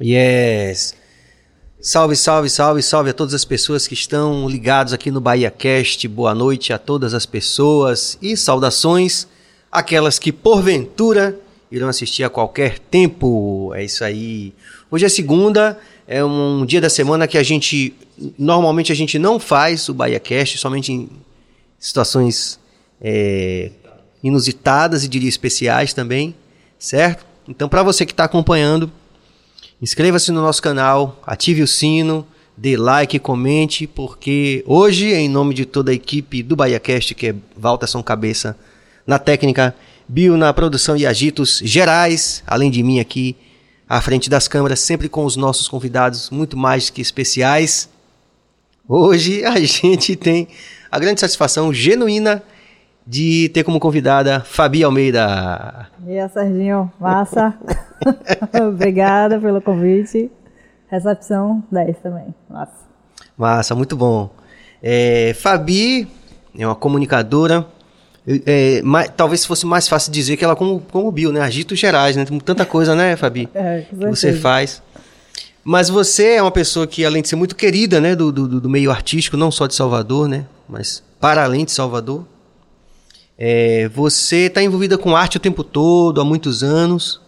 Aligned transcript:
Yes. 0.00 0.94
Salve, 1.80 2.14
salve, 2.14 2.48
salve, 2.48 2.82
salve 2.82 3.10
a 3.10 3.12
todas 3.12 3.34
as 3.34 3.44
pessoas 3.44 3.88
que 3.88 3.94
estão 3.94 4.48
ligados 4.48 4.92
aqui 4.92 5.10
no 5.10 5.20
Bahia 5.20 5.50
Cast. 5.50 6.06
Boa 6.06 6.32
noite 6.36 6.72
a 6.72 6.78
todas 6.78 7.14
as 7.14 7.26
pessoas 7.26 8.16
e 8.22 8.36
saudações 8.36 9.26
aquelas 9.72 10.16
que 10.16 10.30
porventura 10.30 11.36
irão 11.68 11.88
assistir 11.88 12.22
a 12.22 12.30
qualquer 12.30 12.78
tempo. 12.78 13.72
É 13.74 13.82
isso 13.82 14.04
aí. 14.04 14.54
Hoje 14.88 15.04
é 15.04 15.08
segunda, 15.08 15.76
é 16.06 16.24
um 16.24 16.64
dia 16.64 16.80
da 16.80 16.88
semana 16.88 17.26
que 17.26 17.36
a 17.36 17.42
gente 17.42 17.92
normalmente 18.38 18.92
a 18.92 18.94
gente 18.94 19.18
não 19.18 19.40
faz 19.40 19.88
o 19.88 19.94
Bahia 19.94 20.20
Cast, 20.20 20.58
somente 20.58 20.92
em 20.92 21.08
situações 21.76 22.60
é, 23.00 23.72
inusitadas 24.22 25.02
e 25.02 25.08
diria 25.08 25.28
especiais 25.28 25.92
também, 25.92 26.36
certo? 26.78 27.26
Então, 27.48 27.68
para 27.68 27.82
você 27.82 28.06
que 28.06 28.12
está 28.12 28.24
acompanhando, 28.24 28.92
inscreva-se 29.80 30.32
no 30.32 30.42
nosso 30.42 30.62
canal, 30.62 31.20
ative 31.26 31.62
o 31.62 31.66
sino, 31.66 32.26
dê 32.56 32.76
like, 32.76 33.18
comente, 33.18 33.86
porque 33.86 34.64
hoje, 34.66 35.12
em 35.12 35.28
nome 35.28 35.54
de 35.54 35.64
toda 35.64 35.90
a 35.90 35.94
equipe 35.94 36.42
do 36.42 36.56
BahiaCast, 36.56 37.14
que 37.14 37.28
é 37.28 37.34
Walterson 37.56 38.02
Cabeça 38.02 38.56
na 39.06 39.18
técnica, 39.18 39.74
Bill 40.08 40.36
na 40.36 40.52
produção 40.52 40.96
e 40.96 41.06
agitos 41.06 41.60
gerais, 41.62 42.42
além 42.46 42.70
de 42.70 42.82
mim 42.82 42.98
aqui 42.98 43.36
à 43.88 44.00
frente 44.00 44.28
das 44.28 44.48
câmeras, 44.48 44.80
sempre 44.80 45.08
com 45.08 45.24
os 45.24 45.36
nossos 45.36 45.68
convidados 45.68 46.30
muito 46.30 46.56
mais 46.56 46.90
que 46.90 47.00
especiais. 47.00 47.88
Hoje 48.88 49.44
a 49.44 49.58
gente 49.60 50.16
tem 50.16 50.48
a 50.90 50.98
grande 50.98 51.20
satisfação 51.20 51.72
genuína 51.72 52.42
de 53.08 53.48
ter 53.54 53.64
como 53.64 53.80
convidada 53.80 54.40
Fabi 54.40 54.84
Almeida. 54.84 55.88
E 56.06 56.18
aí, 56.18 56.28
Serginho, 56.28 56.92
massa. 57.00 57.54
Obrigada 58.68 59.40
pelo 59.40 59.62
convite. 59.62 60.30
Recepção 60.90 61.64
10 61.72 61.96
também, 62.02 62.34
massa. 62.50 62.86
Massa, 63.36 63.74
muito 63.74 63.96
bom. 63.96 64.28
É, 64.82 65.34
Fabi 65.40 66.06
é 66.58 66.66
uma 66.66 66.74
comunicadora. 66.74 67.66
É, 68.44 68.82
mais, 68.82 69.10
talvez 69.16 69.42
fosse 69.46 69.64
mais 69.64 69.88
fácil 69.88 70.12
dizer 70.12 70.36
que 70.36 70.44
ela 70.44 70.54
como, 70.54 70.80
como 70.92 71.10
Bill, 71.10 71.32
né? 71.32 71.40
Agitos 71.40 71.78
gerais, 71.78 72.14
né? 72.14 72.26
Tem 72.26 72.38
tanta 72.38 72.66
coisa, 72.66 72.94
né, 72.94 73.16
Fabi? 73.16 73.48
É, 73.54 73.86
que 73.88 73.94
você 73.94 74.34
faz. 74.34 74.82
Mas 75.64 75.88
você 75.88 76.34
é 76.34 76.42
uma 76.42 76.50
pessoa 76.50 76.86
que, 76.86 77.06
além 77.06 77.22
de 77.22 77.28
ser 77.28 77.36
muito 77.36 77.56
querida, 77.56 78.02
né, 78.02 78.14
do, 78.14 78.30
do, 78.30 78.60
do 78.60 78.68
meio 78.68 78.90
artístico, 78.90 79.34
não 79.34 79.50
só 79.50 79.66
de 79.66 79.74
Salvador, 79.74 80.28
né, 80.28 80.44
mas 80.68 81.02
para 81.18 81.42
além 81.42 81.64
de 81.64 81.72
Salvador, 81.72 82.26
é, 83.38 83.88
você 83.88 84.46
está 84.46 84.60
envolvida 84.60 84.98
com 84.98 85.14
arte 85.14 85.36
o 85.36 85.40
tempo 85.40 85.62
todo, 85.62 86.20
há 86.20 86.24
muitos 86.24 86.64
anos. 86.64 87.20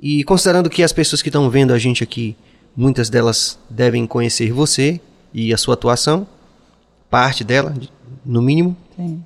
E 0.00 0.22
considerando 0.22 0.70
que 0.70 0.84
as 0.84 0.92
pessoas 0.92 1.20
que 1.20 1.28
estão 1.28 1.50
vendo 1.50 1.72
a 1.72 1.78
gente 1.78 2.04
aqui, 2.04 2.36
muitas 2.76 3.10
delas 3.10 3.58
devem 3.68 4.06
conhecer 4.06 4.52
você 4.52 5.00
e 5.34 5.52
a 5.52 5.56
sua 5.56 5.74
atuação, 5.74 6.26
parte 7.10 7.42
dela, 7.42 7.74
no 8.24 8.40
mínimo. 8.40 8.76
Sim. 8.94 9.24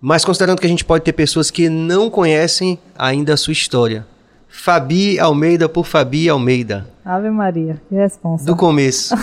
Mas 0.00 0.24
considerando 0.24 0.60
que 0.60 0.66
a 0.66 0.70
gente 0.70 0.84
pode 0.84 1.04
ter 1.04 1.12
pessoas 1.12 1.50
que 1.50 1.68
não 1.68 2.08
conhecem 2.08 2.78
ainda 2.96 3.34
a 3.34 3.36
sua 3.36 3.52
história. 3.52 4.06
Fabi 4.48 5.18
Almeida 5.18 5.68
por 5.68 5.86
Fabi 5.86 6.28
Almeida. 6.28 6.88
Ave 7.04 7.30
Maria, 7.30 7.80
que 7.88 7.94
responsa. 7.94 8.46
Do 8.46 8.56
começo. 8.56 9.14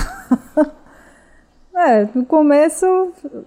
é, 1.76 2.08
no 2.14 2.24
começo, 2.26 2.86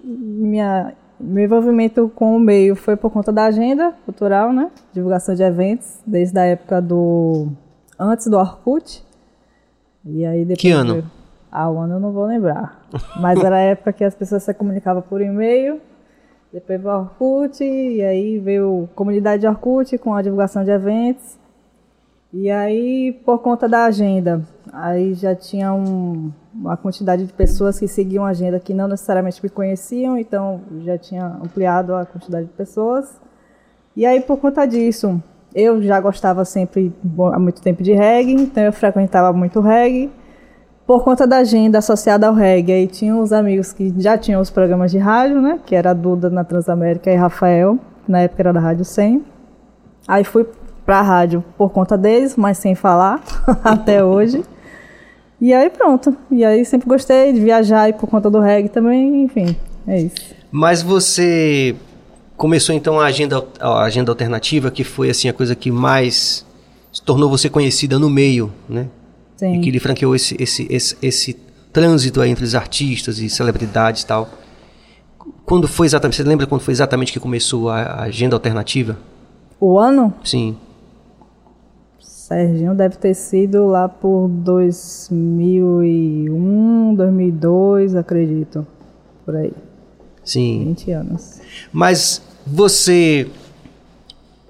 minha 0.03 0.93
meu 1.21 1.45
envolvimento 1.45 2.11
com 2.15 2.37
o 2.37 2.41
meio 2.41 2.75
foi 2.75 2.97
por 2.97 3.11
conta 3.11 3.31
da 3.31 3.45
agenda 3.45 3.93
cultural, 4.05 4.53
né? 4.53 4.71
Divulgação 4.93 5.35
de 5.35 5.43
eventos, 5.43 6.01
desde 6.07 6.39
a 6.39 6.45
época 6.45 6.81
do. 6.81 7.49
antes 7.99 8.27
do 8.27 8.39
Orkut. 8.39 9.05
E 10.05 10.25
aí 10.25 10.41
depois. 10.45 10.61
Que 10.61 10.71
ano? 10.71 10.95
Veio... 10.95 11.11
Ah, 11.53 11.69
o 11.69 11.79
ano 11.79 11.95
eu 11.95 12.01
não 12.01 12.13
vou 12.13 12.25
lembrar. 12.25 12.87
Mas 13.21 13.43
era 13.43 13.57
a 13.57 13.61
época 13.61 13.93
que 13.93 14.05
as 14.05 14.15
pessoas 14.15 14.43
se 14.43 14.55
comunicavam 14.55 15.03
por 15.03 15.21
e-mail. 15.21 15.81
Depois 16.53 16.81
veio 16.81 16.93
o 16.93 16.99
Orkut, 16.99 17.63
e 17.63 18.03
aí 18.03 18.39
veio 18.39 18.89
comunidade 18.95 19.43
de 19.43 19.47
Orkut 19.47 19.97
com 19.99 20.15
a 20.15 20.23
divulgação 20.23 20.65
de 20.65 20.71
eventos. 20.71 21.39
E 22.33 22.51
aí, 22.51 23.13
por 23.25 23.41
conta 23.41 23.69
da 23.69 23.85
agenda, 23.85 24.43
aí 24.73 25.15
já 25.15 25.35
tinha 25.35 25.73
um, 25.73 26.33
uma 26.55 26.77
quantidade 26.77 27.25
de 27.25 27.33
pessoas 27.33 27.79
que 27.79 27.87
seguiam 27.87 28.25
a 28.25 28.31
agenda 28.31 28.59
que 28.59 28.75
não 28.75 28.89
necessariamente 28.89 29.43
me 29.43 29.49
conheciam, 29.49 30.19
então 30.19 30.61
já 30.85 30.99
tinha 30.99 31.27
ampliado 31.43 31.95
a 31.95 32.05
quantidade 32.05 32.47
de 32.47 32.53
pessoas. 32.53 33.21
E 33.97 34.05
aí, 34.05 34.21
por 34.21 34.39
conta 34.39 34.67
disso, 34.67 35.23
eu 35.55 35.83
já 35.83 36.01
gostava 36.01 36.45
sempre 36.45 36.93
há 37.33 37.39
muito 37.39 37.61
tempo 37.61 37.83
de 37.83 37.93
reggae, 37.93 38.35
então 38.35 38.63
eu 38.63 38.73
frequentava 38.73 39.33
muito 39.33 39.61
reggae. 39.61 40.11
Por 40.87 41.05
conta 41.05 41.27
da 41.27 41.39
agenda 41.39 41.79
associada 41.79 42.27
ao 42.27 42.35
reggae, 42.35 42.73
aí 42.73 42.87
tinha 42.87 43.17
os 43.17 43.33
amigos 43.33 43.73
que 43.73 43.95
já 43.99 44.19
tinham 44.19 44.41
os 44.41 44.51
programas 44.51 44.91
de 44.91 44.99
rádio, 44.99 45.41
né? 45.41 45.61
Que 45.65 45.77
era 45.77 45.91
a 45.91 45.95
Duda 45.95 46.29
na 46.29 46.43
Transamérica 46.43 47.11
e 47.11 47.15
Rafael, 47.15 47.79
na 48.09 48.21
época 48.23 48.43
era 48.43 48.53
da 48.53 48.61
Rádio 48.61 48.85
100. 48.85 49.25
Aí 50.09 50.25
fui 50.25 50.47
pra 50.85 51.03
rádio 51.03 51.45
por 51.57 51.71
conta 51.71 51.97
deles, 51.97 52.37
mas 52.37 52.59
sem 52.59 52.75
falar, 52.75 53.23
até 53.63 54.05
hoje. 54.05 54.43
E 55.41 55.55
aí 55.55 55.71
pronto. 55.71 56.15
E 56.31 56.45
aí 56.45 56.65
sempre 56.65 56.89
gostei 56.89 57.33
de 57.33 57.41
viajar 57.41 57.89
e 57.89 57.93
por 57.93 58.09
conta 58.09 58.31
do 58.31 58.41
reggae 58.41 58.69
também, 58.69 59.25
enfim, 59.25 59.57
é 59.87 60.03
isso. 60.03 60.35
Mas 60.51 60.83
você 60.83 61.75
começou 62.37 62.75
então 62.75 62.99
a 62.99 63.07
agenda, 63.07 63.45
a 63.59 63.83
agenda 63.83 64.11
alternativa, 64.11 64.71
que 64.71 64.85
foi 64.85 65.11
assim 65.11 65.29
a 65.29 65.33
coisa 65.33 65.55
que 65.55 65.71
mais 65.71 66.45
tornou 67.05 67.31
você 67.31 67.49
conhecida 67.49 67.99
no 67.99 68.11
meio, 68.11 68.53
né? 68.69 68.89
Sim. 69.37 69.57
E 69.57 69.61
que 69.61 69.71
lhe 69.71 69.79
franqueou 69.79 70.15
esse, 70.15 70.37
esse, 70.39 70.67
esse, 70.69 70.97
esse 71.01 71.35
trânsito 71.73 72.21
aí 72.21 72.31
entre 72.31 72.45
os 72.45 72.55
artistas 72.55 73.19
e 73.19 73.31
celebridades 73.31 74.03
e 74.03 74.07
tal. 74.07 74.29
Quando 75.47 75.67
foi 75.67 75.87
exatamente, 75.87 76.17
você 76.17 76.23
lembra 76.23 76.47
quando 76.47 76.61
foi 76.61 76.73
exatamente 76.73 77.13
que 77.13 77.21
começou 77.21 77.71
a, 77.71 77.81
a 77.81 78.03
agenda 78.03 78.37
alternativa? 78.37 78.99
O 79.59 79.79
ano? 79.79 80.13
Sim. 80.25 80.57
Serginho 82.31 82.75
deve 82.77 82.97
ter 82.97 83.13
sido 83.13 83.67
lá 83.67 83.89
por 83.89 84.29
2001, 84.29 86.95
2002, 86.95 87.97
acredito. 87.97 88.65
Por 89.27 89.35
aí. 89.35 89.53
Sim. 90.23 90.67
20 90.67 90.93
anos. 90.93 91.41
Mas 91.73 92.23
você, 92.47 93.29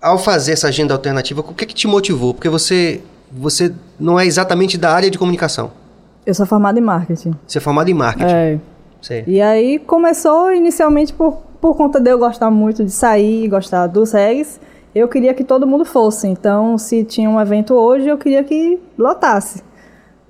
ao 0.00 0.18
fazer 0.18 0.52
essa 0.52 0.68
agenda 0.68 0.92
alternativa, 0.92 1.40
o 1.40 1.54
que, 1.54 1.64
que 1.64 1.74
te 1.74 1.88
motivou? 1.88 2.34
Porque 2.34 2.50
você, 2.50 3.00
você 3.32 3.72
não 3.98 4.20
é 4.20 4.26
exatamente 4.26 4.76
da 4.76 4.92
área 4.92 5.10
de 5.10 5.18
comunicação. 5.18 5.70
Eu 6.26 6.34
sou 6.34 6.44
formada 6.44 6.78
em 6.78 6.82
marketing. 6.82 7.32
Você 7.46 7.56
é 7.56 7.62
formada 7.62 7.90
em 7.90 7.94
marketing. 7.94 8.30
É. 8.30 8.58
Certo. 9.00 9.30
E 9.30 9.40
aí 9.40 9.78
começou 9.78 10.52
inicialmente 10.52 11.14
por, 11.14 11.38
por 11.58 11.74
conta 11.74 11.98
de 11.98 12.10
eu 12.10 12.18
gostar 12.18 12.50
muito 12.50 12.84
de 12.84 12.90
sair 12.90 13.44
e 13.44 13.48
gostar 13.48 13.86
dos 13.86 14.12
regs. 14.12 14.60
Eu 14.94 15.08
queria 15.08 15.32
que 15.34 15.44
todo 15.44 15.66
mundo 15.66 15.84
fosse. 15.84 16.26
Então, 16.26 16.76
se 16.76 17.04
tinha 17.04 17.30
um 17.30 17.40
evento 17.40 17.74
hoje, 17.74 18.08
eu 18.08 18.18
queria 18.18 18.42
que 18.42 18.80
lotasse. 18.98 19.62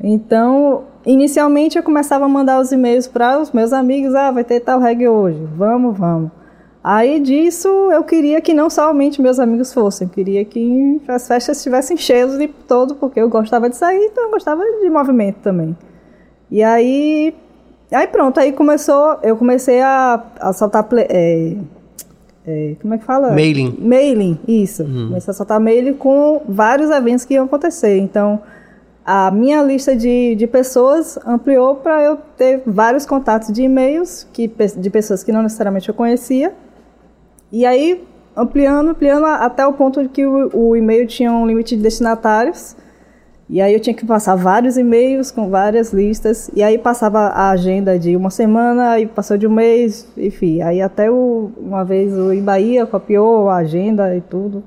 Então, 0.03 0.85
inicialmente 1.05 1.77
eu 1.77 1.83
começava 1.83 2.25
a 2.25 2.29
mandar 2.29 2.61
os 2.61 2.73
e-mails 2.73 3.07
para 3.07 3.39
os 3.39 3.53
meus 3.53 3.73
amigos, 3.73 4.15
ah, 4.15 4.31
vai 4.31 4.45
ter 4.45 4.61
tal 4.61 4.81
reggae 4.81 5.09
hoje, 5.09 5.47
vamos, 5.57 5.97
vamos. 5.97 6.31
Aí 6.83 7.21
disso 7.21 7.69
eu 7.93 8.03
queria 8.03 8.41
que 8.41 8.55
não 8.55 8.71
somente 8.71 9.21
meus 9.21 9.39
amigos 9.39 9.73
fossem, 9.73 10.09
eu 10.09 10.13
queria 10.13 10.45
que 10.47 11.01
as 11.07 11.29
festas 11.29 11.59
estivessem 11.59 11.97
cheias 11.97 12.39
de 12.39 12.49
todo, 12.49 12.95
porque 12.95 13.21
eu 13.21 13.29
gostava 13.29 13.69
de 13.69 13.77
sair, 13.77 14.07
então 14.07 14.25
eu 14.25 14.31
gostava 14.31 14.63
de 14.63 14.89
movimento 14.89 15.41
também. 15.43 15.77
E 16.51 16.63
aí, 16.63 17.35
aí 17.93 18.07
pronto, 18.07 18.41
aí 18.41 18.53
começou, 18.53 19.19
eu 19.23 19.37
comecei 19.37 19.83
a, 19.83 20.25
a 20.41 20.53
soltar 20.55 20.85
play, 20.85 21.07
é, 21.11 21.57
é, 22.51 22.77
como 22.81 22.95
é 22.95 22.99
que 22.99 23.05
fala? 23.05 23.31
Mailing. 23.31 23.77
Mailing, 23.79 24.39
isso. 24.47 24.83
Uhum. 24.83 25.09
Comecei 25.09 25.31
a 25.31 25.35
soltar 25.35 25.61
mailing 25.61 25.95
com 25.95 26.43
vários 26.49 26.91
eventos 26.91 27.25
que 27.25 27.35
iam 27.35 27.45
acontecer. 27.45 27.99
Então, 27.99 28.41
a 29.05 29.31
minha 29.31 29.63
lista 29.63 29.97
de, 29.97 30.35
de 30.35 30.47
pessoas 30.47 31.19
ampliou 31.27 31.77
para 31.77 32.03
eu 32.03 32.19
ter 32.37 32.63
vários 32.67 33.07
contatos 33.07 33.53
de 33.53 33.63
e-mails 33.63 34.27
que, 34.33 34.51
de 34.77 34.91
pessoas 34.91 35.25
que 35.25 35.33
não 35.33 35.43
necessariamente 35.43 35.89
eu 35.89 35.95
conhecia. 35.95 36.53
E 37.51 37.65
aí, 37.67 38.05
ampliando, 38.37 38.91
ampliando 38.91 39.27
até 39.27 39.67
o 39.67 39.73
ponto 39.73 40.03
de 40.03 40.09
que 40.09 40.25
o, 40.25 40.51
o 40.55 40.77
e-mail 40.77 41.07
tinha 41.07 41.33
um 41.33 41.47
limite 41.47 41.77
de 41.77 41.83
destinatários. 41.83 42.77
E 43.53 43.61
aí 43.61 43.75
eu 43.75 43.81
tinha 43.81 43.93
que 43.93 44.07
passar 44.07 44.37
vários 44.37 44.77
e-mails 44.79 45.33
com 45.33 45.51
várias 45.51 45.93
listas. 45.93 46.49
E 46.55 46.63
aí 46.63 46.79
passava 46.79 47.19
a 47.19 47.51
agenda 47.51 47.99
de 47.99 48.15
uma 48.15 48.31
semana, 48.31 48.91
aí 48.93 49.07
passou 49.07 49.37
de 49.37 49.45
um 49.45 49.51
mês, 49.51 50.07
enfim. 50.17 50.63
Aí 50.63 50.81
até 50.81 51.11
o, 51.11 51.51
uma 51.59 51.85
vez 51.85 52.17
o 52.17 52.33
Bahia 52.43 52.87
copiou 52.87 53.49
a 53.49 53.57
agenda 53.57 54.17
e 54.17 54.21
tudo. 54.21 54.63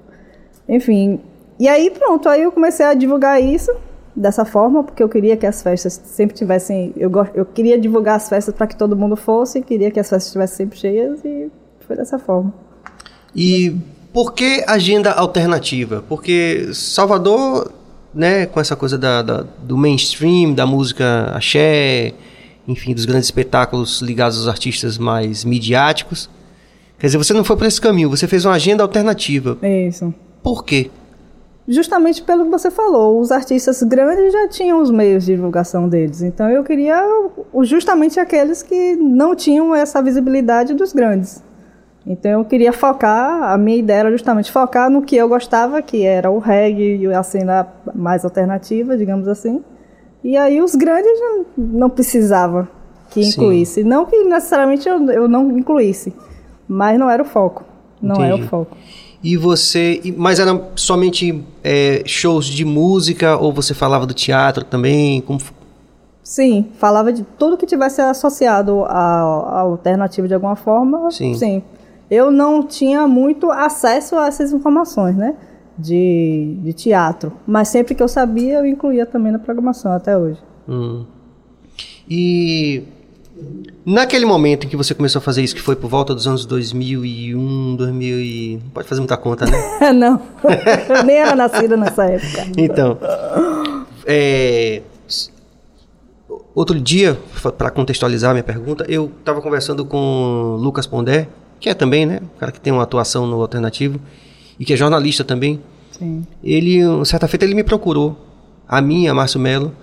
Enfim. 0.67 1.21
E 1.57 1.65
aí 1.65 1.89
pronto, 1.91 2.27
aí 2.27 2.43
eu 2.43 2.51
comecei 2.51 2.85
a 2.85 2.93
divulgar 2.93 3.41
isso 3.41 3.71
dessa 4.13 4.43
forma, 4.43 4.83
porque 4.83 5.01
eu 5.01 5.07
queria 5.07 5.37
que 5.37 5.45
as 5.45 5.63
festas 5.63 5.93
sempre 6.03 6.35
tivessem. 6.35 6.93
Eu, 6.97 7.09
eu 7.33 7.45
queria 7.45 7.79
divulgar 7.79 8.17
as 8.17 8.27
festas 8.27 8.53
para 8.53 8.67
que 8.67 8.75
todo 8.75 8.97
mundo 8.97 9.15
fosse, 9.15 9.61
queria 9.61 9.91
que 9.91 9.99
as 9.99 10.09
festas 10.09 10.27
estivessem 10.27 10.57
sempre 10.57 10.77
cheias 10.77 11.23
e 11.23 11.49
foi 11.87 11.95
dessa 11.95 12.19
forma. 12.19 12.53
E 13.33 13.77
por 14.11 14.33
que 14.33 14.61
agenda 14.67 15.13
alternativa? 15.13 16.03
Porque 16.09 16.69
Salvador 16.73 17.71
né, 18.13 18.45
com 18.45 18.59
essa 18.59 18.75
coisa 18.75 18.97
da, 18.97 19.21
da- 19.21 19.45
do 19.63 19.77
mainstream, 19.77 20.53
da 20.53 20.65
música 20.65 21.31
axé, 21.35 22.13
enfim, 22.67 22.93
dos 22.93 23.05
grandes 23.05 23.25
espetáculos 23.27 24.01
ligados 24.01 24.37
aos 24.37 24.47
artistas 24.47 24.97
mais 24.97 25.43
midiáticos. 25.43 26.29
Quer 26.99 27.07
dizer, 27.07 27.17
você 27.17 27.33
não 27.33 27.43
foi 27.43 27.57
por 27.57 27.65
esse 27.67 27.81
caminho, 27.81 28.09
você 28.09 28.27
fez 28.27 28.45
uma 28.45 28.53
agenda 28.53 28.83
alternativa. 28.83 29.57
Isso. 29.61 30.13
Por 30.41 30.63
quê? 30.63 30.89
Justamente 31.67 32.21
pelo 32.21 32.43
que 32.45 32.51
você 32.51 32.69
falou, 32.69 33.19
os 33.21 33.31
artistas 33.31 33.81
grandes 33.83 34.33
já 34.33 34.47
tinham 34.49 34.81
os 34.81 34.91
meios 34.91 35.25
de 35.25 35.33
divulgação 35.33 35.87
deles. 35.87 36.21
Então 36.21 36.49
eu 36.49 36.61
queria 36.63 37.01
justamente 37.63 38.19
aqueles 38.19 38.61
que 38.61 38.95
não 38.97 39.33
tinham 39.33 39.73
essa 39.73 40.01
visibilidade 40.01 40.73
dos 40.73 40.91
grandes. 40.91 41.41
Então 42.05 42.31
eu 42.31 42.45
queria 42.45 42.73
focar, 42.73 43.43
a 43.51 43.57
minha 43.57 43.77
ideia 43.77 43.99
era 43.99 44.11
justamente 44.11 44.51
focar 44.51 44.89
no 44.89 45.01
que 45.01 45.15
eu 45.15 45.27
gostava, 45.29 45.81
que 45.81 46.03
era 46.03 46.29
o 46.29 46.37
reggae 46.37 46.97
e 46.97 47.07
a 47.07 47.23
cena 47.23 47.67
mais 47.95 48.25
alternativa, 48.25 48.97
digamos 48.97 49.27
assim. 49.27 49.63
E 50.23 50.35
aí 50.35 50.61
os 50.61 50.75
grandes 50.75 51.11
não, 51.19 51.45
não 51.57 51.89
precisava 51.89 52.67
que 53.09 53.23
Sim. 53.23 53.29
incluísse. 53.29 53.83
Não 53.83 54.05
que 54.05 54.21
necessariamente 54.23 54.87
eu, 54.87 55.09
eu 55.11 55.27
não 55.27 55.57
incluísse, 55.57 56.13
mas 56.67 56.99
não 56.99 57.09
era 57.09 57.23
o 57.23 57.25
foco. 57.25 57.63
Não 58.01 58.21
é 58.21 58.31
o 58.33 58.35
Entendi. 58.35 58.49
foco. 58.49 58.77
E 59.23 59.37
você. 59.37 60.01
Mas 60.17 60.39
eram 60.39 60.67
somente 60.75 61.41
é, 61.63 62.03
shows 62.05 62.45
de 62.45 62.65
música 62.65 63.37
ou 63.37 63.53
você 63.53 63.73
falava 63.73 64.05
do 64.05 64.13
teatro 64.13 64.65
também? 64.65 65.21
Como 65.21 65.39
Sim, 66.21 66.67
falava 66.77 67.11
de 67.11 67.23
tudo 67.37 67.57
que 67.57 67.65
tivesse 67.65 68.01
associado 68.01 68.83
à, 68.85 69.21
à 69.21 69.59
alternativa 69.59 70.27
de 70.27 70.33
alguma 70.33 70.57
forma. 70.57 71.09
Sim. 71.11 71.63
Eu 72.09 72.31
não 72.31 72.63
tinha 72.63 73.07
muito 73.07 73.51
acesso 73.51 74.15
a 74.15 74.27
essas 74.27 74.51
informações, 74.51 75.15
né? 75.15 75.35
De, 75.77 76.57
de 76.61 76.73
teatro. 76.73 77.33
Mas 77.47 77.69
sempre 77.69 77.95
que 77.95 78.03
eu 78.03 78.07
sabia, 78.07 78.59
eu 78.59 78.65
incluía 78.65 79.05
também 79.05 79.31
na 79.31 79.39
programação, 79.39 79.91
até 79.91 80.17
hoje. 80.17 80.39
Hum. 80.67 81.05
E 82.09 82.83
naquele 83.85 84.25
momento 84.25 84.65
em 84.65 84.69
que 84.69 84.77
você 84.77 84.93
começou 84.93 85.19
a 85.19 85.21
fazer 85.21 85.41
isso, 85.41 85.55
que 85.55 85.61
foi 85.61 85.75
por 85.75 85.89
volta 85.89 86.13
dos 86.13 86.27
anos 86.27 86.45
2001, 86.45 87.75
2000 87.75 88.19
e... 88.19 88.59
Não 88.63 88.69
pode 88.69 88.87
fazer 88.87 89.01
muita 89.01 89.17
conta, 89.17 89.45
né? 89.45 89.91
não, 89.93 90.21
eu 90.89 91.03
nem 91.03 91.17
era 91.17 91.35
nascida 91.35 91.75
nessa 91.75 92.05
época. 92.05 92.45
Então, 92.57 92.97
é, 94.05 94.81
outro 96.53 96.79
dia, 96.79 97.17
para 97.57 97.69
contextualizar 97.71 98.31
minha 98.31 98.43
pergunta, 98.43 98.85
eu 98.87 99.11
estava 99.19 99.41
conversando 99.41 99.85
com 99.85 100.57
Lucas 100.59 100.85
Pondé, 100.85 101.27
que 101.63 101.69
é 101.69 101.73
também, 101.73 102.05
né, 102.05 102.19
um 102.21 102.37
cara 102.37 102.51
que 102.51 102.59
tem 102.59 102.73
uma 102.73 102.83
atuação 102.83 103.25
no 103.25 103.39
alternativo 103.39 103.97
e 104.59 104.65
que 104.65 104.73
é 104.73 104.75
jornalista 104.75 105.23
também. 105.23 105.61
Sim. 105.97 106.27
Ele, 106.43 106.85
uma 106.85 107.05
certa 107.05 107.25
feita, 107.25 107.45
ele 107.45 107.55
me 107.55 107.63
procurou, 107.63 108.17
a 108.67 108.81
mim, 108.81 109.07
a 109.07 109.13
Márcio 109.13 109.39
Melo. 109.39 109.73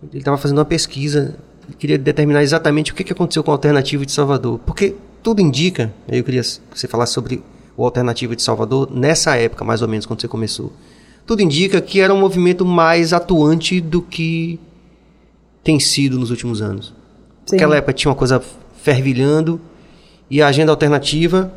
Ele 0.00 0.18
estava 0.18 0.38
fazendo 0.38 0.58
uma 0.58 0.64
pesquisa, 0.64 1.34
queria 1.76 1.98
determinar 1.98 2.44
exatamente 2.44 2.92
o 2.92 2.94
que, 2.94 3.02
que 3.02 3.12
aconteceu 3.12 3.42
com 3.42 3.50
o 3.50 3.52
alternativo 3.52 4.06
de 4.06 4.12
Salvador, 4.12 4.60
porque 4.64 4.94
tudo 5.20 5.42
indica. 5.42 5.92
aí 6.08 6.18
Eu 6.18 6.24
queria 6.24 6.40
que 6.40 6.60
você 6.72 6.86
falasse 6.86 7.14
sobre 7.14 7.42
o 7.76 7.84
alternativo 7.84 8.36
de 8.36 8.42
Salvador 8.42 8.88
nessa 8.88 9.34
época, 9.34 9.64
mais 9.64 9.82
ou 9.82 9.88
menos, 9.88 10.06
quando 10.06 10.20
você 10.20 10.28
começou. 10.28 10.72
Tudo 11.26 11.42
indica 11.42 11.80
que 11.80 11.98
era 12.00 12.14
um 12.14 12.20
movimento 12.20 12.64
mais 12.64 13.12
atuante 13.12 13.80
do 13.80 14.00
que 14.02 14.60
tem 15.64 15.80
sido 15.80 16.16
nos 16.16 16.30
últimos 16.30 16.62
anos. 16.62 16.94
Sim. 17.44 17.56
Naquela 17.56 17.74
época 17.74 17.92
tinha 17.92 18.08
uma 18.08 18.16
coisa 18.16 18.40
fervilhando 18.80 19.60
e 20.30 20.42
a 20.42 20.48
agenda 20.48 20.72
alternativa 20.72 21.52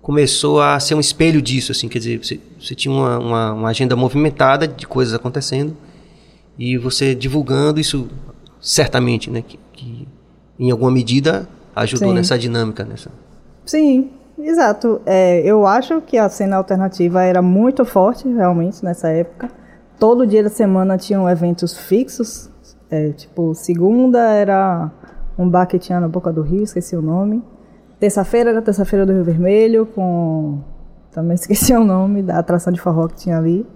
começou 0.00 0.60
a 0.62 0.80
ser 0.80 0.94
um 0.94 1.00
espelho 1.00 1.42
disso, 1.42 1.72
assim, 1.72 1.88
quer 1.88 1.98
dizer, 1.98 2.24
você, 2.24 2.40
você 2.58 2.74
tinha 2.74 2.92
uma, 2.92 3.18
uma, 3.18 3.52
uma 3.52 3.68
agenda 3.68 3.94
movimentada 3.94 4.66
de 4.66 4.86
coisas 4.86 5.12
acontecendo 5.12 5.76
e 6.58 6.78
você 6.78 7.14
divulgando 7.14 7.78
isso 7.78 8.08
certamente, 8.60 9.30
né, 9.30 9.42
que, 9.46 9.58
que 9.72 10.08
em 10.58 10.70
alguma 10.70 10.90
medida 10.90 11.46
ajudou 11.76 12.08
Sim. 12.08 12.14
nessa 12.14 12.38
dinâmica, 12.38 12.84
nessa. 12.84 13.10
Sim, 13.64 14.10
exato. 14.38 15.00
É, 15.04 15.40
eu 15.44 15.66
acho 15.66 16.00
que 16.00 16.16
a 16.16 16.28
cena 16.28 16.56
alternativa 16.56 17.22
era 17.22 17.42
muito 17.42 17.84
forte, 17.84 18.26
realmente, 18.26 18.84
nessa 18.84 19.08
época. 19.08 19.50
Todo 19.98 20.26
dia 20.26 20.42
da 20.42 20.48
semana 20.48 20.96
tinham 20.96 21.28
eventos 21.28 21.76
fixos. 21.76 22.50
É, 22.90 23.10
tipo, 23.10 23.54
segunda 23.54 24.18
era 24.32 24.90
um 25.38 25.48
bar 25.48 25.66
que 25.66 25.78
tinha 25.78 26.00
na 26.00 26.08
Boca 26.08 26.32
do 26.32 26.42
Rio, 26.42 26.64
esqueci 26.64 26.96
o 26.96 27.02
nome. 27.02 27.42
Terça-feira 28.00 28.50
era 28.50 28.62
Terça-feira 28.62 29.06
do 29.06 29.12
Rio 29.12 29.24
Vermelho, 29.24 29.86
com. 29.86 30.60
Também 31.12 31.34
esqueci 31.36 31.72
o 31.72 31.84
nome 31.84 32.22
da 32.22 32.38
atração 32.38 32.72
de 32.72 32.80
forró 32.80 33.08
que 33.08 33.16
tinha 33.16 33.38
ali. 33.38 33.66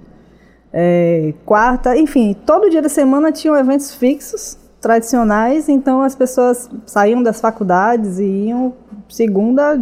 É, 0.73 1.35
quarta, 1.44 1.97
enfim, 1.97 2.35
todo 2.47 2.70
dia 2.70 2.81
da 2.81 2.88
semana 2.88 3.31
tinham 3.31 3.55
eventos 3.55 3.94
fixos, 3.94 4.59
tradicionais, 4.81 5.69
então 5.69 6.03
as 6.03 6.14
pessoas 6.14 6.69
saíam 6.87 7.23
das 7.23 7.41
faculdades 7.41 8.19
e 8.19 8.25
iam 8.25 8.73
segunda 9.08 9.79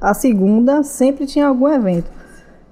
a 0.00 0.14
segunda, 0.14 0.82
sempre 0.82 1.26
tinha 1.26 1.46
algum 1.46 1.68
evento. 1.68 2.10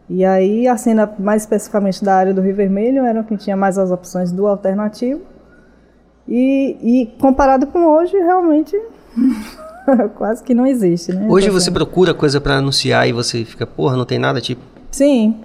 E 0.09 0.25
aí 0.25 0.69
a 0.69 0.77
cena, 0.77 1.13
mais 1.19 1.43
especificamente 1.43 2.05
da 2.05 2.15
área 2.15 2.35
do 2.35 2.41
Rio 2.41 2.55
Vermelho, 2.55 3.05
era 3.05 3.23
quem 3.25 3.37
tinha 3.37 3.57
mais 3.57 3.79
as 3.79 3.91
opções 3.91 4.31
do 4.31 4.47
alternativo. 4.47 5.23
E, 6.29 6.77
e 6.83 7.07
comparado 7.19 7.67
com 7.67 7.87
hoje, 7.87 8.17
realmente 8.17 8.75
quase 10.17 10.43
que 10.43 10.55
não 10.55 10.67
existe, 10.67 11.13
né? 11.13 11.27
Hoje 11.29 11.47
essa 11.49 11.59
você 11.61 11.65
cena. 11.67 11.75
procura 11.77 12.15
coisa 12.15 12.41
pra 12.41 12.57
anunciar 12.57 13.07
e 13.09 13.13
você 13.13 13.45
fica, 13.45 13.67
porra, 13.67 13.97
não 13.97 14.05
tem 14.05 14.19
nada, 14.19 14.41
tipo. 14.41 14.63
Sim. 14.91 15.37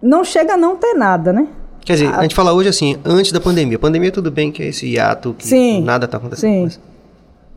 Não 0.00 0.22
chega 0.24 0.54
a 0.54 0.56
não 0.56 0.76
ter 0.76 0.94
nada, 0.94 1.32
né? 1.32 1.48
Quer 1.84 1.94
dizer, 1.94 2.14
a 2.14 2.22
gente 2.22 2.34
fala 2.34 2.52
hoje 2.52 2.68
assim, 2.68 2.96
antes 3.04 3.32
da 3.32 3.40
pandemia. 3.40 3.78
Pandemia 3.78 4.10
tudo 4.12 4.30
bem 4.30 4.50
que 4.52 4.62
é 4.62 4.68
esse 4.68 4.86
hiato 4.86 5.34
que 5.36 5.46
Sim. 5.46 5.82
nada 5.82 6.06
tá 6.08 6.16
acontecendo. 6.18 6.70
Sim. 6.70 6.78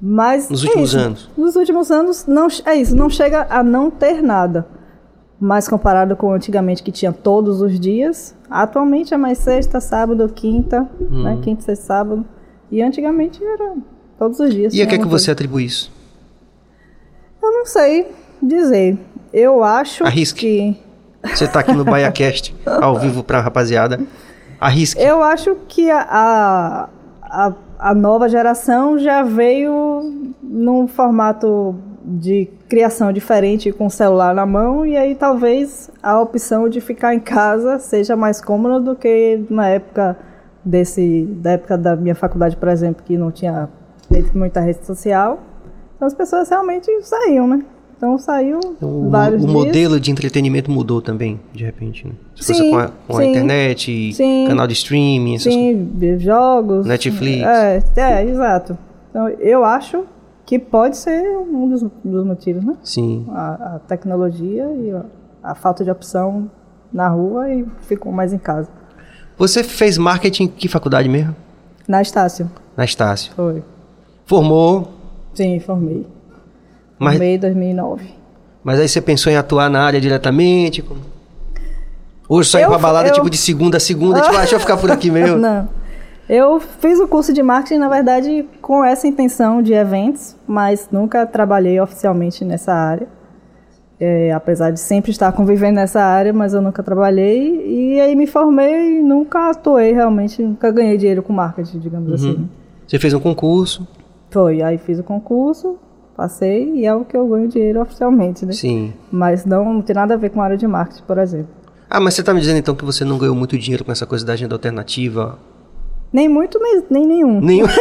mas 0.01 0.47
Mas 0.47 0.49
Nos 0.49 0.63
é 0.63 0.67
últimos 0.67 0.89
isso. 0.89 0.97
anos. 0.97 1.29
Nos 1.37 1.55
últimos 1.55 1.91
anos 1.91 2.25
não 2.27 2.47
é 2.65 2.75
isso, 2.75 2.95
não 2.95 3.09
chega 3.09 3.47
a 3.49 3.63
não 3.63 3.89
ter 3.89 4.21
nada. 4.21 4.67
Mas 5.39 5.67
comparado 5.67 6.15
com 6.15 6.31
antigamente 6.33 6.81
que 6.81 6.91
tinha 6.91 7.13
todos 7.13 7.61
os 7.61 7.79
dias, 7.79 8.35
atualmente 8.49 9.13
é 9.13 9.17
mais 9.17 9.37
sexta, 9.37 9.79
sábado, 9.79 10.27
quinta, 10.29 10.87
Hum. 10.99 11.23
né? 11.23 11.39
Quinta, 11.43 11.61
sexta, 11.61 11.85
sábado. 11.85 12.25
E 12.71 12.81
antigamente 12.81 13.43
era 13.43 13.75
todos 14.17 14.39
os 14.39 14.51
dias. 14.53 14.73
E 14.73 14.77
a 14.77 14.79
tinha 14.79 14.87
que 14.87 14.95
é 14.95 14.97
que 14.97 15.07
você 15.07 15.29
atribui 15.31 15.65
isso? 15.65 15.91
Eu 17.41 17.51
não 17.51 17.65
sei 17.65 18.07
dizer. 18.41 18.97
Eu 19.31 19.63
acho 19.63 20.03
Arrisque. 20.05 20.75
que 21.21 21.29
Você 21.35 21.47
tá 21.47 21.59
aqui 21.59 21.71
no 21.73 21.83
BaiaCast, 21.85 22.55
ao 22.65 22.97
vivo 22.99 23.23
pra 23.23 23.39
rapaziada. 23.41 23.99
Arrisque. 24.59 24.99
Eu 25.01 25.21
acho 25.21 25.55
que 25.67 25.91
a, 25.91 26.01
a, 26.01 26.89
a, 27.21 27.53
a 27.79 27.93
nova 27.93 28.27
geração 28.27 28.97
já 28.97 29.21
veio 29.21 30.33
num 30.41 30.87
formato 30.87 31.75
de 32.09 32.47
criação 32.69 33.11
diferente 33.11 33.71
com 33.73 33.87
o 33.87 33.89
celular 33.89 34.33
na 34.33 34.45
mão 34.45 34.85
e 34.85 34.95
aí 34.95 35.13
talvez 35.13 35.91
a 36.01 36.19
opção 36.21 36.69
de 36.69 36.79
ficar 36.79 37.13
em 37.13 37.19
casa 37.19 37.79
seja 37.79 38.15
mais 38.15 38.39
cômoda 38.39 38.79
do 38.79 38.95
que 38.95 39.41
na 39.49 39.67
época 39.67 40.17
desse 40.63 41.25
da 41.41 41.51
época 41.51 41.77
da 41.77 41.95
minha 41.97 42.15
faculdade, 42.15 42.55
por 42.55 42.69
exemplo, 42.69 43.03
que 43.05 43.17
não 43.17 43.29
tinha 43.31 43.67
muita 44.33 44.61
rede 44.61 44.85
social. 44.85 45.39
Então 45.95 46.07
as 46.07 46.13
pessoas 46.13 46.47
realmente 46.49 46.89
saíam, 47.01 47.45
né? 47.47 47.61
Então 47.97 48.17
saiu 48.17 48.59
O, 48.79 49.09
vários 49.09 49.43
o 49.43 49.47
dias. 49.47 49.53
modelo 49.53 49.99
de 49.99 50.11
entretenimento 50.11 50.69
mudou 50.69 51.01
também, 51.01 51.39
de 51.51 51.65
repente, 51.65 52.05
né? 52.07 52.13
Se 52.35 52.53
Sim, 52.53 52.69
com 52.69 52.77
a, 52.77 52.91
com 53.07 53.17
a 53.17 53.21
sim. 53.21 53.29
internet, 53.31 54.13
Sim. 54.13 54.45
canal 54.47 54.67
de 54.67 54.73
streaming, 54.73 55.35
essas. 55.35 55.51
Sim, 55.51 55.89
jogos. 56.19 56.85
Netflix. 56.85 57.41
É, 57.43 57.83
é, 57.97 58.23
exato. 58.23 58.77
Então, 59.09 59.27
eu 59.27 59.65
acho 59.65 60.05
que 60.47 60.57
pode 60.57 60.97
ser 60.97 61.29
um 61.37 61.69
dos, 61.69 61.83
dos 62.03 62.25
motivos, 62.25 62.63
né? 62.63 62.75
Sim. 62.83 63.25
A, 63.29 63.75
a 63.75 63.79
tecnologia 63.79 64.63
e 64.71 64.91
a, 64.91 65.03
a 65.51 65.53
falta 65.53 65.83
de 65.83 65.91
opção 65.91 66.49
na 66.91 67.07
rua 67.09 67.53
e 67.53 67.65
ficou 67.81 68.11
mais 68.11 68.31
em 68.33 68.37
casa. 68.39 68.69
Você 69.37 69.63
fez 69.63 69.97
marketing 69.97 70.43
em 70.43 70.47
que 70.47 70.67
faculdade 70.69 71.07
mesmo? 71.09 71.35
Na 71.87 72.01
Estácio, 72.01 72.49
Na 72.75 72.85
Estácio. 72.85 73.31
foi. 73.35 73.61
Formou, 74.25 74.89
Sim, 75.33 75.59
formei. 75.59 76.07
mas, 76.97 77.13
Formei 77.13 77.35
em 77.35 77.39
2009. 77.39 78.09
mas 78.63 78.79
aí 78.79 78.87
você 78.89 78.99
pensou 79.01 79.31
em 79.31 79.35
atuar 79.35 79.69
na 79.69 79.81
área 79.83 79.99
diretamente? 80.01 80.81
Como- 80.81 81.01
Hoje 82.29 82.49
só 82.49 82.59
ir 82.59 82.63
Eu- 82.63 82.69
pra 82.69 82.77
balada 82.79 83.09
eu- 83.09 83.13
tipo 83.13 83.29
de 83.29 83.37
segunda 83.37 83.77
a 83.77 83.79
segunda, 83.79 84.19
tipo, 84.21 84.33
ah, 84.35 84.39
deixa 84.39 84.55
eu 84.55 84.59
ficar 84.59 84.75
por 84.77 84.91
aqui 84.91 85.09
mesmo. 85.11 85.37
Não. 85.37 85.69
Eu 86.29 86.59
fiz 86.59 86.99
o 86.99 87.07
curso 87.07 87.31
de 87.31 87.41
marketing, 87.41 87.79
na 87.79 87.87
verdade, 87.87 88.45
com 88.61 88.83
essa 88.83 89.07
intenção 89.07 89.61
de 89.61 89.73
eventos, 89.73 90.35
mas 90.45 90.89
nunca 90.91 91.25
trabalhei 91.25 91.79
oficialmente 91.79 92.43
nessa 92.43 92.73
área. 92.73 93.07
É, 93.99 94.31
apesar 94.31 94.71
de 94.71 94.79
sempre 94.79 95.09
estar 95.09 95.31
convivendo 95.31 95.75
nessa 95.75 96.01
área, 96.01 96.31
mas 96.31 96.53
eu 96.53 96.61
nunca 96.61 96.83
trabalhei. 96.83 97.95
E 97.95 97.99
aí 97.99 98.15
me 98.15 98.27
formei 98.27 98.99
e 98.99 99.01
nunca 99.01 99.49
atuei 99.49 99.93
realmente, 99.93 100.43
nunca 100.43 100.69
ganhei 100.69 100.97
dinheiro 100.97 101.23
com 101.23 101.33
marketing, 101.33 101.79
digamos 101.79 102.11
assim. 102.11 102.47
Você 102.85 102.99
fez 102.99 103.13
um 103.13 103.19
concurso, 103.19 103.87
Foi, 104.29 104.61
aí 104.61 104.77
fiz 104.77 104.99
o 104.99 105.03
concurso, 105.03 105.77
passei 106.15 106.73
e 106.75 106.85
é 106.85 106.93
o 106.93 107.05
que 107.05 107.17
eu 107.17 107.27
ganho 107.27 107.47
dinheiro 107.47 107.81
oficialmente, 107.81 108.45
né? 108.45 108.51
sim. 108.53 108.93
Mas 109.11 109.45
não, 109.45 109.73
não 109.73 109.81
tem 109.81 109.95
nada 109.95 110.13
a 110.13 110.17
ver 110.17 110.29
com 110.29 110.41
a 110.41 110.45
área 110.45 110.57
de 110.57 110.67
marketing, 110.67 111.03
por 111.03 111.17
exemplo. 111.17 111.47
Ah, 111.89 111.99
mas 111.99 112.13
você 112.13 112.21
tá 112.21 112.33
me 112.33 112.39
dizendo 112.41 112.57
então 112.57 112.75
que 112.75 112.85
você 112.85 113.03
não 113.05 113.17
ganhou 113.17 113.33
muito 113.35 113.57
dinheiro 113.57 113.83
com 113.83 113.91
essa 113.91 114.05
coisa 114.05 114.25
da 114.25 114.33
agenda 114.33 114.53
alternativa? 114.53 115.39
Nem 116.11 116.29
muito, 116.29 116.59
nem, 116.59 116.83
nem 116.89 117.05
nenhum. 117.05 117.41
Nenhum. 117.41 117.67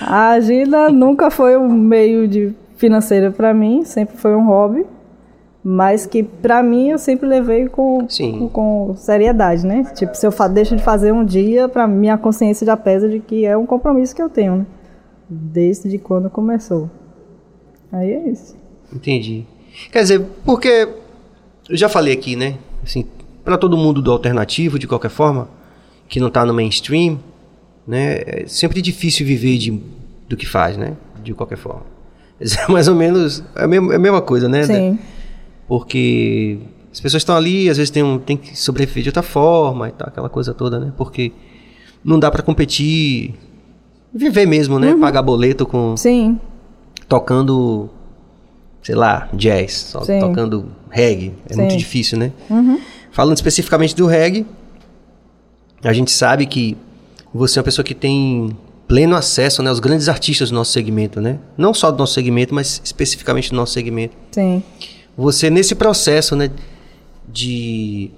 A 0.00 0.30
agenda 0.30 0.88
nunca 0.90 1.30
foi 1.30 1.56
um 1.56 1.68
meio 1.68 2.26
de 2.26 2.54
financeiro 2.76 3.32
para 3.32 3.52
mim, 3.52 3.84
sempre 3.84 4.16
foi 4.16 4.34
um 4.34 4.46
hobby, 4.46 4.86
mas 5.62 6.06
que 6.06 6.22
para 6.22 6.62
mim 6.62 6.90
eu 6.90 6.98
sempre 6.98 7.28
levei 7.28 7.68
com, 7.68 8.08
Sim. 8.08 8.38
com, 8.38 8.48
com 8.48 8.94
seriedade, 8.96 9.66
né? 9.66 9.84
Tipo, 9.94 10.14
se 10.14 10.26
eu 10.26 10.32
deixo 10.48 10.76
de 10.76 10.82
fazer 10.82 11.12
um 11.12 11.24
dia, 11.24 11.68
para 11.68 11.86
minha 11.86 12.16
consciência 12.16 12.64
já 12.64 12.76
pesa 12.76 13.08
de 13.08 13.20
que 13.20 13.44
é 13.44 13.56
um 13.56 13.66
compromisso 13.66 14.14
que 14.14 14.22
eu 14.22 14.30
tenho, 14.30 14.56
né? 14.56 14.66
Desde 15.28 15.98
quando 15.98 16.30
começou. 16.30 16.88
Aí 17.92 18.12
é 18.12 18.28
isso. 18.30 18.56
Entendi. 18.94 19.44
Quer 19.92 20.02
dizer, 20.02 20.24
porque 20.44 20.88
eu 21.68 21.76
já 21.76 21.88
falei 21.88 22.14
aqui, 22.14 22.34
né? 22.36 22.56
Assim, 22.82 23.04
para 23.44 23.58
todo 23.58 23.76
mundo 23.76 24.00
do 24.00 24.10
alternativo, 24.10 24.78
de 24.78 24.86
qualquer 24.86 25.10
forma, 25.10 25.48
que 26.08 26.18
não 26.18 26.30
tá 26.30 26.44
no 26.44 26.54
mainstream, 26.54 27.18
né? 27.86 28.22
É 28.26 28.44
sempre 28.46 28.80
difícil 28.80 29.26
viver 29.26 29.58
de, 29.58 29.80
do 30.28 30.36
que 30.36 30.46
faz, 30.46 30.76
né? 30.76 30.96
De 31.22 31.34
qualquer 31.34 31.58
forma. 31.58 31.82
É 32.40 32.70
mais 32.70 32.86
ou 32.86 32.94
menos 32.94 33.42
é 33.56 33.64
a 33.64 33.66
mesma, 33.66 33.92
é 33.92 33.96
a 33.96 33.98
mesma 33.98 34.22
coisa, 34.22 34.48
né? 34.48 34.62
Sim, 34.62 34.98
Porque 35.66 36.58
as 36.92 37.00
pessoas 37.00 37.20
estão 37.22 37.36
ali, 37.36 37.68
às 37.68 37.76
vezes 37.76 37.90
tem, 37.90 38.02
um, 38.02 38.16
tem 38.16 38.36
que 38.36 38.56
sobreviver 38.56 39.02
de 39.02 39.08
outra 39.08 39.22
forma 39.22 39.88
e 39.88 39.92
tal, 39.92 40.08
aquela 40.08 40.28
coisa 40.28 40.54
toda, 40.54 40.78
né? 40.78 40.92
Porque 40.96 41.32
não 42.04 42.18
dá 42.18 42.30
para 42.30 42.42
competir, 42.42 43.34
viver 44.14 44.46
mesmo, 44.46 44.78
né? 44.78 44.94
Pagar 44.94 45.22
boleto 45.22 45.66
com 45.66 45.96
sim, 45.96 46.38
tocando, 47.08 47.90
sei 48.82 48.94
lá, 48.94 49.28
jazz, 49.32 49.72
só 49.72 50.02
Sim. 50.02 50.20
tocando 50.20 50.66
reggae. 50.90 51.34
É 51.48 51.54
Sim. 51.54 51.62
muito 51.62 51.76
difícil, 51.76 52.18
né? 52.18 52.32
Uhum. 52.48 52.78
Falando 53.10 53.36
especificamente 53.36 53.96
do 53.96 54.06
reggae, 54.06 54.46
a 55.82 55.92
gente 55.92 56.10
sabe 56.10 56.46
que 56.46 56.76
você 57.32 57.58
é 57.58 57.60
uma 57.60 57.64
pessoa 57.64 57.84
que 57.84 57.94
tem 57.94 58.56
pleno 58.88 59.14
acesso 59.14 59.62
né, 59.62 59.68
aos 59.68 59.80
grandes 59.80 60.08
artistas 60.08 60.50
do 60.50 60.54
nosso 60.54 60.72
segmento, 60.72 61.20
né? 61.20 61.38
Não 61.56 61.74
só 61.74 61.90
do 61.90 61.98
nosso 61.98 62.14
segmento, 62.14 62.54
mas 62.54 62.80
especificamente 62.82 63.50
do 63.50 63.56
nosso 63.56 63.72
segmento. 63.74 64.16
sim. 64.32 64.62
Você, 65.16 65.50
nesse 65.50 65.74
processo, 65.74 66.36
né, 66.36 66.46
de, 66.46 66.54
de 67.26 68.10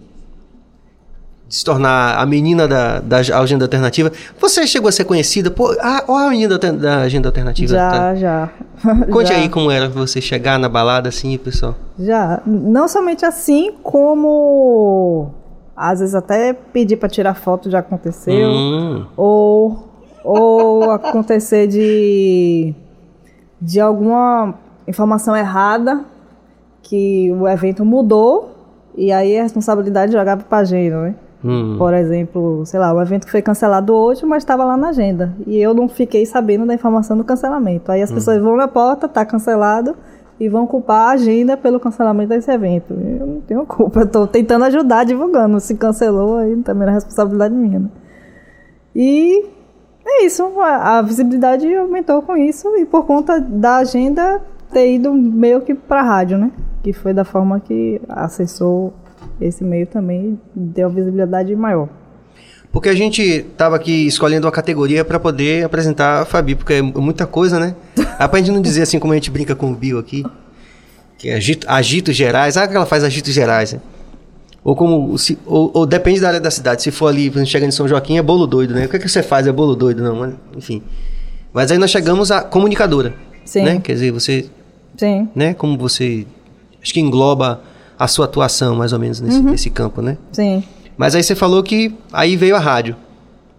se 1.48 1.64
tornar 1.64 2.18
a 2.18 2.26
menina 2.26 2.68
da, 2.68 3.00
da 3.00 3.16
agenda 3.16 3.64
alternativa, 3.64 4.12
você 4.38 4.66
chegou 4.66 4.86
a 4.86 4.92
ser 4.92 5.04
conhecida? 5.04 5.50
Pô, 5.50 5.74
ah, 5.80 6.04
ó 6.06 6.18
a 6.18 6.28
menina 6.28 6.58
da, 6.58 6.70
da 6.70 7.00
agenda 7.00 7.26
alternativa. 7.26 7.74
tá? 7.74 8.14
Já, 8.14 8.16
já. 8.16 8.50
Conte 9.10 9.30
Já. 9.30 9.36
aí 9.36 9.48
como 9.48 9.70
era 9.70 9.88
você 9.88 10.20
chegar 10.20 10.58
na 10.58 10.68
balada 10.68 11.08
assim, 11.08 11.38
pessoal. 11.38 11.74
Já, 11.98 12.42
não 12.46 12.86
somente 12.86 13.24
assim, 13.24 13.72
como 13.82 15.32
às 15.88 16.00
vezes 16.00 16.14
até 16.14 16.52
pedir 16.52 16.96
para 16.96 17.08
tirar 17.08 17.34
foto 17.34 17.70
já 17.70 17.78
aconteceu, 17.78 18.48
Hum, 18.48 19.06
ou 19.16 19.88
ou 20.22 20.90
acontecer 20.92 21.66
de 21.66 22.74
de 23.60 23.80
alguma 23.80 24.54
informação 24.86 25.36
errada 25.36 26.04
que 26.82 27.32
o 27.32 27.46
evento 27.48 27.84
mudou 27.84 28.50
e 28.96 29.12
aí 29.12 29.38
a 29.38 29.42
responsabilidade 29.42 30.12
jogava 30.12 30.42
para 30.42 30.58
a 30.58 30.60
agenda, 30.62 31.02
né? 31.02 31.14
hum. 31.44 31.76
Por 31.78 31.94
exemplo, 31.94 32.64
sei 32.66 32.80
lá, 32.80 32.92
um 32.92 33.00
evento 33.00 33.24
que 33.24 33.30
foi 33.30 33.40
cancelado 33.42 33.94
hoje, 33.94 34.26
mas 34.26 34.42
estava 34.42 34.64
lá 34.64 34.76
na 34.76 34.88
agenda. 34.88 35.32
E 35.46 35.58
eu 35.58 35.72
não 35.72 35.88
fiquei 35.88 36.26
sabendo 36.26 36.66
da 36.66 36.74
informação 36.74 37.16
do 37.16 37.24
cancelamento. 37.24 37.90
Aí 37.92 38.02
as 38.02 38.10
pessoas 38.10 38.42
vão 38.42 38.56
na 38.56 38.66
porta, 38.68 39.08
tá 39.08 39.24
cancelado, 39.24 39.94
e 40.40 40.48
vão 40.48 40.66
culpar 40.66 41.08
a 41.08 41.12
agenda 41.12 41.54
pelo 41.54 41.78
cancelamento 41.78 42.30
desse 42.30 42.50
evento. 42.50 42.94
Eu 42.94 43.26
não 43.26 43.40
tenho 43.42 43.66
culpa, 43.66 44.06
tô 44.06 44.26
tentando 44.26 44.64
ajudar 44.64 45.04
divulgando. 45.04 45.60
Se 45.60 45.74
cancelou, 45.76 46.38
aí 46.38 46.56
também 46.62 46.88
é 46.88 46.92
responsabilidade 46.92 47.54
minha. 47.54 47.80
Né? 47.80 47.88
E 48.96 49.46
é 50.04 50.24
isso, 50.24 50.42
a, 50.58 50.98
a 50.98 51.02
visibilidade 51.02 51.72
aumentou 51.74 52.22
com 52.22 52.36
isso, 52.36 52.74
e 52.76 52.86
por 52.86 53.04
conta 53.04 53.38
da 53.38 53.76
agenda 53.76 54.40
ter 54.72 54.94
ido 54.94 55.12
meio 55.12 55.60
que 55.60 55.74
pra 55.74 56.02
rádio, 56.02 56.38
né? 56.38 56.50
Que 56.82 56.92
foi 56.92 57.12
da 57.12 57.24
forma 57.24 57.60
que 57.60 58.00
acessou 58.08 58.94
esse 59.40 59.62
meio 59.62 59.86
também 59.86 60.40
deu 60.54 60.88
visibilidade 60.88 61.54
maior. 61.54 61.88
Porque 62.72 62.88
a 62.88 62.94
gente 62.94 63.44
tava 63.56 63.76
aqui 63.76 64.06
escolhendo 64.06 64.46
uma 64.46 64.52
categoria 64.52 65.04
para 65.04 65.18
poder 65.18 65.64
apresentar 65.64 66.22
a 66.22 66.24
Fabi, 66.24 66.54
porque 66.54 66.74
é 66.74 66.82
muita 66.82 67.26
coisa, 67.26 67.58
né? 67.58 67.74
Ah, 68.20 68.28
pra 68.28 68.38
gente 68.38 68.50
não 68.50 68.60
dizer 68.60 68.82
assim 68.82 68.98
como 68.98 69.14
a 69.14 69.16
gente 69.16 69.30
brinca 69.30 69.54
com 69.56 69.72
o 69.72 69.74
Bill 69.74 69.98
aqui, 69.98 70.22
que 71.16 71.30
é 71.30 71.36
agito, 71.36 71.66
agitos 71.66 72.14
gerais, 72.14 72.54
ah, 72.58 72.68
que 72.68 72.76
ela 72.76 72.84
faz 72.84 73.02
agitos 73.02 73.32
gerais, 73.32 73.72
né? 73.72 73.80
Ou 74.62 74.76
como, 74.76 75.16
se, 75.16 75.38
ou, 75.46 75.70
ou 75.72 75.86
depende 75.86 76.20
da 76.20 76.28
área 76.28 76.40
da 76.40 76.50
cidade, 76.50 76.82
se 76.82 76.90
for 76.90 77.06
ali, 77.06 77.28
exemplo, 77.28 77.46
chega 77.46 77.64
em 77.64 77.70
São 77.70 77.88
Joaquim, 77.88 78.18
é 78.18 78.22
bolo 78.22 78.46
doido, 78.46 78.74
né? 78.74 78.84
O 78.84 78.88
que, 78.90 78.96
é 78.96 78.98
que 78.98 79.08
você 79.08 79.22
faz? 79.22 79.46
É 79.46 79.52
bolo 79.52 79.74
doido, 79.74 80.02
não, 80.02 80.16
mas, 80.16 80.34
enfim. 80.54 80.82
Mas 81.50 81.72
aí 81.72 81.78
nós 81.78 81.90
chegamos 81.90 82.30
à 82.30 82.42
comunicadora, 82.42 83.14
Sim. 83.42 83.62
né? 83.62 83.80
Quer 83.82 83.94
dizer, 83.94 84.12
você, 84.12 84.50
Sim, 84.98 85.28
né? 85.34 85.54
Como 85.54 85.78
você, 85.78 86.26
acho 86.82 86.92
que 86.92 87.00
engloba 87.00 87.62
a 87.98 88.06
sua 88.06 88.26
atuação, 88.26 88.76
mais 88.76 88.92
ou 88.92 88.98
menos, 88.98 89.20
nesse, 89.20 89.40
nesse 89.40 89.70
campo, 89.70 90.02
né? 90.02 90.18
sim, 90.32 90.62
Mas 91.00 91.14
aí 91.14 91.22
você 91.22 91.34
falou 91.34 91.62
que 91.62 91.96
aí 92.12 92.36
veio 92.36 92.54
a 92.54 92.58
rádio, 92.58 92.94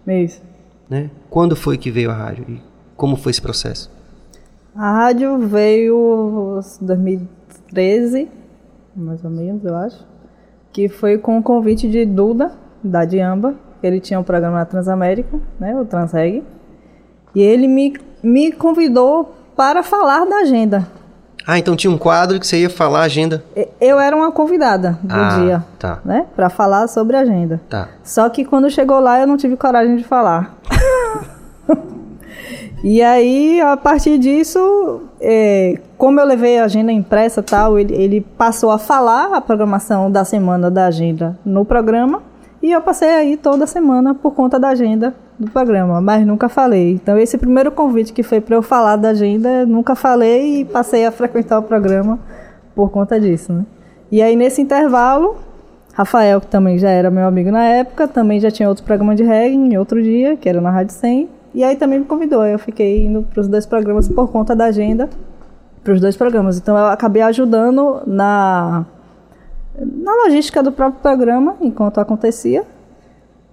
isso. 0.06 0.40
né? 0.88 1.10
Quando 1.28 1.56
foi 1.56 1.76
que 1.76 1.90
veio 1.90 2.08
a 2.08 2.14
rádio 2.14 2.44
e 2.48 2.60
como 2.96 3.16
foi 3.16 3.30
esse 3.30 3.42
processo? 3.42 3.90
A 4.76 4.92
rádio 4.92 5.36
veio 5.38 6.60
em 6.80 6.86
2013, 6.86 8.28
mais 8.94 9.24
ou 9.24 9.30
menos, 9.30 9.64
eu 9.64 9.74
acho, 9.74 10.06
que 10.72 10.88
foi 10.88 11.18
com 11.18 11.36
o 11.36 11.42
convite 11.42 11.90
de 11.90 12.06
Duda, 12.06 12.52
da 12.80 13.04
Diamba. 13.04 13.56
Ele 13.82 13.98
tinha 13.98 14.20
um 14.20 14.22
programa 14.22 14.58
na 14.58 14.64
Transamérica, 14.64 15.40
né, 15.58 15.74
o 15.74 15.84
Transreg, 15.84 16.44
e 17.34 17.42
ele 17.42 17.66
me, 17.66 17.96
me 18.22 18.52
convidou 18.52 19.34
para 19.56 19.82
falar 19.82 20.24
da 20.26 20.42
agenda. 20.42 20.86
Ah, 21.46 21.58
então 21.58 21.74
tinha 21.74 21.90
um 21.90 21.98
quadro 21.98 22.38
que 22.38 22.46
você 22.46 22.60
ia 22.60 22.70
falar 22.70 23.00
a 23.00 23.04
agenda. 23.04 23.42
Eu 23.80 23.98
era 23.98 24.16
uma 24.16 24.30
convidada 24.30 24.98
do 25.02 25.14
ah, 25.14 25.38
dia, 25.38 25.64
tá, 25.78 26.00
né, 26.04 26.26
para 26.34 26.48
falar 26.48 26.86
sobre 26.88 27.16
a 27.16 27.20
agenda. 27.20 27.60
tá. 27.68 27.88
Só 28.04 28.28
que 28.28 28.44
quando 28.44 28.70
chegou 28.70 29.00
lá 29.00 29.20
eu 29.20 29.26
não 29.26 29.36
tive 29.36 29.56
coragem 29.56 29.96
de 29.96 30.04
falar. 30.04 30.56
e 32.82 33.02
aí, 33.02 33.60
a 33.60 33.76
partir 33.76 34.18
disso, 34.18 35.02
é, 35.20 35.80
como 35.98 36.20
eu 36.20 36.26
levei 36.26 36.58
a 36.58 36.64
agenda 36.64 36.92
impressa 36.92 37.40
e 37.40 37.44
tal, 37.44 37.78
ele, 37.78 37.94
ele 37.94 38.20
passou 38.20 38.70
a 38.70 38.78
falar 38.78 39.34
a 39.34 39.40
programação 39.40 40.10
da 40.10 40.24
semana 40.24 40.70
da 40.70 40.86
agenda 40.86 41.38
no 41.44 41.64
programa. 41.64 42.22
E 42.62 42.70
eu 42.70 42.80
passei 42.80 43.08
aí 43.08 43.36
toda 43.36 43.66
semana 43.66 44.14
por 44.14 44.32
conta 44.32 44.58
da 44.58 44.68
agenda 44.68 45.12
do 45.38 45.50
programa, 45.50 46.00
mas 46.00 46.26
nunca 46.26 46.48
falei. 46.48 46.92
Então, 46.92 47.18
esse 47.18 47.36
primeiro 47.38 47.70
convite 47.70 48.12
que 48.12 48.22
foi 48.22 48.40
para 48.40 48.56
eu 48.56 48.62
falar 48.62 48.96
da 48.96 49.10
agenda, 49.10 49.66
nunca 49.66 49.94
falei 49.94 50.60
e 50.60 50.64
passei 50.64 51.06
a 51.06 51.10
frequentar 51.10 51.58
o 51.58 51.62
programa 51.62 52.18
por 52.74 52.90
conta 52.90 53.20
disso, 53.20 53.52
né? 53.52 53.64
E 54.10 54.20
aí, 54.20 54.36
nesse 54.36 54.60
intervalo, 54.60 55.36
Rafael, 55.94 56.40
que 56.40 56.46
também 56.46 56.78
já 56.78 56.88
era 56.88 57.10
meu 57.10 57.26
amigo 57.26 57.50
na 57.50 57.64
época, 57.64 58.08
também 58.08 58.40
já 58.40 58.50
tinha 58.50 58.68
outro 58.68 58.84
programa 58.84 59.14
de 59.14 59.22
reggae 59.22 59.54
em 59.54 59.76
outro 59.76 60.02
dia, 60.02 60.36
que 60.36 60.48
era 60.48 60.60
na 60.60 60.70
Rádio 60.70 60.94
100. 60.94 61.28
E 61.54 61.62
aí 61.62 61.76
também 61.76 61.98
me 61.98 62.04
convidou. 62.06 62.44
Eu 62.46 62.58
fiquei 62.58 63.04
indo 63.06 63.22
para 63.22 63.40
os 63.40 63.48
dois 63.48 63.66
programas 63.66 64.08
por 64.08 64.30
conta 64.30 64.56
da 64.56 64.66
agenda, 64.66 65.08
para 65.84 65.92
os 65.92 66.00
dois 66.00 66.16
programas. 66.16 66.56
Então 66.56 66.76
eu 66.76 66.86
acabei 66.86 67.20
ajudando 67.22 68.00
na, 68.06 68.86
na 69.78 70.14
logística 70.24 70.62
do 70.62 70.72
próprio 70.72 71.02
programa, 71.02 71.56
enquanto 71.60 71.98
acontecia, 71.98 72.64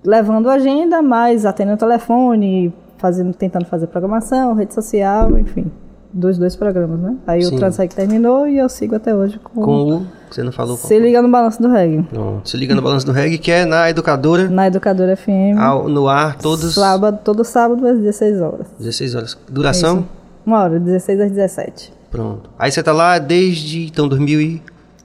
levando 0.03 0.49
agenda, 0.49 1.01
mas 1.01 1.45
atendendo 1.45 1.75
o 1.75 1.79
telefone, 1.79 2.73
fazendo, 2.97 3.33
tentando 3.33 3.65
fazer 3.65 3.87
programação, 3.87 4.53
rede 4.53 4.73
social, 4.73 5.37
enfim, 5.39 5.71
dos 6.11 6.37
dois 6.37 6.55
programas, 6.55 6.99
né? 6.99 7.15
Aí 7.27 7.43
Sim. 7.43 7.55
o 7.55 7.59
Transreg 7.59 7.93
terminou 7.93 8.47
e 8.47 8.57
eu 8.57 8.67
sigo 8.69 8.95
até 8.95 9.13
hoje 9.15 9.39
com, 9.39 9.61
Com 9.61 9.93
o. 9.97 10.07
Você 10.29 10.43
não 10.43 10.51
falou? 10.51 10.77
Se 10.77 10.99
liga 10.99 11.21
no 11.21 11.29
balanço 11.29 11.61
do 11.61 11.69
reggae. 11.69 12.05
Não, 12.13 12.41
se 12.45 12.55
liga 12.55 12.75
no 12.75 12.81
Balanço 12.83 13.03
do 13.05 13.11
Reggae, 13.11 13.39
que 13.39 13.51
é 13.51 13.65
na 13.65 13.89
educadora, 13.89 14.47
Na 14.47 14.67
Educadora 14.67 15.15
FM. 15.17 15.57
ao- 15.59 15.89
no 15.89 16.07
ar, 16.07 16.37
todos. 16.37 16.75
Sábado, 16.75 17.19
todo 17.23 17.43
sábado 17.43 17.85
às 17.87 17.97
16 17.97 18.39
horas. 18.39 18.67
16 18.77 19.15
horas. 19.15 19.37
Duração? 19.49 19.97
Isso. 20.01 20.07
Uma 20.45 20.63
hora, 20.63 20.79
16 20.79 21.19
às 21.19 21.31
17. 21.31 21.91
Pronto. 22.11 22.49
Aí 22.59 22.71
você 22.71 22.81
tá 22.83 22.91
lá 22.91 23.17
desde. 23.17 23.87
Então, 23.87 24.07
2000 24.07 24.39
e. 24.39 24.61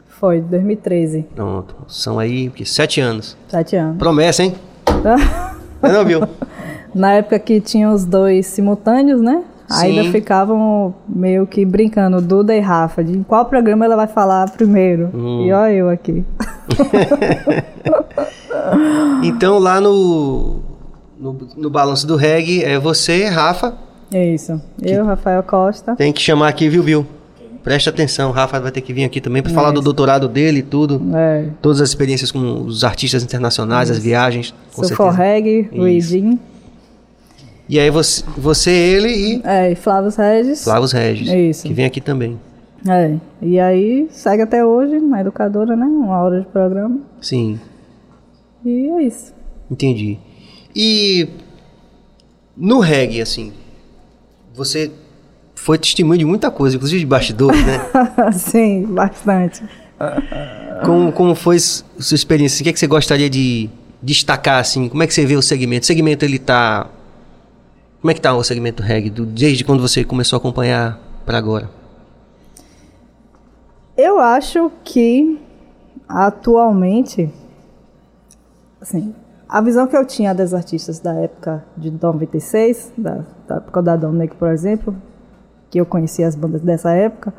Foi, 0.08 0.40
2013. 0.42 1.26
Pronto. 1.34 1.74
São 1.88 2.18
aí, 2.18 2.50
que, 2.50 2.64
sete 2.66 3.00
anos. 3.00 3.34
Sete 3.48 3.76
anos. 3.76 3.96
Promessa, 3.98 4.42
hein? 4.42 4.54
Não, 5.04 5.92
não 5.92 6.04
viu? 6.04 6.20
Na 6.94 7.12
época 7.12 7.38
que 7.38 7.60
tinha 7.60 7.90
os 7.90 8.04
dois 8.04 8.46
simultâneos, 8.46 9.20
né? 9.20 9.42
Sim. 9.68 9.98
Ainda 9.98 10.10
ficavam 10.12 10.94
meio 11.08 11.46
que 11.46 11.64
brincando, 11.64 12.20
Duda 12.20 12.54
e 12.54 12.60
Rafa, 12.60 13.02
de 13.02 13.16
em 13.16 13.22
qual 13.22 13.46
programa 13.46 13.84
ela 13.84 13.96
vai 13.96 14.06
falar 14.06 14.50
primeiro. 14.50 15.10
Hum. 15.14 15.44
E 15.44 15.52
ó 15.52 15.66
eu 15.66 15.88
aqui. 15.88 16.24
Então, 19.22 19.58
lá 19.58 19.80
no. 19.80 20.60
No, 21.18 21.38
no 21.56 21.70
balanço 21.70 22.06
do 22.06 22.16
reggae, 22.16 22.62
é 22.62 22.78
você, 22.78 23.26
Rafa. 23.26 23.74
É 24.12 24.34
isso. 24.34 24.60
Eu, 24.82 25.04
Rafael 25.04 25.42
Costa. 25.42 25.96
Tem 25.96 26.12
que 26.12 26.20
chamar 26.20 26.48
aqui, 26.48 26.68
viu, 26.68 26.82
Bill? 26.82 27.06
Preste 27.64 27.88
atenção, 27.88 28.28
o 28.28 28.32
Rafa 28.32 28.60
vai 28.60 28.70
ter 28.70 28.82
que 28.82 28.92
vir 28.92 29.04
aqui 29.04 29.20
também 29.22 29.42
para 29.42 29.50
falar 29.50 29.70
do 29.70 29.80
doutorado 29.80 30.28
dele 30.28 30.58
e 30.58 30.62
tudo. 30.62 31.00
É. 31.16 31.48
Todas 31.62 31.80
as 31.80 31.88
experiências 31.88 32.30
com 32.30 32.62
os 32.66 32.84
artistas 32.84 33.22
internacionais, 33.24 33.90
as 33.90 33.98
viagens. 33.98 34.54
Com 34.74 34.84
Sou 34.84 34.94
for 34.96 35.12
certeza. 35.12 35.16
reggae, 35.16 35.68
o 35.72 35.88
Isso. 35.88 36.14
Edinho. 36.14 36.38
E 37.66 37.80
aí 37.80 37.88
você, 37.88 38.22
você, 38.36 38.70
ele 38.70 39.08
e 39.08 39.40
É, 39.42 39.72
e 39.72 39.74
Flávio 39.74 40.10
Regis. 40.14 40.62
Flávio 40.62 40.86
Regis, 40.90 41.28
Isso. 41.32 41.66
que 41.66 41.72
vem 41.72 41.86
aqui 41.86 42.02
também. 42.02 42.38
É. 42.86 43.16
E 43.40 43.58
aí, 43.58 44.08
segue 44.10 44.42
até 44.42 44.62
hoje, 44.62 44.98
uma 44.98 45.22
educadora, 45.22 45.74
né? 45.74 45.86
Uma 45.86 46.18
hora 46.20 46.40
de 46.42 46.46
programa. 46.48 47.00
Sim, 47.22 47.58
E 48.62 48.90
é 48.90 49.02
isso. 49.04 49.32
entendi. 49.70 50.18
E 50.76 51.26
no 52.54 52.78
reggae, 52.80 53.22
assim, 53.22 53.54
você 54.54 54.90
foi 55.54 55.78
testemunho 55.78 56.18
de 56.18 56.24
muita 56.24 56.50
coisa, 56.50 56.76
inclusive 56.76 57.00
de 57.00 57.06
bastidores, 57.06 57.64
né? 57.64 57.80
Sim, 58.32 58.86
bastante. 58.86 59.62
Como, 60.84 61.12
como 61.12 61.34
foi 61.34 61.58
sua 61.58 62.14
experiência? 62.14 62.60
O 62.60 62.64
que, 62.64 62.70
é 62.70 62.72
que 62.72 62.78
você 62.78 62.86
gostaria 62.86 63.30
de 63.30 63.70
destacar, 64.02 64.60
assim? 64.60 64.88
Como 64.88 65.02
é 65.02 65.06
que 65.06 65.14
você 65.14 65.24
vê 65.24 65.36
o 65.36 65.42
segmento? 65.42 65.84
O 65.84 65.86
segmento, 65.86 66.24
ele 66.24 66.38
tá... 66.38 66.88
Como 68.00 68.10
é 68.10 68.14
que 68.14 68.20
tá 68.20 68.34
o 68.34 68.44
segmento 68.44 68.82
reggae? 68.82 69.08
Do, 69.08 69.24
desde 69.24 69.64
quando 69.64 69.80
você 69.80 70.04
começou 70.04 70.36
a 70.36 70.38
acompanhar 70.38 71.00
para 71.24 71.38
agora? 71.38 71.70
Eu 73.96 74.18
acho 74.18 74.70
que 74.82 75.38
atualmente, 76.08 77.30
assim, 78.80 79.14
a 79.48 79.60
visão 79.60 79.86
que 79.86 79.96
eu 79.96 80.04
tinha 80.04 80.34
das 80.34 80.52
artistas 80.52 80.98
da 80.98 81.14
época 81.14 81.64
de 81.76 81.90
96, 81.90 82.92
da, 82.98 83.24
da 83.48 83.56
época 83.56 83.82
da 83.82 83.96
Dom 83.96 84.12
Negro, 84.12 84.36
por 84.36 84.48
exemplo, 84.48 84.94
que 85.74 85.80
eu 85.80 85.84
conhecia 85.84 86.28
as 86.28 86.36
bandas 86.36 86.60
dessa 86.60 86.92
época, 86.92 87.34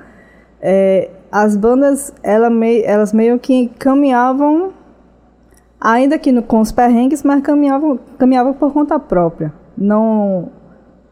é, 0.61 1.09
as 1.31 1.55
bandas 1.55 2.13
ela 2.21 2.49
mei- 2.49 2.83
elas 2.83 3.13
meio 3.13 3.39
que 3.39 3.69
caminhavam, 3.79 4.73
ainda 5.79 6.19
que 6.19 6.33
no- 6.33 6.43
com 6.43 6.59
os 6.59 6.69
perrengues, 6.69 7.23
mas 7.23 7.41
caminhavam, 7.41 7.97
caminhavam 8.17 8.53
por 8.53 8.73
conta 8.73 8.99
própria. 8.99 9.53
Não, 9.77 10.49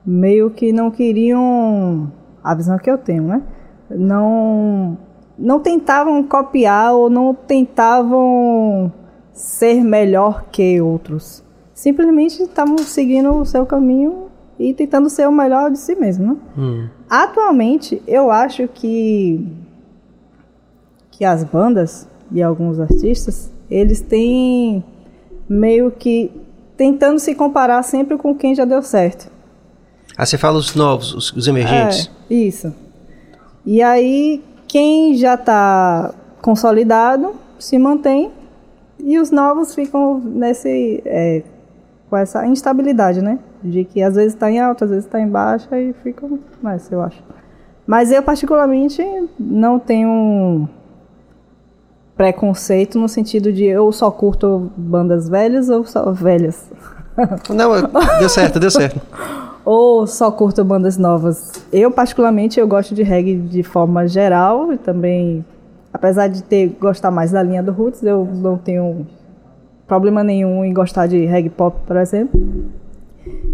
meio 0.06 0.50
que 0.50 0.74
não 0.74 0.92
queriam, 0.92 2.12
a 2.44 2.53
visão 2.53 2.77
que 2.77 2.92
eu 2.92 2.98
tenho, 2.98 3.24
né? 3.24 3.42
Não, 3.89 4.98
não 5.39 5.62
tentavam 5.62 6.22
copiar 6.24 6.94
ou 6.94 7.10
não 7.10 7.34
tentavam 7.34 8.92
ser 9.32 9.82
melhor 9.82 10.44
que 10.51 10.82
outros. 10.82 11.42
Simplesmente 11.74 12.44
estavam 12.44 12.77
seguindo 12.80 13.34
o 13.34 13.46
seu 13.46 13.65
caminho 13.65 14.25
e 14.60 14.74
tentando 14.74 15.10
ser 15.10 15.28
o 15.28 15.32
melhor 15.32 15.72
de 15.72 15.80
si 15.80 15.96
mesmo, 15.96 16.34
né? 16.34 16.38
Hum, 16.58 16.88
Atualmente, 17.10 18.02
eu 18.08 18.32
acho 18.32 18.68
que 18.68 19.46
que 21.12 21.24
as 21.24 21.44
bandas 21.44 22.08
e 22.32 22.42
alguns 22.42 22.80
artistas, 22.80 23.52
eles 23.70 24.02
têm 24.02 24.84
meio 25.48 25.92
que 25.92 26.32
tentando 26.76 27.20
se 27.20 27.36
comparar 27.36 27.84
sempre 27.84 28.18
com 28.18 28.34
quem 28.36 28.56
já 28.56 28.66
deu 28.66 28.82
certo. 28.82 29.32
Ah, 30.18 30.26
você 30.26 30.38
fala 30.38 30.58
os 30.58 30.76
novos, 30.76 31.14
os, 31.14 31.32
os 31.34 31.48
emergentes. 31.48 32.10
É, 32.30 32.34
isso. 32.34 32.74
E 33.66 33.82
aí, 33.82 34.44
quem 34.68 35.16
já 35.16 35.36
está 35.36 36.14
consolidado 36.42 37.36
se 37.60 37.78
mantém 37.78 38.32
e 39.00 39.20
os 39.20 39.32
novos 39.32 39.74
ficam 39.74 40.20
nesse 40.20 41.02
é, 41.06 41.44
com 42.13 42.17
essa 42.17 42.46
instabilidade, 42.46 43.24
né? 43.24 43.39
De 43.63 43.84
que 43.84 44.03
às 44.03 44.13
vezes 44.13 44.34
está 44.36 44.51
em 44.51 44.60
alta, 44.60 44.86
às 44.86 44.91
vezes 44.91 45.05
está 45.05 45.20
em 45.20 45.27
baixa 45.27 45.79
e 45.79 45.93
ficam 46.03 46.38
nessa, 46.62 46.93
eu 46.93 47.01
acho. 47.01 47.20
Mas 47.88 48.12
eu, 48.12 48.22
particularmente, 48.22 49.03
não 49.39 49.79
tenho 49.79 50.70
preconceito 52.15 53.00
no 53.00 53.10
sentido 53.10 53.51
de 53.51 53.65
eu 53.65 53.91
só 53.91 54.12
curto 54.12 54.72
bandas 54.77 55.27
velhas 55.27 55.70
ou 55.70 55.84
só 55.86 56.12
velhas. 56.12 56.70
Não, 57.50 57.75
eu- 57.75 57.89
deu 58.20 58.29
certo, 58.29 58.60
deu 58.60 58.70
certo. 58.70 59.01
ou 59.65 60.05
só 60.05 60.29
curto 60.32 60.63
bandas 60.63 60.97
novas. 60.97 61.52
Eu, 61.71 61.89
particularmente, 61.89 62.60
eu 62.60 62.67
gosto 62.67 62.93
de 62.93 63.02
reggae 63.02 63.38
de 63.38 63.63
forma 63.63 64.08
geral 64.08 64.71
e 64.71 64.78
também, 64.78 65.43
apesar 65.91 66.28
de 66.28 66.43
ter 66.43 66.78
gostar 66.80 67.10
mais 67.10 67.32
da 67.32 67.41
linha 67.41 67.63
do 67.63 67.71
Roots, 67.71 68.04
eu 68.04 68.23
não 68.32 68.56
tenho 68.56 69.08
problema 69.88 70.24
nenhum 70.24 70.63
em 70.63 70.74
gostar 70.74 71.08
de 71.08 71.26
reggae 71.26 71.50
pop, 71.50 71.78
por 71.86 71.98
exemplo. 71.98 72.39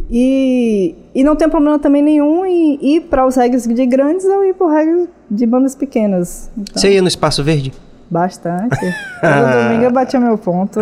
E, 0.09 0.95
e 1.13 1.23
não 1.23 1.35
tenho 1.35 1.51
problema 1.51 1.77
também 1.77 2.01
nenhum 2.01 2.43
em 2.45 2.79
ir 2.81 3.01
para 3.01 3.25
os 3.27 3.35
reggaes 3.35 3.67
de 3.67 3.85
grandes 3.85 4.25
ou 4.25 4.43
ir 4.43 4.53
para 4.55 4.67
o 4.67 4.69
reggae 4.69 5.07
de 5.29 5.45
bandas 5.45 5.75
pequenas. 5.75 6.49
Então, 6.57 6.73
Você 6.81 6.93
ia 6.93 7.01
no 7.01 7.07
Espaço 7.07 7.43
Verde? 7.43 7.71
Bastante. 8.09 8.75
Todo 9.21 9.63
domingo 9.67 9.83
eu 9.83 9.91
batia 9.91 10.19
meu 10.19 10.35
ponto. 10.37 10.79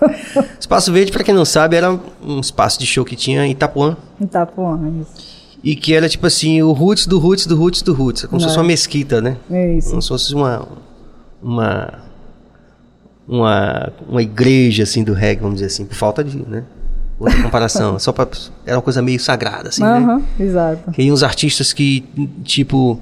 Espaço 0.60 0.92
Verde, 0.92 1.10
pra 1.12 1.24
quem 1.24 1.34
não 1.34 1.46
sabe, 1.46 1.76
era 1.76 1.90
um 2.22 2.40
espaço 2.40 2.78
de 2.78 2.84
show 2.84 3.04
que 3.06 3.16
tinha 3.16 3.46
em 3.46 3.52
Itapuã. 3.52 3.96
Itapuã, 4.20 4.78
isso. 5.00 5.38
E 5.64 5.74
que 5.74 5.94
era 5.94 6.08
tipo 6.08 6.26
assim, 6.26 6.60
o 6.62 6.72
roots 6.72 7.06
do 7.06 7.18
roots 7.18 7.46
do 7.46 7.56
roots 7.56 7.80
do 7.82 7.94
roots. 7.94 8.26
Como 8.26 8.38
se 8.38 8.46
fosse 8.46 8.58
É. 8.58 8.60
uma 8.60 8.66
mesquita, 8.66 9.20
né? 9.22 9.38
É 9.50 9.74
isso. 9.74 9.88
Como 9.90 10.02
se 10.02 10.08
fosse 10.08 10.34
uma. 10.34 10.68
Uma. 11.42 11.94
Uma, 13.28 13.92
uma 14.08 14.22
igreja, 14.22 14.84
assim, 14.84 15.04
do 15.04 15.12
reggae, 15.12 15.42
vamos 15.42 15.56
dizer 15.56 15.66
assim, 15.66 15.84
por 15.84 15.94
falta 15.94 16.24
de, 16.24 16.38
né? 16.48 16.64
Outra 17.20 17.40
comparação. 17.42 17.98
Só 17.98 18.12
pra, 18.12 18.26
era 18.64 18.76
uma 18.76 18.82
coisa 18.82 19.02
meio 19.02 19.20
sagrada, 19.20 19.68
assim, 19.68 19.82
né? 19.82 19.98
Aham, 19.98 20.22
exato. 20.40 20.90
Que 20.92 21.02
iam 21.02 21.14
uns 21.14 21.22
artistas 21.22 21.72
que, 21.72 22.08
tipo, 22.42 22.98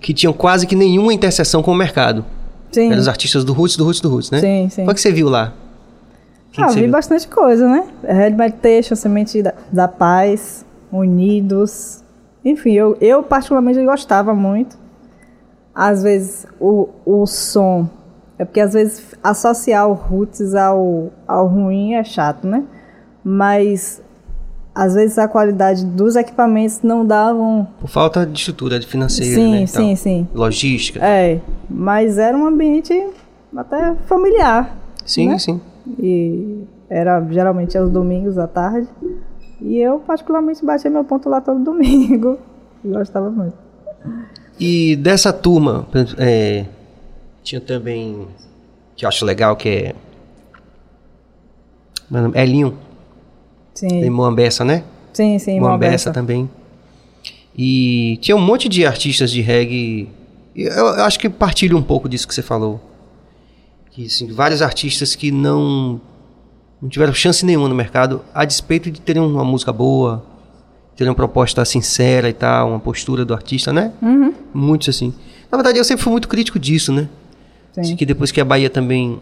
que 0.00 0.14
tinham 0.14 0.32
quase 0.32 0.66
que 0.66 0.76
nenhuma 0.76 1.12
interseção 1.12 1.62
com 1.62 1.72
o 1.72 1.74
mercado. 1.74 2.24
Sim. 2.70 2.90
Eram 2.90 3.00
os 3.00 3.08
artistas 3.08 3.44
do 3.44 3.52
roots, 3.52 3.76
do 3.76 3.84
roots, 3.84 4.00
do 4.00 4.08
roots, 4.08 4.30
né? 4.30 4.40
Sim, 4.40 4.68
sim. 4.70 4.84
Qual 4.84 4.94
que 4.94 5.00
você 5.00 5.10
viu 5.10 5.28
lá? 5.28 5.52
Ah, 6.58 6.66
que 6.66 6.72
você 6.72 6.74
vi 6.76 6.82
viu? 6.82 6.90
bastante 6.90 7.28
coisa, 7.28 7.68
né? 7.68 7.86
Red 8.02 8.30
Meditation, 8.30 8.94
Semente 8.94 9.42
da, 9.42 9.54
da 9.72 9.88
Paz, 9.88 10.64
Unidos. 10.90 12.02
Enfim, 12.44 12.72
eu, 12.72 12.96
eu 13.00 13.22
particularmente 13.22 13.82
gostava 13.84 14.34
muito. 14.34 14.78
Às 15.74 16.02
vezes 16.02 16.46
o, 16.60 16.88
o 17.04 17.26
som. 17.26 17.88
É 18.38 18.44
porque 18.44 18.60
às 18.60 18.74
vezes 18.74 19.14
associar 19.22 19.88
o 19.88 19.94
roots 19.94 20.54
ao, 20.54 21.10
ao 21.26 21.46
ruim 21.46 21.94
é 21.94 22.04
chato, 22.04 22.46
né? 22.46 22.64
Mas 23.24 24.02
às 24.74 24.94
vezes 24.94 25.18
a 25.18 25.26
qualidade 25.26 25.86
dos 25.86 26.16
equipamentos 26.16 26.82
não 26.82 27.04
davam. 27.06 27.66
Por 27.80 27.88
falta 27.88 28.26
de 28.26 28.38
estrutura 28.38 28.78
de 28.78 28.86
financeira, 28.86 29.34
sim, 29.34 29.50
né? 29.52 29.62
e 29.62 29.66
sim, 29.66 29.96
sim. 29.96 30.28
Logística. 30.34 31.00
É, 31.02 31.40
mas 31.68 32.18
era 32.18 32.36
um 32.36 32.46
ambiente 32.46 32.92
até 33.56 33.94
familiar. 34.06 34.76
sim, 35.04 35.28
né? 35.28 35.38
sim. 35.38 35.60
E 35.98 36.64
era 36.90 37.24
geralmente 37.30 37.78
aos 37.78 37.90
domingos 37.90 38.36
à 38.36 38.46
tarde. 38.46 38.86
E 39.62 39.78
eu, 39.78 39.98
particularmente, 40.00 40.64
batia 40.64 40.90
meu 40.90 41.04
ponto 41.04 41.28
lá 41.28 41.40
todo 41.40 41.58
domingo. 41.64 42.38
Gostava 42.84 43.30
muito. 43.30 43.54
E 44.60 44.96
dessa 44.96 45.32
turma, 45.32 45.86
é, 46.18 46.66
tinha 47.46 47.60
também, 47.60 48.26
que 48.96 49.04
eu 49.04 49.08
acho 49.08 49.24
legal, 49.24 49.54
que 49.54 49.68
é... 49.68 49.94
Mano, 52.10 52.36
Elinho, 52.36 52.76
tem 53.78 53.88
Sim, 53.88 54.10
Moambessa, 54.10 54.64
né? 54.64 54.82
sim, 55.12 55.38
sim. 55.38 55.60
Moambessa 55.60 56.10
Moambessa. 56.10 56.12
também. 56.12 56.50
E 57.56 58.18
tinha 58.20 58.36
um 58.36 58.40
monte 58.40 58.68
de 58.68 58.84
artistas 58.84 59.30
de 59.30 59.40
reggae. 59.40 60.08
Eu, 60.54 60.72
eu 60.72 61.04
acho 61.04 61.18
que 61.18 61.28
partilho 61.28 61.76
um 61.76 61.82
pouco 61.82 62.08
disso 62.08 62.26
que 62.26 62.34
você 62.34 62.42
falou. 62.42 62.80
Que 63.90 64.06
assim, 64.06 64.26
vários 64.32 64.60
artistas 64.60 65.14
que 65.14 65.30
não, 65.30 66.00
não 66.82 66.88
tiveram 66.88 67.14
chance 67.14 67.46
nenhuma 67.46 67.68
no 67.68 67.74
mercado, 67.74 68.22
a 68.34 68.44
despeito 68.44 68.90
de 68.90 69.00
terem 69.00 69.22
uma 69.22 69.44
música 69.44 69.72
boa, 69.72 70.24
terem 70.96 71.10
uma 71.10 71.14
proposta 71.16 71.64
sincera 71.64 72.28
e 72.28 72.32
tal, 72.32 72.70
uma 72.70 72.80
postura 72.80 73.24
do 73.24 73.32
artista, 73.32 73.72
né? 73.72 73.92
Uhum, 74.02 74.34
Muitos 74.52 74.88
assim. 74.88 75.14
Na 75.50 75.56
verdade, 75.56 75.78
eu 75.78 75.84
sempre 75.84 76.02
fui 76.02 76.10
muito 76.10 76.28
crítico 76.28 76.58
disso, 76.58 76.92
né? 76.92 77.08
Sim. 77.84 77.96
Que 77.96 78.06
depois 78.06 78.30
que 78.32 78.40
a 78.40 78.44
Bahia 78.44 78.70
também. 78.70 79.18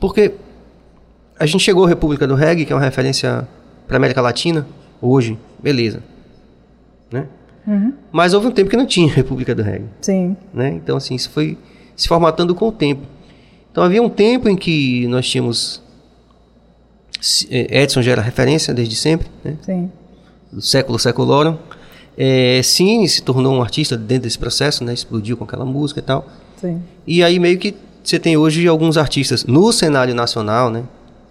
Porque 0.00 0.34
a 1.38 1.46
gente 1.46 1.62
chegou 1.62 1.84
à 1.84 1.88
República 1.88 2.26
do 2.26 2.34
Reggae, 2.34 2.64
que 2.64 2.72
é 2.72 2.76
uma 2.76 2.82
referência 2.82 3.46
para 3.86 3.96
América 3.96 4.20
Latina, 4.20 4.66
hoje, 5.00 5.38
beleza. 5.62 6.02
Né? 7.10 7.26
Uhum, 7.66 7.92
Mas 8.12 8.32
houve 8.34 8.46
um 8.46 8.50
tempo 8.50 8.70
que 8.70 8.76
não 8.76 8.86
tinha 8.86 9.08
República 9.12 9.54
do 9.54 9.62
Reggae. 9.62 9.86
sim. 10.00 10.36
Né? 10.52 10.70
Então, 10.70 10.96
assim, 10.96 11.14
isso 11.14 11.30
foi 11.30 11.56
se 11.96 12.06
formatando 12.08 12.54
com 12.54 12.68
o 12.68 12.72
tempo. 12.72 13.02
Então, 13.70 13.82
havia 13.84 14.02
um 14.02 14.08
tempo 14.08 14.48
em 14.48 14.56
que 14.56 15.06
nós 15.08 15.28
tínhamos. 15.28 15.82
eh, 17.50 17.82
Edson 17.82 18.02
já 18.02 18.12
era 18.12 18.22
referência 18.22 18.72
desde 18.72 18.94
sempre, 18.96 19.28
né? 19.44 19.56
Sim. 19.62 19.90
do 20.52 20.60
século 20.62 20.98
seculorum. 20.98 21.56
É, 22.18 22.60
sim, 22.62 23.06
se 23.06 23.22
tornou 23.22 23.54
um 23.54 23.60
artista 23.62 23.94
dentro 23.96 24.22
desse 24.24 24.38
processo, 24.38 24.82
né? 24.82 24.94
Explodiu 24.94 25.36
com 25.36 25.44
aquela 25.44 25.64
música 25.66 26.00
e 26.00 26.02
tal. 26.02 26.26
Sim. 26.58 26.82
E 27.06 27.22
aí 27.22 27.38
meio 27.38 27.58
que 27.58 27.74
você 28.08 28.18
tem 28.18 28.36
hoje 28.36 28.66
alguns 28.66 28.96
artistas 28.96 29.44
no 29.44 29.72
cenário 29.72 30.14
nacional, 30.14 30.70
né? 30.70 30.84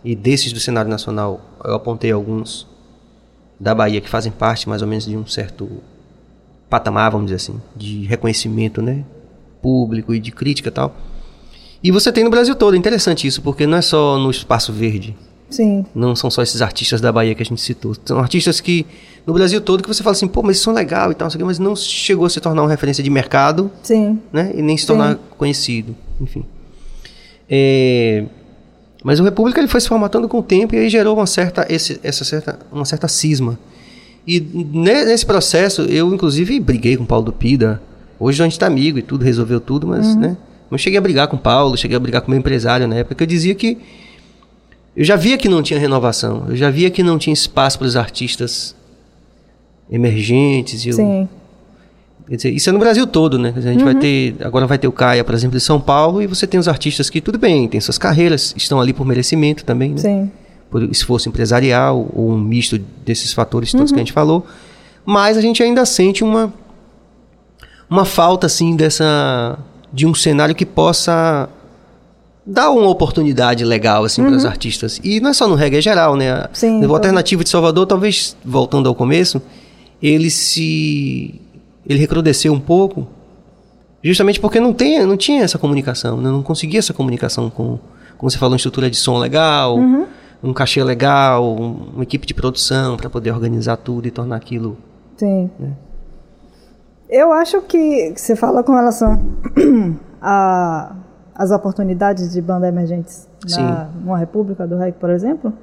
E 0.03 0.15
desses 0.15 0.53
do 0.53 0.59
cenário 0.59 0.89
nacional, 0.89 1.41
eu 1.63 1.73
apontei 1.73 2.11
alguns 2.11 2.67
da 3.59 3.73
Bahia 3.73 4.01
que 4.01 4.09
fazem 4.09 4.31
parte 4.31 4.67
mais 4.67 4.81
ou 4.81 4.87
menos 4.87 5.05
de 5.05 5.15
um 5.15 5.25
certo 5.25 5.69
patamar, 6.69 7.11
vamos 7.11 7.27
dizer 7.27 7.37
assim, 7.37 7.61
de 7.75 8.03
reconhecimento, 8.05 8.81
né? 8.81 9.03
público 9.65 10.13
e 10.13 10.19
de 10.19 10.31
crítica 10.31 10.69
e 10.69 10.71
tal. 10.71 10.95
E 11.83 11.89
você 11.89 12.11
tem 12.11 12.23
no 12.23 12.29
Brasil 12.29 12.55
todo, 12.55 12.75
é 12.75 12.77
interessante 12.77 13.25
isso, 13.25 13.41
porque 13.41 13.65
não 13.65 13.79
é 13.79 13.81
só 13.81 14.19
no 14.19 14.29
espaço 14.29 14.71
verde. 14.71 15.15
Sim. 15.49 15.83
Não 15.93 16.15
são 16.15 16.29
só 16.29 16.43
esses 16.43 16.61
artistas 16.61 17.01
da 17.01 17.11
Bahia 17.11 17.33
que 17.33 17.41
a 17.41 17.45
gente 17.45 17.61
citou. 17.61 17.95
São 18.05 18.19
artistas 18.19 18.61
que, 18.61 18.85
no 19.25 19.33
Brasil 19.33 19.59
todo, 19.59 19.81
que 19.81 19.87
você 19.87 20.03
fala 20.03 20.11
assim, 20.11 20.27
pô, 20.27 20.43
mas 20.43 20.59
são 20.59 20.71
legal 20.71 21.11
e 21.11 21.15
tal, 21.15 21.27
mas 21.41 21.57
não 21.57 21.75
chegou 21.75 22.27
a 22.27 22.29
se 22.29 22.39
tornar 22.39 22.61
uma 22.61 22.69
referência 22.69 23.03
de 23.03 23.09
mercado, 23.09 23.71
Sim. 23.81 24.19
né? 24.31 24.51
E 24.55 24.61
nem 24.61 24.77
se 24.77 24.83
Sim. 24.83 24.87
tornar 24.87 25.15
conhecido, 25.37 25.95
enfim. 26.21 26.45
É, 27.49 28.23
Mas 29.03 29.19
o 29.19 29.23
República 29.23 29.59
ele 29.59 29.67
foi 29.67 29.79
se 29.81 29.87
formatando 29.87 30.27
com 30.27 30.39
o 30.39 30.43
tempo 30.43 30.73
e 30.75 30.79
aí 30.79 30.89
gerou 30.89 31.15
uma 31.15 31.27
certa, 31.27 31.65
esse, 31.69 31.99
essa 32.03 32.23
certa, 32.23 32.59
uma 32.71 32.85
certa 32.85 33.07
cisma. 33.07 33.57
E 34.27 34.39
ne- 34.39 35.05
nesse 35.05 35.25
processo, 35.25 35.83
eu 35.83 36.11
inclusive 36.13 36.59
briguei 36.59 36.97
com 36.97 37.03
o 37.03 37.07
Paulo 37.07 37.25
do 37.25 37.33
Pida. 37.33 37.81
Hoje 38.19 38.41
a 38.41 38.45
gente 38.45 38.57
tá 38.57 38.65
amigo 38.65 38.97
e 38.97 39.01
tudo, 39.03 39.23
resolveu 39.23 39.59
tudo, 39.59 39.85
mas, 39.87 40.15
né? 40.15 40.35
Não 40.71 40.77
cheguei 40.79 40.97
a 40.97 41.01
brigar 41.01 41.27
com 41.27 41.35
o 41.35 41.39
Paulo, 41.39 41.77
cheguei 41.77 41.95
a 41.95 41.99
brigar 41.99 42.21
com 42.21 42.27
o 42.27 42.31
meu 42.31 42.39
empresário 42.39 42.87
na 42.87 42.95
época, 42.95 43.13
que 43.15 43.21
eu 43.23 43.27
dizia 43.27 43.53
que 43.53 43.77
eu 44.95 45.03
já 45.03 45.15
via 45.15 45.37
que 45.37 45.47
não 45.47 45.61
tinha 45.61 45.79
renovação, 45.79 46.45
eu 46.49 46.55
já 46.55 46.71
via 46.71 46.89
que 46.89 47.03
não 47.03 47.19
tinha 47.19 47.33
espaço 47.33 47.77
para 47.77 47.85
os 47.85 47.95
artistas 47.95 48.75
emergentes. 49.91 50.85
E 50.85 50.89
eu, 50.89 50.93
Sim. 50.95 51.29
Quer 52.27 52.35
dizer, 52.37 52.49
isso 52.51 52.69
é 52.69 52.73
no 52.73 52.79
Brasil 52.79 53.05
todo, 53.05 53.37
né? 53.37 53.51
Dizer, 53.51 53.69
a 53.69 53.71
gente 53.73 53.83
vai 53.83 53.95
ter. 53.95 54.35
Agora 54.41 54.65
vai 54.65 54.77
ter 54.77 54.87
o 54.87 54.91
Caia, 54.91 55.23
por 55.23 55.35
exemplo, 55.35 55.57
de 55.57 55.63
São 55.63 55.79
Paulo, 55.79 56.21
e 56.21 56.27
você 56.27 56.47
tem 56.47 56.59
os 56.59 56.67
artistas 56.67 57.09
que, 57.09 57.21
tudo 57.21 57.37
bem, 57.37 57.67
tem 57.67 57.79
suas 57.79 57.97
carreiras, 57.97 58.53
estão 58.57 58.81
ali 58.81 58.93
por 58.93 59.05
merecimento 59.05 59.63
também, 59.63 59.91
né? 59.91 59.97
Sim. 59.97 60.31
Por 60.69 60.83
esforço 60.83 61.29
empresarial, 61.29 62.09
ou 62.13 62.31
um 62.31 62.37
misto 62.37 62.79
desses 63.05 63.31
fatores 63.31 63.71
todos 63.71 63.91
que 63.91 63.95
a 63.95 63.99
gente 63.99 64.11
falou. 64.13 64.45
Mas 65.05 65.37
a 65.37 65.41
gente 65.41 65.61
ainda 65.61 65.85
sente 65.85 66.23
uma. 66.23 66.51
Uma 67.87 68.05
falta, 68.05 68.47
assim, 68.47 68.75
dessa. 68.75 69.59
De 69.93 70.07
um 70.07 70.15
cenário 70.15 70.55
que 70.55 70.65
possa 70.65 71.47
dar 72.43 72.71
uma 72.71 72.89
oportunidade 72.89 73.63
legal, 73.63 74.03
assim, 74.03 74.23
para 74.23 74.35
os 74.35 74.45
artistas. 74.45 74.99
E 75.03 75.19
não 75.19 75.29
é 75.29 75.33
só 75.33 75.47
no 75.47 75.53
reggae, 75.53 75.77
é 75.77 75.81
geral, 75.81 76.15
né? 76.15 76.47
Sim, 76.53 76.83
O 76.83 76.93
alternativo 76.93 77.43
de 77.43 77.49
Salvador, 77.49 77.85
talvez, 77.85 78.35
voltando 78.43 78.89
ao 78.89 78.95
começo, 78.95 79.41
ele 80.01 80.29
se 80.29 81.39
ele 81.87 81.99
recrudesceu 81.99 82.51
um 82.53 82.59
pouco 82.59 83.07
justamente 84.03 84.39
porque 84.39 84.59
não 84.59 84.73
tem 84.73 85.05
não 85.05 85.17
tinha 85.17 85.43
essa 85.43 85.57
comunicação 85.57 86.17
né? 86.17 86.29
não 86.29 86.43
conseguia 86.43 86.79
essa 86.79 86.93
comunicação 86.93 87.49
com 87.49 87.79
como 88.17 88.29
você 88.29 88.37
falou 88.37 88.51
uma 88.53 88.57
estrutura 88.57 88.89
de 88.89 88.95
som 88.97 89.17
legal 89.17 89.77
um 90.43 90.53
cachê 90.53 90.83
legal 90.83 91.43
um- 91.55 91.89
uma 91.95 92.03
equipe 92.03 92.25
de 92.27 92.33
produção 92.33 92.97
para 92.97 93.09
poder 93.09 93.31
organizar 93.31 93.77
tudo 93.77 94.07
e 94.07 94.11
tornar 94.11 94.35
aquilo 94.37 94.77
Sim. 95.17 95.49
Eu 97.09 97.31
acho 97.31 97.61
que 97.61 98.13
você 98.15 98.35
fala 98.35 98.63
com 98.63 98.73
relação 98.73 99.21
as 100.21 101.51
oportunidades 101.51 102.31
de 102.33 102.41
banda 102.41 102.67
emergentes 102.67 103.27
na, 103.61 103.89
numa 104.03 104.17
república 104.17 104.65
do 104.67 104.75
reggae, 104.77 104.97
por 104.99 105.09
exemplo. 105.09 105.53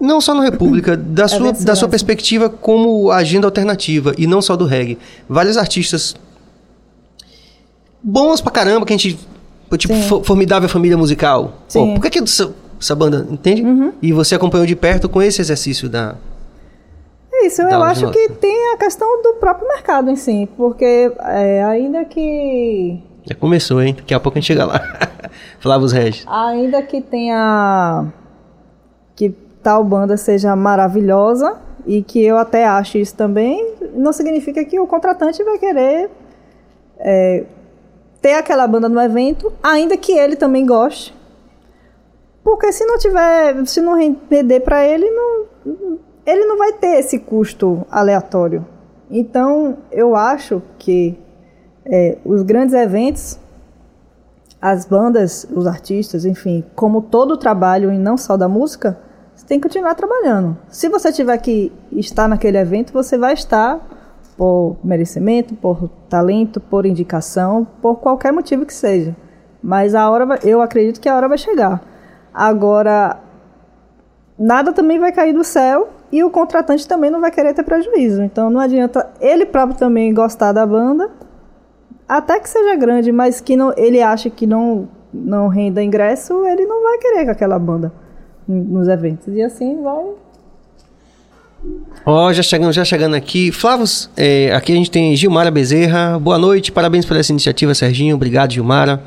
Não 0.00 0.20
só 0.20 0.34
no 0.34 0.42
República 0.42 0.96
da 0.98 1.26
sua 1.28 1.38
verdade. 1.44 1.64
da 1.64 1.74
sua 1.76 1.88
perspectiva 1.88 2.48
como 2.48 3.10
agenda 3.10 3.46
alternativa 3.46 4.12
e 4.18 4.26
não 4.26 4.40
só 4.42 4.56
do 4.56 4.64
reggae 4.66 4.98
vários 5.28 5.56
artistas 5.56 6.14
bons 8.02 8.40
pra 8.40 8.52
caramba 8.52 8.86
que 8.86 8.92
a 8.92 8.96
gente 8.96 9.18
tipo 9.76 9.94
Sim. 9.94 10.02
Fo- 10.02 10.22
formidável 10.22 10.68
família 10.68 10.96
musical 10.96 11.54
Pô, 11.72 11.94
por 11.94 12.00
que 12.02 12.10
que 12.10 12.18
essa, 12.20 12.54
essa 12.80 12.94
banda 12.94 13.26
entende 13.30 13.62
e 14.00 14.12
você 14.12 14.34
acompanhou 14.34 14.66
de 14.66 14.74
perto 14.76 15.08
com 15.08 15.20
esse 15.20 15.40
exercício 15.40 15.88
da 15.88 16.14
É 17.32 17.46
Isso, 17.46 17.62
Dá 17.62 17.70
eu 17.72 17.82
acho 17.82 18.06
nota. 18.06 18.18
que 18.18 18.28
tem 18.34 18.72
a 18.74 18.76
questão 18.78 19.22
do 19.22 19.34
próprio 19.34 19.68
mercado 19.68 20.10
em 20.10 20.16
si, 20.16 20.48
porque 20.56 21.12
é, 21.20 21.62
ainda 21.64 22.04
que 22.04 22.98
Já 23.28 23.34
começou, 23.34 23.82
hein? 23.82 23.94
Daqui 23.94 24.14
a 24.14 24.20
pouco 24.20 24.38
a 24.38 24.40
gente 24.40 24.46
chega 24.48 24.64
lá. 24.64 24.80
Flávio 25.60 25.86
Regis. 25.88 26.24
ainda 26.26 26.80
que 26.82 27.00
tenha 27.02 28.06
que 29.14 29.34
tal 29.68 29.84
banda 29.84 30.16
seja 30.16 30.56
maravilhosa 30.56 31.58
e 31.86 32.02
que 32.02 32.24
eu 32.24 32.38
até 32.38 32.64
acho 32.64 32.96
isso 32.96 33.14
também, 33.14 33.74
não 33.92 34.14
significa 34.14 34.64
que 34.64 34.80
o 34.80 34.86
contratante 34.86 35.44
vai 35.44 35.58
querer 35.58 36.08
é, 36.98 37.44
ter 38.22 38.32
aquela 38.32 38.66
banda 38.66 38.88
no 38.88 38.98
evento, 38.98 39.52
ainda 39.62 39.94
que 39.94 40.12
ele 40.12 40.36
também 40.36 40.64
goste. 40.64 41.14
Porque 42.42 42.72
se 42.72 42.82
não 42.86 42.96
tiver, 42.96 43.66
se 43.66 43.82
não 43.82 43.94
render 43.94 44.60
para 44.60 44.86
ele, 44.86 45.10
não, 45.10 45.46
ele 46.24 46.46
não 46.46 46.56
vai 46.56 46.72
ter 46.72 47.00
esse 47.00 47.18
custo 47.18 47.86
aleatório. 47.90 48.64
Então, 49.10 49.76
eu 49.92 50.16
acho 50.16 50.62
que 50.78 51.18
é, 51.84 52.16
os 52.24 52.40
grandes 52.40 52.74
eventos 52.74 53.38
as 54.62 54.86
bandas, 54.86 55.46
os 55.54 55.66
artistas, 55.66 56.24
enfim, 56.24 56.64
como 56.74 57.02
todo 57.02 57.32
o 57.32 57.36
trabalho 57.36 57.92
e 57.92 57.98
não 57.98 58.16
só 58.16 58.34
da 58.34 58.48
música, 58.48 58.98
você 59.38 59.46
tem 59.46 59.60
que 59.60 59.68
continuar 59.68 59.94
trabalhando. 59.94 60.58
Se 60.68 60.88
você 60.88 61.12
tiver 61.12 61.38
que 61.38 61.72
estar 61.92 62.26
naquele 62.26 62.58
evento, 62.58 62.92
você 62.92 63.16
vai 63.16 63.34
estar 63.34 63.78
por 64.36 64.76
merecimento, 64.82 65.54
por 65.54 65.88
talento, 66.08 66.60
por 66.60 66.84
indicação, 66.84 67.64
por 67.80 68.00
qualquer 68.00 68.32
motivo 68.32 68.66
que 68.66 68.74
seja. 68.74 69.14
Mas 69.62 69.94
a 69.94 70.10
hora, 70.10 70.26
vai- 70.26 70.40
eu 70.42 70.60
acredito 70.60 71.00
que 71.00 71.08
a 71.08 71.14
hora 71.14 71.28
vai 71.28 71.38
chegar. 71.38 71.80
Agora, 72.34 73.20
nada 74.36 74.72
também 74.72 74.98
vai 74.98 75.12
cair 75.12 75.32
do 75.32 75.44
céu 75.44 75.88
e 76.10 76.24
o 76.24 76.30
contratante 76.30 76.88
também 76.88 77.08
não 77.08 77.20
vai 77.20 77.30
querer 77.30 77.54
ter 77.54 77.62
prejuízo. 77.62 78.20
Então 78.24 78.50
não 78.50 78.58
adianta 78.60 79.08
ele 79.20 79.46
próprio 79.46 79.78
também 79.78 80.12
gostar 80.12 80.50
da 80.50 80.66
banda 80.66 81.10
até 82.08 82.40
que 82.40 82.48
seja 82.48 82.74
grande, 82.74 83.12
mas 83.12 83.40
que 83.40 83.56
não, 83.56 83.72
ele 83.76 84.02
acha 84.02 84.30
que 84.30 84.48
não, 84.48 84.88
não 85.14 85.46
renda 85.46 85.80
ingresso, 85.80 86.44
ele 86.44 86.66
não 86.66 86.82
vai 86.82 86.98
querer 86.98 87.24
com 87.26 87.30
aquela 87.30 87.56
banda 87.56 87.92
nos 88.48 88.88
eventos. 88.88 89.34
E 89.34 89.42
assim 89.42 89.82
vai. 89.82 90.04
Ó, 92.06 92.32
já 92.32 92.42
chegando, 92.42 92.72
já 92.72 92.84
chegando 92.84 93.14
aqui. 93.14 93.52
Flávio, 93.52 93.84
é, 94.16 94.52
aqui 94.54 94.72
a 94.72 94.76
gente 94.76 94.90
tem 94.90 95.14
Gilmara 95.14 95.50
Bezerra. 95.50 96.18
Boa 96.18 96.38
noite, 96.38 96.72
parabéns 96.72 97.04
por 97.04 97.16
essa 97.16 97.32
iniciativa, 97.32 97.74
Serginho. 97.74 98.14
Obrigado, 98.16 98.52
Gilmara. 98.52 99.02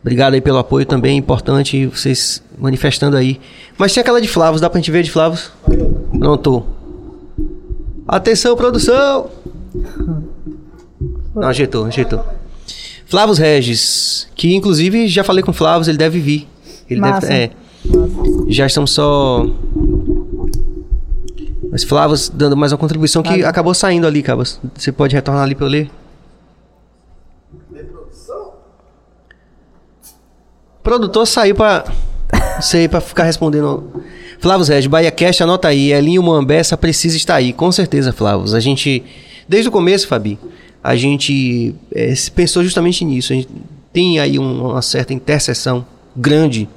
Obrigado 0.00 0.34
aí 0.34 0.40
pelo 0.40 0.58
apoio 0.58 0.86
também, 0.86 1.18
importante 1.18 1.86
vocês 1.86 2.42
manifestando 2.58 3.16
aí. 3.16 3.40
Mas 3.76 3.92
tem 3.92 4.00
aquela 4.00 4.20
de 4.20 4.28
Flavos, 4.28 4.60
dá 4.60 4.70
pra 4.70 4.78
gente 4.78 4.90
ver 4.90 5.02
de 5.02 5.10
Flavos? 5.10 5.50
Pronto. 6.18 6.64
Atenção, 8.06 8.56
produção! 8.56 9.30
Não, 11.34 11.48
ajeitou, 11.48 11.84
ajeitou. 11.86 12.24
Flavos 13.06 13.38
Regis, 13.38 14.26
que 14.34 14.54
inclusive 14.54 15.06
já 15.06 15.22
falei 15.22 15.42
com 15.42 15.50
o 15.50 15.54
Flavos, 15.54 15.86
ele 15.86 15.98
deve 15.98 16.18
vir. 16.18 16.48
Ele 16.88 17.00
Massa. 17.00 17.26
deve. 17.26 17.34
É, 17.44 17.50
já 18.48 18.66
estamos 18.66 18.90
só. 18.92 19.46
Mas 21.70 21.84
Flavos 21.84 22.28
dando 22.28 22.56
mais 22.56 22.72
uma 22.72 22.78
contribuição 22.78 23.22
que 23.22 23.30
Valeu. 23.30 23.48
acabou 23.48 23.74
saindo 23.74 24.06
ali, 24.06 24.22
Cabas. 24.22 24.60
Você 24.74 24.92
pode 24.92 25.14
retornar 25.14 25.42
ali 25.42 25.54
para 25.54 25.66
eu 25.66 25.70
ler? 25.70 25.90
Produtor 30.82 31.26
saiu 31.26 31.54
pra. 31.54 31.84
Sei, 32.60 32.88
pra 32.88 33.00
ficar 33.00 33.24
respondendo. 33.24 34.02
Flavos 34.38 34.68
Regis, 34.68 34.86
Bahia 34.86 35.10
Cast, 35.10 35.42
anota 35.42 35.68
aí. 35.68 35.92
Elinho 35.92 36.22
Moambessa 36.22 36.76
precisa 36.76 37.16
estar 37.16 37.34
aí. 37.36 37.52
Com 37.52 37.70
certeza, 37.72 38.12
Flavos. 38.12 38.54
A 38.54 38.60
gente. 38.60 39.02
Desde 39.48 39.68
o 39.68 39.72
começo, 39.72 40.08
Fabi, 40.08 40.38
a 40.82 40.96
gente 40.96 41.74
se 42.16 42.30
pensou 42.30 42.62
justamente 42.64 43.04
nisso. 43.04 43.32
A 43.32 43.36
gente 43.36 43.48
tem 43.92 44.18
aí 44.18 44.38
um- 44.38 44.70
uma 44.70 44.82
certa 44.82 45.14
interseção 45.14 45.84
grande 46.16 46.68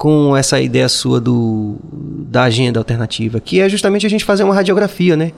com 0.00 0.34
essa 0.34 0.58
ideia 0.58 0.88
sua 0.88 1.20
do, 1.20 1.76
da 2.26 2.44
agenda 2.44 2.80
alternativa, 2.80 3.38
que 3.38 3.60
é 3.60 3.68
justamente 3.68 4.06
a 4.06 4.08
gente 4.08 4.24
fazer 4.24 4.44
uma 4.44 4.54
radiografia, 4.54 5.14
né? 5.14 5.30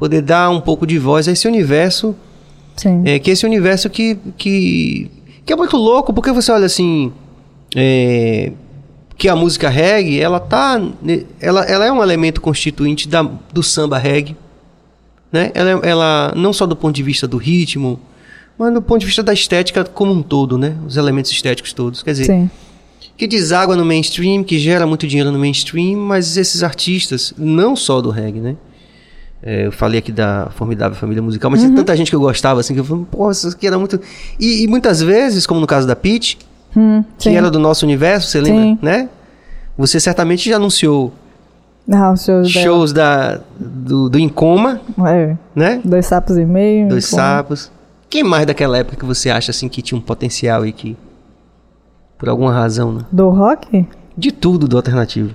Poder 0.00 0.20
dar 0.20 0.50
um 0.50 0.60
pouco 0.60 0.84
de 0.84 0.98
voz 0.98 1.28
a 1.28 1.30
esse 1.30 1.46
universo 1.46 2.16
Sim. 2.76 3.02
é, 3.04 3.20
que 3.20 3.30
esse 3.30 3.46
universo 3.46 3.88
que, 3.88 4.18
que, 4.36 5.08
que 5.46 5.52
é 5.52 5.54
muito 5.54 5.76
louco, 5.76 6.12
porque 6.12 6.32
você 6.32 6.50
olha 6.50 6.66
assim. 6.66 7.12
é, 7.76 8.50
que 9.16 9.28
a 9.28 9.36
música 9.36 9.68
reggae, 9.68 10.18
ela 10.18 10.40
tá. 10.40 10.76
ne- 11.00 11.24
Ela, 11.40 11.62
ela 11.66 11.86
é 11.86 11.92
um 11.92 12.02
elemento 12.02 12.40
constituinte 12.40 13.06
da, 13.08 13.22
do 13.22 13.62
samba 13.62 13.96
reggae. 13.96 14.34
Né? 15.30 15.52
Ela, 15.54 15.70
é- 15.70 15.88
ela, 15.88 16.32
não 16.34 16.52
só 16.52 16.66
do 16.66 16.74
ponto 16.74 16.96
de 16.96 17.02
vista 17.04 17.28
do 17.28 17.36
ritmo, 17.36 18.00
mas 18.58 18.74
do 18.74 18.82
ponto 18.82 18.98
de 18.98 19.06
vista 19.06 19.22
da 19.22 19.32
estética 19.32 19.84
como 19.84 20.10
um 20.12 20.20
todo, 20.20 20.58
né? 20.58 20.74
Os 20.84 20.96
elementos 20.96 21.30
estéticos 21.30 21.72
todos. 21.72 22.02
Quer 22.02 22.10
dizer, 22.10 22.24
Sim. 22.24 22.50
Que 23.20 23.26
deságua 23.28 23.76
no 23.76 23.84
mainstream, 23.84 24.42
que 24.42 24.58
gera 24.58 24.86
muito 24.86 25.06
dinheiro 25.06 25.30
no 25.30 25.38
mainstream, 25.38 25.98
mas 25.98 26.36
esses 26.38 26.62
artistas, 26.62 27.34
não 27.36 27.76
só 27.76 28.00
do 28.00 28.08
reggae, 28.10 28.40
né? 28.40 28.56
É, 29.42 29.66
eu 29.66 29.72
falei 29.72 29.98
aqui 29.98 30.10
da 30.10 30.48
formidável 30.56 30.96
família 30.98 31.22
musical, 31.22 31.50
mas 31.50 31.60
tinha 31.60 31.74
tanta 31.74 31.94
gente 31.96 32.10
que 32.10 32.16
eu 32.16 32.20
gostava, 32.20 32.60
assim, 32.60 32.72
que 32.74 32.80
eu 32.80 32.84
falei, 32.84 33.04
pô, 33.10 33.30
isso 33.30 33.48
aqui 33.48 33.66
era 33.66 33.78
muito. 33.78 34.00
E, 34.38 34.64
e 34.64 34.68
muitas 34.68 35.00
vezes, 35.02 35.46
como 35.46 35.60
no 35.60 35.66
caso 35.66 35.86
da 35.86 35.94
Peach, 35.94 36.38
Hum, 36.76 37.02
que 37.18 37.24
sim. 37.24 37.36
era 37.36 37.50
do 37.50 37.58
nosso 37.58 37.84
universo, 37.84 38.28
você 38.28 38.44
Sim. 38.44 38.52
lembra? 38.52 38.78
Né? 38.80 39.08
Você 39.76 39.98
certamente 39.98 40.48
já 40.48 40.56
anunciou 40.56 41.12
Ah, 41.92 42.14
shows 42.16 42.48
shows 42.50 42.92
da, 42.92 43.40
do, 43.58 44.08
do 44.08 44.18
Incoma, 44.18 44.80
É, 45.06 45.36
né? 45.54 45.80
dois 45.84 46.06
sapos 46.06 46.38
e 46.38 46.44
meio. 46.44 46.88
Dois 46.88 47.10
com- 47.10 47.16
sapos. 47.16 47.70
Quem 48.08 48.22
mais 48.22 48.46
daquela 48.46 48.78
época 48.78 48.96
que 48.96 49.04
você 49.04 49.28
acha 49.30 49.50
assim 49.50 49.68
que 49.68 49.82
tinha 49.82 49.98
um 49.98 50.00
potencial 50.00 50.64
e 50.64 50.72
que 50.72 50.96
por 52.20 52.28
alguma 52.28 52.52
razão, 52.52 52.92
né? 52.92 53.00
Do 53.10 53.30
rock? 53.30 53.86
De 54.16 54.30
tudo 54.30 54.68
do 54.68 54.76
alternativo. 54.76 55.34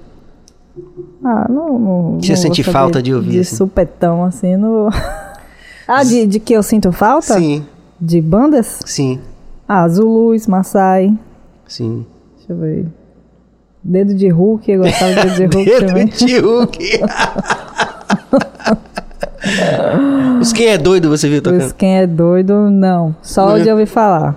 Ah, 1.23 1.47
não. 1.49 1.79
não 1.79 2.21
Você 2.21 2.33
não 2.33 2.37
sente 2.37 2.63
falta 2.63 2.99
saber 2.99 3.03
de 3.03 3.13
ouvir, 3.13 3.31
De 3.31 3.39
assim? 3.39 3.55
supetão, 3.57 4.23
assim, 4.23 4.55
no. 4.55 4.89
ah, 5.87 6.03
de, 6.03 6.25
de 6.27 6.39
que 6.39 6.53
eu 6.53 6.61
sinto 6.63 6.91
falta? 6.91 7.33
Sim, 7.39 7.65
De 7.99 8.21
bandas? 8.21 8.79
sim, 8.85 9.19
Ah, 9.67 9.87
Zulus, 9.89 10.45
Maasai. 10.47 11.13
sim. 11.67 12.05
Deixa 12.37 12.53
eu 12.53 12.57
ver. 12.57 12.85
Dedo 13.83 14.13
de 14.15 14.29
Hulk, 14.29 14.71
eu 14.71 14.81
gostava 14.83 15.13
de 15.13 15.47
Dedo 15.47 15.49
de 15.49 15.55
Hulk 15.57 15.65
Dedo 15.65 15.87
também. 15.87 16.05
de 16.07 16.37
Hulk. 16.39 17.01
Os 20.41 20.51
quem 20.53 20.67
é 20.67 20.77
doido 20.77 21.09
você 21.09 21.27
viu 21.29 21.37
Os 21.37 21.43
tocando? 21.43 21.73
quem 21.75 21.97
é 21.97 22.07
doido, 22.07 22.69
não. 22.69 23.15
Só 23.21 23.57
de 23.57 23.69
ouvir 23.69 23.85
falar. 23.87 24.35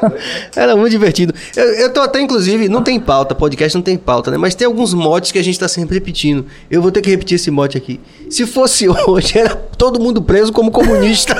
Era 0.54 0.76
muito 0.76 0.90
divertido. 0.90 1.34
Eu, 1.56 1.64
eu 1.74 1.92
tô 1.92 2.00
até, 2.00 2.20
inclusive, 2.20 2.68
não 2.68 2.82
tem 2.82 2.98
pauta, 2.98 3.34
podcast 3.34 3.76
não 3.76 3.82
tem 3.82 3.96
pauta, 3.96 4.30
né? 4.30 4.36
Mas 4.36 4.54
tem 4.54 4.66
alguns 4.66 4.94
motes 4.94 5.32
que 5.32 5.38
a 5.38 5.44
gente 5.44 5.58
tá 5.58 5.68
sempre 5.68 5.94
repetindo. 5.94 6.46
Eu 6.70 6.82
vou 6.82 6.90
ter 6.90 7.00
que 7.00 7.10
repetir 7.10 7.36
esse 7.36 7.50
mote 7.50 7.76
aqui. 7.76 8.00
Se 8.30 8.46
fosse 8.46 8.88
hoje, 9.06 9.38
era 9.38 9.54
todo 9.54 10.00
mundo 10.00 10.22
preso 10.22 10.52
como 10.52 10.70
comunista. 10.70 11.36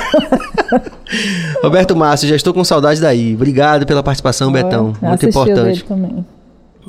Roberto 1.63 1.97
Márcio, 1.97 2.29
já 2.29 2.37
estou 2.37 2.53
com 2.53 2.65
saudade 2.65 3.01
daí. 3.01 3.35
Obrigado 3.35 3.87
pela 3.87 4.03
participação, 4.03 4.53
Betão. 4.53 4.93
Muito 5.01 5.27
importante. 5.27 5.85
também. 5.85 6.25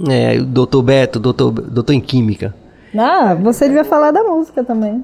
É, 0.09 0.37
o 0.37 0.45
doutor 0.45 0.83
Beto, 0.83 1.19
doutor, 1.19 1.51
doutor 1.51 1.93
em 1.93 1.99
Química. 2.01 2.53
Ah, 2.95 3.35
você 3.35 3.67
devia 3.67 3.83
falar 3.83 4.11
da 4.11 4.23
música 4.23 4.63
também. 4.63 5.03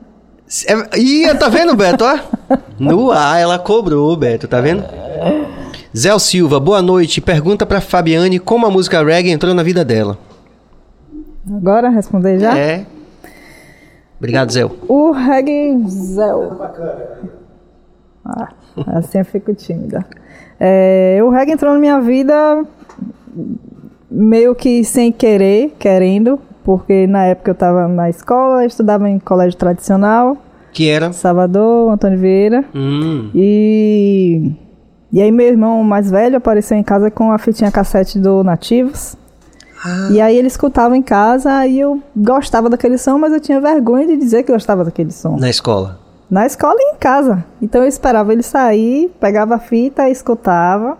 É, 0.67 0.99
Ih, 0.99 1.33
tá 1.35 1.49
vendo, 1.49 1.75
Beto? 1.75 2.03
Ó? 2.03 2.57
No 2.77 3.11
ar, 3.11 3.39
ela 3.39 3.57
cobrou, 3.57 4.15
Beto, 4.15 4.47
tá 4.47 4.61
vendo? 4.61 4.83
Zé 5.95 6.17
Silva, 6.19 6.59
boa 6.59 6.81
noite. 6.81 7.21
Pergunta 7.21 7.65
pra 7.65 7.79
Fabiane 7.81 8.39
como 8.39 8.65
a 8.65 8.71
música 8.71 9.03
reggae 9.03 9.31
entrou 9.31 9.53
na 9.53 9.61
vida 9.63 9.85
dela. 9.85 10.17
Agora 11.47 11.89
responder 11.89 12.39
já? 12.39 12.57
É. 12.57 12.85
Obrigado, 14.17 14.51
Zé. 14.51 14.65
O 14.87 15.11
reggae 15.11 15.77
Zéu. 15.87 16.57
Ah, 18.25 18.49
assim 18.87 19.19
eu 19.19 19.25
fico 19.25 19.53
tímida. 19.53 20.05
É, 20.59 21.19
o 21.21 21.29
reggae 21.29 21.51
entrou 21.51 21.73
na 21.73 21.79
minha 21.79 21.99
vida 22.01 22.63
meio 24.09 24.55
que 24.55 24.83
sem 24.83 25.11
querer, 25.11 25.75
querendo, 25.77 26.39
porque 26.63 27.05
na 27.05 27.25
época 27.25 27.51
eu 27.51 27.53
estava 27.53 27.87
na 27.87 28.09
escola, 28.09 28.65
estudava 28.65 29.09
em 29.09 29.19
colégio 29.19 29.57
tradicional, 29.59 30.37
Que 30.71 30.87
era. 30.89 31.11
Salvador, 31.11 31.91
Antônio 31.91 32.17
Vieira. 32.17 32.63
Hum, 32.73 33.29
E, 33.35 34.53
e 35.13 35.21
aí 35.21 35.31
meu 35.31 35.47
irmão 35.47 35.81
mais 35.83 36.09
velho 36.11 36.35
apareceu 36.37 36.75
em 36.75 36.83
casa 36.83 37.09
com 37.09 37.31
a 37.31 37.37
fitinha 37.37 37.71
cassete 37.71 38.19
do 38.19 38.43
Nativos. 38.43 39.15
E 40.11 40.19
aí 40.21 40.37
ele 40.37 40.47
escutava 40.47 40.95
em 40.97 41.01
casa 41.01 41.65
e 41.67 41.77
eu 41.79 42.01
gostava 42.15 42.69
daquele 42.69 42.97
som, 42.97 43.17
mas 43.17 43.33
eu 43.33 43.39
tinha 43.41 43.59
vergonha 43.61 44.07
de 44.07 44.15
dizer 44.17 44.43
que 44.43 44.51
gostava 44.51 44.83
daquele 44.85 45.11
som. 45.11 45.37
na 45.37 45.49
escola. 45.49 45.99
Na 46.31 46.45
escola 46.45 46.75
e 46.79 46.95
em 46.95 46.97
casa. 46.97 47.43
Então 47.61 47.81
eu 47.81 47.87
esperava 47.87 48.31
ele 48.31 48.41
sair, 48.43 49.11
pegava 49.19 49.55
a 49.55 49.59
fita, 49.59 50.09
escutava, 50.09 50.97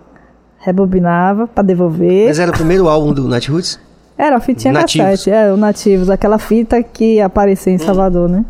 rebobinava 0.60 1.48
pra 1.48 1.64
devolver. 1.64 2.28
Mas 2.28 2.40
era 2.40 2.52
o 2.52 2.54
primeiro 2.54 2.88
álbum 2.90 3.14
do 3.14 3.28
Nat 3.28 3.48
Roots? 3.48 3.80
Era 4.18 4.36
a 4.36 4.40
fitinha 4.42 4.74
Nativos. 4.74 5.08
cassete, 5.12 5.32
é, 5.32 5.52
o 5.52 5.58
Nativos, 5.58 6.10
aquela 6.10 6.38
fita 6.38 6.84
que 6.84 7.20
aparecia 7.22 7.72
em 7.74 7.78
Salvador, 7.78 8.28
né? 8.30 8.46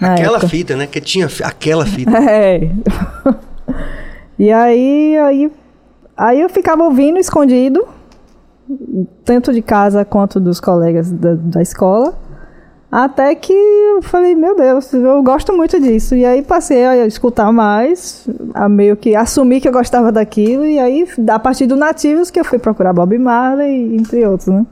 Na 0.00 0.14
Aquela 0.14 0.36
época. 0.38 0.48
fita, 0.48 0.74
né? 0.76 0.86
Que 0.88 1.00
tinha 1.00 1.28
aquela 1.44 1.86
fita. 1.86 2.10
É. 2.18 2.68
e 4.38 4.50
aí, 4.50 5.16
aí, 5.18 5.52
aí 6.16 6.40
eu 6.40 6.48
ficava 6.48 6.84
ouvindo 6.84 7.18
escondido, 7.18 7.86
tanto 9.24 9.52
de 9.52 9.62
casa 9.62 10.04
quanto 10.04 10.40
dos 10.40 10.60
colegas 10.60 11.10
da, 11.10 11.34
da 11.34 11.62
escola. 11.62 12.14
Até 12.90 13.34
que 13.34 13.52
eu 13.52 14.02
falei, 14.02 14.36
meu 14.36 14.54
Deus, 14.54 14.92
eu 14.92 15.20
gosto 15.20 15.52
muito 15.52 15.80
disso. 15.80 16.14
E 16.14 16.24
aí 16.24 16.42
passei 16.42 16.84
a 16.84 17.04
escutar 17.04 17.50
mais, 17.52 18.28
a 18.54 18.68
meio 18.68 18.96
que 18.96 19.16
assumir 19.16 19.60
que 19.60 19.66
eu 19.66 19.72
gostava 19.72 20.12
daquilo. 20.12 20.64
E 20.64 20.78
aí, 20.78 21.04
a 21.28 21.38
partir 21.40 21.66
do 21.66 21.74
Nativos, 21.74 22.30
que 22.30 22.38
eu 22.38 22.44
fui 22.44 22.56
procurar 22.56 22.92
Bob 22.92 23.18
Marley, 23.18 23.96
entre 23.96 24.24
outros, 24.24 24.46
né? 24.46 24.64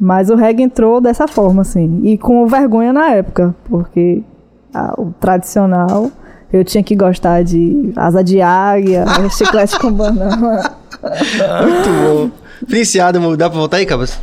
Mas 0.00 0.30
o 0.30 0.36
reggae 0.36 0.62
entrou 0.62 1.02
dessa 1.02 1.28
forma, 1.28 1.60
assim. 1.60 2.00
E 2.04 2.16
com 2.16 2.46
vergonha 2.46 2.94
na 2.94 3.10
época, 3.10 3.54
porque 3.68 4.22
ah, 4.72 4.94
o 4.96 5.12
tradicional 5.20 6.10
eu 6.52 6.64
tinha 6.64 6.82
que 6.82 6.94
gostar 6.94 7.42
de 7.42 7.92
asa 7.96 8.22
de 8.22 8.40
águia, 8.40 9.04
chiclete 9.36 9.78
com 9.78 9.92
banana. 9.92 10.74
Muito 11.02 11.88
bom. 11.90 12.30
Prince 12.66 12.98
Adamo, 12.98 13.36
dá 13.36 13.50
pra 13.50 13.58
voltar 13.58 13.76
aí, 13.78 13.86
Cabas? 13.86 14.18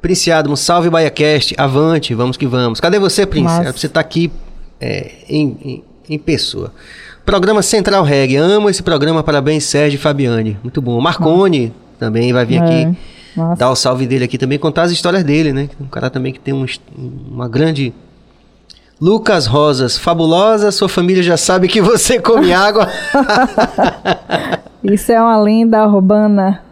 Prince 0.00 0.30
Adamo, 0.32 0.56
salve 0.56 0.90
BaiaCast, 0.90 1.54
avante, 1.56 2.14
vamos 2.14 2.36
que 2.36 2.46
vamos. 2.46 2.80
Cadê 2.80 2.98
você, 2.98 3.24
Prince? 3.24 3.60
Pra 3.60 3.70
Você 3.72 3.88
tá 3.88 4.00
aqui 4.00 4.32
é, 4.80 5.12
em, 5.28 5.56
em, 5.64 5.84
em 6.14 6.18
pessoa. 6.18 6.72
Programa 7.24 7.62
Central 7.62 8.02
Reg, 8.02 8.34
amo 8.36 8.68
esse 8.68 8.82
programa, 8.82 9.22
parabéns 9.22 9.62
Sérgio 9.64 9.96
e 9.96 10.00
Fabiane. 10.00 10.58
Muito 10.62 10.82
bom. 10.82 11.00
Marcone 11.00 11.72
também 12.00 12.32
vai 12.32 12.44
vir 12.44 12.56
É, 12.56 12.58
aqui, 12.64 12.98
massa. 13.36 13.60
dar 13.60 13.70
o 13.70 13.76
salve 13.76 14.06
dele 14.08 14.24
aqui 14.24 14.36
também, 14.36 14.58
contar 14.58 14.82
as 14.82 14.90
histórias 14.90 15.22
dele, 15.22 15.52
né? 15.52 15.68
Um 15.80 15.86
cara 15.86 16.10
também 16.10 16.32
que 16.32 16.40
tem 16.40 16.52
um, 16.52 16.66
uma 17.30 17.48
grande... 17.48 17.94
Lucas 19.02 19.46
Rosas, 19.46 19.98
fabulosa, 19.98 20.70
sua 20.70 20.88
família 20.88 21.24
já 21.24 21.36
sabe 21.36 21.66
que 21.66 21.82
você 21.82 22.20
come 22.20 22.52
água. 22.54 22.86
Isso 24.84 25.10
é 25.10 25.20
uma 25.20 25.36
lenda 25.40 25.84
urbana. 25.88 26.62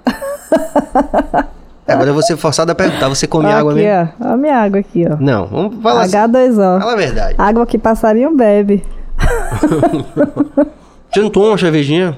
Agora 1.89 2.11
eu 2.11 2.15
vou 2.15 2.23
ser 2.23 2.37
forçado 2.37 2.71
a 2.71 2.75
perguntar, 2.77 3.09
você 3.09 3.27
come 3.27 3.47
Ó, 3.47 3.51
água 3.51 3.73
aqui, 3.73 3.83
mesmo? 3.83 4.13
ó. 4.21 4.29
A 4.29 4.37
minha 4.37 4.57
água 4.59 4.79
aqui, 4.79 5.05
ó. 5.11 5.17
Não, 5.19 5.47
vamos 5.49 5.83
falar 5.83 6.03
assim. 6.03 6.17
H2O. 6.19 6.79
Fala 6.79 6.93
a 6.93 6.97
verdade. 6.97 7.35
Água 7.37 7.67
que 7.67 7.77
passarinho 7.77 8.37
bebe. 8.37 8.85
Você 11.13 11.21
não 11.23 11.31
toma 11.31 11.49
uma 11.49 11.59
cervejinha? 11.59 12.17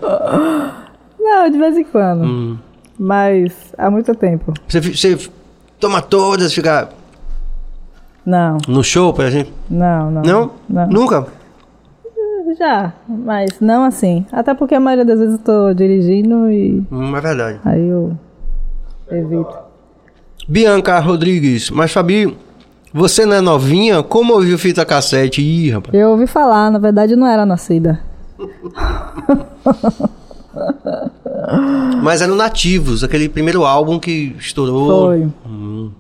Não, 1.19 1.49
de 1.51 1.57
vez 1.57 1.75
em 1.79 1.85
quando. 1.85 2.25
Hum. 2.25 2.59
Mas 2.99 3.51
há 3.79 3.91
muito 3.91 4.15
tempo. 4.15 4.53
Você, 4.69 4.79
você 4.79 5.19
toma 5.81 6.03
todas, 6.03 6.53
fica 6.53 6.91
Não, 8.25 8.59
no 8.69 8.83
show, 8.85 9.13
por 9.13 9.25
exemplo? 9.25 9.53
não, 9.69 10.11
não. 10.11 10.23
Não? 10.23 10.51
Não. 10.69 10.87
Nunca? 10.89 11.27
Já, 12.59 12.93
mas 13.09 13.61
não 13.61 13.83
assim. 13.85 14.27
Até 14.31 14.53
porque 14.55 14.75
a 14.75 14.81
maioria 14.81 15.05
das 15.05 15.19
vezes 15.19 15.35
eu 15.37 15.41
tô 15.45 15.73
dirigindo 15.75 16.51
e 16.51 16.83
Hum, 16.93 17.17
é 17.17 17.21
verdade. 17.21 17.61
aí 17.65 17.89
eu 17.89 18.13
evito. 19.11 19.57
Bianca 20.49 20.99
Rodrigues, 20.99 21.71
mas 21.71 21.93
Fabi, 21.93 22.37
você 22.93 23.25
não 23.25 23.35
é 23.37 23.41
novinha? 23.41 24.03
Como 24.03 24.35
ouviu 24.35 24.59
fita 24.59 24.85
cassete? 24.85 25.41
Ih, 25.41 25.71
rapaz. 25.71 25.95
Eu 25.95 26.11
ouvi 26.11 26.27
falar, 26.27 26.71
na 26.71 26.79
verdade 26.79 27.15
eu 27.15 27.19
não 27.19 27.27
era 27.27 27.47
nascida. 27.47 28.01
Mas 32.03 32.21
era 32.21 32.31
no 32.31 32.37
Nativos, 32.37 33.03
aquele 33.05 33.29
primeiro 33.29 33.65
álbum 33.65 33.99
que 33.99 34.35
estourou. 34.39 35.07
Foi. 35.07 35.29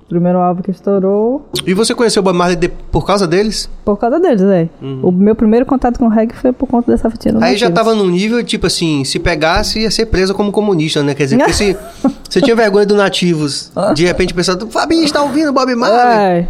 Primeiro 0.08 0.38
álbum 0.38 0.62
que 0.62 0.70
estourou 0.70 1.46
E 1.66 1.74
você 1.74 1.94
conheceu 1.94 2.20
o 2.20 2.24
Bob 2.24 2.36
Marley 2.36 2.56
de- 2.56 2.68
por 2.68 3.04
causa 3.06 3.26
deles? 3.26 3.68
por 3.84 3.96
causa 3.96 4.18
deles, 4.20 4.42
é. 4.42 4.68
O 5.02 5.10
meu 5.10 5.34
primeiro 5.34 5.64
contato 5.66 5.98
com 5.98 6.06
o 6.06 6.08
reggae 6.08 6.34
foi 6.34 6.52
por 6.52 6.66
conta 6.68 6.90
dessa 6.90 7.08
Uhum. 7.08 7.42
Aí 7.42 7.56
já 7.56 7.70
tava 7.70 7.94
num 7.94 8.08
nível, 8.08 8.42
tipo 8.42 8.66
assim, 8.66 9.04
se 9.04 9.18
pegasse 9.18 9.80
ia 9.80 9.90
ser 9.90 10.06
preso 10.06 10.34
como 10.34 10.50
comunista, 10.50 11.02
né? 11.02 11.14
Quer 11.14 11.24
dizer, 11.24 11.36
porque 11.38 11.52
se 11.52 11.76
você 12.28 12.40
tinha 12.40 12.56
vergonha 12.56 12.86
do 12.86 12.94
Nativos, 12.96 13.70
de 13.94 14.04
repente 14.04 14.32
o 14.32 14.36
pessoal, 14.36 14.58
Fabi, 14.70 15.04
está 15.04 15.22
ouvindo 15.22 15.52
Bob 15.52 15.74
Marley? 15.74 16.00
É. 16.00 16.48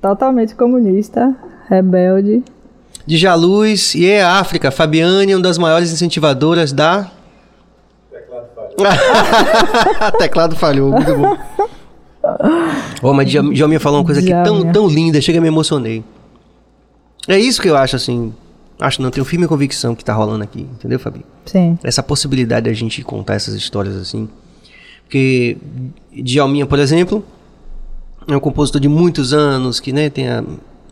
Totalmente 0.00 0.54
comunista, 0.54 1.34
rebelde. 1.68 2.42
De 3.06 3.16
Jaluz 3.16 3.94
e 3.94 4.06
é 4.06 4.22
África, 4.24 4.70
Fabiane 4.70 5.30
é 5.32 5.36
uma 5.36 5.42
das 5.42 5.58
maiores 5.58 5.92
incentivadoras 5.92 6.72
da. 6.72 7.10
Teclado 10.18 10.56
falhou, 10.56 10.90
muito 10.90 11.14
bom. 11.14 11.36
Ô, 13.02 13.12
mas 13.12 13.30
Djalminha 13.30 13.80
falou 13.80 14.00
uma 14.00 14.04
coisa 14.04 14.20
aqui 14.20 14.30
tão, 14.44 14.72
tão 14.72 14.88
linda, 14.88 15.20
chega 15.20 15.40
me 15.40 15.48
emocionei. 15.48 16.04
É 17.28 17.38
isso 17.38 17.60
que 17.60 17.68
eu 17.68 17.76
acho, 17.76 17.96
assim. 17.96 18.32
Acho 18.78 19.00
não, 19.00 19.10
tenho 19.10 19.24
firme 19.24 19.46
convicção 19.46 19.94
que 19.94 20.04
tá 20.04 20.12
rolando 20.12 20.44
aqui, 20.44 20.60
entendeu, 20.60 20.98
Fabi? 20.98 21.24
Sim. 21.46 21.78
Essa 21.82 22.02
possibilidade 22.02 22.68
da 22.68 22.74
gente 22.74 23.02
contar 23.02 23.34
essas 23.34 23.54
histórias 23.54 23.96
assim. 23.96 24.28
Porque 25.04 25.56
Djalminha, 26.12 26.66
por 26.66 26.78
exemplo, 26.78 27.24
é 28.28 28.36
um 28.36 28.40
compositor 28.40 28.80
de 28.80 28.88
muitos 28.88 29.32
anos, 29.32 29.80
que 29.80 29.92
né, 29.92 30.10
tem 30.10 30.28
a 30.28 30.44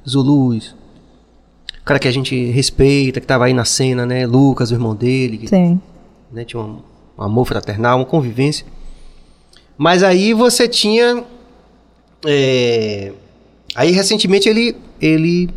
Zulus. 0.08 0.74
Cara 1.84 1.98
que 1.98 2.08
a 2.08 2.12
gente 2.12 2.50
respeita, 2.50 3.20
que 3.20 3.26
tava 3.26 3.44
aí 3.44 3.52
na 3.52 3.64
cena, 3.64 4.06
né? 4.06 4.26
Lucas, 4.26 4.70
o 4.70 4.74
irmão 4.74 4.94
dele, 4.94 5.36
que 5.36 5.48
Sim. 5.48 5.78
né, 6.32 6.44
tinha 6.44 6.62
um, 6.62 6.78
um 7.18 7.22
amor 7.22 7.46
fraternal, 7.46 7.98
uma 7.98 8.04
convivência. 8.04 8.66
Mas 9.76 10.02
aí 10.02 10.32
você 10.32 10.68
tinha. 10.68 11.24
é, 12.26 13.12
Aí 13.74 13.90
recentemente 13.90 14.48
ele, 14.48 14.76
ele 15.00 15.50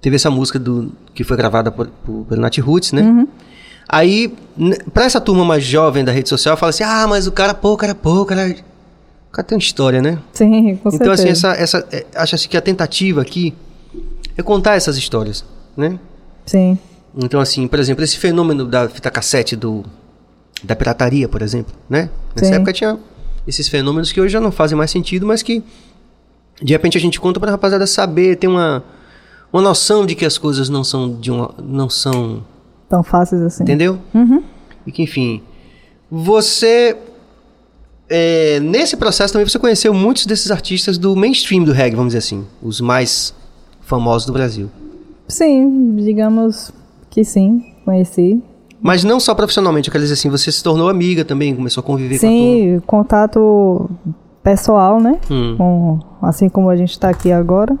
teve 0.00 0.16
essa 0.16 0.30
música 0.30 0.58
do 0.58 0.90
que 1.14 1.22
foi 1.22 1.36
gravada 1.36 1.70
por, 1.70 1.88
por, 1.88 2.24
pelo 2.24 2.40
Nat 2.40 2.56
Roots, 2.58 2.92
né? 2.92 3.02
Uhum. 3.02 3.28
Aí, 3.86 4.32
pra 4.94 5.04
essa 5.04 5.20
turma 5.20 5.44
mais 5.44 5.64
jovem 5.64 6.04
da 6.04 6.12
rede 6.12 6.28
social, 6.28 6.56
fala 6.56 6.70
assim: 6.70 6.84
ah, 6.84 7.06
mas 7.06 7.26
o 7.26 7.32
cara, 7.32 7.52
pô, 7.52 7.72
o 7.72 7.76
cara, 7.76 7.94
pô, 7.94 8.22
o 8.22 8.24
cara. 8.24 8.54
O 9.28 9.32
cara 9.32 9.46
tem 9.46 9.56
uma 9.56 9.60
história, 9.60 10.02
né? 10.02 10.18
Sim, 10.32 10.76
com 10.76 10.88
então, 10.88 11.12
assim, 11.12 11.28
essa, 11.28 11.52
essa, 11.52 11.86
é, 11.92 12.04
acho 12.16 12.34
assim 12.34 12.48
que 12.48 12.56
a 12.56 12.60
tentativa 12.60 13.20
aqui 13.20 13.54
é 14.36 14.42
contar 14.42 14.74
essas 14.74 14.96
histórias, 14.96 15.44
né? 15.76 16.00
Sim. 16.46 16.76
Então, 17.16 17.38
assim, 17.38 17.68
por 17.68 17.78
exemplo, 17.78 18.02
esse 18.02 18.18
fenômeno 18.18 18.64
da 18.64 18.88
fita 18.88 19.08
cassete 19.08 19.54
do, 19.54 19.84
da 20.62 20.76
pirataria, 20.76 21.28
por 21.28 21.42
exemplo, 21.42 21.74
né? 21.88 22.10
Nessa 22.34 22.48
Sim. 22.48 22.54
época 22.54 22.72
tinha 22.72 22.98
esses 23.46 23.68
fenômenos 23.68 24.12
que 24.12 24.20
hoje 24.20 24.32
já 24.32 24.40
não 24.40 24.52
fazem 24.52 24.76
mais 24.76 24.90
sentido, 24.90 25.26
mas 25.26 25.42
que 25.42 25.62
de 26.62 26.72
repente 26.72 26.98
a 26.98 27.00
gente 27.00 27.20
conta 27.20 27.40
pra 27.40 27.50
rapaziada 27.50 27.86
saber, 27.86 28.36
ter 28.36 28.46
uma, 28.46 28.84
uma 29.52 29.62
noção 29.62 30.04
de 30.04 30.14
que 30.14 30.24
as 30.24 30.36
coisas 30.36 30.68
não 30.68 30.84
são 30.84 31.18
de 31.18 31.30
uma. 31.30 31.54
não 31.62 31.88
são. 31.88 32.44
Tão 32.88 33.02
fáceis 33.02 33.40
assim. 33.42 33.62
Entendeu? 33.62 33.98
Uhum. 34.14 34.42
E 34.86 34.92
que, 34.92 35.02
enfim. 35.02 35.42
Você. 36.10 36.96
é, 38.08 38.60
nesse 38.60 38.96
processo 38.96 39.32
também 39.32 39.48
você 39.48 39.58
conheceu 39.58 39.94
muitos 39.94 40.26
desses 40.26 40.50
artistas 40.50 40.98
do 40.98 41.16
mainstream 41.16 41.64
do 41.64 41.72
reggae, 41.72 41.96
vamos 41.96 42.12
dizer 42.12 42.18
assim. 42.18 42.46
Os 42.62 42.80
mais 42.80 43.34
famosos 43.80 44.26
do 44.26 44.32
Brasil. 44.32 44.70
Sim, 45.28 45.96
digamos 45.96 46.72
que 47.08 47.24
sim, 47.24 47.74
conheci. 47.84 48.42
Mas 48.82 49.04
não 49.04 49.20
só 49.20 49.34
profissionalmente, 49.34 49.88
eu 49.88 49.92
quero 49.92 50.02
dizer 50.02 50.14
assim, 50.14 50.30
você 50.30 50.50
se 50.50 50.62
tornou 50.62 50.88
amiga 50.88 51.24
também, 51.24 51.54
começou 51.54 51.82
a 51.82 51.84
conviver 51.84 52.18
com 52.18 52.26
a 52.26 52.28
Sim, 52.28 52.82
contato 52.86 53.90
pessoal, 54.42 55.00
né? 55.00 55.18
Hum. 55.30 55.54
Com, 55.56 55.98
assim 56.22 56.48
como 56.48 56.70
a 56.70 56.76
gente 56.76 56.90
está 56.90 57.10
aqui 57.10 57.30
agora. 57.30 57.76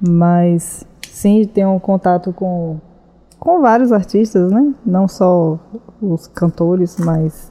Mas 0.00 0.86
sim, 1.08 1.44
tenho 1.52 1.70
um 1.70 1.78
contato 1.80 2.32
com, 2.32 2.78
com 3.38 3.60
vários 3.60 3.92
artistas, 3.92 4.52
né? 4.52 4.72
Não 4.86 5.08
só 5.08 5.58
os 6.00 6.28
cantores, 6.28 6.96
mas 6.98 7.50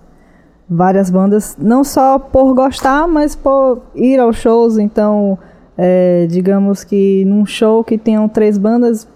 várias 0.70 1.10
bandas. 1.10 1.58
Não 1.60 1.84
só 1.84 2.18
por 2.18 2.54
gostar, 2.54 3.08
mas 3.08 3.36
por 3.36 3.82
ir 3.96 4.20
aos 4.20 4.38
shows. 4.38 4.78
Então, 4.78 5.38
é, 5.78 6.26
digamos 6.28 6.86
que 6.86 7.26
num 7.26 7.46
show 7.46 7.84
que 7.84 7.98
tenham 7.98 8.30
três 8.30 8.58
bandas, 8.58 9.08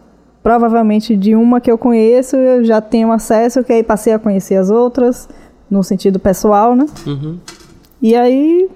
provavelmente 0.43 1.15
de 1.15 1.35
uma 1.35 1.61
que 1.61 1.71
eu 1.71 1.77
conheço, 1.77 2.35
eu 2.35 2.63
já 2.63 2.81
tenho 2.81 3.11
acesso, 3.11 3.63
que 3.63 3.71
aí 3.71 3.83
passei 3.83 4.13
a 4.13 4.19
conhecer 4.19 4.55
as 4.55 4.69
outras, 4.69 5.29
no 5.69 5.83
sentido 5.83 6.19
pessoal, 6.19 6.75
né? 6.75 6.85
Uhum. 7.05 7.37
E 8.01 8.15
aí, 8.15 8.67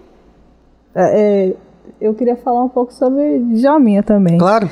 é, 0.94 1.20
é, 1.20 1.56
eu 2.00 2.14
queria 2.14 2.36
falar 2.36 2.64
um 2.64 2.70
pouco 2.70 2.94
sobre 2.94 3.40
Djalminha 3.40 4.04
também. 4.04 4.38
Claro. 4.38 4.70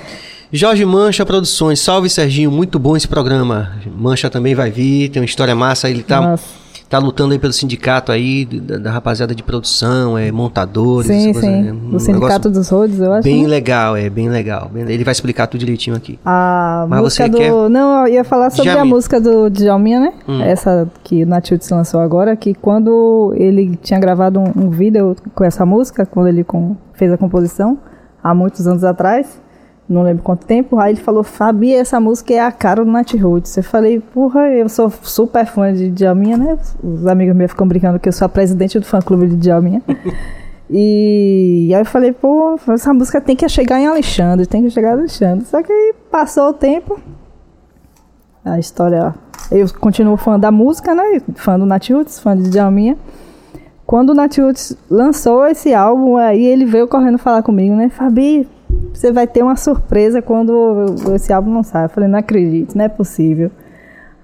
Jorge 0.52 0.86
Mancha 0.86 1.26
Produções, 1.26 1.80
salve 1.80 2.08
Serginho, 2.10 2.52
muito 2.52 2.78
bom 2.78 2.96
esse 2.96 3.08
programa. 3.08 3.72
Mancha 3.98 4.30
também 4.30 4.54
vai 4.54 4.70
vir, 4.70 5.10
tem 5.10 5.20
uma 5.20 5.26
história 5.26 5.56
massa, 5.56 5.90
ele 5.90 6.04
tá, 6.04 6.22
Nossa. 6.22 6.63
Tá 6.94 7.00
lutando 7.00 7.34
aí 7.34 7.40
pelo 7.40 7.52
sindicato 7.52 8.12
aí, 8.12 8.46
da, 8.46 8.78
da 8.78 8.92
rapaziada 8.92 9.34
de 9.34 9.42
produção, 9.42 10.16
é 10.16 10.32
montadores, 10.32 11.08
Sim, 11.08 11.34
coisa, 11.34 11.40
sim. 11.48 11.68
é 11.70 11.74
um 11.74 11.96
o 11.96 12.00
Sindicato 12.00 12.50
dos 12.52 12.70
Roads, 12.70 13.00
eu 13.00 13.12
acho. 13.14 13.24
Bem 13.24 13.42
né? 13.44 13.48
legal, 13.48 13.98
é 13.98 14.10
bem 14.12 14.30
legal. 14.30 14.70
Bem- 14.72 14.84
Ele 14.88 15.04
vai 15.04 15.12
explicar 15.12 15.48
tudo 15.48 15.60
direitinho 15.60 15.96
aqui. 15.96 16.20
A 16.24 16.86
Mas 16.88 17.02
música 17.02 17.24
você 17.26 17.30
do. 17.30 17.38
quer- 17.38 17.70
Não, 17.70 18.06
eu 18.08 18.14
ia 18.14 18.24
falar 18.24 18.52
sobre 18.52 18.70
a 18.72 18.86
música 18.86 19.20
do 19.20 19.50
Djalminha, 19.50 20.00
né? 20.00 20.14
Hum. 20.28 20.42
Essa 20.44 20.88
que 21.04 21.24
o 21.24 21.28
Natilt 21.28 21.68
lançou 21.72 22.00
agora, 22.00 22.36
que 22.36 22.54
quando 22.54 23.34
ele 23.36 23.76
tinha 23.82 24.00
gravado 24.00 24.40
um, 24.40 24.52
um 24.56 24.70
vídeo 24.70 25.16
com 25.34 25.44
essa 25.44 25.66
música, 25.66 26.06
quando 26.06 26.28
ele 26.28 26.44
com- 26.44 26.76
fez 26.94 27.12
a 27.12 27.18
composição, 27.18 27.80
há 28.24 28.36
muitos 28.36 28.68
anos 28.68 28.84
atrás, 28.84 29.42
não 29.88 30.02
lembro 30.04 30.24
quanto 30.24 30.46
tempo, 30.46 30.80
aí 30.80 30.94
ele 30.94 31.02
falou, 31.02 31.24
Fabi, 31.24 31.74
essa 31.74 32.00
música 32.00 32.34
é 32.34 32.40
a 32.40 32.52
cara 32.52 32.84
do 32.84 32.92
Nat 32.92 33.14
Roots. 33.14 33.56
Eu 33.58 33.64
falei, 33.64 34.00
porra, 34.00 34.48
eu 34.50 34.70
sou 34.70 34.90
super 35.02 35.46
fã 35.46 35.74
de 35.74 35.90
Djalminha, 35.90 36.38
né? 36.38 36.58
Os 36.82 37.06
amigos 37.06 37.36
meus 37.36 37.52
ficam 37.52 37.68
brincando 37.68 38.00
que 38.00 38.08
eu 38.08 38.14
sou 38.14 38.26
a 38.26 38.30
presidente 38.30 38.80
do 38.80 38.86
fã-clube 38.86 39.28
de 39.28 39.36
Djalminha. 39.36 39.82
E 40.76 41.72
aí 41.72 41.82
eu 41.82 41.86
falei, 41.86 42.14
pô, 42.14 42.56
essa 42.70 42.92
música 42.94 43.22
tem 43.22 43.36
que 43.36 43.48
chegar 43.48 43.80
em 43.80 43.86
Alexandre, 43.86 44.48
tem 44.48 44.64
que 44.64 44.72
chegar 44.72 44.90
em 44.90 45.00
Alexandre. 45.00 45.46
Só 45.46 45.62
que 45.62 45.72
aí 45.72 45.94
passou 46.10 46.50
o 46.50 46.54
tempo, 46.54 47.00
a 48.44 48.58
história. 48.58 49.14
Eu 49.52 49.68
continuo 49.80 50.18
fã 50.18 50.40
da 50.40 50.52
música, 50.52 50.96
né? 50.96 51.22
Fã 51.36 51.60
do 51.60 51.66
Nat 51.66 51.90
Roots, 51.92 52.20
fã 52.20 52.36
de 52.36 52.50
Djalminha. 52.50 52.98
Quando 53.86 54.12
o 54.12 54.14
Nat 54.16 54.36
Roots 54.38 54.76
lançou 54.90 55.46
esse 55.46 55.74
álbum, 55.74 56.18
aí 56.18 56.44
ele 56.44 56.66
veio 56.66 56.88
correndo 56.88 57.18
falar 57.18 57.44
comigo, 57.44 57.76
né? 57.76 57.90
Fabi, 57.90 58.48
você 58.94 59.12
vai 59.12 59.28
ter 59.28 59.44
uma 59.44 59.56
surpresa 59.56 60.22
quando 60.22 60.86
esse 61.16 61.34
álbum 61.34 61.54
lançar. 61.54 61.84
Eu 61.84 61.90
falei, 61.90 62.10
não 62.10 62.20
acredito, 62.20 62.78
não 62.78 62.86
é 62.86 62.90
possível. 62.90 63.52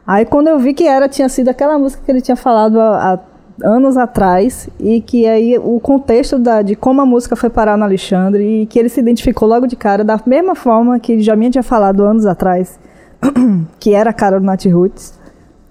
Aí 0.06 0.26
quando 0.26 0.48
eu 0.48 0.58
vi 0.58 0.74
que 0.74 0.88
era, 0.88 1.08
tinha 1.08 1.30
sido 1.30 1.50
aquela 1.50 1.78
música 1.78 2.02
que 2.04 2.12
ele 2.12 2.22
tinha 2.22 2.36
falado 2.36 2.80
há, 2.80 3.14
há 3.14 3.20
anos 3.64 3.98
atrás, 3.98 4.70
e 4.80 5.02
que 5.02 5.28
aí 5.28 5.58
o 5.58 5.80
contexto 5.80 6.40
da, 6.40 6.62
de 6.62 6.76
como 6.76 7.02
a 7.02 7.06
música 7.06 7.36
foi 7.36 7.50
parar 7.50 7.78
no 7.78 7.84
Alexandre, 7.84 8.62
e 8.62 8.66
que 8.66 8.80
ele 8.80 8.90
se 8.90 9.00
identificou 9.00 9.48
logo 9.48 9.68
de 9.68 9.76
cara, 9.76 10.04
da 10.04 10.20
mesma 10.26 10.56
forma 10.56 11.00
que 11.00 11.16
me 11.16 11.50
tinha 11.50 11.64
falado 11.64 12.04
anos 12.04 12.26
atrás, 12.26 12.80
que 13.80 13.94
era 13.94 14.10
a 14.10 14.14
cara 14.14 14.40
do 14.40 14.46
Nat 14.46 14.66
Roots. 14.66 15.20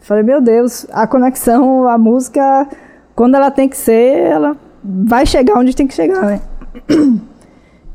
Falei, 0.01 0.23
meu 0.23 0.41
Deus, 0.41 0.87
a 0.93 1.07
conexão, 1.07 1.89
a 1.89 1.99
música, 1.99 2.67
quando 3.15 3.35
ela 3.35 3.51
tem 3.51 3.69
que 3.69 3.77
ser, 3.77 4.17
ela 4.19 4.57
vai 4.83 5.27
chegar 5.27 5.59
onde 5.59 5.75
tem 5.75 5.87
que 5.87 5.95
chegar, 5.95 6.25
né? 6.25 6.41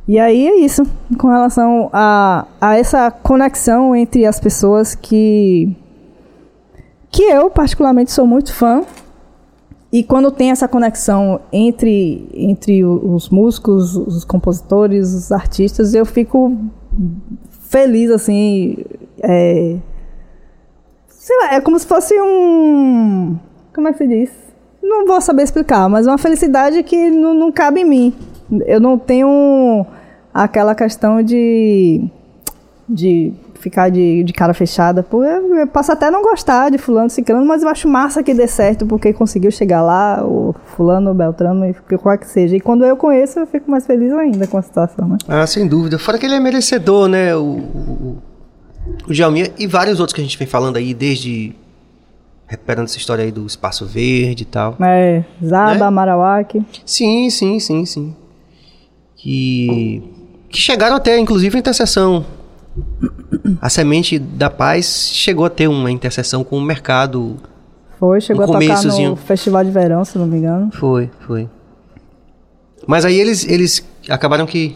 E 0.07 0.19
aí 0.19 0.47
é 0.47 0.55
isso, 0.57 0.83
com 1.17 1.27
relação 1.27 1.89
a, 1.93 2.45
a 2.59 2.77
essa 2.77 3.09
conexão 3.09 3.95
entre 3.95 4.25
as 4.25 4.39
pessoas 4.39 4.95
que 4.95 5.75
que 7.09 7.21
eu 7.21 7.49
particularmente 7.49 8.11
sou 8.11 8.25
muito 8.25 8.51
fã. 8.51 8.81
E 9.91 10.03
quando 10.03 10.31
tem 10.31 10.49
essa 10.49 10.67
conexão 10.67 11.39
entre, 11.51 12.27
entre 12.33 12.83
os 12.83 13.29
músicos, 13.29 13.95
os 13.95 14.25
compositores, 14.25 15.13
os 15.13 15.31
artistas, 15.31 15.93
eu 15.93 16.03
fico 16.03 16.57
feliz, 17.69 18.09
assim. 18.09 18.75
É, 19.21 19.77
sei 21.07 21.37
lá, 21.37 21.53
é 21.53 21.61
como 21.61 21.77
se 21.77 21.85
fosse 21.85 22.19
um. 22.19 23.37
Como 23.73 23.87
é 23.87 23.91
que 23.91 23.99
se 23.99 24.07
diz? 24.07 24.31
Não 24.81 25.05
vou 25.05 25.21
saber 25.21 25.43
explicar, 25.43 25.87
mas 25.87 26.07
uma 26.07 26.17
felicidade 26.17 26.81
que 26.81 27.11
não, 27.11 27.35
não 27.35 27.51
cabe 27.51 27.81
em 27.81 27.85
mim. 27.85 28.13
Eu 28.65 28.79
não 28.79 28.97
tenho 28.97 29.85
aquela 30.33 30.75
questão 30.75 31.21
de. 31.21 32.03
de 32.87 33.33
ficar 33.63 33.89
de, 33.89 34.23
de 34.23 34.33
cara 34.33 34.53
fechada. 34.53 35.01
Pô, 35.01 35.23
eu, 35.23 35.55
eu 35.55 35.67
posso 35.67 35.91
até 35.91 36.11
não 36.11 36.21
gostar 36.21 36.69
de 36.69 36.77
fulano, 36.77 37.09
ciclano, 37.09 37.45
mas 37.45 37.63
eu 37.63 37.69
acho 37.69 37.87
massa 37.87 38.21
que 38.21 38.33
dê 38.33 38.45
certo 38.45 38.85
porque 38.85 39.13
conseguiu 39.13 39.49
chegar 39.49 39.81
lá, 39.81 40.21
o 40.21 40.53
fulano, 40.75 41.11
o 41.11 41.13
beltrano, 41.13 41.65
e 41.65 41.97
qual 41.97 42.17
que 42.17 42.27
seja. 42.27 42.57
E 42.57 42.59
quando 42.59 42.83
eu 42.83 42.97
conheço, 42.97 43.39
eu 43.39 43.47
fico 43.47 43.71
mais 43.71 43.85
feliz 43.85 44.11
ainda 44.11 44.45
com 44.47 44.57
a 44.57 44.61
situação, 44.61 45.07
né? 45.07 45.17
Ah, 45.27 45.47
sem 45.47 45.65
dúvida. 45.65 45.97
Fora 45.97 46.17
que 46.17 46.25
ele 46.25 46.35
é 46.35 46.39
merecedor, 46.39 47.07
né? 47.07 47.33
O, 47.35 47.41
o, 47.41 48.17
o 49.07 49.13
Djalminha 49.13 49.49
e 49.57 49.65
vários 49.65 49.99
outros 49.99 50.13
que 50.13 50.19
a 50.19 50.23
gente 50.23 50.37
vem 50.37 50.47
falando 50.47 50.75
aí, 50.75 50.93
desde. 50.93 51.55
Recuperando 52.45 52.85
essa 52.85 52.97
história 52.97 53.23
aí 53.23 53.31
do 53.31 53.45
Espaço 53.45 53.85
Verde 53.85 54.43
e 54.43 54.45
tal. 54.45 54.75
É, 54.81 55.23
Zaba, 55.43 55.89
Né? 56.59 56.65
Sim, 56.85 57.29
sim, 57.29 57.59
sim, 57.59 57.85
sim. 57.85 58.15
Que. 59.23 60.03
Que 60.49 60.59
chegaram 60.59 60.97
até, 60.97 61.17
inclusive, 61.17 61.55
a 61.55 61.59
interseção. 61.59 62.25
A 63.61 63.69
semente 63.69 64.19
da 64.19 64.49
paz 64.49 65.09
chegou 65.13 65.45
a 65.45 65.49
ter 65.49 65.67
uma 65.67 65.89
interseção 65.89 66.43
com 66.43 66.57
o 66.57 66.61
mercado. 66.61 67.37
Foi, 67.99 68.19
chegou 68.19 68.45
No 68.45 68.53
a 68.55 68.59
tocar 68.59 68.83
no 68.83 69.15
Festival 69.15 69.63
de 69.63 69.71
Verão, 69.71 70.03
se 70.03 70.17
não 70.17 70.27
me 70.27 70.37
engano. 70.37 70.69
Foi, 70.73 71.09
foi. 71.21 71.49
Mas 72.85 73.05
aí 73.05 73.17
eles, 73.19 73.47
eles 73.47 73.83
acabaram 74.09 74.45
que. 74.45 74.75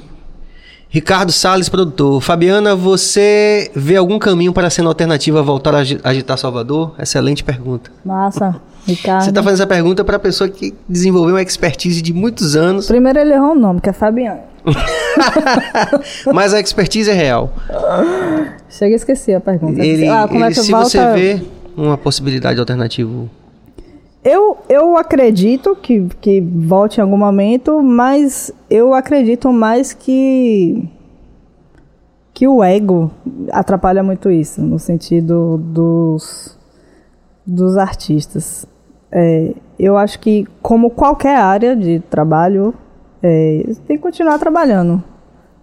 Ricardo 0.89 1.33
Salles, 1.33 1.67
produtor. 1.67 2.21
Fabiana, 2.21 2.73
você 2.73 3.69
vê 3.75 3.97
algum 3.97 4.17
caminho 4.17 4.53
para 4.53 4.67
a 4.67 4.69
cena 4.69 4.87
alternativa 4.87 5.43
voltar 5.43 5.75
a 5.75 5.79
agi- 5.79 5.99
agitar 6.01 6.37
Salvador? 6.37 6.95
Excelente 6.97 7.43
pergunta. 7.43 7.91
Massa, 8.05 8.61
Ricardo. 8.87 9.23
Você 9.23 9.29
está 9.29 9.43
fazendo 9.43 9.59
essa 9.59 9.67
pergunta 9.67 10.03
para 10.03 10.15
a 10.15 10.19
pessoa 10.19 10.49
que 10.49 10.73
desenvolveu 10.87 11.35
uma 11.35 11.41
expertise 11.41 12.01
de 12.01 12.13
muitos 12.13 12.55
anos, 12.55 12.87
Primeiro 12.87 13.19
ele 13.19 13.33
errou 13.33 13.51
o 13.51 13.55
nome, 13.55 13.81
que 13.81 13.89
é 13.89 13.93
Fabiano. 13.93 14.39
mas 16.33 16.53
a 16.53 16.59
expertise 16.59 17.09
é 17.09 17.13
real. 17.13 17.53
Chega 18.69 18.93
e 18.93 18.95
esqueci 18.95 19.33
a 19.33 19.39
pergunta. 19.39 19.83
Ele, 19.83 20.07
ah, 20.07 20.27
é 20.29 20.35
ele- 20.35 20.53
se 20.55 20.71
volta? 20.71 20.89
você 20.89 21.13
vê 21.13 21.41
uma 21.75 21.97
possibilidade 21.97 22.59
alternativa. 22.59 23.11
Eu, 24.23 24.57
eu 24.67 24.97
acredito 24.97 25.75
que, 25.75 26.07
que 26.19 26.41
volte 26.41 26.97
em 26.97 27.01
algum 27.01 27.17
momento, 27.17 27.81
mas 27.81 28.51
eu 28.69 28.93
acredito 28.93 29.51
mais 29.53 29.93
que 29.93 30.89
que 32.33 32.47
o 32.47 32.63
ego 32.63 33.09
atrapalha 33.51 34.03
muito 34.03 34.29
isso, 34.29 34.61
no 34.61 34.77
sentido 34.77 35.57
dos, 35.57 36.55
dos 37.43 37.77
artistas. 37.77 38.63
É, 39.11 39.53
eu 39.79 39.97
acho 39.97 40.19
que, 40.19 40.45
como 40.61 40.89
qualquer 40.89 41.37
área 41.37 41.75
de 41.75 41.99
trabalho, 41.99 42.73
é, 43.21 43.63
tem 43.87 43.97
que 43.97 44.03
continuar 44.03 44.39
trabalhando. 44.39 45.03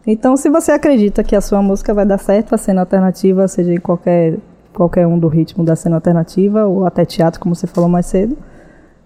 Então, 0.07 0.37
se 0.37 0.51
você 0.51 0.73
acredita 0.73 1.25
que 1.25 1.35
a 1.35 1.41
sua 1.41 1.63
música 1.63 1.95
vai 1.95 2.05
dar 2.05 2.19
certo, 2.19 2.55
a 2.55 2.59
cena 2.59 2.83
alternativa, 2.83 3.49
seja 3.49 3.73
em 3.73 3.81
qualquer, 3.81 4.37
qualquer 4.73 5.07
um 5.07 5.19
do 5.19 5.29
ritmo 5.29 5.65
da 5.65 5.75
cena 5.75 5.97
alternativa, 5.97 6.67
ou 6.67 6.87
até 6.87 7.05
teatro, 7.05 7.41
como 7.41 7.55
você 7.55 7.67
falou 7.67 7.89
mais 7.89 8.07
cedo, 8.07 8.37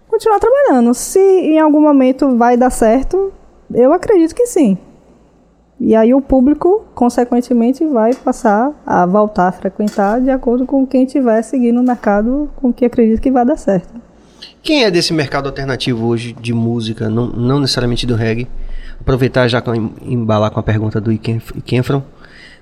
continuar 0.09 0.41
trabalhando. 0.41 0.93
Se 0.95 1.21
em 1.21 1.61
algum 1.61 1.81
momento 1.81 2.37
vai 2.37 2.57
dar 2.57 2.71
certo, 2.71 3.33
eu 3.73 3.93
acredito 3.93 4.35
que 4.35 4.47
sim. 4.47 4.77
E 5.81 5.95
aí 5.95 6.13
o 6.13 6.21
público, 6.21 6.85
consequentemente, 6.95 7.87
vai 7.87 8.13
passar 8.13 8.73
a 8.85 9.07
voltar 9.07 9.47
a 9.47 9.53
frequentar 9.53 10.21
de 10.21 10.31
acordo 10.31 10.67
com 10.67 10.85
quem 10.85 11.05
estiver 11.05 11.41
seguindo 11.43 11.81
o 11.81 11.85
mercado 11.85 12.51
com 12.57 12.73
que 12.73 12.85
acredita 12.85 13.21
que 13.21 13.31
vai 13.31 13.45
dar 13.45 13.57
certo. 13.57 14.08
Quem 14.63 14.85
é 14.85 14.91
desse 14.91 15.13
mercado 15.13 15.47
alternativo 15.47 16.07
hoje 16.07 16.33
de 16.33 16.53
música, 16.53 17.09
não, 17.09 17.27
não 17.29 17.61
necessariamente 17.61 18.07
do 18.07 18.15
reggae? 18.15 18.49
Aproveitar 19.01 19.49
já 19.49 19.61
com, 19.61 19.93
embalar 20.03 20.51
com 20.51 20.61
a 20.61 20.63
pergunta 20.63 21.01
do 21.01 21.13
Ikenfron. 21.13 22.03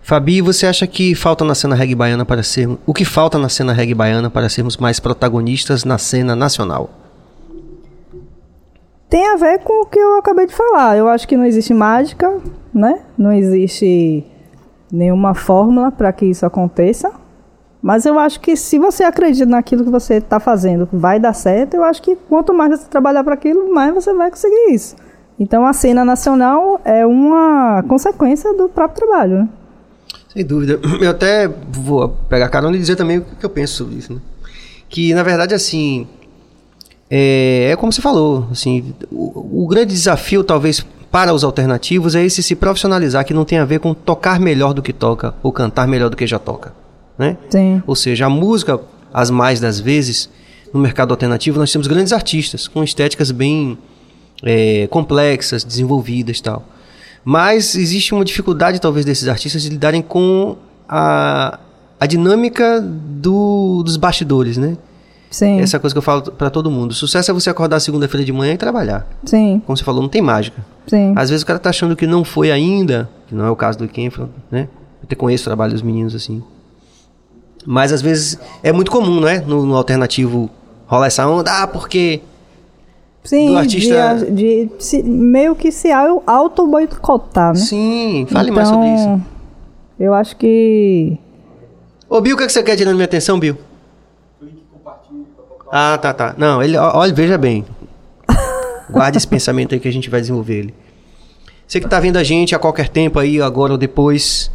Fabi, 0.02 0.40
você 0.40 0.66
acha 0.66 0.86
que 0.86 1.16
falta 1.16 1.44
na 1.44 1.54
cena 1.54 1.74
reggae 1.74 1.94
baiana 1.94 2.24
para 2.24 2.42
ser 2.42 2.68
o 2.86 2.94
que 2.94 3.04
falta 3.04 3.38
na 3.38 3.48
cena 3.48 3.72
reggae 3.72 3.94
baiana 3.94 4.30
para 4.30 4.48
sermos 4.48 4.76
mais 4.76 5.00
protagonistas 5.00 5.84
na 5.84 5.98
cena 5.98 6.36
nacional? 6.36 6.90
Tem 9.08 9.26
a 9.28 9.36
ver 9.36 9.60
com 9.60 9.82
o 9.82 9.86
que 9.86 9.98
eu 9.98 10.18
acabei 10.18 10.46
de 10.46 10.54
falar. 10.54 10.96
Eu 10.96 11.08
acho 11.08 11.26
que 11.26 11.36
não 11.36 11.44
existe 11.44 11.74
mágica, 11.74 12.40
né? 12.72 13.00
Não 13.16 13.32
existe 13.32 14.24
nenhuma 14.92 15.34
fórmula 15.34 15.90
para 15.90 16.12
que 16.12 16.26
isso 16.26 16.44
aconteça. 16.46 17.12
Mas 17.86 18.04
eu 18.04 18.18
acho 18.18 18.40
que 18.40 18.56
se 18.56 18.80
você 18.80 19.04
acredita 19.04 19.46
naquilo 19.46 19.84
que 19.84 19.90
você 19.92 20.14
está 20.14 20.40
fazendo, 20.40 20.88
vai 20.92 21.20
dar 21.20 21.32
certo. 21.32 21.74
Eu 21.74 21.84
acho 21.84 22.02
que 22.02 22.16
quanto 22.28 22.52
mais 22.52 22.80
você 22.80 22.88
trabalhar 22.88 23.22
para 23.22 23.34
aquilo, 23.34 23.72
mais 23.72 23.94
você 23.94 24.12
vai 24.12 24.28
conseguir 24.28 24.74
isso. 24.74 24.96
Então 25.38 25.64
a 25.64 25.72
cena 25.72 26.04
nacional 26.04 26.80
é 26.84 27.06
uma 27.06 27.84
consequência 27.86 28.52
do 28.54 28.68
próprio 28.68 29.06
trabalho. 29.06 29.38
Né? 29.38 29.48
Sem 30.32 30.44
dúvida. 30.44 30.80
Eu 31.00 31.10
até 31.10 31.46
vou 31.46 32.08
pegar 32.28 32.48
carona 32.48 32.74
e 32.74 32.80
dizer 32.80 32.96
também 32.96 33.18
o 33.18 33.22
que 33.22 33.46
eu 33.46 33.50
penso 33.50 33.74
sobre 33.74 33.94
isso. 33.94 34.14
Né? 34.14 34.20
Que 34.88 35.14
na 35.14 35.22
verdade 35.22 35.54
assim 35.54 36.08
é, 37.08 37.68
é 37.70 37.76
como 37.76 37.92
você 37.92 38.02
falou, 38.02 38.48
assim, 38.50 38.96
o, 39.12 39.62
o, 39.62 39.68
grande 39.68 39.94
desafio 39.94 40.42
talvez 40.42 40.84
para 41.08 41.32
os 41.32 41.44
alternativos 41.44 42.16
é 42.16 42.24
esse 42.24 42.42
se 42.42 42.56
profissionalizar, 42.56 43.24
que 43.24 43.32
não 43.32 43.44
tem 43.44 43.58
a 43.58 43.64
ver 43.64 43.78
com 43.78 43.94
tocar 43.94 44.40
melhor 44.40 44.74
do 44.74 44.82
que 44.82 44.92
toca 44.92 45.36
ou 45.40 45.52
cantar 45.52 45.86
melhor 45.86 46.10
do 46.10 46.16
que 46.16 46.26
já 46.26 46.40
toca, 46.40 46.74
né? 47.18 47.36
Sim. 47.48 47.82
Ou 47.86 47.94
seja, 47.94 48.26
a 48.26 48.30
música, 48.30 48.80
as 49.12 49.30
mais 49.30 49.60
das 49.60 49.80
vezes, 49.80 50.28
no 50.72 50.80
mercado 50.80 51.12
alternativo 51.12 51.58
nós 51.58 51.70
temos 51.72 51.86
grandes 51.86 52.12
artistas 52.12 52.68
com 52.68 52.82
estéticas 52.82 53.30
bem 53.30 53.78
é, 54.42 54.86
complexas, 54.88 55.64
desenvolvidas, 55.64 56.40
tal. 56.40 56.64
Mas 57.24 57.74
existe 57.74 58.14
uma 58.14 58.24
dificuldade 58.24 58.80
talvez 58.80 59.04
desses 59.04 59.26
artistas 59.28 59.62
de 59.62 59.68
lidarem 59.68 60.00
com 60.00 60.56
a, 60.88 61.58
a 61.98 62.06
dinâmica 62.06 62.80
do, 62.80 63.82
dos 63.82 63.96
bastidores, 63.96 64.56
né? 64.56 64.76
Sim. 65.28 65.60
Essa 65.60 65.78
coisa 65.78 65.92
que 65.92 65.98
eu 65.98 66.02
falo 66.02 66.22
para 66.22 66.48
todo 66.50 66.70
mundo. 66.70 66.94
Sucesso 66.94 67.30
é 67.30 67.34
você 67.34 67.50
acordar 67.50 67.80
segunda-feira 67.80 68.24
de 68.24 68.32
manhã 68.32 68.54
e 68.54 68.56
trabalhar. 68.56 69.06
Sim. 69.24 69.60
Como 69.66 69.76
você 69.76 69.82
falou, 69.82 70.00
não 70.00 70.08
tem 70.08 70.22
mágica. 70.22 70.64
Sim. 70.86 71.14
Às 71.16 71.30
vezes 71.30 71.42
o 71.42 71.46
cara 71.46 71.58
tá 71.58 71.68
achando 71.68 71.96
que 71.96 72.06
não 72.06 72.22
foi 72.24 72.52
ainda, 72.52 73.08
que 73.26 73.34
não 73.34 73.44
é 73.44 73.50
o 73.50 73.56
caso 73.56 73.78
do 73.78 73.88
Kenfron, 73.88 74.28
né? 74.50 74.68
Eu 74.72 75.04
até 75.04 75.16
conheço 75.16 75.42
o 75.42 75.46
trabalho 75.46 75.72
dos 75.72 75.82
meninos 75.82 76.14
assim. 76.14 76.42
Mas 77.66 77.92
às 77.92 78.00
vezes 78.00 78.38
é 78.62 78.72
muito 78.72 78.90
comum, 78.90 79.20
né? 79.20 79.42
No, 79.46 79.66
no 79.66 79.74
alternativo 79.74 80.48
rola 80.86 81.06
essa 81.06 81.26
onda, 81.26 81.62
ah, 81.62 81.66
porque 81.66 82.22
Sim, 83.24 83.48
do 83.48 83.58
artista... 83.58 84.14
de, 84.30 84.66
de 84.66 84.70
se, 84.78 85.02
meio 85.02 85.56
que 85.56 85.72
se 85.72 85.90
auto-boicotar, 85.90 87.54
né? 87.54 87.58
Sim, 87.58 88.26
fale 88.30 88.50
então, 88.50 88.54
mais 88.54 88.68
sobre 88.68 88.94
isso. 88.94 89.04
Então, 89.04 89.22
eu 89.98 90.14
acho 90.14 90.36
que... 90.36 91.18
Ô, 92.08 92.20
Bill, 92.20 92.34
o 92.34 92.38
que, 92.38 92.44
é 92.44 92.46
que 92.46 92.52
você 92.52 92.62
quer 92.62 92.76
tirando 92.76 92.94
minha 92.94 93.06
atenção, 93.06 93.40
Bill? 93.40 93.58
Ah, 95.72 95.98
tá, 95.98 96.14
tá. 96.14 96.34
Não, 96.38 96.62
ele, 96.62 96.76
olha, 96.76 97.12
veja 97.12 97.36
bem. 97.36 97.64
Guarde 98.88 99.18
esse 99.18 99.26
pensamento 99.26 99.74
aí 99.74 99.80
que 99.80 99.88
a 99.88 99.92
gente 99.92 100.08
vai 100.08 100.20
desenvolver 100.20 100.58
ele. 100.58 100.74
Você 101.66 101.80
que 101.80 101.86
está 101.86 101.98
vendo 101.98 102.16
a 102.16 102.22
gente 102.22 102.54
a 102.54 102.60
qualquer 102.60 102.88
tempo 102.88 103.18
aí, 103.18 103.42
agora 103.42 103.72
ou 103.72 103.78
depois, 103.78 104.52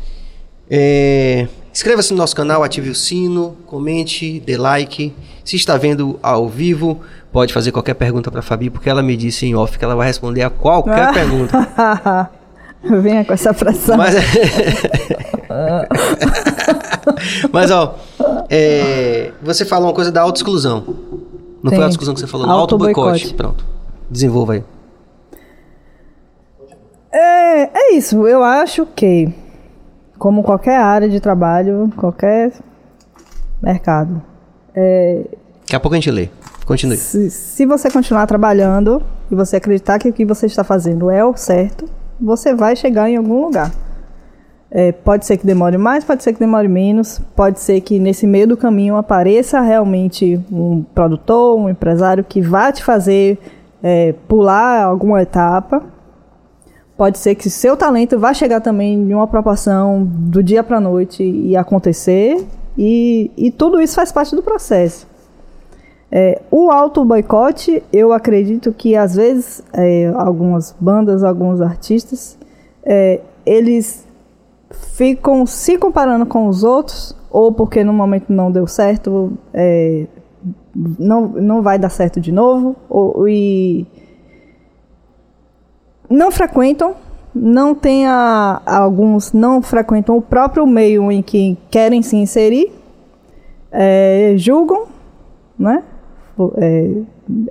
é, 0.69 1.49
inscreva-se 1.73 2.11
no 2.11 2.17
nosso 2.17 2.35
canal, 2.35 2.63
ative 2.63 2.89
o 2.89 2.95
sino, 2.95 3.57
comente, 3.65 4.39
dê 4.39 4.57
like. 4.57 5.13
Se 5.43 5.55
está 5.55 5.77
vendo 5.77 6.19
ao 6.21 6.47
vivo, 6.47 7.01
pode 7.31 7.53
fazer 7.53 7.71
qualquer 7.71 7.95
pergunta 7.95 8.29
para 8.29 8.41
a 8.41 8.43
Fabi, 8.43 8.69
porque 8.69 8.89
ela 8.89 9.01
me 9.01 9.17
disse 9.17 9.45
em 9.45 9.55
off 9.55 9.77
que 9.77 9.83
ela 9.83 9.95
vai 9.95 10.07
responder 10.07 10.43
a 10.43 10.49
qualquer 10.49 11.11
pergunta. 11.13 12.29
Venha 12.83 13.23
com 13.23 13.33
essa 13.33 13.53
pressão. 13.53 13.95
Mas, 13.95 14.15
Mas 17.51 17.71
ó, 17.71 17.95
é, 18.49 19.31
você 19.41 19.65
falou 19.65 19.89
uma 19.89 19.93
coisa 19.93 20.11
da 20.11 20.21
autoexclusão. 20.21 20.83
Não 21.61 21.69
Tem. 21.69 21.77
foi 21.77 21.79
a 21.79 21.83
autoexclusão 21.83 22.13
que 22.13 22.19
você 22.19 22.27
falou, 22.27 22.49
auto-boicote. 22.49 23.33
Pronto. 23.33 23.65
Desenvolva 24.09 24.53
aí. 24.53 24.63
É, 27.11 27.77
é 27.77 27.93
isso. 27.93 28.27
Eu 28.27 28.43
acho 28.43 28.85
que, 28.95 29.29
como 30.21 30.43
qualquer 30.43 30.77
área 30.77 31.09
de 31.09 31.19
trabalho, 31.19 31.91
qualquer 31.97 32.53
mercado. 33.59 34.21
É, 34.75 35.23
Daqui 35.61 35.75
a 35.75 35.79
pouco 35.79 35.95
a 35.95 35.97
gente 35.97 36.11
lê. 36.11 36.29
Continue. 36.63 36.95
Se, 36.95 37.31
se 37.31 37.65
você 37.65 37.89
continuar 37.89 38.27
trabalhando 38.27 39.01
e 39.31 39.33
você 39.33 39.55
acreditar 39.55 39.97
que 39.97 40.07
o 40.07 40.13
que 40.13 40.23
você 40.23 40.45
está 40.45 40.63
fazendo 40.63 41.09
é 41.09 41.25
o 41.25 41.35
certo, 41.35 41.89
você 42.19 42.53
vai 42.53 42.75
chegar 42.75 43.09
em 43.09 43.17
algum 43.17 43.45
lugar. 43.45 43.71
É, 44.69 44.91
pode 44.91 45.25
ser 45.25 45.37
que 45.37 45.47
demore 45.47 45.79
mais, 45.79 46.03
pode 46.03 46.21
ser 46.21 46.33
que 46.33 46.39
demore 46.39 46.67
menos, 46.67 47.19
pode 47.35 47.59
ser 47.59 47.81
que 47.81 47.97
nesse 47.97 48.27
meio 48.27 48.49
do 48.49 48.55
caminho 48.55 48.97
apareça 48.97 49.59
realmente 49.59 50.39
um 50.51 50.83
produtor, 50.93 51.57
um 51.57 51.67
empresário 51.67 52.23
que 52.23 52.41
vá 52.43 52.71
te 52.71 52.83
fazer 52.83 53.39
é, 53.81 54.13
pular 54.27 54.83
alguma 54.83 55.19
etapa. 55.23 55.81
Pode 57.01 57.17
ser 57.17 57.33
que 57.33 57.49
seu 57.49 57.75
talento 57.75 58.19
vá 58.19 58.31
chegar 58.31 58.61
também 58.61 58.93
em 58.93 59.11
uma 59.15 59.25
proporção 59.25 60.03
do 60.03 60.43
dia 60.43 60.63
para 60.63 60.77
a 60.77 60.79
noite 60.79 61.23
e 61.23 61.57
acontecer, 61.57 62.45
e, 62.77 63.31
e 63.35 63.49
tudo 63.49 63.81
isso 63.81 63.95
faz 63.95 64.11
parte 64.11 64.35
do 64.35 64.43
processo. 64.43 65.07
É, 66.11 66.39
o 66.51 66.69
auto 66.69 67.03
boicote, 67.03 67.81
eu 67.91 68.13
acredito 68.13 68.71
que 68.71 68.95
às 68.95 69.15
vezes 69.15 69.63
é, 69.73 70.13
algumas 70.15 70.75
bandas, 70.79 71.23
alguns 71.23 71.59
artistas, 71.59 72.37
é, 72.83 73.21
eles 73.47 74.05
ficam 74.93 75.43
se 75.47 75.79
comparando 75.79 76.27
com 76.27 76.47
os 76.47 76.63
outros, 76.63 77.17
ou 77.31 77.51
porque 77.51 77.83
no 77.83 77.93
momento 77.93 78.25
não 78.29 78.51
deu 78.51 78.67
certo, 78.67 79.33
é, 79.51 80.05
não, 80.99 81.29
não 81.29 81.63
vai 81.63 81.79
dar 81.79 81.89
certo 81.89 82.21
de 82.21 82.31
novo, 82.31 82.75
ou, 82.87 83.27
e 83.27 83.87
não 86.11 86.31
frequentam, 86.31 86.95
não 87.33 87.73
tem 87.73 88.05
a, 88.05 88.61
alguns 88.65 89.31
não 89.31 89.61
frequentam 89.61 90.17
o 90.17 90.21
próprio 90.21 90.67
meio 90.67 91.11
em 91.11 91.21
que 91.21 91.57
querem 91.69 92.01
se 92.01 92.15
inserir, 92.15 92.71
é, 93.71 94.33
julgam, 94.35 94.85
né? 95.57 95.83
É, 96.57 96.91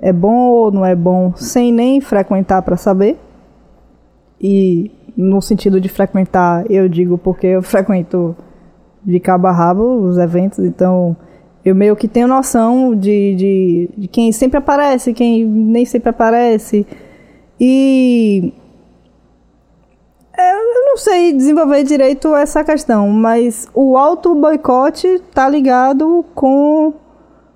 é 0.01 0.13
bom 0.13 0.49
ou 0.49 0.71
não 0.71 0.85
é 0.85 0.95
bom, 0.95 1.33
sem 1.35 1.71
nem 1.71 1.99
frequentar 1.99 2.61
para 2.61 2.77
saber. 2.77 3.17
E 4.39 4.91
no 5.15 5.41
sentido 5.41 5.79
de 5.79 5.89
frequentar, 5.89 6.69
eu 6.69 6.87
digo 6.87 7.17
porque 7.17 7.47
eu 7.47 7.61
frequento 7.61 8.35
de 9.03 9.19
cabo 9.19 9.47
a 9.47 9.51
rabo 9.51 9.83
os 9.83 10.17
eventos, 10.17 10.59
então 10.59 11.15
eu 11.63 11.75
meio 11.75 11.95
que 11.95 12.07
tenho 12.07 12.27
noção 12.27 12.95
de, 12.95 13.35
de, 13.35 13.89
de 13.97 14.07
quem 14.07 14.31
sempre 14.31 14.57
aparece, 14.57 15.13
quem 15.13 15.45
nem 15.45 15.85
sempre 15.85 16.09
aparece. 16.09 16.85
E 17.63 18.51
é, 20.35 20.53
eu 20.53 20.85
não 20.87 20.97
sei 20.97 21.31
desenvolver 21.31 21.83
direito 21.83 22.33
essa 22.33 22.63
questão, 22.63 23.07
mas 23.09 23.67
o 23.75 23.95
auto 23.95 24.33
boicote 24.33 25.05
está 25.05 25.47
ligado 25.47 26.25
com 26.33 26.93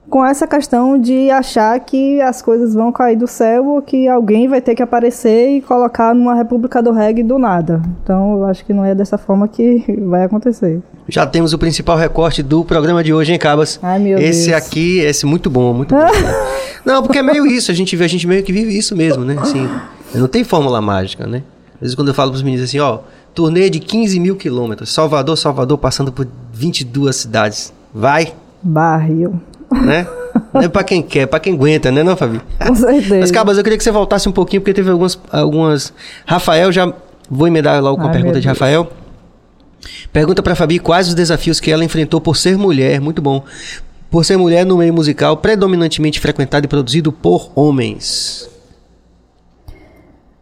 com 0.08 0.24
essa 0.24 0.46
questão 0.46 1.00
de 1.00 1.32
achar 1.32 1.80
que 1.80 2.22
as 2.22 2.40
coisas 2.40 2.76
vão 2.76 2.92
cair 2.92 3.16
do 3.16 3.26
céu 3.26 3.66
ou 3.66 3.82
que 3.82 4.08
alguém 4.08 4.48
vai 4.48 4.62
ter 4.62 4.76
que 4.76 4.84
aparecer 4.84 5.58
e 5.58 5.62
colocar 5.62 6.14
numa 6.14 6.36
República 6.36 6.82
do 6.82 6.92
Reggae 6.92 7.24
do 7.24 7.40
nada. 7.40 7.82
Então, 8.04 8.38
eu 8.38 8.46
acho 8.46 8.64
que 8.64 8.72
não 8.72 8.86
é 8.86 8.94
dessa 8.94 9.18
forma 9.18 9.48
que 9.48 9.84
vai 10.06 10.24
acontecer. 10.24 10.80
Já 11.08 11.26
temos 11.26 11.54
o 11.54 11.58
principal 11.58 11.98
recorte 11.98 12.44
do 12.44 12.64
programa 12.64 13.04
de 13.04 13.14
hoje, 13.14 13.34
hein, 13.34 13.40
Cabas? 13.40 13.80
Ai, 13.82 14.00
meu 14.00 14.20
esse 14.20 14.50
Deus. 14.50 14.62
aqui, 14.62 15.00
esse 15.00 15.26
muito 15.26 15.50
bom, 15.50 15.74
muito 15.74 15.94
bom. 15.94 16.02
não, 16.86 17.02
porque 17.04 17.20
é 17.20 17.24
meio 17.24 17.46
isso, 17.46 17.72
a 17.72 17.74
gente, 17.74 18.02
a 18.02 18.08
gente 18.08 18.28
meio 18.28 18.44
que 18.44 18.54
vive 18.54 18.78
isso 18.78 18.96
mesmo, 18.96 19.24
né? 19.24 19.36
Assim, 19.40 19.70
não 20.14 20.28
tem 20.28 20.44
fórmula 20.44 20.82
mágica, 20.82 21.26
né? 21.26 21.44
Às 21.76 21.82
vezes 21.82 21.96
quando 21.96 22.10
eu 22.10 22.14
falo 22.14 22.32
para 22.32 22.38
os 22.38 22.44
meninos 22.44 22.66
assim, 22.66 22.80
ó, 22.80 23.00
turnê 23.34 23.70
de 23.70 23.80
15 23.80 24.20
mil 24.20 24.36
quilômetros, 24.36 24.94
Salvador, 24.94 25.38
Salvador, 25.38 25.78
passando 25.78 26.12
por 26.12 26.28
22 26.54 27.16
cidades. 27.16 27.74
Vai? 27.94 28.34
Barril 28.62 29.40
né? 29.72 30.08
Não 30.54 30.62
é 30.62 30.68
pra 30.70 30.84
quem 30.84 31.02
quer, 31.02 31.26
pra 31.26 31.40
quem 31.40 31.54
aguenta, 31.54 31.92
né, 31.92 32.04
não, 32.04 32.16
Fabi? 32.16 32.40
Com 32.66 32.76
certeza. 32.76 33.20
Mas, 33.20 33.32
Cabas, 33.32 33.58
eu 33.58 33.64
queria 33.64 33.78
que 33.78 33.84
você 33.84 33.92
voltasse 33.92 34.30
um 34.30 34.32
pouquinho, 34.32 34.62
porque 34.62 34.74
teve 34.74 34.90
algumas. 34.90 35.20
algumas... 35.32 35.92
Rafael 36.26 36.72
já 36.72 36.94
Vou 37.30 37.48
emendar 37.48 37.82
logo 37.82 37.98
com 37.98 38.04
a 38.04 38.08
Ai, 38.08 38.14
pergunta 38.14 38.34
meu 38.34 38.42
de. 38.42 38.48
Rafael. 38.48 38.92
Pergunta 40.12 40.42
pra 40.42 40.56
Fabi 40.56 40.80
quais 40.80 41.08
os 41.08 41.14
desafios 41.14 41.60
que 41.60 41.72
ela 41.72 41.84
enfrentou 41.84 42.22
por 42.22 42.36
ser 42.36 42.58
mulher, 42.58 43.00
muito 43.02 43.22
bom. 43.22 43.44
Por 44.10 44.24
ser 44.24 44.38
mulher 44.38 44.66
no 44.66 44.78
meio 44.78 44.94
musical 44.94 45.38
predominantemente 45.38 46.20
frequentado 46.20 46.66
e 46.66 46.70
produzido 46.70 47.12
por 47.12 47.52
homens. 47.56 48.50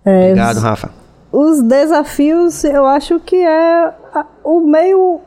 É, 0.06 0.26
Obrigado, 0.28 0.60
Rafa. 0.60 0.92
Os 1.32 1.62
desafios, 1.64 2.64
eu 2.64 2.86
acho 2.86 3.20
que 3.20 3.36
é 3.38 3.86
a- 4.14 4.26
o 4.44 4.60
meio 4.60 5.22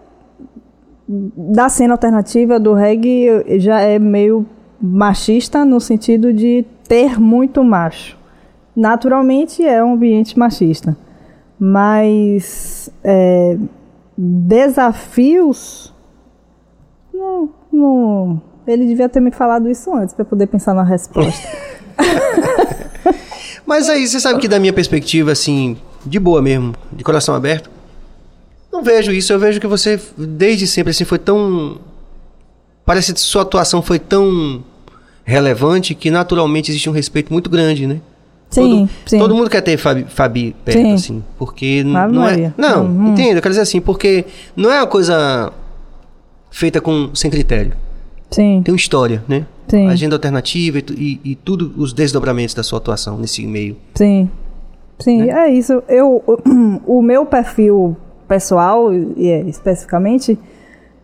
da 1.09 1.69
cena 1.69 1.95
alternativa 1.95 2.61
do 2.61 2.75
reggae 2.75 3.59
já 3.59 3.81
é 3.81 3.99
meio 3.99 4.47
machista 4.81 5.65
no 5.65 5.81
sentido 5.81 6.33
de 6.33 6.65
ter 6.87 7.19
muito 7.19 7.65
macho. 7.65 8.17
Naturalmente 8.77 9.65
é 9.67 9.83
um 9.83 9.95
ambiente 9.95 10.39
machista, 10.39 10.97
mas 11.59 12.91
é, 13.03 13.57
desafios 14.17 15.93
não, 17.13 17.49
não- 17.77 18.41
ele 18.67 18.87
devia 18.87 19.09
ter 19.09 19.21
me 19.21 19.31
falado 19.31 19.69
isso 19.71 19.95
antes 19.95 20.15
para 20.15 20.25
poder 20.25 20.47
pensar 20.49 20.75
na 20.75 20.83
resposta. 20.83 21.47
Mas 23.67 23.89
aí, 23.89 24.07
você 24.07 24.21
sabe 24.21 24.41
que 24.41 24.49
da 24.49 24.59
minha 24.61 24.73
perspectiva, 24.73 25.33
assim, 25.33 25.77
de 26.05 26.19
boa 26.21 26.41
mesmo, 26.41 26.73
de 26.93 27.03
coração 27.03 27.35
aberto, 27.35 27.69
não 28.73 28.83
vejo 28.83 29.11
isso. 29.13 29.33
Eu 29.33 29.39
vejo 29.39 29.61
que 29.61 29.67
você, 29.67 30.01
desde 30.17 30.67
sempre, 30.67 30.91
assim, 30.91 31.05
foi 31.05 31.19
tão. 31.19 31.79
Parece 32.85 33.13
que 33.13 33.19
sua 33.21 33.43
atuação 33.43 33.83
foi 33.83 33.99
tão 33.99 34.63
relevante 35.25 35.95
que 35.95 36.11
naturalmente 36.11 36.71
existe 36.71 36.89
um 36.89 36.93
respeito 36.93 37.33
muito 37.33 37.51
grande, 37.51 37.87
né? 37.87 38.01
Sim, 38.49 38.87
todo, 38.87 38.91
sim. 39.07 39.19
todo 39.19 39.35
mundo 39.35 39.51
quer 39.51 39.61
ter 39.61 39.77
Fabi, 39.77 40.07
Fabi 40.09 40.55
perto, 40.65 40.79
Sim. 40.81 40.93
assim. 40.95 41.25
Porque 41.37 41.83
não 41.83 41.93
Maria. 42.13 42.55
é. 42.57 42.61
Não, 42.61 42.85
Uhum. 42.85 43.09
entendo, 43.13 43.37
eu 43.37 43.43
quero 43.43 43.51
dizer 43.51 43.63
assim, 43.63 43.81
porque 43.81 44.25
não 44.55 44.71
é 44.71 44.79
uma 44.81 44.87
coisa 44.87 45.53
feita 46.51 46.81
com 46.81 47.15
sem 47.15 47.31
critério. 47.31 47.73
Sim, 48.31 48.61
Tem 48.65 48.73
uma 48.73 48.77
história, 48.77 49.23
né? 49.29 49.47
Sim. 49.69 49.89
Agenda 49.89 50.17
alternativa 50.17 50.79
e, 50.79 50.85
e, 50.91 51.31
e 51.33 51.35
tudo 51.37 51.73
os 51.77 51.93
desdobramentos 51.93 52.55
da 52.55 52.63
sua 52.63 52.79
atuação 52.79 53.19
nesse 53.19 53.47
meio. 53.47 53.77
sim. 53.95 54.31
Sim, 54.99 55.31
é 55.31 55.49
isso. 55.51 55.83
Eu, 55.89 56.23
o 56.87 57.03
meu 57.03 57.27
perfil 57.27 57.97
pessoal, 58.27 58.93
e 58.93 59.29
é, 59.29 59.43
especificamente, 59.43 60.39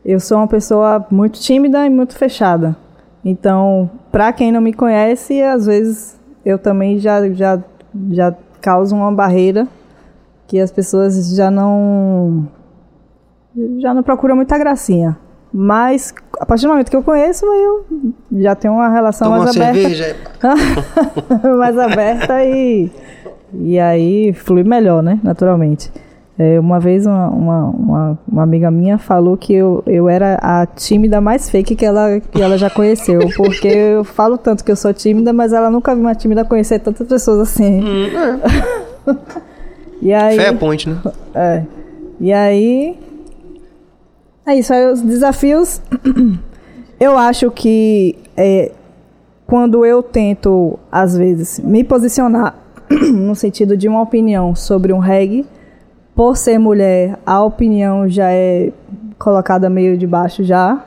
eu 0.04 0.18
sou 0.18 0.38
uma 0.38 0.48
pessoa 0.48 1.06
muito 1.10 1.38
tímida 1.38 1.84
e 1.84 1.90
muito 1.90 2.16
fechada. 2.16 2.76
Então, 3.24 3.90
para 4.10 4.32
quem 4.32 4.50
não 4.50 4.60
me 4.60 4.72
conhece, 4.72 5.40
às 5.42 5.66
vezes 5.66 6.18
eu 6.44 6.58
também 6.58 6.98
já, 6.98 7.28
já, 7.32 7.62
já 8.10 8.34
causo 8.60 8.96
uma 8.96 9.12
barreira 9.12 9.68
que 10.46 10.58
as 10.58 10.70
pessoas 10.70 11.34
já 11.34 11.50
não 11.50 12.48
já 13.78 13.92
não 13.92 14.02
procuram 14.02 14.34
muita 14.34 14.56
gracinha. 14.58 15.18
Mas 15.52 16.14
a 16.40 16.46
partir 16.46 16.62
do 16.62 16.70
momento 16.70 16.90
que 16.90 16.96
eu 16.96 17.02
conheço, 17.02 17.44
eu 17.44 17.84
já 18.40 18.54
tenho 18.54 18.74
uma 18.74 18.88
relação 18.88 19.28
Toma 19.28 19.38
uma 19.38 19.44
mais 19.44 19.56
aberta. 19.56 19.80
cerveja. 19.80 20.16
mais 21.58 21.78
aberta 21.78 22.44
e, 22.44 22.90
e 23.54 23.78
aí 23.78 24.32
flui 24.32 24.64
melhor, 24.64 25.02
né? 25.02 25.20
Naturalmente. 25.22 25.92
É, 26.38 26.58
uma 26.58 26.80
vez 26.80 27.04
uma, 27.04 27.28
uma, 27.28 27.64
uma, 27.66 28.18
uma 28.26 28.42
amiga 28.42 28.70
minha 28.70 28.96
falou 28.96 29.36
que 29.36 29.52
eu, 29.52 29.82
eu 29.86 30.08
era 30.08 30.38
a 30.40 30.64
tímida 30.64 31.20
mais 31.20 31.50
fake 31.50 31.76
que 31.76 31.84
ela, 31.84 32.18
que 32.20 32.40
ela 32.40 32.56
já 32.56 32.70
conheceu. 32.70 33.20
Porque 33.36 33.68
eu 33.68 34.04
falo 34.04 34.38
tanto 34.38 34.64
que 34.64 34.72
eu 34.72 34.76
sou 34.76 34.94
tímida, 34.94 35.32
mas 35.32 35.52
ela 35.52 35.70
nunca 35.70 35.94
viu 35.94 36.02
uma 36.02 36.14
tímida 36.14 36.44
conhecer 36.44 36.78
tantas 36.78 37.06
pessoas 37.06 37.40
assim. 37.40 37.82
e 40.00 40.12
aí. 40.14 40.36
Fair 40.36 40.58
point, 40.58 40.88
né? 40.88 40.96
É. 41.34 41.62
E 42.18 42.32
aí. 42.32 42.98
É 44.46 44.54
isso. 44.56 44.72
Aí 44.72 44.86
os 44.86 45.00
desafios. 45.02 45.80
eu 46.98 47.16
acho 47.16 47.50
que 47.50 48.16
é, 48.36 48.72
quando 49.46 49.84
eu 49.84 50.02
tento, 50.02 50.78
às 50.90 51.16
vezes, 51.16 51.58
me 51.60 51.84
posicionar 51.84 52.54
no 53.12 53.34
sentido 53.34 53.76
de 53.76 53.88
uma 53.88 54.02
opinião 54.02 54.54
sobre 54.54 54.92
um 54.92 54.98
reggae, 54.98 55.46
por 56.14 56.36
ser 56.36 56.58
mulher, 56.58 57.18
a 57.24 57.42
opinião 57.42 58.08
já 58.08 58.30
é 58.30 58.72
colocada 59.18 59.70
meio 59.70 59.96
de 59.96 60.06
baixo 60.06 60.44
já. 60.44 60.84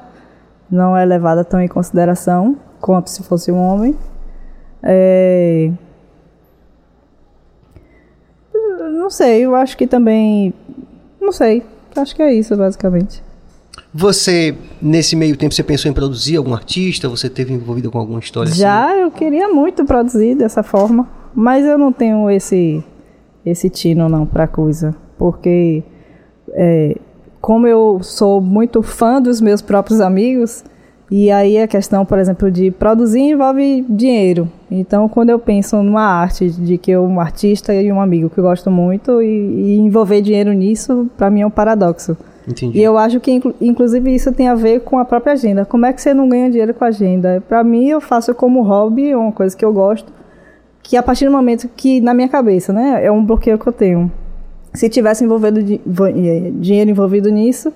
Não 0.69 0.97
é 0.97 1.05
levada 1.05 1.43
tão 1.43 1.61
em 1.61 1.67
consideração 1.67 2.57
quanto 2.81 3.09
se 3.09 3.23
fosse 3.23 3.51
um 3.51 3.57
homem. 3.57 3.95
É, 4.83 5.71
não 9.05 9.09
sei, 9.09 9.45
eu 9.45 9.55
acho 9.55 9.77
que 9.77 9.85
também. 9.85 10.53
Não 11.21 11.31
sei. 11.31 11.63
Acho 11.95 12.15
que 12.15 12.21
é 12.21 12.33
isso, 12.33 12.55
basicamente. 12.57 13.24
Você, 13.93 14.55
nesse 14.81 15.15
meio 15.15 15.37
tempo, 15.37 15.53
você 15.53 15.63
pensou 15.63 15.89
em 15.89 15.93
produzir 15.93 16.37
algum 16.37 16.53
artista? 16.53 17.07
Você 17.07 17.29
teve 17.29 17.53
envolvido 17.53 17.89
com 17.91 17.97
alguma 17.97 18.19
história 18.19 18.49
assim? 18.49 18.61
Já 18.61 18.95
eu 18.95 19.09
queria 19.11 19.49
muito 19.49 19.85
produzir 19.85 20.35
dessa 20.35 20.63
forma, 20.63 21.07
mas 21.33 21.65
eu 21.65 21.77
não 21.77 21.91
tenho 21.91 22.29
esse 22.29 22.83
esse 23.45 23.69
tino 23.69 24.09
não 24.09 24.25
pra 24.25 24.47
coisa, 24.47 24.95
porque 25.19 25.83
é, 26.53 26.97
como 27.39 27.67
eu 27.67 27.99
sou 28.01 28.41
muito 28.41 28.81
fã 28.81 29.21
dos 29.21 29.39
meus 29.39 29.61
próprios 29.61 30.01
amigos 30.01 30.63
e 31.11 31.29
aí 31.29 31.59
a 31.59 31.67
questão, 31.67 32.03
por 32.03 32.17
exemplo, 32.17 32.49
de 32.49 32.71
produzir 32.71 33.19
envolve 33.19 33.85
dinheiro. 33.87 34.51
Então, 34.71 35.07
quando 35.07 35.29
eu 35.29 35.37
penso 35.37 35.81
numa 35.83 36.01
arte 36.01 36.49
de 36.49 36.77
que 36.79 36.89
eu 36.89 37.03
um 37.03 37.19
artista 37.19 37.73
e 37.73 37.91
um 37.91 38.01
amigo 38.01 38.29
que 38.29 38.39
eu 38.39 38.43
gosto 38.43 38.71
muito 38.71 39.21
e, 39.21 39.27
e 39.27 39.77
envolver 39.77 40.21
dinheiro 40.21 40.51
nisso, 40.53 41.07
pra 41.15 41.29
mim 41.29 41.41
é 41.41 41.45
um 41.47 41.51
paradoxo. 41.51 42.17
Entendi. 42.47 42.77
E 42.77 42.83
eu 42.83 42.97
acho 42.97 43.19
que, 43.19 43.31
inclu- 43.31 43.55
inclusive, 43.59 44.13
isso 44.13 44.31
tem 44.31 44.47
a 44.47 44.55
ver 44.55 44.81
com 44.81 44.99
a 44.99 45.05
própria 45.05 45.33
agenda. 45.33 45.65
Como 45.65 45.85
é 45.85 45.91
que 45.93 46.01
você 46.01 46.13
não 46.13 46.29
ganha 46.29 46.49
dinheiro 46.49 46.73
com 46.73 46.83
a 46.85 46.87
agenda? 46.89 47.43
Para 47.47 47.63
mim, 47.63 47.87
eu 47.87 47.99
faço 47.99 48.33
como 48.35 48.61
hobby, 48.61 49.09
é 49.09 49.17
uma 49.17 49.31
coisa 49.31 49.55
que 49.57 49.65
eu 49.65 49.73
gosto, 49.73 50.11
que 50.83 50.95
a 50.95 51.01
partir 51.01 51.25
do 51.25 51.31
momento 51.31 51.67
que, 51.75 51.99
na 52.01 52.13
minha 52.13 52.29
cabeça, 52.29 52.71
né, 52.71 53.03
é 53.03 53.11
um 53.11 53.23
bloqueio 53.25 53.57
que 53.57 53.67
eu 53.67 53.73
tenho. 53.73 54.11
Se 54.73 54.87
tivesse 54.89 55.23
envolvido 55.23 55.59
eh, 55.59 56.51
dinheiro 56.53 56.91
envolvido 56.91 57.29
nisso, 57.31 57.73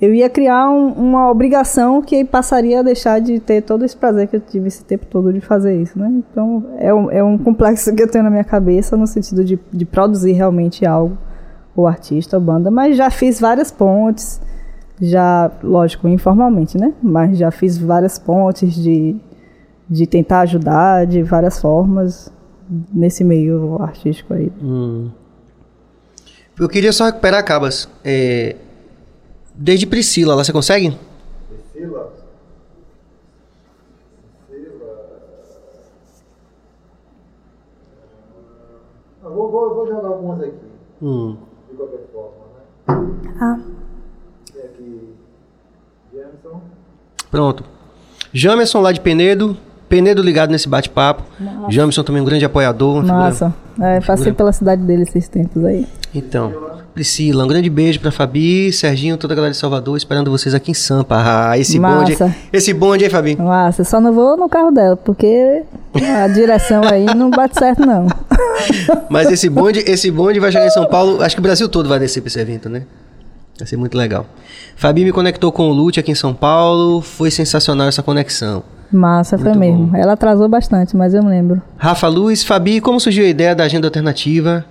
eu 0.00 0.14
ia 0.14 0.30
criar 0.30 0.70
um- 0.70 0.92
uma 0.92 1.28
obrigação 1.30 2.00
que 2.00 2.24
passaria 2.24 2.78
a 2.78 2.82
deixar 2.82 3.20
de 3.20 3.40
ter 3.40 3.60
todo 3.62 3.84
esse 3.84 3.96
prazer 3.96 4.28
que 4.28 4.36
eu 4.36 4.40
tive 4.40 4.68
esse 4.68 4.84
tempo 4.84 5.04
todo 5.10 5.32
de 5.32 5.40
fazer 5.40 5.74
isso, 5.82 5.98
né? 5.98 6.10
Então, 6.30 6.64
é 6.78 6.94
um, 6.94 7.10
é 7.10 7.22
um 7.22 7.36
complexo 7.36 7.92
que 7.94 8.02
eu 8.02 8.08
tenho 8.08 8.22
na 8.24 8.30
minha 8.30 8.44
cabeça, 8.44 8.96
no 8.96 9.06
sentido 9.06 9.44
de, 9.44 9.58
de 9.72 9.84
produzir 9.84 10.32
realmente 10.32 10.86
algo 10.86 11.18
ou 11.80 11.86
artista 11.86 12.36
ou 12.36 12.42
banda, 12.42 12.70
mas 12.70 12.96
já 12.96 13.10
fiz 13.10 13.38
várias 13.40 13.70
pontes, 13.70 14.40
já, 15.00 15.50
lógico, 15.62 16.08
informalmente, 16.08 16.76
né? 16.76 16.92
Mas 17.02 17.38
já 17.38 17.50
fiz 17.50 17.78
várias 17.78 18.18
pontes 18.18 18.74
de, 18.74 19.16
de 19.88 20.06
tentar 20.06 20.40
ajudar 20.40 21.06
de 21.06 21.22
várias 21.22 21.60
formas 21.60 22.32
nesse 22.92 23.22
meio 23.22 23.76
artístico 23.80 24.34
aí. 24.34 24.50
Hum. 24.60 25.10
Eu 26.58 26.68
queria 26.68 26.92
só 26.92 27.04
recuperar, 27.04 27.44
Cabas. 27.44 27.88
É, 28.04 28.56
desde 29.54 29.86
Priscila, 29.86 30.34
lá 30.34 30.42
você 30.44 30.52
consegue? 30.52 30.98
Priscila. 31.48 32.12
Priscila. 34.48 34.86
Ah, 39.24 39.28
vou, 39.28 39.50
vou, 39.50 39.74
vou 39.74 39.86
jogar 39.86 40.08
algumas 40.08 40.40
aqui, 40.40 40.54
Hum. 41.00 41.36
de 41.70 41.76
qualquer 41.76 42.06
forma, 42.12 42.44
né? 42.56 42.62
Ah. 42.88 43.58
Pronto. 47.30 47.64
Jamerson 48.32 48.80
lá 48.80 48.92
de 48.92 49.00
Penedo. 49.00 49.56
Penedo 49.88 50.22
ligado 50.22 50.50
nesse 50.50 50.68
bate-papo. 50.68 51.22
Jamerson 51.70 52.02
também 52.02 52.20
um 52.20 52.24
grande 52.24 52.44
apoiador. 52.44 53.02
uma 53.04 53.30
figura-. 53.32 53.54
É, 53.80 54.00
passei 54.00 54.16
figura- 54.16 54.34
pela 54.34 54.52
cidade 54.52 54.82
dele 54.82 55.02
esses 55.02 55.28
tempos 55.28 55.64
aí. 55.64 55.86
Então, 56.14 56.52
Priscila, 56.98 57.44
um 57.44 57.46
grande 57.46 57.70
beijo 57.70 58.00
pra 58.00 58.10
Fabi, 58.10 58.72
Serginho, 58.72 59.16
toda 59.16 59.32
a 59.32 59.36
galera 59.36 59.52
de 59.52 59.56
Salvador, 59.56 59.96
esperando 59.96 60.32
vocês 60.32 60.52
aqui 60.52 60.72
em 60.72 60.74
Sampa. 60.74 61.14
Ah, 61.16 61.56
esse 61.56 61.78
bonde. 61.78 62.10
Massa. 62.10 62.34
Esse 62.52 62.74
bonde, 62.74 63.04
hein, 63.04 63.10
Fabi? 63.10 63.36
Massa, 63.36 63.84
só 63.84 64.00
não 64.00 64.12
vou 64.12 64.36
no 64.36 64.48
carro 64.48 64.72
dela, 64.72 64.96
porque 64.96 65.62
a 65.94 66.26
direção 66.26 66.82
aí 66.82 67.04
não 67.14 67.30
bate 67.30 67.56
certo, 67.56 67.86
não. 67.86 68.08
Mas 69.08 69.30
esse 69.30 69.48
bonde, 69.48 69.78
esse 69.86 70.10
bonde 70.10 70.40
vai 70.40 70.50
chegar 70.50 70.66
em 70.66 70.70
São 70.70 70.86
Paulo. 70.86 71.22
Acho 71.22 71.36
que 71.36 71.40
o 71.40 71.42
Brasil 71.42 71.68
todo 71.68 71.88
vai 71.88 72.00
descer 72.00 72.20
pra 72.20 72.26
esse 72.26 72.40
evento, 72.40 72.68
né? 72.68 72.82
Vai 73.56 73.68
ser 73.68 73.76
muito 73.76 73.96
legal. 73.96 74.26
Fabi 74.74 75.04
me 75.04 75.12
conectou 75.12 75.52
com 75.52 75.70
o 75.70 75.72
Lute 75.72 76.00
aqui 76.00 76.10
em 76.10 76.16
São 76.16 76.34
Paulo. 76.34 77.00
Foi 77.00 77.30
sensacional 77.30 77.86
essa 77.86 78.02
conexão. 78.02 78.64
Massa, 78.90 79.38
foi 79.38 79.50
Muito 79.50 79.60
mesmo. 79.60 79.86
bom. 79.86 79.96
Ela 79.96 80.14
atrasou 80.14 80.48
bastante, 80.48 80.96
mas 80.96 81.14
eu 81.14 81.22
me 81.22 81.28
lembro. 81.28 81.62
Rafa 81.76 82.08
Luz, 82.08 82.42
Fabi, 82.42 82.80
como 82.80 82.98
surgiu 82.98 83.24
a 83.24 83.28
ideia 83.28 83.54
da 83.54 83.62
agenda 83.62 83.86
alternativa? 83.86 84.64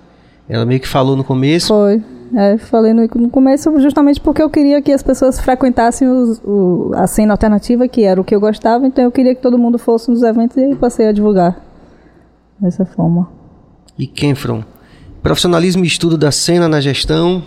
Ela 0.46 0.66
meio 0.66 0.78
que 0.80 0.88
falou 0.88 1.16
no 1.16 1.24
começo. 1.24 1.68
Foi. 1.68 2.02
É, 2.34 2.58
falei 2.58 2.92
no, 2.92 3.02
no 3.14 3.30
começo 3.30 3.78
justamente 3.80 4.20
porque 4.20 4.42
eu 4.42 4.50
queria 4.50 4.82
que 4.82 4.92
as 4.92 5.02
pessoas 5.02 5.40
frequentassem 5.40 6.06
os- 6.08 6.40
o- 6.44 6.90
a 6.94 7.06
cena 7.06 7.32
alternativa, 7.32 7.88
que 7.88 8.04
era 8.04 8.20
o 8.20 8.24
que 8.24 8.34
eu 8.34 8.40
gostava, 8.40 8.86
então 8.86 9.02
eu 9.04 9.10
queria 9.10 9.34
que 9.34 9.40
todo 9.40 9.58
mundo 9.58 9.78
fosse 9.78 10.10
nos 10.10 10.22
eventos 10.22 10.56
e 10.56 10.74
passei 10.74 11.06
a 11.08 11.12
divulgar 11.12 11.58
dessa 12.60 12.84
forma. 12.84 13.28
E 13.98 14.06
Kenfron. 14.06 14.62
Profissionalismo 15.22 15.84
e 15.84 15.86
estudo 15.86 16.16
da 16.18 16.30
cena 16.30 16.68
na 16.68 16.80
gestão 16.80 17.42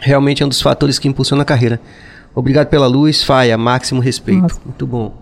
realmente 0.00 0.42
é 0.42 0.46
um 0.46 0.48
dos 0.48 0.60
fatores 0.62 0.98
que 0.98 1.08
impulsiona 1.08 1.42
a 1.42 1.46
carreira. 1.46 1.80
Obrigado 2.34 2.68
pela 2.68 2.86
luz, 2.86 3.22
Faia, 3.22 3.56
máximo 3.58 4.00
respeito. 4.00 4.42
Nossa. 4.42 4.60
Muito 4.64 4.86
bom. 4.86 5.12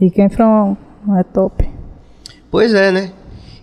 E 0.00 0.10
quem 0.10 0.28
from 0.28 0.76
é 1.16 1.22
top. 1.22 1.68
Pois 2.50 2.72
é, 2.72 2.90
né? 2.90 3.10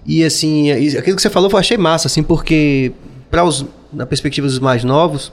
E 0.05 0.23
assim, 0.23 0.71
aquilo 0.71 1.15
que 1.15 1.21
você 1.21 1.29
falou 1.29 1.49
eu 1.51 1.57
achei 1.57 1.77
massa, 1.77 2.07
assim, 2.07 2.21
porque 2.21 2.91
para 3.31 3.43
os 3.43 3.65
na 3.95 4.05
perspectiva 4.05 4.45
dos 4.47 4.59
mais 4.59 4.83
novos, 4.83 5.31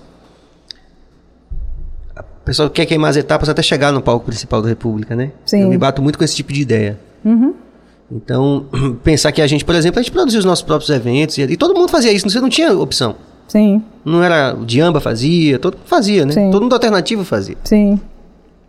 a 2.15 2.23
pessoa 2.23 2.69
quer 2.71 2.87
queimar 2.87 3.11
as 3.11 3.17
etapas 3.17 3.49
até 3.49 3.63
chegar 3.63 3.93
no 3.93 4.01
palco 4.03 4.27
principal 4.27 4.63
da 4.63 4.69
República, 4.69 5.15
né? 5.17 5.33
Sim. 5.45 5.63
Eu 5.63 5.69
me 5.69 5.79
bato 5.79 6.03
muito 6.03 6.19
com 6.19 6.25
esse 6.25 6.37
tipo 6.37 6.53
de 6.53 6.61
ideia. 6.63 6.99
Uhum. 7.25 7.55
Então, 8.11 8.67
pensar 9.03 9.33
que 9.33 9.41
a 9.41 9.47
gente, 9.47 9.65
por 9.65 9.75
exemplo, 9.75 9.99
a 9.99 10.03
gente 10.03 10.13
produzia 10.13 10.39
os 10.39 10.45
nossos 10.45 10.63
próprios 10.65 10.91
eventos 10.91 11.39
e, 11.39 11.43
e 11.43 11.57
todo 11.57 11.75
mundo 11.75 11.89
fazia 11.89 12.13
isso, 12.13 12.29
você 12.29 12.41
não 12.41 12.49
tinha 12.49 12.73
opção. 12.77 13.17
Sim, 13.49 13.83
Não 14.03 14.23
era 14.23 14.55
o 14.59 14.65
Diamba 14.65 14.99
fazia, 14.99 15.59
todo 15.59 15.75
mundo 15.77 15.87
fazia, 15.87 16.25
né? 16.25 16.33
Sim. 16.33 16.51
Todo 16.51 16.63
mundo 16.63 16.73
alternativo 16.73 17.25
fazia. 17.25 17.57
sim. 17.65 18.01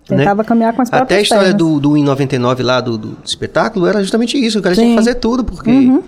Tentava 0.05 0.43
caminhar 0.43 0.73
com 0.73 0.81
as 0.81 0.89
próprias 0.89 1.05
Até 1.07 1.15
a 1.15 1.21
história 1.21 1.43
pernas. 1.45 1.57
do, 1.57 1.79
do 1.79 1.95
In 1.95 2.03
99 2.03 2.61
lá 2.61 2.81
do, 2.81 2.97
do 2.97 3.17
espetáculo 3.23 3.87
era 3.87 4.01
justamente 4.01 4.37
isso. 4.37 4.59
O 4.59 4.61
cara 4.61 4.75
tinha 4.75 4.89
que 4.89 4.95
fazer 4.95 5.15
tudo, 5.15 5.45
porque 5.45 5.71
Uhum. 5.71 6.03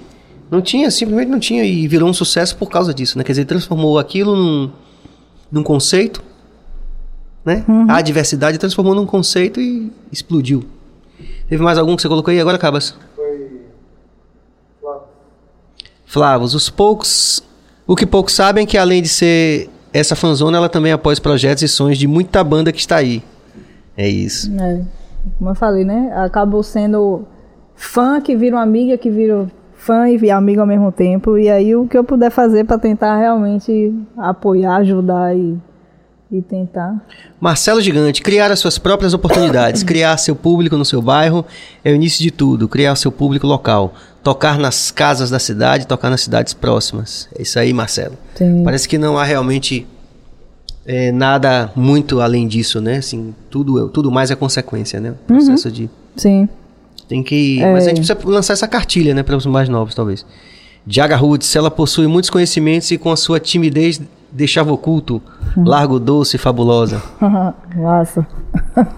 Não 0.49 0.61
tinha, 0.61 0.89
simplesmente 0.91 1.29
não 1.29 1.39
tinha. 1.39 1.63
E 1.63 1.87
virou 1.87 2.09
um 2.09 2.13
sucesso 2.13 2.55
por 2.55 2.69
causa 2.69 2.93
disso, 2.93 3.17
né? 3.17 3.23
Quer 3.23 3.33
dizer, 3.33 3.45
transformou 3.45 3.97
aquilo 3.97 4.35
num, 4.35 4.71
num 5.51 5.63
conceito, 5.63 6.23
né? 7.43 7.63
Uhum. 7.67 7.89
A 7.89 8.01
diversidade 8.01 8.57
transformou 8.57 8.95
num 8.95 9.05
conceito 9.05 9.59
e 9.59 9.91
explodiu. 10.11 10.65
Teve 11.47 11.63
mais 11.63 11.77
algum 11.77 11.95
que 11.95 12.01
você 12.01 12.07
colocou 12.07 12.31
aí? 12.31 12.39
Agora 12.39 12.57
acabas. 12.57 12.95
Foi. 13.15 13.61
Flávio. 14.81 15.03
Flavos, 16.05 16.55
os 16.55 16.69
poucos. 16.69 17.43
O 17.87 17.95
que 17.95 18.05
poucos 18.05 18.33
sabem 18.33 18.63
é 18.63 18.67
que 18.67 18.77
além 18.77 19.01
de 19.01 19.09
ser 19.09 19.69
essa 19.93 20.15
fanzona, 20.15 20.57
ela 20.57 20.69
também 20.69 20.91
apoia 20.91 21.13
os 21.13 21.19
projetos 21.19 21.63
e 21.63 21.67
sonhos 21.67 21.97
de 21.97 22.07
muita 22.07 22.43
banda 22.43 22.71
que 22.71 22.79
está 22.79 22.97
aí. 22.97 23.23
É 23.95 24.09
isso. 24.09 24.51
É, 24.59 24.83
como 25.37 25.51
eu 25.51 25.55
falei, 25.55 25.85
né? 25.85 26.11
Acabou 26.15 26.63
sendo 26.63 27.25
fã 27.75 28.19
que 28.19 28.35
vira 28.35 28.55
uma 28.55 28.63
amiga, 28.63 28.97
que 28.97 29.09
vira 29.09 29.49
fã 29.85 30.09
e 30.09 30.31
amigo 30.31 30.61
ao 30.61 30.67
mesmo 30.67 30.91
tempo. 30.91 31.37
E 31.37 31.49
aí 31.49 31.75
o 31.75 31.87
que 31.87 31.97
eu 31.97 32.03
puder 32.03 32.31
fazer 32.31 32.65
para 32.65 32.79
tentar 32.79 33.17
realmente 33.17 33.93
apoiar, 34.17 34.77
ajudar 34.77 35.35
e, 35.35 35.55
e 36.31 36.41
tentar. 36.41 36.99
Marcelo 37.39 37.79
Gigante, 37.79 38.21
criar 38.21 38.51
as 38.51 38.59
suas 38.59 38.79
próprias 38.79 39.13
oportunidades, 39.13 39.83
criar 39.83 40.17
seu 40.17 40.35
público 40.35 40.75
no 40.75 40.83
seu 40.83 41.01
bairro 41.01 41.45
é 41.83 41.91
o 41.91 41.95
início 41.95 42.23
de 42.23 42.31
tudo, 42.31 42.67
criar 42.67 42.95
seu 42.95 43.11
público 43.11 43.45
local, 43.45 43.93
tocar 44.23 44.57
nas 44.57 44.89
casas 44.89 45.29
da 45.29 45.37
cidade, 45.37 45.85
tocar 45.85 46.09
nas 46.09 46.21
cidades 46.21 46.53
próximas. 46.53 47.29
É 47.37 47.43
isso 47.43 47.59
aí, 47.59 47.71
Marcelo. 47.71 48.17
Sim. 48.33 48.63
Parece 48.63 48.89
que 48.89 48.97
não 48.97 49.17
há 49.19 49.23
realmente 49.23 49.87
é, 50.83 51.11
nada 51.11 51.71
muito 51.75 52.21
além 52.21 52.47
disso, 52.47 52.81
né? 52.81 52.97
Assim, 52.97 53.35
tudo, 53.51 53.87
tudo 53.89 54.11
mais 54.11 54.31
é 54.31 54.35
consequência, 54.35 54.99
né? 54.99 55.11
O 55.11 55.27
processo 55.27 55.71
de 55.71 55.89
Sim. 56.15 56.49
Tem 57.07 57.23
que. 57.23 57.61
É. 57.61 57.71
Mas 57.71 57.85
a 57.85 57.89
gente 57.89 58.05
precisa 58.05 58.17
lançar 58.25 58.53
essa 58.53 58.67
cartilha, 58.67 59.13
né, 59.13 59.23
para 59.23 59.35
os 59.35 59.45
mais 59.45 59.69
novos, 59.69 59.93
talvez. 59.95 60.25
Diaga 60.85 61.15
Roots, 61.15 61.55
ela 61.55 61.71
possui 61.71 62.07
muitos 62.07 62.29
conhecimentos 62.29 62.91
e 62.91 62.97
com 62.97 63.11
a 63.11 63.15
sua 63.15 63.39
timidez 63.39 63.99
deixava 64.31 64.71
oculto, 64.71 65.21
largo 65.57 65.99
doce 65.99 66.35
e 66.35 66.39
fabulosa. 66.39 67.01
Massa. 67.75 68.27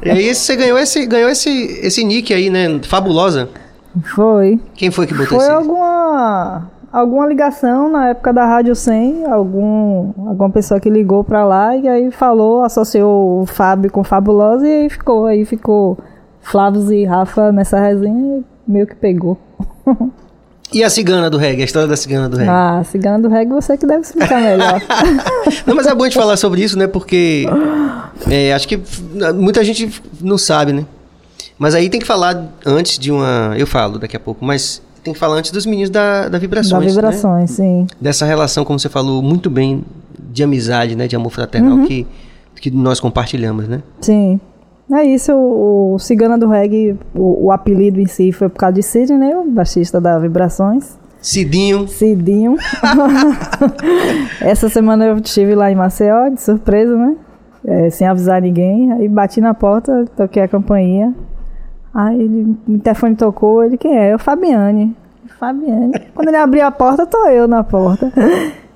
E 0.03 0.09
aí 0.09 0.35
você 0.35 0.55
ganhou 0.55 0.77
esse, 0.79 1.05
ganhou 1.05 1.29
esse, 1.29 1.49
esse 1.49 2.03
nick 2.03 2.33
aí, 2.33 2.49
né? 2.49 2.79
Fabulosa. 2.83 3.49
Foi. 4.03 4.59
Quem 4.73 4.91
foi 4.91 5.07
que 5.07 5.13
botou 5.13 5.39
Foi 5.39 5.45
esse? 5.47 5.49
alguma 5.49 6.69
alguma 6.91 7.27
ligação 7.27 7.89
na 7.89 8.09
época 8.09 8.33
da 8.33 8.45
Rádio 8.45 8.75
100, 8.75 9.25
algum 9.25 10.13
alguma 10.27 10.49
pessoa 10.49 10.79
que 10.79 10.89
ligou 10.89 11.23
pra 11.23 11.45
lá 11.45 11.75
e 11.75 11.87
aí 11.87 12.11
falou, 12.11 12.63
associou 12.63 13.41
o 13.41 13.45
Fábio 13.45 13.91
com 13.91 14.03
Fabulosa 14.03 14.67
e 14.67 14.81
aí 14.83 14.89
ficou, 14.89 15.25
aí 15.25 15.45
ficou 15.45 15.97
Flávio 16.47 16.91
e 16.93 17.03
Rafa 17.03 17.51
nessa 17.51 17.77
resenha 17.79 18.41
meio 18.65 18.87
que 18.87 18.95
pegou. 18.95 19.37
E 20.73 20.83
a 20.83 20.89
cigana 20.89 21.29
do 21.29 21.37
reggae, 21.37 21.61
a 21.61 21.65
história 21.65 21.87
da 21.87 21.95
cigana 21.95 22.27
do 22.27 22.37
reggae. 22.37 22.49
Ah, 22.51 22.83
cigana 22.85 23.19
do 23.19 23.29
reggae 23.29 23.51
você 23.51 23.77
que 23.77 23.85
deve 23.85 24.01
explicar 24.01 24.41
melhor. 24.41 24.81
Não, 25.65 25.75
mas 25.75 25.87
é 25.87 25.95
bom 25.95 26.03
a 26.03 26.07
gente 26.07 26.17
falar 26.17 26.35
sobre 26.37 26.61
isso, 26.61 26.77
né? 26.77 26.87
Porque 26.87 27.45
é, 28.29 28.53
acho 28.53 28.67
que 28.67 28.81
muita 29.35 29.63
gente 29.63 30.01
não 30.21 30.37
sabe, 30.37 30.73
né? 30.73 30.85
Mas 31.57 31.73
aí 31.73 31.89
tem 31.89 31.99
que 31.99 32.05
falar 32.05 32.45
antes 32.65 32.99
de 32.99 33.11
uma. 33.11 33.53
Eu 33.57 33.65
falo 33.65 33.97
daqui 33.97 34.15
a 34.15 34.19
pouco, 34.19 34.43
mas 34.43 34.81
tem 35.03 35.13
que 35.13 35.19
falar 35.19 35.35
antes 35.35 35.51
dos 35.51 35.65
meninos 35.65 35.89
da, 35.89 36.23
da 36.23 36.29
da 36.29 36.37
Vibrações. 36.37 36.83
né? 36.85 36.89
vibrações, 36.89 37.51
sim. 37.51 37.87
Dessa 37.99 38.25
relação, 38.25 38.65
como 38.65 38.77
você 38.77 38.89
falou 38.89 39.21
muito 39.21 39.49
bem, 39.49 39.83
de 40.19 40.43
amizade, 40.43 40.95
né? 40.95 41.07
De 41.07 41.15
amor 41.15 41.31
fraternal 41.31 41.85
que, 41.87 42.05
que 42.55 42.69
nós 42.71 42.99
compartilhamos, 42.99 43.67
né? 43.67 43.81
Sim. 44.01 44.39
É 44.91 45.03
isso, 45.03 45.33
o, 45.33 45.95
o 45.95 45.99
Cigana 45.99 46.37
do 46.37 46.47
Reggae, 46.47 46.97
o, 47.13 47.47
o 47.47 47.51
apelido 47.51 47.99
em 47.99 48.07
si 48.07 48.31
foi 48.31 48.47
por 48.47 48.57
causa 48.57 48.75
de 48.75 48.83
Sidney, 48.83 49.35
o 49.35 49.43
baixista 49.43 49.99
da 49.99 50.17
Vibrações. 50.17 50.97
Cidinho. 51.21 51.87
Cidinho. 51.87 52.55
Essa 54.39 54.69
semana 54.69 55.05
eu 55.05 55.17
estive 55.17 55.55
lá 55.55 55.69
em 55.69 55.75
Maceió, 55.75 56.29
de 56.29 56.41
surpresa, 56.41 56.95
né? 56.95 57.15
É, 57.65 57.89
sem 57.89 58.07
avisar 58.07 58.41
ninguém. 58.41 58.93
Aí 58.93 59.09
bati 59.09 59.41
na 59.41 59.53
porta, 59.53 60.05
toquei 60.15 60.43
a 60.43 60.47
campainha. 60.47 61.13
Aí 61.93 62.21
ele, 62.21 62.55
o 62.67 62.79
telefone 62.79 63.15
tocou, 63.15 63.63
ele, 63.63 63.77
quem 63.77 63.97
é? 63.97 64.13
Eu, 64.13 64.19
Fabiane. 64.19 64.95
Fabiane. 65.37 65.91
Quando 66.15 66.29
ele 66.29 66.37
abriu 66.37 66.65
a 66.65 66.71
porta, 66.71 67.05
tô 67.05 67.27
eu 67.27 67.47
na 67.47 67.63
porta. 67.63 68.11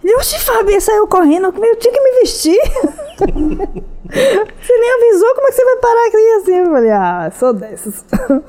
Ele, 0.03 0.15
oxe, 0.15 0.39
Fabi, 0.39 0.81
saiu 0.81 1.05
correndo, 1.07 1.45
eu 1.45 1.75
tinha 1.77 1.93
que 1.93 2.01
me 2.01 2.19
vestir. 2.21 2.59
você 3.19 4.77
nem 4.77 4.93
avisou, 4.93 5.35
como 5.35 5.47
é 5.47 5.51
que 5.51 5.55
você 5.55 5.65
vai 5.65 5.75
parar 5.77 6.07
aqui 6.07 6.31
assim? 6.41 6.55
Eu 6.55 6.65
falei, 6.65 6.91
ah, 6.91 7.31
sou 7.37 7.53
dessas. 7.53 8.05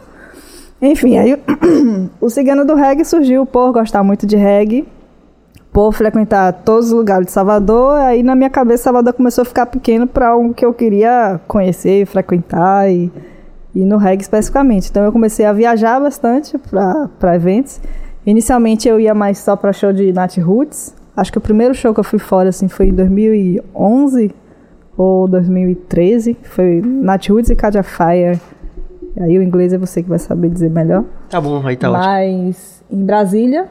Enfim, 0.80 1.16
aí 1.16 1.40
o 2.20 2.28
cigano 2.28 2.64
do 2.64 2.74
reggae 2.74 3.04
surgiu 3.04 3.46
por 3.46 3.70
gostar 3.72 4.02
muito 4.02 4.26
de 4.26 4.34
reggae, 4.34 4.88
por 5.72 5.92
frequentar 5.92 6.52
todos 6.64 6.86
os 6.86 6.92
lugares 6.92 7.26
de 7.26 7.32
Salvador. 7.32 7.98
Aí 8.00 8.22
na 8.22 8.34
minha 8.34 8.50
cabeça 8.50 8.84
Salvador 8.84 9.12
começou 9.12 9.42
a 9.42 9.44
ficar 9.44 9.66
pequeno 9.66 10.08
para 10.08 10.36
um 10.36 10.52
que 10.52 10.64
eu 10.64 10.74
queria 10.74 11.40
conhecer, 11.46 12.04
frequentar 12.06 12.90
e, 12.90 13.12
e 13.74 13.84
no 13.84 13.96
reggae 13.96 14.22
especificamente. 14.22 14.90
Então 14.90 15.04
eu 15.04 15.12
comecei 15.12 15.46
a 15.46 15.52
viajar 15.52 16.00
bastante 16.00 16.58
para 16.58 17.36
eventos. 17.36 17.80
Inicialmente 18.26 18.88
eu 18.88 18.98
ia 18.98 19.14
mais 19.14 19.38
só 19.38 19.54
para 19.54 19.72
show 19.72 19.92
de 19.92 20.12
Nat 20.12 20.36
Roots. 20.38 21.01
Acho 21.16 21.30
que 21.30 21.38
o 21.38 21.40
primeiro 21.40 21.74
show 21.74 21.92
que 21.92 22.00
eu 22.00 22.04
fui 22.04 22.18
fora 22.18 22.48
assim 22.48 22.68
foi 22.68 22.86
em 22.88 22.94
2011 22.94 24.34
ou 24.96 25.28
2013. 25.28 26.36
Foi 26.42 26.80
Nat 26.82 27.28
Roots 27.28 27.50
e 27.50 27.54
Cadia 27.54 27.82
Fire. 27.82 28.40
Aí 29.20 29.38
o 29.38 29.42
inglês 29.42 29.72
é 29.72 29.78
você 29.78 30.02
que 30.02 30.08
vai 30.08 30.18
saber 30.18 30.48
dizer 30.48 30.70
melhor. 30.70 31.04
Tá 31.28 31.40
bom, 31.40 31.64
aí 31.66 31.76
tá 31.76 31.90
ótimo. 31.90 32.04
Mas 32.04 32.82
em 32.90 33.04
Brasília. 33.04 33.68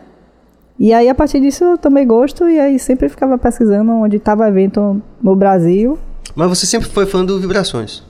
E 0.77 0.93
aí 0.93 1.09
a 1.09 1.15
partir 1.15 1.39
disso 1.39 1.63
eu 1.63 1.77
tomei 1.77 2.05
gosto 2.05 2.47
e 2.47 2.59
aí 2.59 2.77
sempre 2.79 3.09
ficava 3.09 3.37
pesquisando 3.37 3.91
onde 3.91 4.17
estava 4.17 4.47
evento 4.47 5.01
no 5.21 5.35
Brasil. 5.35 5.97
Mas 6.35 6.49
você 6.49 6.65
sempre 6.65 6.89
foi 6.89 7.05
fã 7.05 7.25
do 7.25 7.39
Vibrações. 7.39 8.03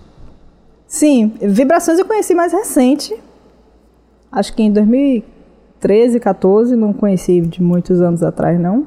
Sim, 0.87 1.33
Vibrações 1.41 1.99
eu 1.99 2.05
conheci 2.05 2.35
mais 2.35 2.51
recente. 2.51 3.15
Acho 4.31 4.53
que 4.53 4.63
em 4.63 4.71
2013, 4.71 6.19
14, 6.19 6.75
não 6.75 6.93
conheci 6.93 7.41
de 7.41 7.61
muitos 7.61 8.01
anos 8.01 8.21
atrás 8.21 8.59
não. 8.59 8.85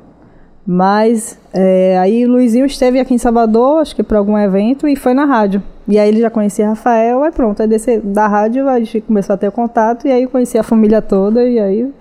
Mas 0.66 1.38
é, 1.52 1.98
aí 1.98 2.24
o 2.24 2.30
Luizinho 2.30 2.64
esteve 2.64 2.98
aqui 2.98 3.12
em 3.14 3.18
Salvador, 3.18 3.80
acho 3.82 3.94
que 3.94 4.02
para 4.02 4.18
algum 4.18 4.36
evento, 4.38 4.88
e 4.88 4.96
foi 4.96 5.12
na 5.12 5.24
rádio. 5.24 5.62
E 5.86 5.98
aí 5.98 6.08
ele 6.08 6.20
já 6.20 6.30
conhecia 6.30 6.68
Rafael, 6.68 7.22
aí 7.22 7.30
pronto, 7.32 7.60
aí 7.60 7.68
desse, 7.68 7.98
da 7.98 8.26
rádio 8.26 8.66
a 8.68 8.78
gente 8.78 9.02
começou 9.02 9.34
a 9.34 9.36
ter 9.36 9.50
contato, 9.50 10.06
e 10.06 10.10
aí 10.12 10.22
eu 10.22 10.30
conheci 10.30 10.56
a 10.56 10.62
família 10.62 11.02
toda, 11.02 11.44
e 11.44 11.58
aí 11.58 11.92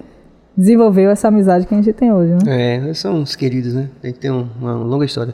desenvolveu 0.56 1.10
essa 1.10 1.28
amizade 1.28 1.66
que 1.66 1.74
a 1.74 1.78
gente 1.78 1.92
tem 1.92 2.14
hoje, 2.14 2.34
né? 2.46 2.78
É, 2.90 2.94
são 2.94 3.16
uns 3.16 3.36
queridos, 3.36 3.74
né? 3.74 3.90
Tem 4.02 4.14
que 4.14 4.20
ter 4.20 4.32
um- 4.32 4.48
uma 4.62 4.74
longa 4.76 5.04
história. 5.06 5.34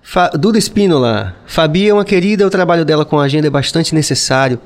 Fa 0.00 0.28
Duda 0.28 0.56
Espínola. 0.58 1.34
Fabi 1.46 1.88
é 1.88 1.92
uma 1.94 2.04
querida, 2.04 2.46
o 2.46 2.50
trabalho 2.50 2.84
dela 2.84 3.04
com 3.04 3.18
a 3.18 3.24
agenda 3.24 3.46
é 3.46 3.50
bastante 3.50 3.94
necessário. 3.94 4.58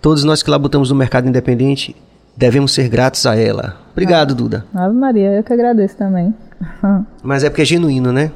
Todos 0.00 0.22
nós 0.24 0.42
que 0.42 0.50
labutamos 0.50 0.90
no 0.90 0.96
mercado 0.96 1.28
independente 1.28 1.94
devemos 2.36 2.72
ser 2.72 2.88
gratos 2.88 3.26
a 3.26 3.34
ela. 3.36 3.76
Obrigado, 3.92 4.34
Duda. 4.34 4.64
Ave 4.74 4.94
Maria, 4.94 5.32
eu 5.32 5.42
que 5.42 5.52
agradeço 5.52 5.96
também. 5.96 6.34
Mas 7.22 7.44
é 7.44 7.50
porque 7.50 7.62
é 7.62 7.64
genuíno, 7.64 8.12
né? 8.12 8.30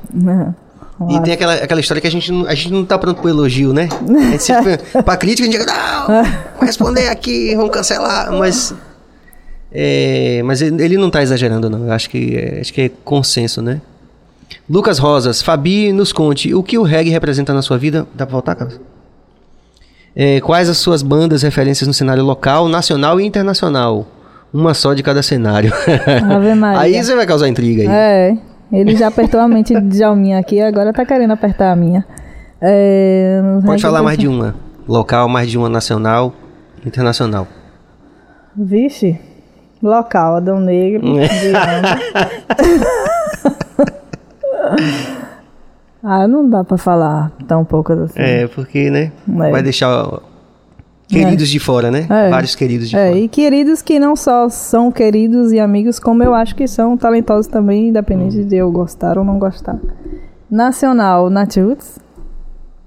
E 1.10 1.20
tem 1.20 1.34
aquela, 1.34 1.54
aquela 1.54 1.80
história 1.80 2.00
que 2.00 2.06
a 2.06 2.10
gente, 2.10 2.32
não, 2.32 2.46
a 2.46 2.54
gente 2.54 2.72
não 2.72 2.84
tá 2.84 2.98
pronto 2.98 3.20
pro 3.20 3.28
elogio, 3.28 3.72
né? 3.72 3.88
A 4.08 4.30
gente 4.30 4.42
sempre, 4.42 4.78
pra 5.04 5.16
crítica 5.16 5.46
a 5.46 5.52
gente 5.52 5.58
diz, 5.58 5.66
não, 5.66 6.06
vai 6.06 6.66
responder 6.66 7.08
aqui, 7.08 7.54
vamos 7.54 7.70
cancelar, 7.70 8.32
mas... 8.32 8.74
é, 9.70 10.40
mas 10.42 10.62
ele 10.62 10.82
ele 10.82 10.96
não 10.96 11.10
tá 11.10 11.22
exagerando, 11.22 11.68
não. 11.68 11.84
Eu 11.86 11.92
acho 11.92 12.08
que, 12.08 12.36
é, 12.36 12.60
acho 12.60 12.72
que 12.72 12.80
é 12.80 12.90
consenso, 13.04 13.60
né? 13.60 13.82
Lucas 14.68 14.98
Rosas, 14.98 15.42
Fabi, 15.42 15.92
nos 15.92 16.12
conte, 16.12 16.54
o 16.54 16.62
que 16.62 16.78
o 16.78 16.82
reggae 16.82 17.10
representa 17.10 17.52
na 17.52 17.62
sua 17.62 17.76
vida? 17.76 18.06
Dá 18.14 18.24
pra 18.24 18.32
voltar, 18.32 18.54
Carlos? 18.54 18.80
É, 20.14 20.40
quais 20.40 20.68
as 20.68 20.78
suas 20.78 21.02
bandas 21.02 21.42
referências 21.42 21.86
no 21.86 21.92
cenário 21.92 22.24
local, 22.24 22.68
nacional 22.68 23.20
e 23.20 23.24
internacional? 23.24 24.06
Uma 24.52 24.74
só 24.74 24.94
de 24.94 25.02
cada 25.02 25.22
cenário. 25.22 25.72
Ave 26.30 26.54
Maria. 26.54 26.80
aí 26.80 27.02
você 27.02 27.14
vai 27.14 27.26
causar 27.26 27.48
intriga 27.48 27.82
aí. 27.82 27.88
É. 27.88 28.36
Ele 28.72 28.96
já 28.96 29.08
apertou 29.08 29.38
a 29.40 29.46
mente 29.46 29.74
de 29.74 29.80
Djalminha 29.80 30.38
aqui, 30.38 30.60
agora 30.60 30.92
tá 30.92 31.04
querendo 31.04 31.32
apertar 31.32 31.72
a 31.72 31.76
minha. 31.76 32.04
É, 32.60 33.40
Pode 33.64 33.80
falar 33.82 34.02
mais 34.02 34.18
de 34.18 34.26
uma. 34.26 34.56
Local, 34.88 35.28
mais 35.28 35.48
de 35.50 35.58
uma 35.58 35.68
nacional, 35.68 36.32
internacional. 36.84 37.46
Vixe, 38.56 39.20
local, 39.82 40.36
Adão 40.36 40.60
Negro, 40.60 41.02
ah, 46.02 46.26
não 46.26 46.48
dá 46.48 46.64
pra 46.64 46.78
falar 46.78 47.30
tão 47.46 47.64
poucas 47.64 47.98
assim. 47.98 48.18
É, 48.20 48.46
porque, 48.48 48.90
né? 48.90 49.12
É. 49.28 49.50
Vai 49.50 49.62
deixar 49.62 50.20
ó, 51.10 51.14
queridos 51.14 51.48
de 51.48 51.58
fora, 51.58 51.90
né? 51.90 52.06
É. 52.08 52.30
Vários 52.30 52.54
queridos 52.54 52.88
de 52.90 52.96
É, 52.96 53.08
fora. 53.08 53.18
e 53.20 53.28
queridos 53.28 53.82
que 53.82 53.98
não 53.98 54.16
só 54.16 54.48
são 54.48 54.90
queridos 54.90 55.52
e 55.52 55.60
amigos, 55.60 55.98
como 55.98 56.22
eu 56.22 56.34
acho 56.34 56.54
que 56.56 56.66
são 56.66 56.96
talentosos 56.96 57.46
também, 57.46 57.88
independente 57.88 58.44
de 58.44 58.56
eu 58.56 58.70
gostar 58.70 59.16
ou 59.18 59.24
não 59.24 59.38
gostar. 59.38 59.78
Nacional, 60.50 61.28
Naturals, 61.30 61.98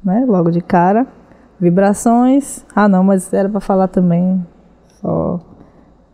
né? 0.04 0.26
Logo 0.28 0.50
de 0.52 0.62
cara. 0.62 1.06
Vibrações. 1.60 2.66
Ah, 2.74 2.88
não, 2.88 3.04
mas 3.04 3.34
era 3.34 3.50
pra 3.50 3.60
falar 3.60 3.88
também. 3.90 4.46
Só. 5.02 5.40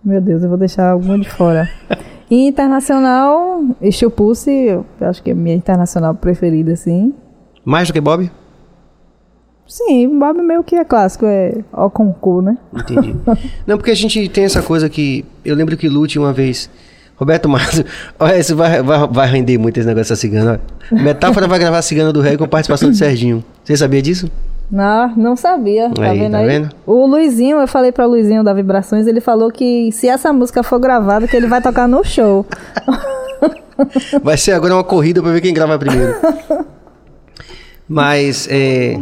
Meu 0.03 0.19
Deus, 0.21 0.41
eu 0.43 0.49
vou 0.49 0.57
deixar 0.57 0.91
alguma 0.91 1.17
de 1.19 1.29
fora. 1.29 1.69
E 2.27 2.47
internacional, 2.47 3.63
Exu 3.79 4.09
Pulse, 4.09 4.49
eu 4.51 4.83
acho 5.01 5.21
que 5.21 5.29
é 5.29 5.33
a 5.33 5.35
minha 5.35 5.55
internacional 5.55 6.15
preferida, 6.15 6.73
assim. 6.73 7.13
Mais 7.63 7.87
do 7.87 7.93
que 7.93 8.01
Bob? 8.01 8.31
Sim, 9.67 10.19
Bob 10.19 10.41
meio 10.41 10.63
que 10.63 10.75
é 10.75 10.85
clássico, 10.85 11.25
é 11.25 11.53
ó 11.73 11.89
com 11.89 12.13
cu, 12.13 12.41
né? 12.41 12.57
Entendi. 12.73 13.15
Não, 13.65 13.77
porque 13.77 13.91
a 13.91 13.95
gente 13.95 14.27
tem 14.29 14.45
essa 14.45 14.61
coisa 14.61 14.87
que. 14.89 15.25
Eu 15.43 15.55
lembro 15.55 15.75
que 15.75 15.89
Lute 15.89 16.19
uma 16.19 16.31
vez. 16.31 16.69
Roberto 17.17 17.47
Matos, 17.47 17.81
olha, 18.19 18.37
isso 18.37 18.55
vai, 18.57 18.83
vai, 18.83 19.07
vai 19.07 19.27
render 19.27 19.57
muito 19.57 19.77
esse 19.77 19.87
negócio 19.87 20.09
da 20.13 20.15
cigana. 20.17 20.59
ó. 20.91 20.95
Metáfora 20.95 21.47
vai 21.47 21.57
gravar 21.57 21.77
a 21.77 21.81
cigana 21.81 22.11
do 22.11 22.19
rei 22.21 22.37
com 22.37 22.45
participação 22.47 22.91
de 22.91 22.97
Serginho. 22.97 23.43
Você 23.63 23.75
sabia 23.77 24.01
disso? 24.01 24.29
Não, 24.69 25.15
não 25.15 25.35
sabia. 25.35 25.89
Tá 25.91 26.03
Aí, 26.03 26.19
vendo 26.19 26.31
tá 26.33 26.37
aí? 26.39 26.47
vendo? 26.47 26.69
O 26.85 27.05
Luizinho, 27.05 27.57
eu 27.59 27.67
falei 27.67 27.91
pra 27.91 28.05
Luizinho 28.05 28.43
da 28.43 28.53
Vibrações, 28.53 29.07
ele 29.07 29.21
falou 29.21 29.49
que 29.51 29.91
se 29.93 30.09
essa 30.09 30.33
música 30.33 30.61
for 30.61 30.77
gravada, 30.79 31.27
que 31.27 31.35
ele 31.37 31.47
vai 31.47 31.61
tocar 31.61 31.87
no 31.87 32.03
show. 32.03 32.45
Vai 34.23 34.37
ser 34.37 34.53
agora 34.53 34.73
uma 34.73 34.83
corrida 34.85 35.21
pra 35.21 35.31
ver 35.31 35.41
quem 35.41 35.53
grava 35.53 35.77
primeiro. 35.77 36.15
Mas, 37.87 38.47
é. 38.49 38.97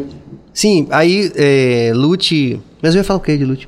Sim, 0.54 0.88
aí, 0.92 1.32
é, 1.36 1.92
Lute. 1.96 2.62
Mas 2.82 2.94
eu 2.94 3.00
ia 3.00 3.04
falar 3.04 3.18
o 3.20 3.22
que 3.22 3.36
de 3.38 3.46
Lute? 3.46 3.68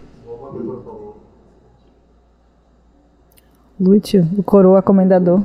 Lúcio, 3.80 4.28
o 4.38 4.44
coroa 4.44 4.82
comendador. 4.82 5.44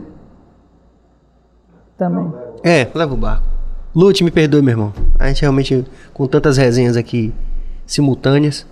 Também. 1.97 2.33
É, 2.63 2.87
leva 2.95 3.15
o 3.15 3.17
barco. 3.17 3.47
Lute, 3.95 4.23
me 4.23 4.31
perdoe, 4.31 4.63
meu 4.63 4.73
irmão. 4.73 4.93
A 5.19 5.27
gente 5.29 5.41
realmente, 5.43 5.85
com 6.15 6.27
tantas 6.27 6.57
resenhas 6.57 6.97
aqui 6.97 7.33
simultâneas. 7.87 8.65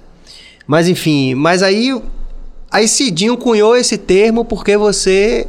Mas 0.66 0.88
enfim, 0.88 1.34
mas 1.34 1.62
aí. 1.62 2.00
Aí 2.70 2.86
Cidinho 2.86 3.36
cunhou 3.36 3.74
esse 3.74 3.96
termo 3.96 4.44
porque 4.44 4.76
você. 4.76 5.48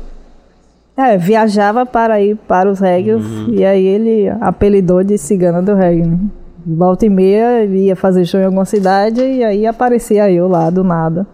É, 0.98 1.18
viajava 1.18 1.86
para 1.86 2.20
ir 2.22 2.36
para 2.36 2.70
os 2.70 2.80
reggae 2.80 3.14
Uhum. 3.14 3.54
e 3.54 3.64
aí 3.64 3.86
ele 3.86 4.30
apelidou 4.42 5.02
de 5.04 5.18
cigana 5.18 5.62
do 5.62 5.74
reggae, 5.76 6.06
né? 6.06 6.20
Volta 6.66 7.06
e 7.06 7.10
meia, 7.10 7.64
ele 7.64 7.86
ia 7.86 7.96
fazer 7.96 8.26
show 8.26 8.40
em 8.40 8.46
alguma 8.46 8.66
cidade 8.66 9.22
e 9.22 9.44
aí 9.44 9.66
aparecia 9.66 10.30
eu 10.32 10.48
lá 10.48 10.70
do 10.70 10.84
nada, 10.84 11.26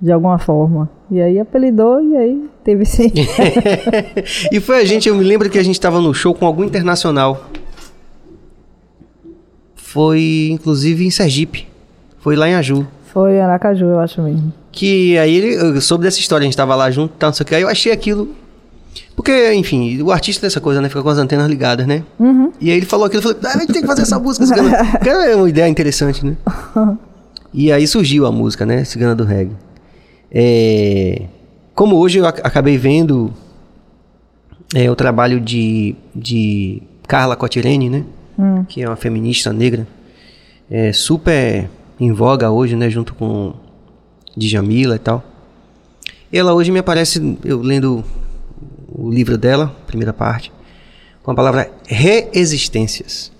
de 0.00 0.10
alguma 0.12 0.38
forma. 0.38 0.88
E 1.10 1.20
aí 1.20 1.38
apelidou 1.38 2.02
e 2.02 2.16
aí 2.16 2.50
teve 2.64 2.82
esse... 2.82 3.12
e 4.52 4.60
foi 4.60 4.80
a 4.80 4.84
gente, 4.84 5.08
eu 5.08 5.14
me 5.14 5.24
lembro 5.24 5.48
que 5.48 5.58
a 5.58 5.62
gente 5.62 5.80
tava 5.80 6.00
no 6.00 6.12
show 6.12 6.34
com 6.34 6.44
algum 6.44 6.64
internacional. 6.64 7.46
Foi 9.74 10.48
inclusive 10.50 11.06
em 11.06 11.10
Sergipe. 11.10 11.66
Foi 12.18 12.36
lá 12.36 12.48
em 12.48 12.54
Aju. 12.54 12.86
Foi 13.06 13.34
em 13.34 13.40
Aracaju, 13.40 13.86
eu 13.86 13.98
acho 14.00 14.20
mesmo. 14.20 14.52
Que 14.70 15.16
aí 15.16 15.34
ele 15.34 15.54
eu 15.54 15.80
soube 15.80 16.04
dessa 16.04 16.20
história, 16.20 16.44
a 16.44 16.46
gente 16.46 16.56
tava 16.56 16.74
lá 16.76 16.90
junto, 16.90 17.14
tal, 17.18 17.28
não 17.28 17.34
sei 17.34 17.44
o 17.44 17.46
que. 17.46 17.54
Aí 17.54 17.62
eu 17.62 17.68
achei 17.68 17.90
aquilo. 17.90 18.28
Porque, 19.18 19.52
enfim, 19.54 20.00
o 20.00 20.12
artista 20.12 20.46
dessa 20.46 20.60
coisa, 20.60 20.80
né? 20.80 20.88
Fica 20.88 21.02
com 21.02 21.08
as 21.08 21.18
antenas 21.18 21.48
ligadas, 21.50 21.88
né? 21.88 22.04
E 22.60 22.70
aí 22.70 22.76
ele 22.76 22.86
falou 22.86 23.04
aquilo, 23.04 23.18
eu 23.20 23.34
falei, 23.34 23.38
ah, 23.52 23.56
a 23.56 23.60
gente 23.60 23.72
tem 23.72 23.82
que 23.82 23.88
fazer 23.88 24.02
essa 24.02 24.16
música, 24.16 24.46
cigana. 24.46 24.70
Cara, 25.02 25.24
é 25.26 25.34
uma 25.34 25.48
ideia 25.48 25.68
interessante, 25.68 26.24
né? 26.24 26.36
E 27.52 27.72
aí 27.72 27.84
surgiu 27.86 28.26
a 28.26 28.30
música, 28.30 28.64
né? 28.64 28.84
Cigana 28.84 29.14
do 29.16 29.24
Reggae. 29.24 29.56
É, 30.30 31.22
Como 31.74 31.96
hoje 31.96 32.18
eu 32.18 32.26
ac- 32.26 32.42
acabei 32.44 32.76
vendo 32.78 33.32
é, 34.74 34.88
o 34.90 34.94
trabalho 34.94 35.40
de, 35.40 35.96
de 36.14 36.80
Carla 37.08 37.34
Cotirene, 37.34 37.88
né? 37.90 38.04
Que 38.68 38.82
é 38.82 38.86
uma 38.88 38.94
feminista 38.96 39.52
negra. 39.52 39.84
É 40.70 40.92
super 40.92 41.68
em 41.98 42.12
voga 42.12 42.50
hoje, 42.50 42.76
né? 42.76 42.88
Junto 42.88 43.14
com 43.14 43.52
Djamila 44.36 44.94
e 44.94 44.98
tal. 45.00 45.24
Ela 46.32 46.52
hoje 46.54 46.70
me 46.70 46.78
aparece, 46.78 47.36
eu 47.44 47.60
lendo 47.60 48.04
o 48.98 49.10
livro 49.10 49.38
dela, 49.38 49.74
primeira 49.86 50.12
parte, 50.12 50.50
com 51.22 51.30
a 51.30 51.34
palavra 51.34 51.70
reexistências. 51.86 53.30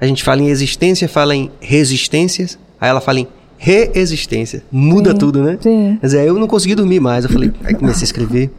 A 0.00 0.06
gente 0.06 0.24
fala 0.24 0.42
em 0.42 0.48
existência, 0.48 1.08
fala 1.08 1.34
em 1.36 1.50
resistências, 1.60 2.58
aí 2.80 2.90
ela 2.90 3.00
fala 3.00 3.20
em 3.20 3.28
reexistência. 3.56 4.62
Muda 4.72 5.12
Sim, 5.12 5.18
tudo, 5.18 5.42
né? 5.42 5.56
sim. 5.60 5.98
Mas 6.02 6.14
é, 6.14 6.28
eu 6.28 6.34
não 6.34 6.48
consegui 6.48 6.74
dormir 6.74 6.98
mais. 6.98 7.24
Eu 7.24 7.30
falei, 7.30 7.52
aí 7.62 7.72
comecei 7.74 8.02
a 8.02 8.04
escrever. 8.04 8.50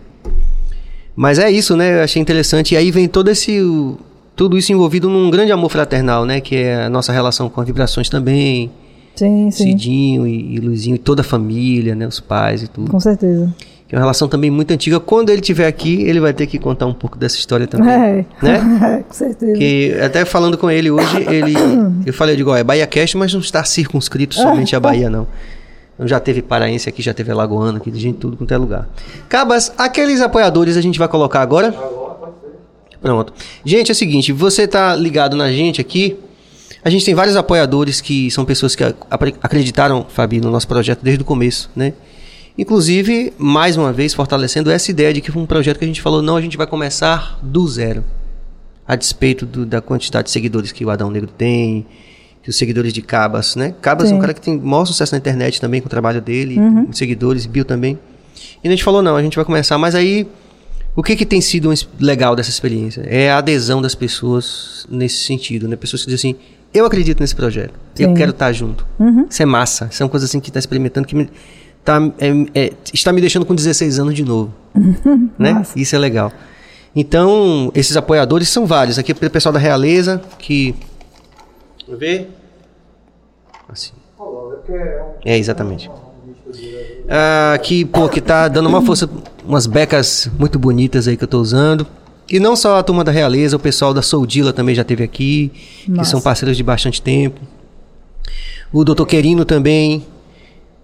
Mas 1.15 1.39
é 1.39 1.51
isso, 1.51 1.75
né? 1.75 1.99
Eu 1.99 2.03
achei 2.03 2.21
interessante. 2.21 2.73
E 2.73 2.77
aí 2.77 2.89
vem 2.89 3.07
todo 3.07 3.29
esse. 3.29 3.59
o- 3.61 3.97
tudo 4.35 4.57
isso 4.57 4.71
envolvido 4.71 5.09
num 5.09 5.29
grande 5.29 5.51
amor 5.51 5.69
fraternal, 5.69 6.25
né? 6.25 6.39
Que 6.41 6.55
é 6.55 6.85
a 6.85 6.89
nossa 6.89 7.11
relação 7.11 7.49
com 7.49 7.61
as 7.61 7.67
vibrações 7.67 8.09
também. 8.09 8.71
Sim, 9.15 9.51
sim, 9.51 9.65
Cidinho 9.65 10.25
e, 10.25 10.55
e 10.55 10.59
Luizinho 10.59 10.95
e 10.95 10.97
toda 10.97 11.21
a 11.21 11.23
família, 11.23 11.93
né? 11.93 12.07
Os 12.07 12.19
pais 12.19 12.63
e 12.63 12.67
tudo. 12.67 12.89
com 12.89 12.99
certeza. 12.99 13.53
Que 13.87 13.95
é 13.95 13.97
uma 13.97 14.03
relação 14.03 14.27
também 14.27 14.49
muito 14.49 14.71
antiga. 14.71 14.99
Quando 14.99 15.29
ele 15.29 15.41
estiver 15.41 15.67
aqui, 15.67 16.03
ele 16.03 16.19
vai 16.19 16.33
ter 16.33 16.47
que 16.47 16.57
contar 16.57 16.85
um 16.85 16.93
pouco 16.93 17.17
dessa 17.17 17.37
história 17.37 17.67
também. 17.67 17.89
É, 17.89 18.25
Né? 18.41 19.03
com 19.07 19.13
certeza. 19.13 19.53
Que 19.53 19.97
até 20.01 20.25
falando 20.25 20.57
com 20.57 20.69
ele 20.69 20.89
hoje, 20.89 21.17
ele. 21.29 21.53
Eu 22.05 22.13
falei, 22.13 22.33
eu 22.33 22.37
digo, 22.37 22.51
ó, 22.51 22.57
é 22.57 22.63
Bahia 22.63 22.85
Cast, 22.85 23.17
mas 23.17 23.33
não 23.33 23.39
está 23.39 23.63
circunscrito 23.63 24.35
somente 24.35 24.75
a 24.75 24.79
Bahia, 24.79 25.09
não. 25.09 25.27
Então 25.95 26.07
já 26.07 26.19
teve 26.19 26.41
paraense 26.41 26.89
aqui, 26.89 27.01
já 27.01 27.13
teve 27.13 27.31
alagoano 27.31 27.77
aqui, 27.77 27.91
de 27.91 27.99
gente 27.99 28.17
tudo 28.17 28.35
quanto 28.35 28.53
é 28.53 28.57
lugar. 28.57 28.89
Cabas, 29.29 29.71
aqueles 29.77 30.21
apoiadores 30.21 30.75
a 30.75 30.81
gente 30.81 30.97
vai 30.97 31.07
colocar 31.07 31.41
agora. 31.41 31.73
Pronto. 33.01 33.33
Gente, 33.65 33.89
é 33.89 33.93
o 33.93 33.95
seguinte, 33.95 34.31
você 34.31 34.67
tá 34.67 34.95
ligado 34.95 35.35
na 35.35 35.51
gente 35.51 35.79
aqui. 35.79 36.17
A 36.83 36.89
gente 36.89 37.05
tem 37.05 37.13
vários 37.13 37.35
apoiadores 37.35 38.01
que 38.01 38.29
são 38.31 38.43
pessoas 38.43 38.75
que 38.75 38.83
acreditaram, 39.41 40.05
Fabi, 40.09 40.41
no 40.41 40.51
nosso 40.51 40.67
projeto 40.67 41.01
desde 41.01 41.21
o 41.21 41.25
começo, 41.25 41.69
né? 41.75 41.93
Inclusive, 42.57 43.33
mais 43.37 43.77
uma 43.77 43.91
vez, 43.91 44.13
fortalecendo 44.13 44.69
essa 44.69 44.91
ideia 44.91 45.13
de 45.13 45.21
que 45.21 45.31
foi 45.31 45.41
um 45.41 45.45
projeto 45.45 45.79
que 45.79 45.85
a 45.85 45.87
gente 45.87 46.01
falou, 46.01 46.21
não, 46.21 46.35
a 46.37 46.41
gente 46.41 46.55
vai 46.55 46.67
começar 46.67 47.39
do 47.41 47.67
zero. 47.67 48.03
A 48.87 48.95
despeito 48.95 49.45
do- 49.45 49.65
da 49.65 49.81
quantidade 49.81 50.25
de 50.25 50.31
seguidores 50.31 50.71
que 50.71 50.85
o 50.85 50.89
Adão 50.89 51.09
Negro 51.09 51.29
tem, 51.35 51.85
que 52.43 52.49
os 52.49 52.55
seguidores 52.57 52.93
de 52.93 53.01
Cabas, 53.01 53.55
né? 53.55 53.73
Cabas 53.81 54.09
é 54.09 54.13
um 54.13 54.17
Sim. 54.17 54.21
cara 54.21 54.33
que 54.33 54.41
tem 54.41 54.57
maior 54.59 54.85
sucesso 54.85 55.13
na 55.13 55.17
internet 55.17 55.59
também 55.59 55.81
com 55.81 55.87
o 55.87 55.89
trabalho 55.89 56.21
dele, 56.21 56.59
muitos 56.59 56.97
seguidores, 56.99 57.45
Bill 57.45 57.65
também. 57.65 57.97
E 58.63 58.67
a 58.67 58.71
gente 58.71 58.83
falou, 58.83 59.01
não, 59.01 59.15
a 59.15 59.21
gente 59.21 59.35
vai 59.35 59.45
começar, 59.45 59.77
mas 59.77 59.95
aí 59.95 60.27
o 60.95 61.01
que, 61.01 61.15
que 61.15 61.25
tem 61.25 61.41
sido 61.41 61.73
legal 61.99 62.35
dessa 62.35 62.49
experiência? 62.49 63.01
É 63.07 63.31
a 63.31 63.37
adesão 63.37 63.81
das 63.81 63.95
pessoas 63.95 64.85
nesse 64.91 65.23
sentido, 65.23 65.67
né? 65.67 65.75
Pessoas 65.75 66.03
que 66.03 66.11
dizem 66.11 66.31
assim, 66.31 66.39
eu 66.73 66.85
acredito 66.85 67.19
nesse 67.21 67.35
projeto, 67.35 67.73
eu 67.97 68.09
Sim. 68.09 68.13
quero 68.13 68.31
estar 68.31 68.51
junto. 68.51 68.85
Isso 69.29 69.41
é 69.41 69.45
massa, 69.45 69.87
isso 69.91 70.03
é 70.03 70.05
uma 70.05 70.09
coisa 70.09 70.25
assim 70.25 70.39
que 70.39 70.49
está 70.49 70.59
experimentando, 70.59 71.07
que 71.07 71.15
me, 71.15 71.29
tá, 71.83 71.99
é- 72.19 72.65
é- 72.65 72.73
está 72.93 73.11
me 73.11 73.21
deixando 73.21 73.45
com 73.45 73.53
16 73.55 73.99
anos 73.99 74.13
de 74.15 74.23
novo. 74.23 74.53
né? 75.37 75.63
Isso 75.75 75.95
é 75.95 75.99
legal. 75.99 76.31
Então, 76.95 77.71
esses 77.73 77.97
apoiadores 77.97 78.49
são 78.49 78.65
vários. 78.65 78.99
Aqui 78.99 79.11
é 79.11 79.15
o 79.27 79.29
pessoal 79.31 79.51
da 79.51 79.59
Realeza, 79.59 80.21
que... 80.37 80.75
Vamos 81.85 81.99
ver? 81.99 82.29
Assim. 83.67 83.91
É, 85.25 85.37
exatamente. 85.37 85.89
Ah, 87.09 87.57
que, 87.61 87.83
pô, 87.83 88.07
que 88.07 88.21
tá 88.21 88.47
dando 88.47 88.69
uma 88.69 88.81
força, 88.81 89.09
umas 89.45 89.65
becas 89.65 90.29
muito 90.37 90.57
bonitas 90.59 91.07
aí 91.07 91.17
que 91.17 91.23
eu 91.23 91.27
tô 91.27 91.39
usando. 91.39 91.85
E 92.29 92.39
não 92.39 92.55
só 92.55 92.77
a 92.77 92.83
turma 92.83 93.03
da 93.03 93.11
Realeza, 93.11 93.55
o 93.55 93.59
pessoal 93.59 93.93
da 93.93 94.01
Soldila 94.01 94.53
também 94.53 94.73
já 94.73 94.83
teve 94.83 95.03
aqui, 95.03 95.51
que 95.83 95.91
Massa. 95.91 96.11
são 96.11 96.21
parceiros 96.21 96.55
de 96.55 96.63
bastante 96.63 97.01
tempo. 97.01 97.41
O 98.71 98.83
Dr. 98.83 99.05
Querino 99.05 99.43
também, 99.45 100.05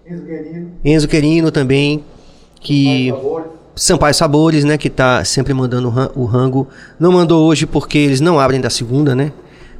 Enzo 0.09 0.23
Guerino, 0.23 0.71
Enzo 0.83 1.07
Querino 1.07 1.51
também, 1.51 2.03
que 2.59 3.09
Sabores. 3.09 3.47
Sampaio 3.75 4.13
Sabores, 4.13 4.63
né, 4.63 4.77
que 4.77 4.89
tá 4.89 5.23
sempre 5.23 5.53
mandando 5.53 5.87
o 5.87 5.91
ran- 5.91 6.11
o 6.15 6.25
rango. 6.25 6.67
Não 6.99 7.11
mandou 7.11 7.47
hoje 7.47 7.65
porque 7.65 7.97
eles 7.97 8.19
não 8.19 8.39
abrem 8.39 8.59
da 8.59 8.69
segunda, 8.69 9.15
né? 9.15 9.31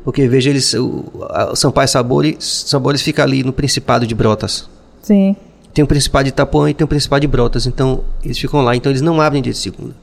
Porque 0.03 0.27
veja 0.27 0.49
eles, 0.49 0.73
o, 0.73 1.03
a- 1.29 1.51
o 1.51 1.55
Sampaio 1.55 1.87
Sabores, 1.89 2.37
Sabores 2.67 3.01
fica 3.01 3.23
ali 3.23 3.43
no 3.43 3.51
Principado 3.51 4.07
de 4.07 4.15
Brotas. 4.15 4.69
Sim. 5.01 5.35
Tem 5.73 5.83
o 5.83 5.87
Principado 5.87 6.23
de 6.25 6.29
Itapuã 6.29 6.69
e 6.69 6.73
tem 6.73 6.85
o 6.85 6.87
Principado 6.87 7.21
de 7.21 7.27
Brotas, 7.27 7.67
então 7.67 8.03
eles 8.23 8.37
ficam 8.39 8.61
lá, 8.61 8.75
então 8.75 8.91
eles 8.91 9.01
não 9.01 9.19
abrem 9.21 9.41
dia 9.41 9.51
de 9.53 9.59
segunda. 9.59 9.93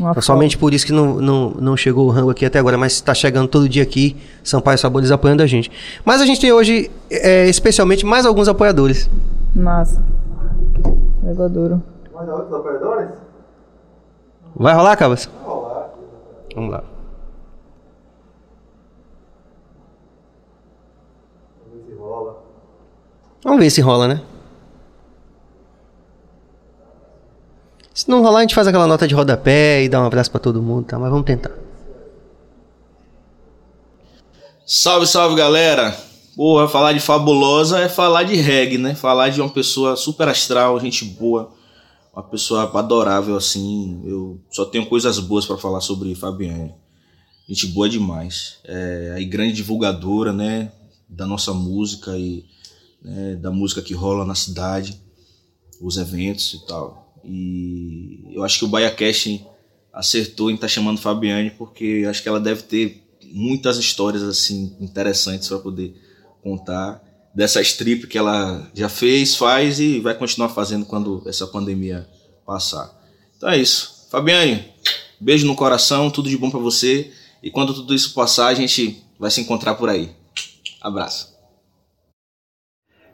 Uma 0.00 0.18
Somente 0.22 0.56
por 0.56 0.72
isso 0.72 0.86
que 0.86 0.92
não, 0.92 1.16
não, 1.16 1.50
não 1.50 1.76
chegou 1.76 2.06
o 2.06 2.10
rango 2.10 2.30
aqui 2.30 2.46
até 2.46 2.58
agora, 2.58 2.78
mas 2.78 2.92
está 2.92 3.12
chegando 3.12 3.46
todo 3.46 3.68
dia 3.68 3.82
aqui, 3.82 4.16
Sampaio 4.42 4.78
Sabores 4.78 5.10
apoiando 5.10 5.42
a 5.42 5.46
gente. 5.46 5.70
Mas 6.06 6.22
a 6.22 6.26
gente 6.26 6.40
tem 6.40 6.50
hoje, 6.50 6.90
é, 7.10 7.46
especialmente, 7.48 8.06
mais 8.06 8.24
alguns 8.24 8.48
apoiadores. 8.48 9.10
Massa. 9.54 10.02
Pegou 11.22 11.48
duro. 11.50 11.82
Mais 12.14 12.28
outros 12.30 12.52
operadores? 12.52 13.10
Vai 14.56 14.74
rolar, 14.74 14.96
Cabas? 14.96 15.26
Vai 15.26 15.54
rolar. 15.54 15.90
Vamos 16.54 16.70
lá. 16.70 16.84
Vamos 21.66 21.76
ver 21.76 21.82
se 21.86 21.94
rola. 21.98 22.36
Vamos 23.44 23.60
ver 23.60 23.70
se 23.70 23.80
rola, 23.82 24.08
né? 24.08 24.22
Se 27.92 28.08
não 28.08 28.22
rolar, 28.22 28.38
a 28.38 28.42
gente 28.42 28.54
faz 28.54 28.66
aquela 28.66 28.86
nota 28.86 29.06
de 29.06 29.14
rodapé 29.14 29.82
e 29.82 29.88
dá 29.88 30.00
um 30.00 30.06
abraço 30.06 30.30
pra 30.30 30.40
todo 30.40 30.62
mundo, 30.62 30.86
tá? 30.86 30.98
Mas 30.98 31.10
vamos 31.10 31.26
tentar. 31.26 31.52
Salve, 34.64 35.06
salve 35.06 35.34
galera! 35.34 35.90
Porra, 36.36 36.68
falar 36.68 36.92
de 36.92 37.00
fabulosa 37.00 37.80
é 37.80 37.88
falar 37.88 38.22
de 38.22 38.36
reggae, 38.36 38.78
né? 38.78 38.94
Falar 38.94 39.28
de 39.30 39.40
uma 39.40 39.50
pessoa 39.50 39.96
super 39.96 40.28
astral, 40.28 40.78
gente 40.78 41.04
boa, 41.04 41.52
uma 42.14 42.22
pessoa 42.22 42.70
adorável 42.78 43.36
assim. 43.36 44.00
Eu 44.06 44.40
só 44.50 44.64
tenho 44.64 44.86
coisas 44.86 45.18
boas 45.18 45.44
pra 45.44 45.58
falar 45.58 45.80
sobre 45.80 46.14
Fabiane. 46.14 46.74
Gente 47.48 47.66
boa 47.66 47.88
demais. 47.88 48.58
É 48.64 49.14
aí 49.16 49.24
grande 49.24 49.54
divulgadora, 49.54 50.32
né? 50.32 50.70
Da 51.08 51.26
nossa 51.26 51.52
música 51.52 52.16
e 52.16 52.44
né, 53.02 53.34
da 53.34 53.50
música 53.50 53.82
que 53.82 53.92
rola 53.92 54.24
na 54.24 54.36
cidade, 54.36 55.00
os 55.80 55.96
eventos 55.96 56.54
e 56.54 56.66
tal. 56.66 57.09
E 57.24 58.32
eu 58.32 58.42
acho 58.44 58.58
que 58.58 58.64
o 58.64 58.68
BaiaCast 58.68 59.44
acertou 59.92 60.50
em 60.50 60.54
estar 60.54 60.68
chamando 60.68 61.00
Fabiane 61.00 61.50
porque 61.50 62.04
acho 62.08 62.22
que 62.22 62.28
ela 62.28 62.40
deve 62.40 62.62
ter 62.62 63.02
muitas 63.32 63.76
histórias 63.76 64.22
assim 64.22 64.76
interessantes 64.80 65.48
para 65.48 65.58
poder 65.58 65.94
contar 66.42 67.02
dessa 67.34 67.60
strip 67.60 68.06
que 68.06 68.18
ela 68.18 68.70
já 68.74 68.88
fez, 68.88 69.36
faz 69.36 69.78
e 69.78 70.00
vai 70.00 70.14
continuar 70.14 70.48
fazendo 70.48 70.84
quando 70.86 71.22
essa 71.26 71.46
pandemia 71.46 72.08
passar. 72.44 72.92
Então 73.36 73.48
é 73.48 73.58
isso. 73.58 74.06
Fabiane, 74.10 74.64
beijo 75.20 75.46
no 75.46 75.54
coração, 75.54 76.10
tudo 76.10 76.28
de 76.28 76.36
bom 76.36 76.50
para 76.50 76.58
você 76.58 77.12
e 77.42 77.50
quando 77.50 77.72
tudo 77.74 77.94
isso 77.94 78.12
passar, 78.12 78.48
a 78.48 78.54
gente 78.54 79.02
vai 79.18 79.30
se 79.30 79.40
encontrar 79.40 79.74
por 79.74 79.88
aí. 79.88 80.10
Abraço. 80.80 81.29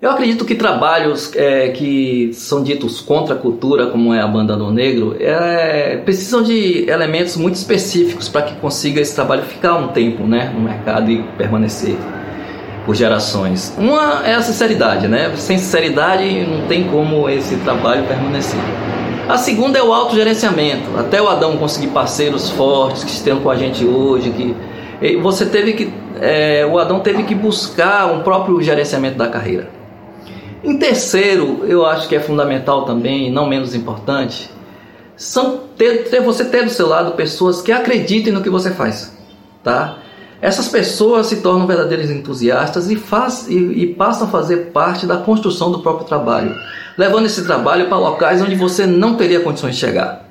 Eu 0.01 0.11
acredito 0.11 0.44
que 0.44 0.55
trabalhos 0.55 1.34
é, 1.34 1.70
que 1.70 2.30
são 2.34 2.62
ditos 2.62 3.01
contra 3.01 3.34
a 3.34 3.38
cultura, 3.38 3.86
como 3.86 4.12
é 4.12 4.20
a 4.20 4.26
banda 4.26 4.55
do 4.55 4.70
negro, 4.70 5.16
é, 5.18 5.97
precisam 6.05 6.42
de 6.42 6.86
elementos 6.86 7.34
muito 7.38 7.55
específicos 7.55 8.28
para 8.28 8.42
que 8.42 8.57
consiga 8.57 9.01
esse 9.01 9.14
trabalho 9.14 9.42
ficar 9.44 9.74
um 9.76 9.88
tempo 9.88 10.24
né, 10.24 10.53
no 10.55 10.61
mercado 10.61 11.11
e 11.11 11.22
permanecer 11.38 11.97
por 12.84 12.94
gerações. 12.94 13.74
Uma 13.78 14.22
é 14.26 14.34
a 14.34 14.42
sinceridade, 14.42 15.09
né? 15.09 15.32
Sem 15.36 15.57
sinceridade 15.57 16.47
não 16.47 16.66
tem 16.68 16.84
como 16.84 17.26
esse 17.30 17.57
trabalho 17.57 18.05
permanecer. 18.05 18.61
A 19.26 19.38
segunda 19.38 19.78
é 19.78 19.82
o 19.82 19.94
autogerenciamento. 19.94 20.90
Até 20.99 21.22
o 21.22 21.28
Adão 21.28 21.57
conseguir 21.57 21.88
parceiros 21.88 22.51
fortes 22.51 23.03
que 23.03 23.11
estejam 23.11 23.40
com 23.40 23.49
a 23.49 23.57
gente 23.57 23.82
hoje, 23.82 24.30
que 24.30 25.16
você 25.22 25.47
teve 25.47 25.72
que, 25.72 25.92
é, 26.20 26.68
o 26.70 26.78
Adão 26.78 27.01
teve 27.01 27.22
que 27.22 27.34
buscar 27.34 28.12
um 28.12 28.20
próprio 28.20 28.61
gerenciamento 28.61 29.16
da 29.16 29.26
carreira. 29.26 29.75
Em 30.66 30.78
terceiro, 30.78 31.64
eu 31.68 31.86
acho 31.86 32.08
que 32.08 32.16
é 32.16 32.20
fundamental 32.20 32.84
também, 32.84 33.30
não 33.30 33.46
menos 33.46 33.72
importante, 33.72 34.50
são 35.16 35.60
ter, 35.78 36.10
ter, 36.10 36.20
você 36.20 36.44
ter 36.44 36.64
do 36.64 36.70
seu 36.70 36.88
lado 36.88 37.12
pessoas 37.12 37.62
que 37.62 37.70
acreditem 37.70 38.32
no 38.32 38.42
que 38.42 38.50
você 38.50 38.72
faz, 38.72 39.16
tá? 39.62 39.98
Essas 40.42 40.66
pessoas 40.66 41.28
se 41.28 41.36
tornam 41.36 41.68
verdadeiros 41.68 42.10
entusiastas 42.10 42.90
e, 42.90 42.96
faz, 42.96 43.46
e, 43.48 43.54
e 43.54 43.94
passam 43.94 44.26
a 44.26 44.30
fazer 44.30 44.72
parte 44.72 45.06
da 45.06 45.18
construção 45.18 45.70
do 45.70 45.78
próprio 45.78 46.04
trabalho, 46.04 46.52
levando 46.98 47.26
esse 47.26 47.44
trabalho 47.44 47.86
para 47.86 47.96
locais 47.96 48.42
onde 48.42 48.56
você 48.56 48.86
não 48.86 49.14
teria 49.14 49.38
condições 49.38 49.76
de 49.76 49.80
chegar. 49.80 50.28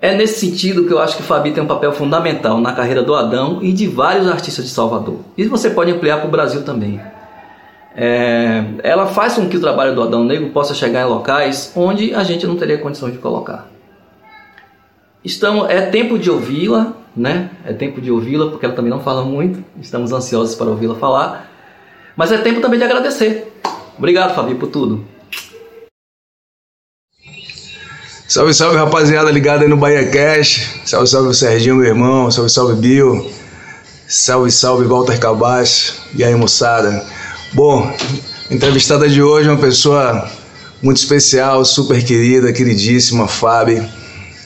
É 0.00 0.16
nesse 0.16 0.40
sentido 0.40 0.84
que 0.84 0.92
eu 0.92 0.98
acho 0.98 1.16
que 1.16 1.22
Fabi 1.22 1.52
tem 1.52 1.62
um 1.62 1.68
papel 1.68 1.92
fundamental 1.92 2.60
na 2.60 2.72
carreira 2.72 3.04
do 3.04 3.14
Adão 3.14 3.60
e 3.62 3.72
de 3.72 3.86
vários 3.86 4.28
artistas 4.28 4.64
de 4.64 4.72
Salvador. 4.72 5.20
E 5.38 5.44
você 5.44 5.70
pode 5.70 5.92
ampliar 5.92 6.18
para 6.18 6.26
o 6.26 6.30
Brasil 6.32 6.62
também. 6.62 7.00
É, 7.96 8.64
ela 8.82 9.06
faz 9.06 9.34
com 9.34 9.48
que 9.48 9.56
o 9.56 9.60
trabalho 9.60 9.94
do 9.94 10.02
Adão 10.02 10.24
Negro 10.24 10.50
possa 10.50 10.74
chegar 10.74 11.02
em 11.02 11.08
locais 11.08 11.72
onde 11.76 12.12
a 12.12 12.24
gente 12.24 12.46
não 12.46 12.56
teria 12.56 12.78
condições 12.78 13.12
de 13.12 13.18
colocar. 13.18 13.68
Estamos, 15.24 15.70
é 15.70 15.80
tempo 15.80 16.18
de 16.18 16.30
ouvi-la, 16.30 16.92
né? 17.16 17.50
É 17.64 17.72
tempo 17.72 18.00
de 18.00 18.10
ouvi-la, 18.10 18.50
porque 18.50 18.66
ela 18.66 18.74
também 18.74 18.90
não 18.90 19.00
fala 19.00 19.24
muito. 19.24 19.64
Estamos 19.80 20.12
ansiosos 20.12 20.54
para 20.54 20.66
ouvi-la 20.66 20.96
falar. 20.96 21.50
Mas 22.16 22.30
é 22.32 22.38
tempo 22.38 22.60
também 22.60 22.78
de 22.78 22.84
agradecer. 22.84 23.52
Obrigado, 23.96 24.34
Fabi, 24.34 24.54
por 24.54 24.68
tudo. 24.68 25.04
Salve, 28.26 28.52
salve, 28.52 28.76
rapaziada 28.76 29.30
ligada 29.30 29.62
aí 29.62 29.68
no 29.68 29.76
Bahia 29.76 30.10
Cash. 30.10 30.80
Salve, 30.84 31.06
salve, 31.06 31.34
Serginho, 31.34 31.76
meu 31.76 31.86
irmão. 31.86 32.30
Salve, 32.30 32.50
salve, 32.50 32.74
Bill. 32.74 33.30
Salve, 34.08 34.50
salve, 34.50 34.84
Walter 34.86 35.18
Cabas. 35.18 36.02
E 36.14 36.24
aí, 36.24 36.34
moçada. 36.34 37.04
Bom, 37.54 37.88
entrevistada 38.50 39.08
de 39.08 39.22
hoje 39.22 39.48
é 39.48 39.52
uma 39.52 39.60
pessoa 39.60 40.28
muito 40.82 40.96
especial, 40.96 41.64
super 41.64 42.02
querida, 42.04 42.52
queridíssima, 42.52 43.28
Fábio. 43.28 43.88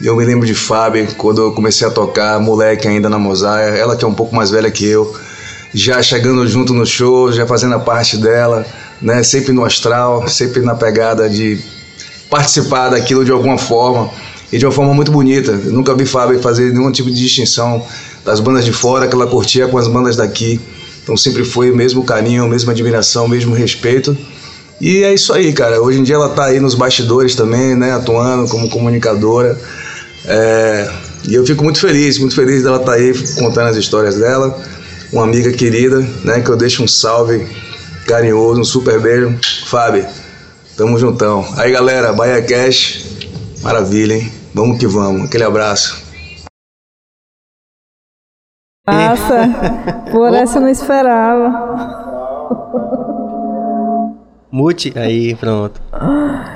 Eu 0.02 0.14
me 0.14 0.26
lembro 0.26 0.46
de 0.46 0.54
Fábio 0.54 1.08
quando 1.16 1.40
eu 1.40 1.52
comecei 1.52 1.86
a 1.86 1.90
tocar, 1.90 2.38
moleque 2.38 2.86
ainda 2.86 3.08
na 3.08 3.18
Mosaia. 3.18 3.70
Ela 3.70 3.96
que 3.96 4.04
é 4.04 4.08
um 4.08 4.12
pouco 4.12 4.36
mais 4.36 4.50
velha 4.50 4.70
que 4.70 4.84
eu, 4.84 5.16
já 5.72 6.02
chegando 6.02 6.46
junto 6.46 6.74
no 6.74 6.84
show, 6.84 7.32
já 7.32 7.46
fazendo 7.46 7.76
a 7.76 7.78
parte 7.78 8.18
dela, 8.18 8.66
né? 9.00 9.22
Sempre 9.22 9.54
no 9.54 9.64
astral, 9.64 10.28
sempre 10.28 10.60
na 10.60 10.74
pegada 10.74 11.30
de 11.30 11.58
participar 12.28 12.90
daquilo 12.90 13.24
de 13.24 13.32
alguma 13.32 13.56
forma 13.56 14.10
e 14.52 14.58
de 14.58 14.66
uma 14.66 14.72
forma 14.72 14.92
muito 14.92 15.10
bonita. 15.10 15.52
Eu 15.52 15.72
nunca 15.72 15.94
vi 15.94 16.04
Fábio 16.04 16.42
fazer 16.42 16.74
nenhum 16.74 16.92
tipo 16.92 17.10
de 17.10 17.16
distinção 17.16 17.82
das 18.22 18.38
bandas 18.38 18.66
de 18.66 18.72
fora 18.72 19.08
que 19.08 19.14
ela 19.14 19.26
curtia 19.26 19.66
com 19.66 19.78
as 19.78 19.88
bandas 19.88 20.14
daqui. 20.14 20.60
Então 21.08 21.16
sempre 21.16 21.42
foi 21.42 21.70
o 21.70 21.74
mesmo 21.74 22.04
carinho, 22.04 22.44
a 22.44 22.48
mesma 22.48 22.72
admiração, 22.72 23.24
o 23.24 23.28
mesmo 23.28 23.54
respeito. 23.54 24.14
E 24.78 25.02
é 25.04 25.14
isso 25.14 25.32
aí, 25.32 25.54
cara. 25.54 25.80
Hoje 25.80 25.98
em 25.98 26.02
dia 26.02 26.16
ela 26.16 26.28
tá 26.28 26.44
aí 26.44 26.60
nos 26.60 26.74
bastidores 26.74 27.34
também, 27.34 27.74
né? 27.74 27.92
Atuando 27.92 28.46
como 28.50 28.68
comunicadora. 28.68 29.58
É... 30.26 30.86
E 31.26 31.34
eu 31.34 31.46
fico 31.46 31.64
muito 31.64 31.80
feliz, 31.80 32.18
muito 32.18 32.34
feliz 32.34 32.62
dela 32.62 32.76
estar 32.76 32.92
tá 32.92 32.98
aí 32.98 33.14
contando 33.38 33.68
as 33.68 33.76
histórias 33.76 34.16
dela. 34.16 34.54
Uma 35.10 35.24
amiga 35.24 35.50
querida, 35.50 36.06
né? 36.22 36.40
Que 36.40 36.50
eu 36.50 36.56
deixo 36.58 36.82
um 36.82 36.86
salve 36.86 37.46
carinhoso, 38.06 38.60
um 38.60 38.64
super 38.64 39.00
beijo. 39.00 39.34
Fábio, 39.64 40.04
tamo 40.76 40.98
juntão. 40.98 41.42
Aí 41.56 41.72
galera, 41.72 42.12
Bahia 42.12 42.42
Cash, 42.42 43.02
maravilha, 43.62 44.12
hein? 44.12 44.30
Vamos 44.52 44.78
que 44.78 44.86
vamos. 44.86 45.24
Aquele 45.24 45.44
abraço. 45.44 46.07
Massa, 48.92 49.48
por 50.10 50.34
essa 50.34 50.58
eu 50.58 50.62
não 50.62 50.68
esperava. 50.68 51.88
Mute, 54.50 54.92
aí, 54.96 55.34
pronto. 55.34 55.80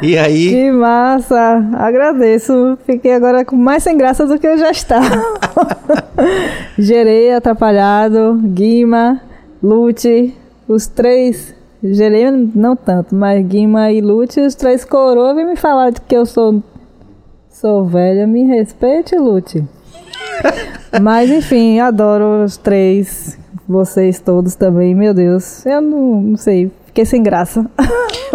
E 0.00 0.16
aí? 0.16 0.48
Que 0.48 0.70
massa, 0.72 1.62
agradeço. 1.74 2.78
Fiquei 2.86 3.14
agora 3.14 3.44
mais 3.52 3.82
sem 3.82 3.98
graça 3.98 4.26
do 4.26 4.38
que 4.38 4.46
eu 4.46 4.56
já 4.56 4.70
estava. 4.70 5.22
Gerei, 6.78 7.34
Atrapalhado, 7.34 8.40
Guima, 8.42 9.20
Lute, 9.62 10.34
os 10.66 10.86
três. 10.86 11.54
Gerei 11.82 12.30
não 12.30 12.74
tanto, 12.74 13.14
mas 13.14 13.44
Guima 13.44 13.92
e 13.92 14.00
Lute, 14.00 14.40
os 14.40 14.54
três 14.54 14.84
coroas, 14.84 15.36
vem 15.36 15.44
me 15.44 15.56
falar 15.56 15.92
que 15.92 16.16
eu 16.16 16.24
sou, 16.24 16.62
sou 17.50 17.84
velha. 17.84 18.26
Me 18.26 18.44
respeite, 18.44 19.14
Lute. 19.16 19.62
Mas 21.00 21.30
enfim, 21.30 21.80
adoro 21.80 22.44
os 22.44 22.56
três, 22.56 23.38
vocês 23.68 24.20
todos 24.20 24.54
também, 24.54 24.94
meu 24.94 25.14
Deus. 25.14 25.64
Eu 25.64 25.80
não, 25.80 26.20
não 26.22 26.36
sei, 26.36 26.70
fiquei 26.86 27.04
sem 27.04 27.22
graça. 27.22 27.64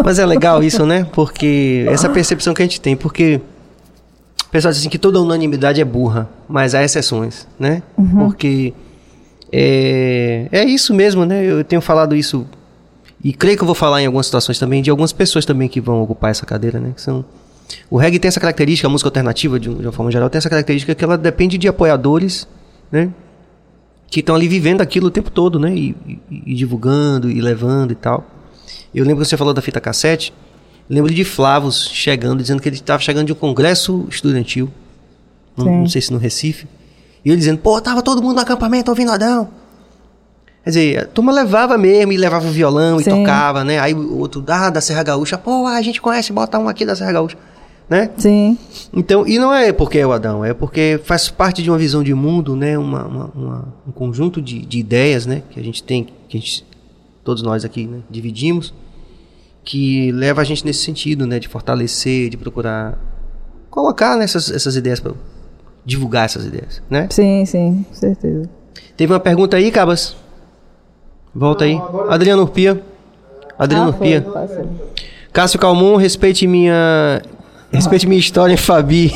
Mas 0.03 0.19
é 0.19 0.25
legal 0.25 0.63
isso, 0.63 0.85
né? 0.85 1.07
Porque 1.13 1.85
essa 1.89 2.09
percepção 2.09 2.53
que 2.53 2.61
a 2.61 2.65
gente 2.65 2.81
tem, 2.81 2.95
porque 2.95 3.41
o 4.45 4.49
pessoal 4.49 4.71
diz 4.71 4.81
assim 4.81 4.89
que 4.89 4.97
toda 4.97 5.19
unanimidade 5.19 5.81
é 5.81 5.85
burra, 5.85 6.29
mas 6.47 6.73
há 6.73 6.83
exceções, 6.83 7.47
né? 7.59 7.83
Uhum. 7.97 8.25
Porque 8.25 8.73
é, 9.51 10.47
é 10.51 10.63
isso 10.65 10.93
mesmo, 10.93 11.25
né? 11.25 11.43
Eu 11.43 11.63
tenho 11.63 11.81
falado 11.81 12.15
isso 12.15 12.45
e 13.23 13.33
creio 13.33 13.57
que 13.57 13.63
eu 13.63 13.65
vou 13.65 13.75
falar 13.75 14.01
em 14.01 14.05
algumas 14.05 14.27
situações 14.27 14.59
também 14.59 14.81
de 14.81 14.89
algumas 14.89 15.11
pessoas 15.11 15.45
também 15.45 15.67
que 15.67 15.81
vão 15.81 16.01
ocupar 16.01 16.31
essa 16.31 16.45
cadeira, 16.45 16.79
né? 16.79 16.91
Que 16.95 17.01
são 17.01 17.25
o 17.89 17.97
reggae 17.97 18.19
tem 18.19 18.27
essa 18.29 18.39
característica, 18.39 18.87
a 18.87 18.89
música 18.89 19.07
alternativa, 19.07 19.59
de, 19.59 19.69
uma 19.69 19.91
forma 19.91 20.11
geral, 20.11 20.29
tem 20.29 20.37
essa 20.37 20.49
característica 20.49 20.93
que 20.93 21.03
ela 21.03 21.17
depende 21.17 21.57
de 21.57 21.67
apoiadores, 21.67 22.47
né? 22.91 23.09
Que 24.09 24.21
estão 24.21 24.35
ali 24.35 24.47
vivendo 24.47 24.81
aquilo 24.81 25.07
o 25.07 25.11
tempo 25.11 25.29
todo, 25.29 25.59
né? 25.59 25.73
E, 25.75 25.95
e, 26.07 26.19
e, 26.47 26.53
divulgando, 26.53 27.29
e 27.29 27.41
levando 27.41 27.91
e 27.91 27.95
tal. 27.95 28.25
Eu 28.93 29.03
lembro 29.05 29.23
que 29.23 29.29
você 29.29 29.37
falou 29.37 29.53
da 29.53 29.61
fita 29.61 29.81
cassete. 29.81 30.33
Lembro 30.89 31.13
de 31.13 31.23
Flavos 31.25 31.89
chegando, 31.89 32.41
dizendo 32.41 32.61
que 32.61 32.69
ele 32.69 32.77
estava 32.77 33.01
chegando 33.01 33.27
de 33.27 33.33
um 33.33 33.35
congresso 33.35 34.07
estudantil. 34.09 34.69
não, 35.57 35.65
não 35.65 35.87
sei 35.87 36.01
se 36.01 36.11
no 36.13 36.17
Recife. 36.17 36.67
E 37.25 37.29
ele 37.29 37.37
dizendo, 37.37 37.59
pô, 37.59 37.81
tava 37.81 38.01
todo 38.01 38.21
mundo 38.21 38.35
no 38.35 38.41
acampamento 38.41 38.89
ouvindo 38.89 39.11
Adão. 39.11 39.49
Quer 40.63 40.69
dizer, 40.69 40.99
a 40.99 41.05
turma 41.05 41.31
levava 41.31 41.77
mesmo 41.77 42.11
e 42.11 42.17
levava 42.17 42.45
o 42.47 42.51
violão 42.51 42.99
e 42.99 43.03
Sim. 43.03 43.09
tocava, 43.09 43.63
né? 43.63 43.79
Aí 43.79 43.93
o 43.93 44.17
outro, 44.17 44.43
ah, 44.47 44.69
da 44.69 44.81
Serra 44.81 45.03
Gaúcha, 45.03 45.37
pô, 45.37 45.65
a 45.65 45.81
gente 45.81 46.01
conhece, 46.01 46.31
bota 46.33 46.59
um 46.59 46.67
aqui 46.67 46.85
da 46.85 46.95
Serra 46.95 47.13
Gaúcha, 47.13 47.37
né? 47.89 48.09
Sim, 48.17 48.57
Então, 48.93 49.25
e 49.25 49.37
não 49.39 49.53
é 49.53 49.71
porque 49.71 49.97
é 49.99 50.05
o 50.05 50.11
Adão, 50.11 50.43
é 50.43 50.53
porque 50.53 50.99
faz 51.03 51.29
parte 51.29 51.63
de 51.63 51.69
uma 51.69 51.77
visão 51.77 52.03
de 52.03 52.13
mundo, 52.13 52.55
né? 52.55 52.77
Uma, 52.77 53.05
uma- 53.05 53.31
uma- 53.35 53.73
um 53.87 53.91
conjunto 53.91 54.41
de, 54.41 54.59
de 54.65 54.79
ideias, 54.79 55.25
né? 55.25 55.41
Que 55.49 55.59
a 55.59 55.63
gente 55.63 55.81
tem, 55.83 56.07
que 56.27 56.37
a 56.37 56.39
gente, 56.39 56.65
todos 57.23 57.41
nós 57.43 57.63
aqui 57.63 57.85
né? 57.87 57.99
dividimos, 58.09 58.73
que 59.63 60.11
leva 60.11 60.41
a 60.41 60.43
gente 60.43 60.65
nesse 60.65 60.83
sentido, 60.83 61.25
né? 61.25 61.39
De 61.39 61.47
fortalecer, 61.47 62.29
de 62.29 62.37
procurar 62.37 62.97
colocar 63.69 64.15
nessas 64.17 64.49
essas 64.51 64.75
ideias, 64.75 64.99
para 64.99 65.13
divulgar 65.85 66.25
essas 66.25 66.45
ideias, 66.45 66.81
né? 66.89 67.07
sim, 67.11 67.45
sim, 67.45 67.85
com 67.87 67.93
certeza. 67.95 68.49
Teve 68.97 69.13
uma 69.13 69.19
pergunta 69.19 69.55
aí, 69.55 69.71
Cabas? 69.71 70.15
Volta 71.33 71.65
aí. 71.65 71.75
agora- 71.75 72.13
Adriano 72.13 72.41
Urpia. 72.41 72.81
Adriano 73.57 73.89
Ah, 73.89 73.93
foi, 73.93 74.15
Urpia. 74.17 74.21
passou. 74.33 74.69
Cássio 75.31 75.59
Calmon, 75.59 75.95
respeite 75.95 76.47
minha. 76.47 77.21
Respeite 77.77 78.07
minha 78.07 78.19
história 78.19 78.53
em 78.53 78.57
Fabi. 78.57 79.13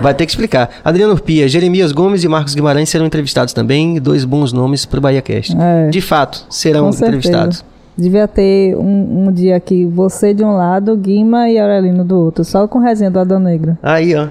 Vai 0.00 0.14
ter 0.14 0.24
que 0.24 0.32
explicar. 0.32 0.70
Adriano 0.82 1.12
Urpia, 1.12 1.46
Jeremias 1.46 1.92
Gomes 1.92 2.24
e 2.24 2.28
Marcos 2.28 2.54
Guimarães 2.54 2.88
serão 2.88 3.04
entrevistados 3.04 3.52
também. 3.52 4.00
Dois 4.00 4.24
bons 4.24 4.50
nomes 4.50 4.86
para 4.86 4.98
o 4.98 5.00
Bahia 5.02 5.20
Cast. 5.20 5.54
É. 5.54 5.88
De 5.90 6.00
fato, 6.00 6.46
serão 6.48 6.88
entrevistados. 6.88 7.62
Devia 7.96 8.26
ter 8.26 8.74
um, 8.76 9.26
um 9.26 9.32
dia 9.32 9.56
aqui, 9.56 9.84
você 9.84 10.32
de 10.32 10.42
um 10.42 10.52
lado, 10.56 10.96
Guima 10.96 11.50
e 11.50 11.58
Aurelino 11.58 12.02
do 12.02 12.18
outro, 12.18 12.42
só 12.42 12.66
com 12.66 12.78
resenha 12.78 13.10
do 13.10 13.20
Adão 13.20 13.38
Negro. 13.38 13.76
Aí, 13.82 14.14
ó. 14.16 14.28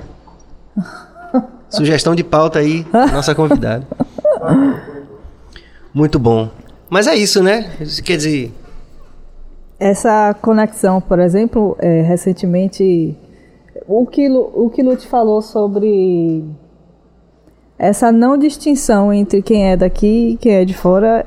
Sugestão 1.69 2.15
de 2.15 2.23
pauta 2.23 2.59
aí, 2.59 2.85
nossa 3.11 3.33
convidada. 3.35 3.87
Muito 5.93 6.17
bom. 6.17 6.49
Mas 6.89 7.05
é 7.05 7.15
isso, 7.15 7.43
né? 7.43 7.69
Quer 8.03 8.17
dizer, 8.17 8.51
Essa 9.83 10.33
conexão, 10.41 11.01
por 11.01 11.19
exemplo, 11.19 11.75
é, 11.77 11.99
recentemente, 12.03 13.17
o 13.85 14.05
que, 14.05 14.29
o 14.29 14.69
que 14.69 14.81
Lu 14.81 14.95
te 14.95 15.05
falou 15.05 15.41
sobre 15.41 16.41
essa 17.77 18.09
não 18.09 18.37
distinção 18.37 19.11
entre 19.11 19.41
quem 19.41 19.69
é 19.69 19.75
daqui 19.75 20.29
e 20.29 20.37
quem 20.37 20.53
é 20.53 20.63
de 20.63 20.73
fora, 20.73 21.25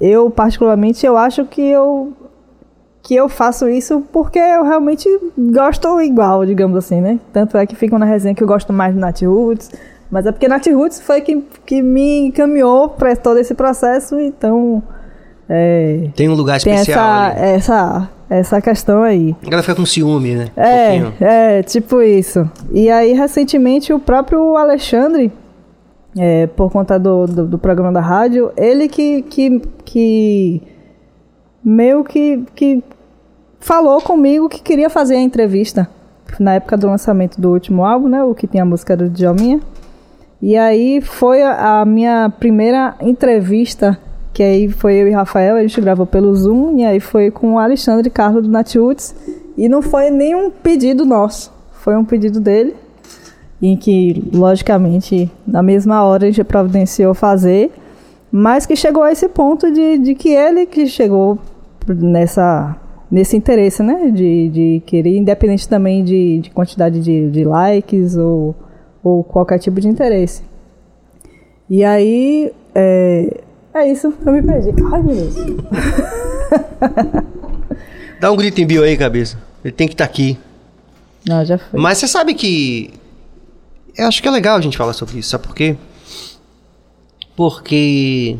eu 0.00 0.30
particularmente 0.30 1.04
eu 1.04 1.18
acho 1.18 1.44
que 1.44 1.60
eu 1.60 2.14
que 3.02 3.14
eu 3.14 3.28
faço 3.28 3.68
isso 3.68 4.02
porque 4.10 4.38
eu 4.38 4.64
realmente 4.64 5.06
gosto 5.36 6.00
igual, 6.00 6.46
digamos 6.46 6.78
assim, 6.78 7.02
né? 7.02 7.20
Tanto 7.30 7.58
é 7.58 7.66
que 7.66 7.76
ficam 7.76 7.98
na 7.98 8.06
resenha 8.06 8.34
que 8.34 8.42
eu 8.42 8.48
gosto 8.48 8.72
mais 8.72 8.94
do 8.94 9.00
Nat 9.00 9.20
Roots, 9.20 9.70
mas 10.10 10.24
é 10.24 10.32
porque 10.32 10.48
Nat 10.48 10.66
Roots 10.66 10.98
foi 10.98 11.20
quem 11.20 11.44
que 11.66 11.82
me 11.82 12.28
encaminhou 12.28 12.88
para 12.88 13.14
todo 13.14 13.38
esse 13.38 13.54
processo, 13.54 14.18
então 14.18 14.82
é, 15.48 16.08
tem 16.14 16.28
um 16.28 16.34
lugar 16.34 16.60
tem 16.60 16.74
especial 16.74 16.98
essa, 17.00 17.26
ali. 17.30 17.40
essa, 17.54 18.10
essa 18.28 18.60
questão 18.60 19.02
aí. 19.02 19.34
A 19.42 19.44
galera 19.44 19.62
fica 19.62 19.74
com 19.74 19.86
ciúme, 19.86 20.34
né? 20.34 20.48
Um 20.56 20.60
É, 20.60 20.88
pouquinho. 21.00 21.14
é, 21.20 21.62
tipo 21.62 22.02
isso. 22.02 22.50
E 22.72 22.90
aí, 22.90 23.12
recentemente, 23.12 23.92
o 23.92 23.98
próprio 23.98 24.56
Alexandre, 24.56 25.32
é, 26.18 26.46
por 26.48 26.70
conta 26.70 26.98
do, 26.98 27.26
do, 27.26 27.46
do 27.46 27.58
programa 27.58 27.92
da 27.92 28.00
rádio, 28.00 28.50
ele 28.56 28.88
que, 28.88 29.22
que, 29.22 29.60
que 29.84 30.62
meio 31.64 32.04
que, 32.04 32.44
que 32.54 32.82
falou 33.60 34.00
comigo 34.00 34.48
que 34.48 34.62
queria 34.62 34.90
fazer 34.90 35.16
a 35.16 35.20
entrevista 35.20 35.88
na 36.38 36.54
época 36.54 36.76
do 36.76 36.86
lançamento 36.86 37.40
do 37.40 37.50
último 37.50 37.84
álbum, 37.84 38.08
né? 38.08 38.22
O 38.22 38.34
que 38.34 38.46
tem 38.46 38.60
a 38.60 38.64
música 38.64 38.96
do 38.96 39.08
Djalminha. 39.08 39.60
E 40.40 40.56
aí 40.56 41.00
foi 41.00 41.42
a, 41.42 41.80
a 41.80 41.84
minha 41.84 42.30
primeira 42.38 42.94
entrevista, 43.00 43.98
que 44.38 44.42
aí 44.44 44.68
foi 44.68 44.94
eu 44.94 45.08
e 45.08 45.10
Rafael, 45.10 45.56
a 45.56 45.62
gente 45.62 45.80
gravou 45.80 46.06
pelo 46.06 46.32
Zoom, 46.32 46.78
e 46.78 46.84
aí 46.84 47.00
foi 47.00 47.28
com 47.28 47.54
o 47.54 47.58
Alexandre 47.58 48.08
Carlos 48.08 48.44
do 48.44 48.48
Natiuts. 48.48 49.12
E 49.56 49.68
não 49.68 49.82
foi 49.82 50.10
nenhum 50.10 50.48
pedido 50.48 51.04
nosso, 51.04 51.52
foi 51.72 51.96
um 51.96 52.04
pedido 52.04 52.38
dele, 52.38 52.76
em 53.60 53.76
que, 53.76 54.30
logicamente, 54.32 55.28
na 55.44 55.60
mesma 55.60 56.04
hora 56.04 56.26
a 56.26 56.30
gente 56.30 56.44
providenciou 56.44 57.14
fazer, 57.14 57.72
mas 58.30 58.64
que 58.64 58.76
chegou 58.76 59.02
a 59.02 59.10
esse 59.10 59.28
ponto 59.28 59.72
de, 59.72 59.98
de 59.98 60.14
que 60.14 60.28
ele 60.28 60.66
que 60.66 60.86
chegou 60.86 61.36
nessa 61.88 62.76
nesse 63.10 63.36
interesse, 63.36 63.82
né, 63.82 64.08
de, 64.12 64.50
de 64.50 64.82
querer, 64.86 65.16
independente 65.16 65.68
também 65.68 66.04
de, 66.04 66.38
de 66.38 66.50
quantidade 66.50 67.00
de, 67.00 67.28
de 67.28 67.42
likes 67.42 68.16
ou, 68.16 68.54
ou 69.02 69.24
qualquer 69.24 69.58
tipo 69.58 69.80
de 69.80 69.88
interesse. 69.88 70.44
E 71.68 71.82
aí, 71.82 72.52
é, 72.72 73.40
é 73.78 73.92
isso, 73.92 74.12
eu 74.24 74.32
me 74.32 74.42
perdi. 74.42 74.70
Ai, 74.92 75.02
meu 75.02 75.14
Deus. 75.14 75.34
Dá 78.20 78.32
um 78.32 78.36
grito 78.36 78.60
em 78.60 78.66
bio 78.66 78.82
aí, 78.82 78.96
cabeça. 78.96 79.38
Ele 79.64 79.72
tem 79.72 79.86
que 79.86 79.94
estar 79.94 80.04
aqui. 80.04 80.38
Não, 81.26 81.44
já 81.44 81.58
foi. 81.58 81.80
Mas 81.80 81.98
você 81.98 82.08
sabe 82.08 82.34
que. 82.34 82.92
Eu 83.96 84.06
acho 84.06 84.22
que 84.22 84.28
é 84.28 84.30
legal 84.30 84.56
a 84.56 84.60
gente 84.60 84.76
falar 84.76 84.92
sobre 84.92 85.18
isso, 85.18 85.30
sabe 85.30 85.46
por 85.46 85.54
quê? 85.54 85.76
Porque. 87.36 88.36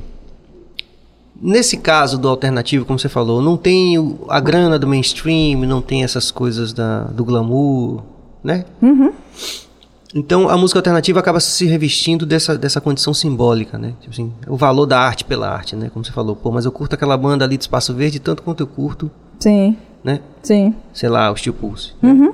Nesse 1.41 1.77
caso 1.77 2.19
do 2.19 2.29
alternativo, 2.29 2.85
como 2.85 2.99
você 2.99 3.09
falou, 3.09 3.41
não 3.41 3.57
tem 3.57 3.95
a 4.29 4.41
grana 4.41 4.77
do 4.77 4.89
mainstream, 4.89 5.61
não 5.61 5.81
tem 5.81 6.03
essas 6.03 6.33
coisas 6.33 6.73
da, 6.73 7.05
do 7.05 7.25
glamour, 7.25 8.03
né? 8.43 8.65
Então 10.15 10.49
a 10.49 10.57
música 10.57 10.79
alternativa 10.79 11.21
acaba 11.21 11.39
se 11.39 11.67
revestindo 11.67 12.25
dessa, 12.25 12.57
dessa 12.57 12.81
condição 12.81 13.13
simbólica, 13.13 13.77
né? 13.79 13.93
Tipo 14.01 14.13
assim, 14.13 14.33
o 14.47 14.57
valor 14.57 14.87
da 14.87 14.99
arte 14.99 15.25
pela 15.25 15.49
arte, 15.51 15.77
né? 15.77 15.91
Como 15.93 16.05
você 16.05 16.13
falou, 16.13 16.35
pô, 16.35 16.51
mas 16.51 16.65
eu 16.65 16.73
curto 16.73 16.95
aquela 16.95 17.17
banda 17.17 17.45
ali 17.45 17.57
de 17.57 17.65
Espaço 17.65 17.95
Verde 17.95 18.19
tanto 18.19 18.43
quanto 18.43 18.61
eu 18.63 18.67
curto, 18.67 19.11
Sim, 19.39 19.77
né? 20.03 20.21
sim. 20.43 20.75
sei 20.93 21.09
lá, 21.09 21.31
o 21.31 21.37
Steel 21.37 21.53
Pulse. 21.55 21.93
né? 22.03 22.33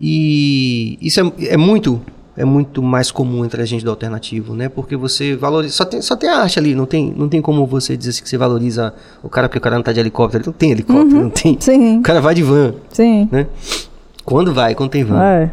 E 0.00 0.98
isso 1.00 1.20
é, 1.20 1.32
é 1.46 1.56
muito 1.56 2.00
é 2.36 2.44
muito 2.44 2.82
mais 2.82 3.10
comum 3.10 3.44
entre 3.44 3.60
a 3.60 3.64
gente 3.64 3.84
do 3.84 3.90
alternativo, 3.90 4.54
né? 4.54 4.68
Porque 4.68 4.96
você 4.96 5.36
valoriza. 5.36 5.74
Só 5.74 5.84
tem, 5.84 6.00
só 6.00 6.16
tem 6.16 6.30
a 6.30 6.38
arte 6.38 6.58
ali, 6.58 6.74
não 6.74 6.86
tem, 6.86 7.12
não 7.14 7.28
tem 7.28 7.42
como 7.42 7.66
você 7.66 7.96
dizer 7.96 8.10
assim 8.10 8.22
que 8.22 8.28
você 8.28 8.38
valoriza 8.38 8.94
o 9.22 9.28
cara 9.28 9.48
porque 9.48 9.58
o 9.58 9.60
cara 9.60 9.76
não 9.76 9.82
tá 9.82 9.92
de 9.92 10.00
helicóptero. 10.00 10.42
Ele 10.42 10.46
não 10.46 10.52
tem 10.54 10.70
helicóptero, 10.70 11.22
não 11.22 11.30
tem. 11.30 11.56
Sim. 11.60 11.98
O 11.98 12.02
cara 12.02 12.20
vai 12.20 12.34
de 12.34 12.42
van, 12.42 12.74
Sim. 12.88 13.28
né? 13.30 13.46
Quando 14.24 14.52
vai, 14.52 14.74
quando 14.74 14.90
tem 14.90 15.04
van. 15.04 15.22
É. 15.22 15.50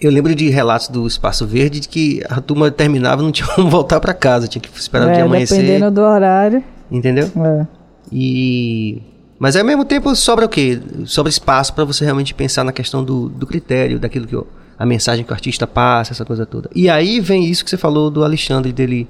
Eu 0.00 0.10
lembro 0.10 0.34
de 0.34 0.48
relatos 0.50 0.88
do 0.88 1.06
Espaço 1.06 1.46
Verde 1.46 1.80
de 1.80 1.88
que 1.88 2.22
a 2.28 2.40
turma 2.40 2.70
terminava 2.70 3.22
e 3.22 3.24
não 3.24 3.32
tinha 3.32 3.46
como 3.54 3.70
voltar 3.70 4.00
para 4.00 4.12
casa, 4.14 4.48
tinha 4.48 4.60
que 4.60 4.68
esperar 4.78 5.08
o 5.08 5.12
dia 5.12 5.20
é 5.20 5.22
amanhecer. 5.22 5.56
dependendo 5.56 5.90
do 5.90 6.00
horário. 6.00 6.62
Entendeu? 6.90 7.30
É. 7.36 7.66
E 8.12 9.02
mas 9.38 9.56
ao 9.56 9.64
mesmo 9.64 9.84
tempo 9.84 10.14
sobra 10.14 10.46
o 10.46 10.48
quê? 10.48 10.80
Sobra 11.06 11.28
espaço 11.28 11.74
para 11.74 11.84
você 11.84 12.04
realmente 12.04 12.32
pensar 12.32 12.64
na 12.64 12.72
questão 12.72 13.02
do, 13.04 13.28
do 13.28 13.46
critério, 13.46 13.98
daquilo 13.98 14.26
que 14.26 14.36
o- 14.36 14.46
a 14.78 14.86
mensagem 14.86 15.24
que 15.24 15.30
o 15.30 15.34
artista 15.34 15.66
passa, 15.66 16.12
essa 16.12 16.24
coisa 16.24 16.46
toda. 16.46 16.70
E 16.74 16.88
aí 16.88 17.20
vem 17.20 17.44
isso 17.44 17.62
que 17.64 17.70
você 17.70 17.76
falou 17.76 18.10
do 18.10 18.24
Alexandre 18.24 18.72
dele 18.72 19.06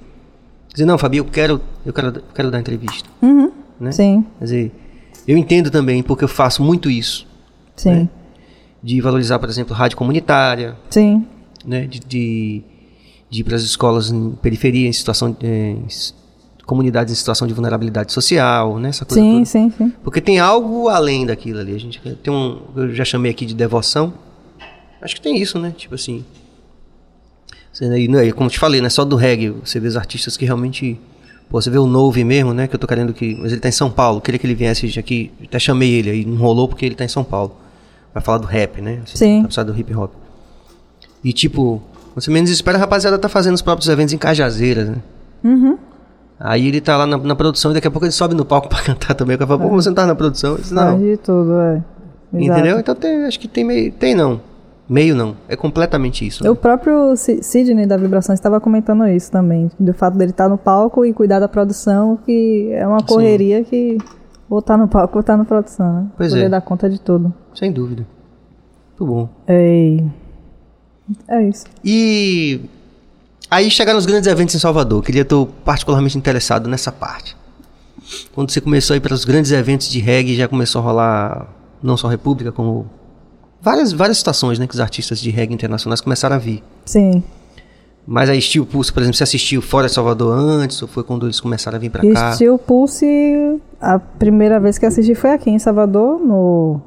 dizer 0.73 0.85
não, 0.87 0.99
Fabi, 0.99 1.19
eu 1.19 1.25
quero 1.25 1.61
eu 1.87 1.93
quero, 1.93 2.09
eu 2.09 2.23
quero 2.35 2.51
dar 2.51 2.59
entrevista, 2.61 3.09
né? 3.81 3.93
Sim, 3.93 4.25
Quer 4.39 4.45
dizer, 4.45 4.73
eu 5.29 5.37
entendo 5.37 5.71
também 5.71 6.03
porque 6.03 6.25
eu 6.25 6.29
faço 6.29 6.63
muito 6.63 6.91
isso, 6.91 7.27
sim, 7.77 8.09
de 8.85 9.01
valorizar, 9.01 9.39
por 9.39 9.49
exemplo, 9.49 9.75
rádio 9.75 9.97
comunitária, 9.97 10.77
sim. 10.91 11.27
né, 11.65 11.87
de, 11.87 12.01
de, 12.01 12.63
de 13.31 13.41
ir 13.41 13.45
para 13.45 13.57
as 13.57 13.63
escolas 13.63 14.11
em 14.11 14.33
periferia, 14.33 14.87
em 14.87 14.93
situação 14.93 15.35
eh, 15.43 15.71
em 15.71 15.87
comunidades 16.67 17.11
em 17.11 17.17
situação 17.17 17.49
de 17.49 17.55
vulnerabilidade 17.55 18.13
social, 18.13 18.79
né, 18.79 18.91
essa 18.91 19.07
coisa 19.07 19.23
Sim, 19.23 19.33
toda. 19.33 19.45
sim, 19.47 19.71
sim. 19.71 19.93
Porque 20.03 20.21
tem 20.21 20.39
algo 20.39 20.91
além 20.91 21.25
daquilo 21.25 21.61
ali. 21.61 21.75
A 21.75 21.81
gente 21.81 21.99
tem 22.23 22.33
um. 22.33 22.61
Eu 22.77 22.95
já 22.95 23.07
chamei 23.07 23.31
aqui 23.31 23.47
de 23.47 23.55
devoção. 23.55 24.13
Acho 25.01 25.15
que 25.15 25.21
tem 25.23 25.41
isso, 25.41 25.59
né? 25.59 25.73
Tipo 25.75 25.95
assim. 25.95 26.23
Você, 27.73 27.87
aí, 27.87 28.07
não 28.07 28.19
é, 28.19 28.31
como 28.33 28.47
eu 28.47 28.51
te 28.51 28.59
falei, 28.59 28.81
não 28.81 28.87
é 28.87 28.91
só 28.91 29.05
do 29.05 29.17
reggae. 29.17 29.51
Você 29.51 29.81
vê 29.81 29.89
os 29.89 29.97
artistas 29.97 30.37
que 30.37 30.45
realmente. 30.45 31.01
Pô, 31.49 31.61
você 31.61 31.71
vê 31.71 31.79
o 31.79 31.87
Nove 31.87 32.23
mesmo, 32.25 32.55
né? 32.55 32.67
Que 32.67 32.75
eu 32.75 32.79
tô 32.79 32.87
querendo 32.87 33.13
que. 33.15 33.35
Mas 33.35 33.51
ele 33.53 33.61
tá 33.61 33.69
em 33.69 33.73
São 33.73 33.91
Paulo. 33.91 34.21
Queria 34.21 34.39
que 34.39 34.47
ele 34.47 34.55
viesse 34.55 34.99
aqui. 34.99 35.31
Até 35.43 35.59
chamei 35.59 35.91
ele 35.91 36.11
aí. 36.11 36.25
Não 36.25 36.37
rolou 36.37 36.69
porque 36.69 36.85
ele 36.87 36.95
tá 36.95 37.05
em 37.05 37.09
São 37.09 37.25
Paulo. 37.25 37.64
Vai 38.15 38.23
falar 38.23 38.39
do 38.39 38.47
rap, 38.47 38.81
né? 38.81 39.01
Assim, 39.05 39.17
Sim. 39.19 39.35
Vai 39.39 39.43
precisar 39.47 39.65
do 39.65 39.77
hip 39.77 39.95
hop. 39.95 40.13
E 41.23 41.33
tipo. 41.33 41.83
Você 42.15 42.31
menos 42.31 42.49
espera, 42.49 42.79
a 42.79 42.81
rapaziada 42.81 43.19
tá 43.19 43.29
fazendo 43.29 43.55
os 43.55 43.63
próprios 43.63 43.89
eventos 43.89 44.15
em 44.15 44.19
Cajazeiras, 44.19 44.89
né? 44.89 44.97
Aí 46.39 46.67
ele 46.69 46.81
tá 46.81 46.97
lá 46.97 47.07
na, 47.07 47.17
na 47.17 47.35
produção 47.37 47.71
e 47.71 47.75
daqui 47.75 47.87
a 47.87 47.91
pouco 47.91 48.05
ele 48.05 48.13
sobe 48.13 48.35
no 48.35 48.45
palco 48.45 48.69
pra 48.71 48.83
cantar 48.83 49.15
também. 49.15 49.37
Daqui 49.37 49.53
a 49.53 49.59
pouco 49.59 49.75
você 49.75 49.89
não 49.89 49.95
tá 49.97 50.07
na 50.07 50.15
produção. 50.15 50.53
Eu 50.53 50.59
disse, 50.59 50.75
não. 50.75 50.83
Faz 50.93 51.01
de 51.01 51.17
tudo, 51.17 51.53
é. 51.61 51.83
Exato. 52.33 52.59
Entendeu? 52.61 52.79
Então 52.79 52.95
tem, 52.95 53.25
acho 53.25 53.39
que 53.39 53.49
tem 53.49 53.65
meio. 53.65 53.93
Tem 53.93 54.15
não. 54.15 54.41
Meio 54.89 55.15
não. 55.17 55.37
É 55.49 55.57
completamente 55.57 56.27
isso. 56.27 56.45
né? 56.45 56.51
O 56.51 56.55
próprio 56.57 57.17
Si- 57.17 57.43
Sidney 57.43 57.87
da 57.87 57.97
Vibração 57.97 58.35
estava 58.35 58.61
comentando 58.61 59.07
isso 59.09 59.31
também, 59.33 59.71
do 59.81 59.95
fato 59.95 60.19
dele 60.19 60.31
estar 60.33 60.49
no 60.49 60.59
palco 60.59 61.05
e 61.07 61.13
cuidar 61.13 61.41
da 61.41 61.49
produção, 61.49 62.19
que 62.27 62.69
é 62.73 62.87
uma 62.87 63.03
correria 63.03 63.65
que 63.65 63.97
ou 64.49 64.63
tá 64.63 64.77
no 64.77 64.89
palco 64.89 65.19
ou 65.19 65.23
tá 65.23 65.37
na 65.37 65.45
produção, 65.45 65.93
né? 66.03 66.07
Pois 66.17 66.31
Poder 66.31 66.45
é. 66.45 66.49
dar 66.49 66.61
conta 66.61 66.89
de 66.89 67.01
tudo. 67.01 67.33
Sem 67.55 67.73
dúvida. 67.73 68.07
Muito 68.99 69.13
bom. 69.13 69.29
Ei. 69.49 70.05
É 71.29 71.49
isso. 71.49 71.67
E 71.85 72.61
aí 73.51 73.71
chegaram 73.71 73.99
os 73.99 74.07
grandes 74.07 74.27
eventos 74.27 74.55
em 74.55 74.59
Salvador. 74.59 75.03
Queria 75.03 75.23
estou 75.23 75.47
particularmente 75.65 76.17
interessado 76.17 76.69
nessa 76.69 76.91
parte. 76.93 77.37
Quando 78.35 78.51
você 78.51 78.61
começou 78.61 78.95
a 78.95 78.97
ir 78.97 79.01
para 79.01 79.15
os 79.15 79.25
grandes 79.25 79.51
eventos 79.51 79.89
de 79.89 79.99
reggae, 79.99 80.37
já 80.37 80.47
começou 80.47 80.81
a 80.81 80.85
rolar 80.85 81.49
não 81.83 81.97
só 81.97 82.09
República, 82.09 82.53
como 82.53 82.87
várias, 83.61 83.93
várias 83.93 84.19
situações, 84.19 84.59
né, 84.59 84.67
que 84.67 84.75
os 84.75 84.81
artistas 84.81 85.19
de 85.19 85.31
reggae 85.31 85.55
internacionais 85.55 86.01
começaram 86.01 86.37
a 86.37 86.39
vir. 86.39 86.63
Sim. 86.85 87.23
Mas 88.07 88.29
aí 88.29 88.41
Steel 88.41 88.67
Pulse, 88.67 88.93
por 88.93 89.01
exemplo, 89.01 89.17
você 89.17 89.23
assistiu 89.25 89.63
fora 89.63 89.87
de 89.87 89.95
Salvador 89.95 90.37
antes, 90.37 90.81
ou 90.83 90.87
foi 90.87 91.03
quando 91.03 91.25
eles 91.27 91.41
começaram 91.41 91.77
a 91.77 91.79
vir 91.79 91.91
pra 91.91 92.05
E 92.05 92.13
cá? 92.13 92.33
Steel 92.35 92.59
Pulse, 92.59 93.07
a 93.85 93.99
primeira 93.99 94.59
vez 94.59 94.79
que 94.79 94.87
assisti 94.87 95.15
foi 95.15 95.31
aqui 95.31 95.51
em 95.51 95.59
Salvador, 95.59 96.19
no... 96.19 96.81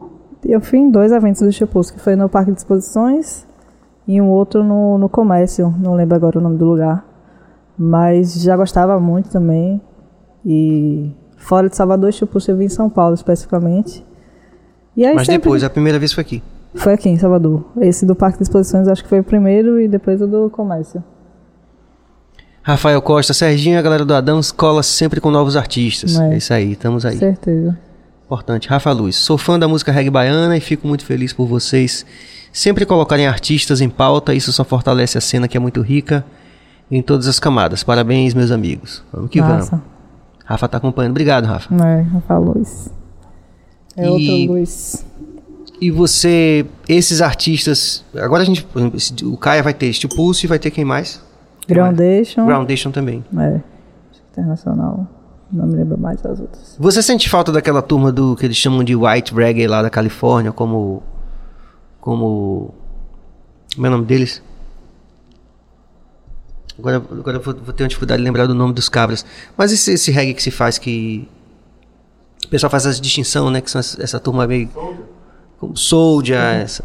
Eu 0.43 0.59
fui 0.61 0.79
em 0.79 0.89
dois 0.89 1.11
eventos 1.11 1.41
do 1.41 1.67
Pulse, 1.67 1.93
que 1.93 1.99
foi 1.99 2.15
no 2.15 2.27
Parque 2.29 2.51
de 2.51 2.57
Exposições 2.57 3.45
e 4.07 4.21
um 4.21 4.29
outro 4.29 4.63
no, 4.63 4.97
no 4.97 5.09
Comércio, 5.09 5.73
não 5.79 5.93
lembro 5.93 6.15
agora 6.15 6.39
o 6.39 6.41
nome 6.41 6.57
do 6.57 6.65
lugar. 6.65 7.05
Mas 7.77 8.41
já 8.41 8.55
gostava 8.55 8.99
muito 8.99 9.29
também. 9.29 9.79
E 10.45 11.11
fora 11.37 11.69
de 11.69 11.75
Salvador, 11.75 12.11
Pulse 12.31 12.49
eu 12.49 12.57
vim 12.57 12.65
em 12.65 12.69
São 12.69 12.89
Paulo 12.89 13.13
especificamente. 13.13 14.03
E 14.95 15.05
aí 15.05 15.13
Mas 15.13 15.27
sempre- 15.27 15.43
depois, 15.43 15.63
a 15.63 15.69
primeira 15.69 15.99
vez 15.99 16.13
foi 16.13 16.21
aqui. 16.21 16.41
Foi 16.73 16.93
aqui 16.93 17.09
em 17.09 17.17
Salvador. 17.17 17.65
Esse 17.79 18.05
do 18.05 18.15
Parque 18.15 18.37
de 18.37 18.43
Exposições 18.43 18.87
acho 18.87 19.03
que 19.03 19.09
foi 19.09 19.19
o 19.19 19.23
primeiro 19.23 19.79
e 19.79 19.87
depois 19.87 20.21
o 20.21 20.27
do 20.27 20.49
Comércio. 20.49 21.03
Rafael 22.67 23.01
Costa, 23.01 23.33
Serginho 23.33 23.79
a 23.79 23.81
galera 23.81 24.03
do 24.03 24.13
Adão 24.13 24.41
cola 24.53 24.83
sempre 24.83 25.21
com 25.21 25.31
novos 25.31 25.55
artistas. 25.55 26.19
É. 26.19 26.33
É 26.33 26.37
isso 26.37 26.53
aí, 26.53 26.73
estamos 26.73 27.05
aí. 27.05 27.17
Certeza. 27.17 27.79
Importante. 28.25 28.67
Rafa 28.67 28.91
Luz, 28.91 29.15
sou 29.15 29.37
fã 29.37 29.57
da 29.57 29.69
música 29.69 29.89
reggae 29.89 30.09
baiana 30.09 30.57
e 30.57 30.59
fico 30.59 30.85
muito 30.85 31.05
feliz 31.05 31.31
por 31.31 31.47
vocês 31.47 32.05
sempre 32.51 32.85
colocarem 32.85 33.25
artistas 33.25 33.79
em 33.79 33.87
pauta. 33.87 34.33
Isso 34.33 34.51
só 34.51 34.65
fortalece 34.65 35.17
a 35.17 35.21
cena 35.21 35.47
que 35.47 35.55
é 35.55 35.59
muito 35.61 35.81
rica 35.81 36.25
em 36.91 37.01
todas 37.01 37.25
as 37.25 37.39
camadas. 37.39 37.83
Parabéns, 37.83 38.33
meus 38.33 38.51
amigos. 38.51 39.01
Vamos 39.13 39.29
que 39.29 39.39
Massa. 39.39 39.71
vamos. 39.71 39.85
Rafa 40.43 40.67
tá 40.67 40.75
acompanhando. 40.77 41.11
Obrigado, 41.11 41.45
Rafa. 41.45 41.73
É, 41.73 42.01
Rafa 42.01 42.37
Luz. 42.37 42.89
É 43.95 44.05
E- 44.05 44.09
outro 44.09 44.53
Luz. 44.55 45.05
E 45.79 45.89
você, 45.89 46.65
esses 46.89 47.21
artistas. 47.21 48.03
Agora 48.13 48.41
a 48.43 48.45
gente. 48.45 48.67
O 49.23 49.37
Caia 49.37 49.63
vai 49.63 49.73
ter 49.73 49.93
Steel 49.93 50.13
Pulse 50.13 50.45
e 50.45 50.49
vai 50.49 50.59
ter 50.59 50.69
quem 50.71 50.83
mais? 50.83 51.25
Groundation. 51.67 52.45
Groundation 52.45 52.91
também. 52.91 53.23
É. 53.37 53.59
Internacional. 54.31 55.07
Não 55.51 55.65
me 55.65 55.75
lembro 55.75 55.97
mais 55.97 56.23
as 56.25 56.39
outras. 56.39 56.75
Você 56.79 57.01
sente 57.01 57.29
falta 57.29 57.51
daquela 57.51 57.81
turma 57.81 58.11
do 58.11 58.35
que 58.35 58.45
eles 58.45 58.57
chamam 58.57 58.83
de 58.83 58.95
white 58.95 59.33
reggae 59.33 59.67
lá 59.67 59.81
da 59.81 59.89
Califórnia, 59.89 60.51
como 60.51 61.01
como 62.01 62.73
como 63.73 63.85
é 63.85 63.89
o 63.89 63.91
nome 63.93 64.05
deles? 64.05 64.41
Agora, 66.77 66.97
agora 66.97 67.37
eu 67.37 67.41
vou, 67.41 67.55
vou 67.55 67.73
ter 67.73 67.83
uma 67.83 67.89
dificuldade 67.89 68.21
de 68.21 68.25
lembrar 68.25 68.45
do 68.45 68.53
nome 68.53 68.73
dos 68.73 68.87
cabras. 68.87 69.25
Mas 69.55 69.71
esse, 69.71 69.93
esse 69.93 70.11
reggae 70.11 70.33
que 70.33 70.43
se 70.43 70.51
faz 70.51 70.77
que 70.77 71.27
o 72.45 72.49
pessoal 72.49 72.69
faz 72.69 72.85
essa 72.85 73.01
distinção, 73.01 73.49
né, 73.49 73.61
que 73.61 73.71
são 73.71 73.79
essa, 73.79 74.01
essa 74.01 74.19
turma 74.19 74.45
meio 74.45 74.69
como 75.59 75.75
Soldier, 75.75 76.39
essa, 76.39 76.83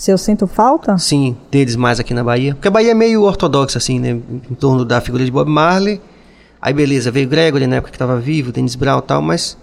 Se 0.00 0.10
eu 0.10 0.16
sinto 0.16 0.46
falta? 0.46 0.96
sim, 0.96 1.36
deles 1.50 1.76
mais 1.76 2.00
aqui 2.00 2.14
na 2.14 2.24
Bahia. 2.24 2.54
Porque 2.54 2.68
a 2.68 2.70
Bahia 2.70 2.92
é 2.92 2.94
meio 2.94 3.22
ortodoxa 3.22 3.76
assim, 3.76 3.98
né, 4.00 4.12
em 4.50 4.54
torno 4.54 4.82
da 4.82 4.98
figura 4.98 5.22
de 5.22 5.30
Bob 5.30 5.46
Marley. 5.50 6.00
Aí 6.58 6.72
beleza, 6.72 7.10
veio 7.10 7.28
Gregory 7.28 7.66
na 7.66 7.76
época 7.76 7.90
que 7.90 7.96
estava 7.96 8.18
vivo, 8.18 8.50
Dennis 8.50 8.74
Brown 8.76 9.00
e 9.00 9.02
tal, 9.02 9.20
mas 9.20 9.58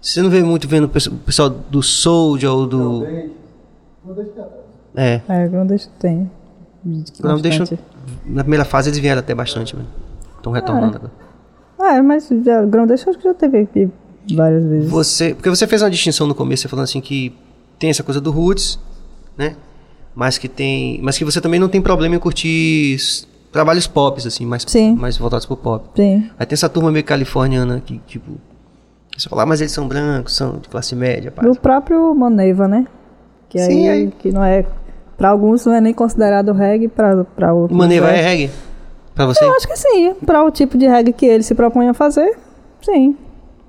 você 0.00 0.22
não 0.22 0.30
vê 0.30 0.40
muito 0.44 0.68
vendo 0.68 0.84
o 0.84 0.88
pesso- 0.88 1.10
o 1.10 1.18
pessoal 1.18 1.50
do 1.50 1.82
Soldier 1.82 2.52
ou 2.52 2.64
do 2.64 3.04
É, 4.94 5.20
É, 5.28 5.48
Groundation 5.48 5.90
tem. 5.98 6.30
Bastante. 6.84 7.76
na 8.24 8.44
primeira 8.44 8.64
fase 8.64 8.88
eles 8.90 9.00
vieram 9.00 9.18
até 9.18 9.34
bastante, 9.34 9.74
estão 10.36 10.52
retornando 10.52 10.96
agora. 10.96 11.12
Ah, 11.76 11.96
é, 11.96 12.02
mas 12.02 12.28
já, 12.44 12.64
Groundation 12.64 13.10
acho 13.10 13.18
que 13.18 13.24
já 13.24 13.34
teve 13.34 13.58
aqui 13.62 13.90
várias 14.32 14.64
vezes. 14.64 14.88
Você, 14.90 15.34
porque 15.34 15.50
você 15.50 15.66
fez 15.66 15.82
uma 15.82 15.90
distinção 15.90 16.24
no 16.28 16.36
começo, 16.36 16.62
você 16.62 16.68
falando 16.68 16.84
assim 16.84 17.00
que 17.00 17.34
tem 17.80 17.90
essa 17.90 18.04
coisa 18.04 18.20
do 18.20 18.30
roots, 18.30 18.78
né? 19.36 19.56
Mas 20.14 20.38
que 20.38 20.48
tem, 20.48 20.98
mas 21.02 21.18
que 21.18 21.24
você 21.24 21.40
também 21.40 21.60
não 21.60 21.68
tem 21.68 21.80
problema 21.82 22.14
em 22.16 22.18
curtir 22.18 22.96
trabalhos 23.52 23.86
pop 23.86 24.20
assim, 24.26 24.44
mais 24.46 24.64
Sim. 24.66 24.94
mais 24.96 25.16
voltados 25.16 25.46
pro 25.46 25.56
pop. 25.56 25.84
Sim. 25.94 26.30
Aí 26.38 26.46
tem 26.46 26.54
essa 26.54 26.68
turma 26.68 26.90
meio 26.90 27.04
californiana 27.04 27.80
que 27.84 27.98
tipo 28.06 28.32
você 29.16 29.28
fala, 29.30 29.42
ah, 29.42 29.46
mas 29.46 29.60
eles 29.62 29.72
são 29.72 29.88
brancos, 29.88 30.34
são 30.36 30.58
de 30.58 30.68
classe 30.68 30.94
média, 30.94 31.30
pá. 31.30 31.42
Do 31.42 31.54
próprio 31.58 32.14
Moneva, 32.14 32.68
né? 32.68 32.86
Que 33.48 33.58
Sim, 33.58 33.88
aí, 33.88 34.02
aí- 34.04 34.12
que 34.18 34.30
não 34.30 34.44
é. 34.44 34.64
Pra 35.16 35.30
alguns 35.30 35.64
não 35.64 35.72
é 35.72 35.80
nem 35.80 35.94
considerado 35.94 36.52
reggae, 36.52 36.86
O 36.88 37.54
outros. 37.54 37.76
Maneva 37.78 38.10
é 38.10 38.18
é. 38.18 38.22
reggae 38.22 38.50
pra 39.14 39.24
você? 39.24 39.42
Eu 39.42 39.52
acho 39.54 39.66
que 39.66 39.76
sim. 39.76 40.12
Para 40.26 40.44
o 40.44 40.50
tipo 40.50 40.76
de 40.76 40.86
reggae 40.86 41.12
que 41.14 41.24
ele 41.24 41.42
se 41.42 41.54
propõe 41.54 41.88
a 41.88 41.94
fazer, 41.94 42.36
sim. 42.82 43.16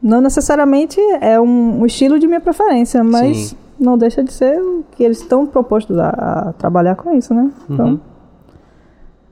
Não 0.02 0.20
necessariamente 0.20 1.00
é 1.22 1.40
um, 1.40 1.82
um 1.82 1.86
estilo 1.86 2.20
de 2.20 2.28
minha 2.28 2.42
preferência, 2.42 3.02
mas 3.04 3.38
Sim. 3.38 3.58
Não 3.80 3.98
deixa 3.98 4.24
de 4.24 4.32
ser 4.34 4.60
o 4.62 4.84
que 4.96 5.04
eles 5.04 5.20
estão 5.22 5.46
propostos 5.46 5.98
a, 5.98 6.10
a 6.10 6.54
trabalhar 6.54 6.96
com 6.96 7.14
isso, 7.16 7.34
né? 7.34 7.52
Então, 7.70 7.88
Uhum. 7.90 8.00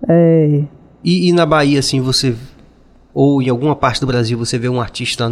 é, 0.07 0.63
E, 1.03 1.29
e 1.29 1.33
na 1.33 1.45
Bahia, 1.45 1.79
assim, 1.79 2.01
você. 2.01 2.35
Ou 3.13 3.41
em 3.41 3.49
alguma 3.49 3.75
parte 3.75 4.01
do 4.01 4.07
Brasil, 4.07 4.37
você 4.37 4.57
vê 4.57 4.67
um 4.67 4.81
artista 4.81 5.31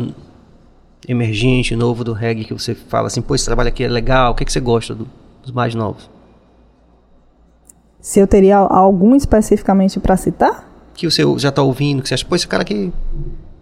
emergente, 1.07 1.75
novo 1.75 2.03
do 2.03 2.13
reggae, 2.13 2.45
que 2.45 2.53
você 2.53 2.73
fala 2.73 3.07
assim, 3.07 3.21
pô, 3.21 3.35
esse 3.35 3.43
trabalho 3.45 3.67
aqui 3.69 3.83
é 3.83 3.87
legal, 3.89 4.31
o 4.31 4.35
que, 4.35 4.45
que 4.45 4.51
você 4.53 4.59
gosta 4.61 4.95
do- 4.95 5.07
dos 5.41 5.51
mais 5.51 5.75
novos? 5.75 6.09
se 7.99 8.19
eu 8.19 8.27
teria 8.27 8.57
algum 8.57 9.15
especificamente 9.15 9.97
para 9.99 10.17
citar, 10.17 10.69
Que 10.93 11.09
você 11.09 11.23
já 11.37 11.51
tá 11.51 11.61
ouvindo, 11.61 12.01
que 12.01 12.07
você 12.09 12.13
acha, 12.13 12.25
pô, 12.25 12.35
esse 12.35 12.47
cara 12.47 12.61
aqui. 12.61 12.91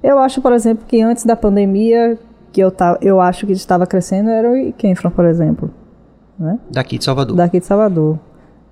eu 0.03 0.17
acho, 0.19 0.41
por 0.41 0.51
exemplo, 0.51 0.83
que 0.87 0.99
antes 1.01 1.23
da 1.25 1.35
pandemia, 1.35 2.17
que 2.51 2.61
eu, 2.61 2.71
tá, 2.71 2.97
eu 3.01 3.21
acho 3.21 3.45
que 3.45 3.53
estava 3.53 3.85
crescendo, 3.85 4.29
era 4.29 4.51
o 4.51 4.73
Kenfron, 4.73 5.11
por 5.11 5.25
exemplo. 5.25 5.71
Né? 6.37 6.59
Daqui 6.71 6.97
de 6.97 7.03
Salvador. 7.03 7.35
daqui 7.35 7.59
de 7.59 7.65
Salvador. 7.65 8.19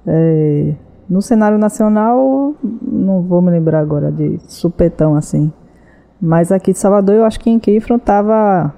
É, 0.06 0.74
no 1.10 1.22
cenário 1.22 1.58
nacional, 1.58 2.54
não 2.82 3.22
vou 3.22 3.42
me 3.42 3.52
lembrar 3.52 3.80
agora 3.80 4.12
de 4.12 4.40
supetão 4.48 5.16
assim. 5.16 5.52
Mas 6.22 6.52
aqui 6.52 6.74
de 6.74 6.80
Salvador, 6.80 7.16
eu 7.16 7.26
acho 7.26 7.40
que 7.40 7.50
em 7.50 7.60
Kifron 7.60 7.96
estava 7.96 8.74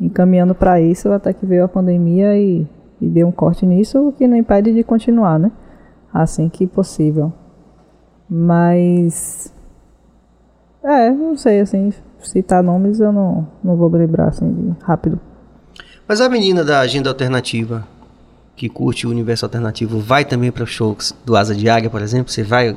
encaminhando 0.00 0.54
para 0.54 0.80
isso, 0.80 1.10
até 1.10 1.32
que 1.32 1.46
veio 1.46 1.64
a 1.64 1.68
pandemia 1.68 2.36
e, 2.36 2.66
e 3.00 3.08
deu 3.08 3.26
um 3.26 3.32
corte 3.32 3.64
nisso, 3.64 4.08
o 4.08 4.12
que 4.12 4.28
não 4.28 4.36
impede 4.36 4.72
de 4.74 4.84
continuar, 4.84 5.38
né? 5.38 5.50
Assim 6.12 6.48
que 6.48 6.66
possível. 6.66 7.32
Mas. 8.28 9.52
É, 10.82 11.10
não 11.10 11.36
sei, 11.36 11.60
assim, 11.60 11.92
citar 12.20 12.62
nomes 12.62 13.00
eu 13.00 13.12
não, 13.12 13.46
não 13.62 13.76
vou 13.76 13.88
lembrar 13.90 14.28
assim 14.28 14.50
de 14.52 14.84
rápido. 14.84 15.18
Mas 16.08 16.20
a 16.20 16.28
menina 16.28 16.64
da 16.64 16.80
agenda 16.80 17.08
alternativa, 17.10 17.86
que 18.54 18.68
curte 18.68 19.06
o 19.06 19.10
universo 19.10 19.44
alternativo, 19.44 19.98
vai 19.98 20.24
também 20.24 20.50
para 20.52 20.64
shows 20.66 21.14
do 21.24 21.36
Asa 21.36 21.54
de 21.54 21.68
Águia, 21.68 21.90
por 21.90 22.00
exemplo? 22.00 22.30
Você 22.32 22.42
vai. 22.42 22.76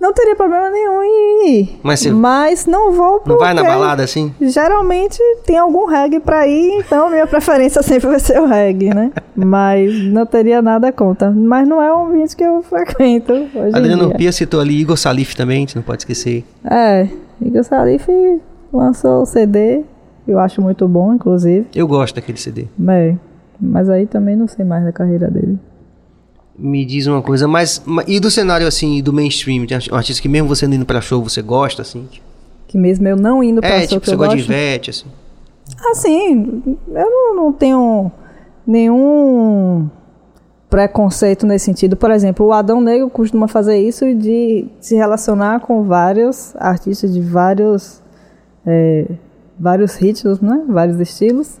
Não 0.00 0.12
teria 0.12 0.36
problema 0.36 0.70
nenhum 0.70 1.02
em 1.02 1.48
ir. 1.60 1.80
Mas 1.82 1.98
você- 1.98 2.12
Mas 2.12 2.66
não 2.66 2.92
vou 2.92 3.20
Não 3.26 3.36
vai 3.36 3.52
na 3.52 3.64
balada 3.64 4.04
assim? 4.04 4.32
Geralmente 4.40 5.18
tem 5.44 5.58
algum 5.58 5.86
reggae 5.86 6.20
pra 6.20 6.46
ir, 6.46 6.78
então 6.78 7.10
minha 7.10 7.26
preferência 7.26 7.82
sempre 7.82 8.08
vai 8.08 8.20
ser 8.20 8.40
o 8.40 8.46
reggae, 8.46 8.94
né? 8.94 9.10
Mas 9.34 9.92
não 10.04 10.24
teria 10.24 10.62
nada 10.62 10.92
contra. 10.92 11.32
Mas 11.32 11.66
não 11.66 11.82
é 11.82 11.92
um 11.92 12.06
ambiente 12.06 12.36
que 12.36 12.44
eu 12.44 12.62
frequento 12.62 13.32
hoje 13.32 13.74
Adriano. 13.74 14.14
Pia 14.14 14.30
citou 14.30 14.60
ali 14.60 14.80
Igor 14.80 14.96
Salif 14.96 15.34
também, 15.34 15.66
você 15.66 15.76
não 15.76 15.82
pode 15.82 16.02
esquecer. 16.02 16.44
É, 16.64 17.08
Igor 17.40 17.62
Salif 17.64 18.08
lançou 18.72 19.22
o 19.22 19.26
CD, 19.26 19.82
eu 20.26 20.38
acho 20.38 20.60
muito 20.60 20.86
bom, 20.88 21.14
inclusive. 21.14 21.66
Eu 21.74 21.86
gosto 21.88 22.14
daquele 22.16 22.38
CD. 22.38 22.66
É, 22.88 23.14
mas 23.60 23.88
aí 23.88 24.06
também 24.06 24.36
não 24.36 24.46
sei 24.48 24.64
mais 24.64 24.84
da 24.84 24.92
carreira 24.92 25.30
dele. 25.30 25.58
Me 26.58 26.84
diz 26.84 27.06
uma 27.06 27.22
coisa, 27.22 27.46
mas. 27.46 27.80
ma- 27.86 28.02
E 28.06 28.18
do 28.18 28.30
cenário 28.30 28.66
assim, 28.66 29.00
do 29.02 29.12
mainstream? 29.12 29.64
Um 29.92 29.94
artista 29.96 30.20
que 30.20 30.28
mesmo 30.28 30.48
você 30.48 30.66
não 30.66 30.74
indo 30.74 30.84
pra 30.86 31.00
show, 31.00 31.22
você 31.22 31.40
gosta, 31.40 31.82
assim? 31.82 32.08
Que 32.66 32.76
mesmo 32.76 33.06
eu 33.06 33.16
não 33.16 33.42
indo 33.42 33.60
pra 33.60 33.70
É, 33.70 33.78
show 33.80 33.88
tipo, 33.88 34.00
que 34.00 34.06
você 34.08 34.14
eu 34.14 34.18
gosta 34.18 34.34
de 34.36 34.42
gosto, 34.42 34.50
Ivete, 34.52 34.90
assim. 34.90 35.06
Assim, 35.90 36.62
eu 36.88 37.10
não, 37.10 37.36
não 37.36 37.52
tenho 37.52 38.10
nenhum 38.66 39.88
preconceito 40.68 41.46
nesse 41.46 41.64
sentido. 41.64 41.96
Por 41.96 42.10
exemplo, 42.10 42.46
o 42.46 42.52
Adão 42.52 42.80
Negro 42.80 43.08
costuma 43.08 43.48
fazer 43.48 43.78
isso 43.78 44.14
de 44.14 44.66
se 44.80 44.94
relacionar 44.94 45.60
com 45.60 45.82
vários 45.84 46.54
artistas 46.56 47.12
de 47.12 47.20
vários, 47.20 48.02
é, 48.66 49.06
vários 49.58 49.96
ritmos, 49.96 50.40
né? 50.40 50.62
vários 50.68 51.00
estilos. 51.00 51.60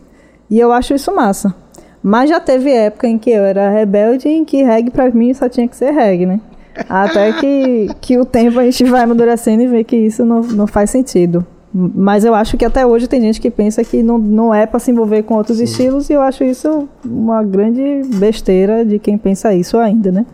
E 0.50 0.58
eu 0.58 0.72
acho 0.72 0.94
isso 0.94 1.14
massa. 1.14 1.54
Mas 2.02 2.30
já 2.30 2.38
teve 2.38 2.70
época 2.70 3.06
em 3.06 3.18
que 3.18 3.30
eu 3.30 3.44
era 3.44 3.70
rebelde 3.70 4.28
e 4.28 4.32
em 4.32 4.44
que 4.44 4.62
reggae 4.62 4.90
pra 4.90 5.10
mim 5.10 5.34
só 5.34 5.48
tinha 5.48 5.66
que 5.66 5.76
ser 5.76 5.90
reggae, 5.90 6.26
né? 6.26 6.40
Até 6.88 7.32
que, 7.32 7.88
que 8.00 8.18
o 8.18 8.24
tempo 8.24 8.60
a 8.60 8.64
gente 8.64 8.84
vai 8.84 9.02
amadurecendo 9.02 9.62
e 9.62 9.66
vê 9.66 9.82
que 9.82 9.96
isso 9.96 10.24
não, 10.24 10.42
não 10.42 10.66
faz 10.66 10.90
sentido. 10.90 11.44
Mas 11.72 12.24
eu 12.24 12.34
acho 12.34 12.56
que 12.56 12.64
até 12.64 12.86
hoje 12.86 13.06
tem 13.06 13.20
gente 13.20 13.40
que 13.40 13.50
pensa 13.50 13.84
que 13.84 14.02
não, 14.02 14.16
não 14.16 14.54
é 14.54 14.66
para 14.66 14.80
se 14.80 14.90
envolver 14.90 15.22
com 15.22 15.34
outros 15.34 15.60
estilos 15.60 16.08
e 16.08 16.14
eu 16.14 16.22
acho 16.22 16.42
isso 16.42 16.88
uma 17.04 17.42
grande 17.42 18.02
besteira 18.14 18.84
de 18.84 18.98
quem 18.98 19.18
pensa 19.18 19.52
isso 19.52 19.76
ainda, 19.76 20.10
né? 20.10 20.24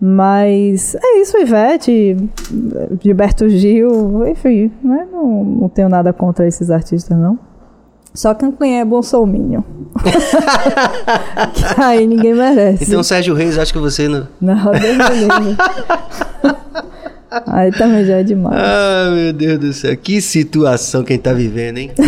Mas 0.00 0.94
é 0.94 1.20
isso, 1.20 1.36
Ivete, 1.36 2.16
Gilberto 3.02 3.48
Gil, 3.48 4.26
enfim, 4.28 4.70
né? 4.82 5.06
não, 5.12 5.44
não 5.44 5.68
tenho 5.68 5.88
nada 5.88 6.12
contra 6.12 6.46
esses 6.46 6.70
artistas, 6.70 7.18
não. 7.18 7.38
Só 8.14 8.32
que 8.32 8.50
quem 8.52 8.80
é 8.80 8.84
bolsominion. 8.84 9.62
que 11.52 11.80
aí 11.82 12.06
ninguém 12.06 12.34
merece. 12.34 12.84
Então, 12.84 13.02
Sérgio 13.02 13.34
Reis, 13.34 13.58
acho 13.58 13.72
que 13.72 13.78
você 13.78 14.08
não. 14.08 14.26
Não, 14.40 14.72
Deus 14.72 14.96
me 14.96 15.14
livre. 15.14 15.56
Aí 17.46 17.70
também 17.72 18.04
já 18.04 18.16
é 18.18 18.22
demais. 18.22 18.56
Ah, 18.60 19.10
meu 19.14 19.32
Deus 19.32 19.58
do 19.58 19.72
céu. 19.72 19.96
Que 19.96 20.20
situação 20.20 21.02
quem 21.04 21.18
tá 21.18 21.32
vivendo, 21.32 21.78
hein? 21.78 21.90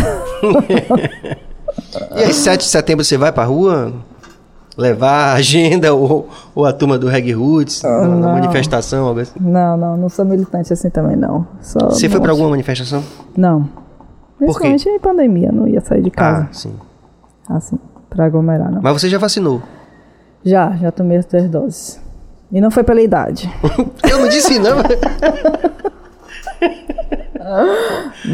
e 2.15 2.23
aí, 2.23 2.33
7 2.33 2.59
de 2.61 2.65
setembro 2.67 3.03
você 3.03 3.17
vai 3.17 3.31
pra 3.31 3.43
rua? 3.43 3.93
Levar 4.77 5.31
a 5.31 5.33
agenda 5.33 5.93
ou, 5.93 6.29
ou 6.55 6.65
a 6.65 6.71
turma 6.71 6.97
do 6.97 7.07
Reg 7.07 7.31
Roots? 7.33 7.83
na- 7.83 8.07
na 8.07 8.27
manifestação, 8.33 9.05
algo 9.05 9.19
assim? 9.19 9.33
Não, 9.39 9.75
não, 9.77 9.97
não 9.97 10.09
sou 10.09 10.23
militante 10.23 10.71
assim 10.71 10.89
também, 10.89 11.15
não. 11.17 11.45
Só 11.61 11.89
Você 11.89 12.07
foi 12.07 12.21
pra 12.21 12.31
alguma 12.31 12.49
manifestação? 12.49 13.03
Não. 13.35 13.69
Principalmente 14.37 14.87
em 14.89 14.97
pandemia, 14.99 15.51
não 15.51 15.67
ia 15.67 15.81
sair 15.81 16.01
de 16.01 16.09
casa, 16.09 16.47
Ah, 16.49 16.53
sim. 16.53 16.73
assim, 17.49 17.77
pra 18.09 18.25
aglomerar, 18.25 18.71
não. 18.71 18.81
Mas 18.81 18.93
você 18.93 19.07
já 19.09 19.17
vacinou? 19.19 19.61
Já, 20.43 20.71
já 20.77 20.91
tomei 20.91 21.17
as 21.17 21.25
duas 21.25 21.47
doses. 21.49 22.00
E 22.51 22.59
não 22.59 22.71
foi 22.71 22.83
pela 22.83 23.01
idade. 23.01 23.49
Eu 24.09 24.19
não 24.19 24.27
disse 24.29 24.59
não. 24.59 24.77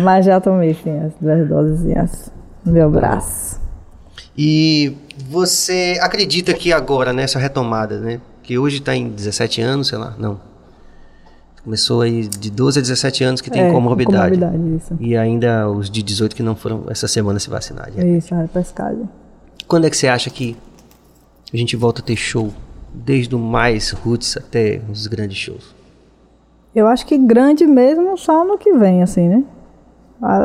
Mas 0.04 0.26
já 0.26 0.40
tomei, 0.42 0.74
sim, 0.74 0.98
as 1.00 1.14
duas 1.20 1.48
doses 1.48 2.32
no 2.66 2.74
meu 2.74 2.90
braço. 2.90 3.60
E 4.38 4.96
você 5.30 5.98
acredita 6.02 6.54
que 6.54 6.72
agora, 6.74 7.14
nessa 7.14 7.40
retomada, 7.40 8.00
né? 8.00 8.20
Que 8.44 8.58
hoje 8.58 8.80
tá 8.82 8.96
em 8.96 9.10
17 9.10 9.62
anos, 9.62 9.88
sei 9.88 9.98
lá, 9.98 10.14
não. 10.18 10.40
Começou 11.64 12.02
aí 12.02 12.28
de 12.28 12.50
12 12.50 12.80
a 12.80 12.82
17 12.82 13.24
anos 13.24 13.42
que 13.42 13.50
tem 13.50 13.64
É, 13.64 13.72
comorbidade. 13.72 14.38
comorbidade, 14.38 14.76
isso. 14.76 14.96
E 15.02 15.18
ainda 15.18 15.70
os 15.70 15.90
de 15.90 16.02
18 16.02 16.36
que 16.36 16.44
não 16.44 16.56
foram 16.56 16.86
essa 16.90 17.08
semana 17.08 17.40
se 17.40 17.50
vacinar. 17.50 17.90
Isso, 17.98 18.34
a 18.34 18.42
repescagem. 18.42 19.08
Quando 19.68 19.86
é 19.86 19.90
que 19.90 19.98
você 19.98 20.08
acha 20.08 20.30
que 20.30 20.56
a 21.54 21.58
gente 21.58 21.76
volta 21.76 22.02
a 22.02 22.06
ter 22.06 22.16
show? 22.16 22.54
Desde 23.06 23.36
o 23.36 23.40
mais 23.40 23.92
roots 23.92 24.36
até 24.38 24.82
os 24.92 25.08
grandes 25.08 25.38
shows. 25.38 25.76
Eu 26.76 26.88
acho 26.88 27.06
que 27.06 27.18
grande 27.18 27.66
mesmo 27.66 28.18
só 28.18 28.46
no 28.46 28.58
que 28.58 28.74
vem, 28.74 29.02
assim, 29.02 29.28
né? 29.28 29.44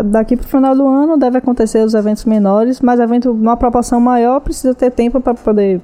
Daqui 0.07 0.37
pro 0.37 0.47
final 0.47 0.75
do 0.75 0.87
ano 0.87 1.17
deve 1.17 1.39
acontecer 1.39 1.83
os 1.85 1.95
eventos 1.95 2.25
menores, 2.25 2.81
mas 2.81 3.01
evento 3.01 3.33
numa 3.33 3.57
proporção 3.57 3.99
maior 4.01 4.41
precisa 4.41 4.75
ter 4.75 4.91
tempo 4.91 5.21
para 5.21 5.35
poder 5.35 5.81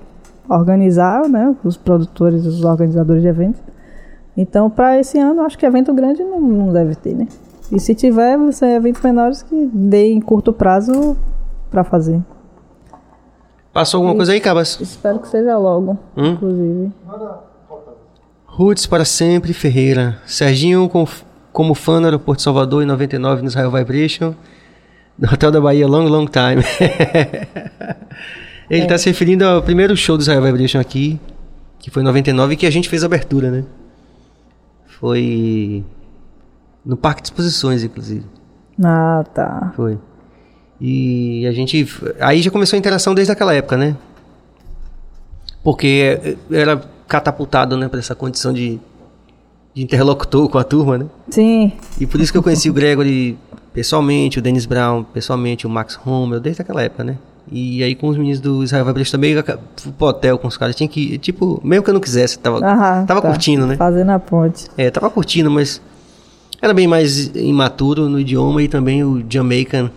organizar, 0.49 1.29
né? 1.29 1.55
Os 1.65 1.77
produtores, 1.77 2.45
os 2.45 2.65
organizadores 2.65 3.23
de 3.23 3.29
eventos. 3.29 3.61
Então, 4.37 4.71
para 4.71 4.99
esse 4.99 5.19
ano, 5.19 5.43
acho 5.43 5.59
que 5.59 5.67
evento 5.67 5.93
grande 5.93 6.23
não, 6.23 6.41
não 6.41 6.73
deve 6.73 6.95
ter, 6.95 7.15
né? 7.15 7.27
E 7.73 7.81
se 7.81 7.95
tiver, 7.95 8.39
ser 8.53 8.77
eventos 8.77 9.03
menores 9.03 9.43
que 9.43 9.71
dê 9.73 10.13
em 10.13 10.21
curto 10.21 10.53
prazo 10.53 11.17
para 11.71 11.83
fazer. 11.85 12.23
Passou 13.79 13.99
alguma 13.99 14.17
coisa 14.17 14.33
aí, 14.33 14.41
Cabas? 14.41 14.77
Espero 14.81 15.21
que 15.21 15.29
seja 15.29 15.57
logo, 15.57 15.97
Hum? 16.17 16.33
inclusive. 16.33 16.93
Roots 18.45 18.87
para 18.87 19.05
sempre, 19.05 19.53
Ferreira. 19.53 20.21
Serginho 20.27 20.89
com, 20.89 21.07
como 21.53 21.77
fã 21.77 22.01
no 22.01 22.07
aeroporto 22.07 22.39
de 22.39 22.43
Salvador 22.43 22.83
em 22.83 22.87
99 22.87 23.43
no 23.43 23.47
Israel 23.47 23.71
Vibration. 23.71 24.35
No 25.17 25.33
Hotel 25.33 25.53
da 25.53 25.61
Bahia, 25.61 25.87
long, 25.87 26.09
long 26.09 26.27
time. 26.27 26.61
Ele 28.69 28.83
está 28.83 28.99
se 28.99 29.09
referindo 29.09 29.45
ao 29.47 29.63
primeiro 29.63 29.97
show 29.97 30.17
do 30.17 30.23
Israel 30.23 30.43
Vibration 30.43 30.81
aqui, 30.81 31.21
que 31.79 31.89
foi 31.89 32.03
em 32.03 32.07
99 32.07 32.55
e 32.55 32.57
que 32.57 32.67
a 32.67 32.73
gente 32.73 32.89
fez 32.89 33.05
a 33.05 33.07
abertura, 33.07 33.49
né? 33.49 33.63
Foi 34.99 35.85
no 36.85 36.97
Parque 36.97 37.23
de 37.23 37.29
Exposições, 37.29 37.85
inclusive. 37.85 38.27
Ah, 38.85 39.25
tá. 39.33 39.73
Foi. 39.77 39.97
E 40.81 41.47
a 41.47 41.53
gente. 41.53 41.87
Aí 42.21 42.41
já 42.41 42.51
começou 42.51 42.77
a 42.77 42.79
interação 42.79 43.15
desde 43.15 43.33
aquela 43.33 43.55
época, 43.55 43.77
né? 43.77 43.97
Porque 45.63 46.37
era 46.51 46.81
catapultado, 47.09 47.77
né, 47.77 47.89
pra 47.89 47.99
essa 47.99 48.15
condição 48.15 48.53
de, 48.53 48.79
de 49.75 49.83
interlocutor 49.83 50.49
com 50.49 50.59
a 50.59 50.65
turma, 50.65 50.99
né? 50.99 51.07
Sim, 51.31 51.73
E 51.99 52.07
por 52.07 52.21
isso 52.21 52.31
que 52.31 52.39
eu 52.39 52.43
conheci 52.43 52.69
o 52.69 52.73
Gregory 52.73 53.39
pessoalmente, 53.73 54.39
o 54.39 54.43
Dennis 54.43 54.67
Brown 54.67 55.03
pessoalmente, 55.05 55.67
o 55.67 55.71
Max 55.71 55.95
Rommel, 55.95 56.39
desde 56.39 56.63
aquela 56.63 56.83
época, 56.83 57.03
né? 57.03 57.17
E 57.51 57.83
aí 57.83 57.95
com 57.95 58.09
os 58.09 58.17
meninos 58.19 58.41
do 58.41 58.63
Israel 58.63 58.85
Vibration 58.85 59.13
também, 59.13 59.35
fui 59.77 59.93
pro 59.93 60.07
hotel 60.09 60.39
com 60.39 60.47
os 60.47 60.57
caras, 60.57 60.77
tinha 60.77 60.89
que, 60.89 61.17
tipo, 61.19 61.61
mesmo 61.65 61.83
que 61.83 61.91
eu 61.91 61.95
não 61.95 62.01
quisesse, 62.01 62.39
tava, 62.39 62.59
Aham, 62.59 63.07
tava 63.07 63.23
tá. 63.23 63.29
curtindo, 63.29 63.67
né? 63.67 63.77
Fazendo 63.77 64.11
a 64.11 64.19
ponte. 64.19 64.67
É, 64.77 64.91
tava 64.91 65.09
curtindo, 65.09 65.51
mas 65.51 65.81
era 66.61 66.75
bem 66.75 66.87
mais 66.87 67.29
imaturo 67.35 68.09
no 68.09 68.21
idioma 68.21 68.63
e 68.63 68.69
também 68.69 69.03
o 69.03 69.25
Jamaican 69.29 69.91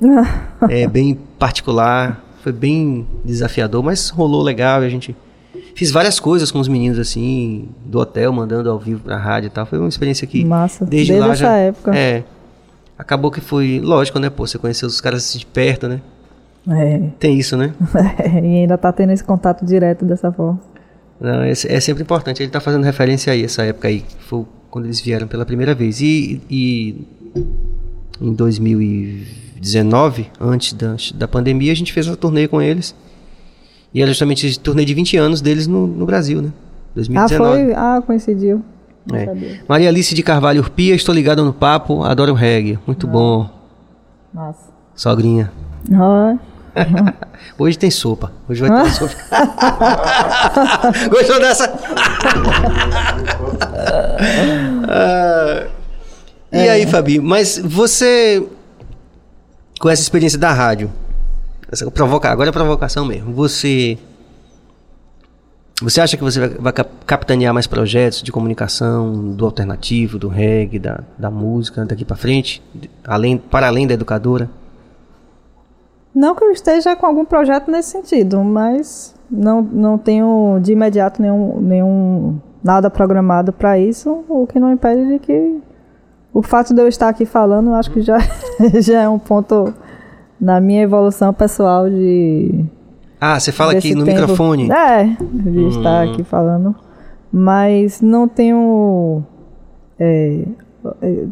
é 0.68 0.86
bem 0.86 1.18
particular, 1.38 2.24
foi 2.42 2.52
bem 2.52 3.06
desafiador, 3.24 3.82
mas 3.82 4.08
rolou 4.08 4.42
legal 4.42 4.82
e 4.82 4.86
a 4.86 4.88
gente 4.88 5.16
fiz 5.74 5.90
várias 5.90 6.20
coisas 6.20 6.50
com 6.50 6.58
os 6.58 6.68
meninos 6.68 6.98
assim, 6.98 7.68
do 7.84 7.98
hotel, 7.98 8.32
mandando 8.32 8.70
ao 8.70 8.78
vivo 8.78 9.00
pra 9.00 9.16
rádio 9.16 9.48
e 9.48 9.50
tal. 9.50 9.66
Foi 9.66 9.78
uma 9.78 9.88
experiência 9.88 10.26
que 10.26 10.44
Massa. 10.44 10.84
desde, 10.84 11.12
Desde 11.12 11.26
lá 11.26 11.32
essa 11.32 11.42
já 11.42 11.56
época. 11.56 11.96
É. 11.96 12.24
Acabou 12.98 13.30
que 13.30 13.40
foi, 13.40 13.80
lógico, 13.82 14.18
né, 14.18 14.30
pô, 14.30 14.46
você 14.46 14.58
conheceu 14.58 14.88
os 14.88 15.00
caras 15.00 15.22
assim 15.24 15.38
de 15.38 15.46
perto, 15.46 15.86
né? 15.86 16.00
É. 16.68 17.10
Tem 17.18 17.38
isso, 17.38 17.56
né? 17.56 17.74
e 18.42 18.60
ainda 18.60 18.78
tá 18.78 18.90
tendo 18.90 19.12
esse 19.12 19.22
contato 19.22 19.64
direto 19.64 20.04
dessa 20.04 20.32
forma. 20.32 20.60
Não, 21.20 21.42
é, 21.42 21.50
é 21.50 21.80
sempre 21.80 22.02
importante. 22.02 22.42
Ele 22.42 22.50
tá 22.50 22.60
fazendo 22.60 22.82
referência 22.82 23.32
aí, 23.32 23.44
essa 23.44 23.62
época 23.62 23.88
aí, 23.88 24.04
foi 24.20 24.44
quando 24.70 24.86
eles 24.86 25.00
vieram 25.00 25.26
pela 25.26 25.44
primeira 25.46 25.74
vez. 25.74 26.00
E, 26.00 26.40
e 26.50 27.06
em 28.20 28.32
2019, 29.60 30.30
antes 30.40 30.72
da, 30.72 30.96
da 31.14 31.28
pandemia, 31.28 31.72
a 31.72 31.76
gente 31.76 31.92
fez 31.92 32.06
uma 32.06 32.16
turnê 32.16 32.46
com 32.46 32.60
eles. 32.60 32.94
E 33.92 34.02
era 34.02 34.10
justamente 34.10 34.46
a 34.46 34.62
turnê 34.62 34.84
de 34.84 34.94
20 34.94 35.16
anos 35.16 35.40
deles 35.40 35.66
no, 35.66 35.86
no 35.86 36.04
Brasil, 36.04 36.42
né? 36.42 36.50
Ah, 36.52 36.92
2019. 36.94 37.36
foi? 37.36 37.74
Ah, 37.74 38.02
coincidiu. 38.06 38.62
É. 39.12 39.60
Maria 39.68 39.88
Alice 39.88 40.14
de 40.14 40.22
Carvalho 40.22 40.60
Urpia, 40.60 40.94
estou 40.94 41.14
ligada 41.14 41.42
no 41.42 41.52
papo, 41.52 42.02
adoro 42.02 42.34
reggae. 42.34 42.78
Muito 42.86 43.06
bom, 43.06 43.48
Massa. 44.34 44.68
sogrinha. 44.94 45.50
Ah, 45.94 46.36
Hoje 47.58 47.78
tem 47.78 47.90
sopa. 47.90 48.32
Hoje 48.48 48.60
vai 48.60 48.84
ter 48.84 48.90
sopa. 48.90 49.14
Gostou 51.10 51.40
dessa? 51.40 51.68
Ah, 56.52 56.52
e 56.52 56.68
aí, 56.68 56.86
Fabi? 56.86 57.20
Mas 57.20 57.58
você, 57.58 58.42
com 59.80 59.88
essa 59.88 60.02
experiência 60.02 60.38
da 60.38 60.52
rádio, 60.52 60.90
essa 61.70 61.90
provoca, 61.90 62.30
agora 62.30 62.48
é 62.48 62.52
provocação 62.52 63.04
mesmo. 63.04 63.32
Você, 63.34 63.98
você 65.82 66.00
acha 66.00 66.16
que 66.16 66.22
você 66.22 66.40
vai, 66.40 66.48
vai 66.48 66.72
cap- 66.72 66.90
capitanear 67.04 67.52
mais 67.52 67.66
projetos 67.66 68.22
de 68.22 68.32
comunicação 68.32 69.32
do 69.34 69.44
alternativo, 69.44 70.18
do 70.18 70.28
reggae, 70.28 70.78
da, 70.78 71.00
da 71.18 71.30
música 71.30 71.84
daqui 71.84 72.04
pra 72.04 72.16
frente, 72.16 72.62
além, 73.04 73.36
para 73.36 73.66
além 73.66 73.86
da 73.86 73.94
educadora? 73.94 74.48
Não 76.14 76.34
que 76.34 76.42
eu 76.42 76.50
esteja 76.50 76.96
com 76.96 77.04
algum 77.04 77.26
projeto 77.26 77.70
nesse 77.70 77.90
sentido, 77.90 78.42
mas 78.42 79.14
não, 79.30 79.60
não 79.60 79.98
tenho 79.98 80.58
de 80.62 80.72
imediato 80.72 81.20
nenhum, 81.20 81.60
nenhum 81.60 82.40
nada 82.64 82.88
programado 82.88 83.52
para 83.52 83.78
isso, 83.78 84.24
o 84.28 84.46
que 84.46 84.58
não 84.58 84.72
impede 84.72 85.06
de 85.06 85.18
que 85.18 85.58
o 86.36 86.42
fato 86.42 86.74
de 86.74 86.82
eu 86.82 86.86
estar 86.86 87.08
aqui 87.08 87.24
falando, 87.24 87.72
acho 87.72 87.90
que 87.90 88.02
já, 88.02 88.18
já 88.78 89.00
é 89.00 89.08
um 89.08 89.18
ponto 89.18 89.72
na 90.38 90.60
minha 90.60 90.82
evolução 90.82 91.32
pessoal 91.32 91.88
de 91.88 92.62
Ah, 93.18 93.40
você 93.40 93.50
fala 93.50 93.72
aqui 93.72 93.94
no 93.94 94.04
tempo. 94.04 94.20
microfone. 94.20 94.70
É, 94.70 95.04
de 95.18 95.68
estar 95.68 96.04
aqui 96.04 96.22
falando. 96.22 96.76
Mas 97.32 98.02
não 98.02 98.28
tenho 98.28 99.22
é, 99.98 100.44
é, 101.00 101.24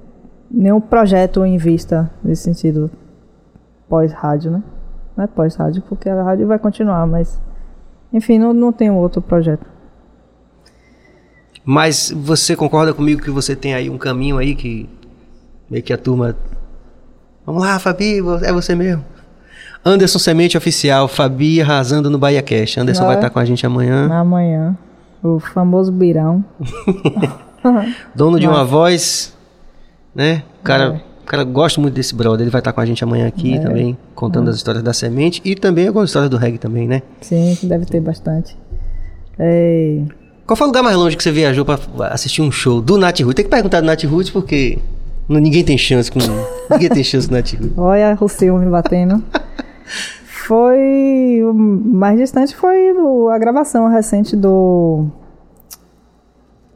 nenhum 0.50 0.80
projeto 0.80 1.44
em 1.44 1.58
vista 1.58 2.10
nesse 2.22 2.44
sentido 2.44 2.90
pós-rádio, 3.86 4.52
né? 4.52 4.62
Não 5.14 5.24
é 5.24 5.26
pós-rádio, 5.26 5.82
porque 5.86 6.08
a 6.08 6.22
rádio 6.22 6.46
vai 6.46 6.58
continuar, 6.58 7.06
mas. 7.06 7.38
Enfim, 8.10 8.38
não, 8.38 8.54
não 8.54 8.72
tenho 8.72 8.94
outro 8.94 9.20
projeto. 9.20 9.66
Mas 11.64 12.12
você 12.14 12.54
concorda 12.54 12.92
comigo 12.92 13.22
que 13.22 13.30
você 13.30 13.56
tem 13.56 13.74
aí 13.74 13.88
um 13.88 13.96
caminho 13.96 14.36
aí 14.38 14.54
que 14.54 14.88
meio 15.70 15.82
que 15.82 15.92
a 15.92 15.98
turma. 15.98 16.36
Vamos 17.46 17.62
lá, 17.62 17.78
Fabi, 17.78 18.18
é 18.42 18.52
você 18.52 18.74
mesmo. 18.74 19.04
Anderson 19.84 20.18
Semente 20.18 20.56
Oficial, 20.56 21.08
Fabi 21.08 21.60
arrasando 21.60 22.08
no 22.10 22.18
Bahia 22.18 22.42
Cash. 22.42 22.78
Anderson 22.78 23.04
vai 23.04 23.14
é? 23.14 23.18
estar 23.18 23.30
com 23.30 23.38
a 23.38 23.44
gente 23.44 23.66
amanhã. 23.66 24.08
Amanhã, 24.12 24.76
o 25.22 25.38
famoso 25.38 25.92
Birão. 25.92 26.44
Dono 28.14 28.38
de 28.38 28.46
uma 28.46 28.64
voz, 28.64 29.34
né? 30.14 30.42
O 30.60 30.64
cara, 30.64 30.84
É. 30.84 31.22
o 31.22 31.26
cara 31.26 31.44
gosta 31.44 31.80
muito 31.80 31.94
desse 31.94 32.14
brother. 32.14 32.42
Ele 32.42 32.50
vai 32.50 32.60
estar 32.60 32.72
com 32.72 32.80
a 32.80 32.86
gente 32.86 33.02
amanhã 33.04 33.26
aqui 33.26 33.58
também, 33.60 33.96
contando 34.14 34.48
as 34.48 34.56
histórias 34.56 34.82
da 34.82 34.92
semente 34.92 35.40
e 35.44 35.54
também 35.54 35.86
algumas 35.86 36.10
histórias 36.10 36.30
do 36.30 36.36
reggae 36.36 36.58
também, 36.58 36.86
né? 36.88 37.02
Sim, 37.20 37.56
deve 37.62 37.84
ter 37.86 38.00
bastante. 38.00 38.56
É, 39.38 40.02
Qual 40.46 40.56
foi 40.56 40.66
o 40.66 40.68
lugar 40.68 40.82
mais 40.82 40.96
longe 40.96 41.16
que 41.16 41.22
você 41.22 41.32
viajou 41.32 41.64
pra 41.64 41.78
assistir 42.10 42.42
um 42.42 42.50
show 42.50 42.80
do 42.80 42.98
Nat 42.98 43.18
Roots? 43.20 43.34
Tem 43.34 43.44
que 43.44 43.50
perguntar 43.50 43.80
do 43.80 43.86
Nat 43.86 44.04
Roots 44.04 44.30
porque 44.30 44.78
ninguém 45.28 45.64
tem 45.64 45.78
chance 45.78 46.10
com 46.10 46.18
ninguém 46.70 46.90
tem 46.90 47.02
chance 47.02 47.26
com 47.26 47.34
o 47.34 47.36
Nat 47.36 47.52
Roots. 47.54 47.78
Olha 47.78 48.18
o 48.20 48.28
seu 48.28 48.58
me 48.58 48.66
batendo. 48.66 49.22
foi. 50.26 51.40
O 51.42 51.54
mais 51.54 52.18
distante 52.18 52.54
foi 52.54 52.90
a 53.32 53.38
gravação 53.38 53.88
recente 53.88 54.36
do. 54.36 55.06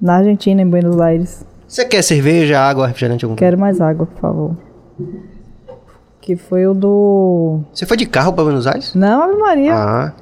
Na 0.00 0.16
Argentina, 0.16 0.62
em 0.62 0.66
Buenos 0.68 0.98
Aires. 0.98 1.44
Você 1.66 1.84
quer 1.84 2.00
cerveja, 2.02 2.58
água, 2.58 2.86
refrigerante 2.86 3.24
algum? 3.26 3.36
Quero 3.36 3.58
mais 3.58 3.80
água, 3.80 4.06
por 4.06 4.18
favor. 4.18 4.56
Que 6.22 6.36
foi 6.36 6.66
o 6.66 6.72
do. 6.72 7.60
Você 7.74 7.84
foi 7.84 7.98
de 7.98 8.06
carro 8.06 8.32
pra 8.32 8.44
Buenos 8.44 8.66
Aires? 8.66 8.94
Não, 8.94 9.24
Ave 9.24 9.36
Maria. 9.36 9.74
Ah, 9.74 10.12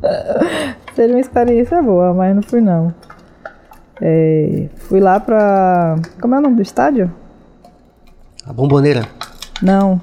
Seria 0.98 1.14
uma 1.14 1.20
experiência 1.20 1.80
boa, 1.80 2.12
mas 2.12 2.34
não 2.34 2.42
fui 2.42 2.60
não. 2.60 2.92
É, 4.02 4.68
fui 4.88 4.98
lá 4.98 5.20
pra. 5.20 5.94
Como 6.20 6.34
é 6.34 6.38
o 6.38 6.40
nome 6.40 6.56
do 6.56 6.62
estádio? 6.62 7.08
a 8.44 8.52
bomboneira. 8.52 9.02
Não, 9.62 10.00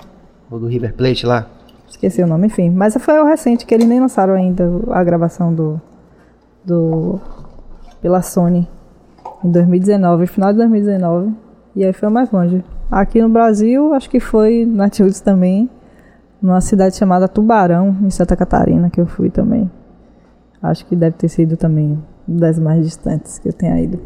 Ou 0.49 0.57
do 0.57 0.67
River 0.67 0.93
Plate 0.93 1.25
lá. 1.25 1.47
esqueci 1.85 2.23
o 2.23 2.27
nome, 2.27 2.47
enfim. 2.47 2.69
Mas 2.69 2.95
foi 2.97 3.19
o 3.19 3.25
recente, 3.25 3.65
que 3.65 3.73
eles 3.75 3.85
nem 3.85 3.99
lançaram 3.99 4.35
ainda 4.35 4.63
a 4.89 5.03
gravação 5.03 5.53
do. 5.53 5.81
do. 6.63 7.19
pela 8.01 8.21
Sony. 8.21 8.65
Em 9.43 9.51
2019, 9.51 10.27
final 10.27 10.53
de 10.53 10.59
2019. 10.59 11.33
E 11.75 11.83
aí 11.83 11.91
foi 11.91 12.07
mais 12.07 12.31
longe. 12.31 12.63
Aqui 12.89 13.21
no 13.21 13.27
Brasil, 13.27 13.93
acho 13.93 14.09
que 14.09 14.21
foi 14.21 14.65
na 14.65 14.89
Tildes 14.89 15.19
também. 15.19 15.69
Numa 16.41 16.61
cidade 16.61 16.95
chamada 16.95 17.27
Tubarão, 17.27 17.97
em 18.01 18.09
Santa 18.09 18.33
Catarina, 18.33 18.89
que 18.89 19.01
eu 19.01 19.05
fui 19.05 19.29
também. 19.29 19.69
Acho 20.69 20.85
que 20.85 20.95
deve 20.95 21.15
ter 21.15 21.29
sido 21.29 21.55
também 21.57 21.97
das 22.27 22.59
mais 22.59 22.83
distantes 22.85 23.39
que 23.39 23.49
eu 23.49 23.53
tenha 23.53 23.79
ido. 23.79 23.99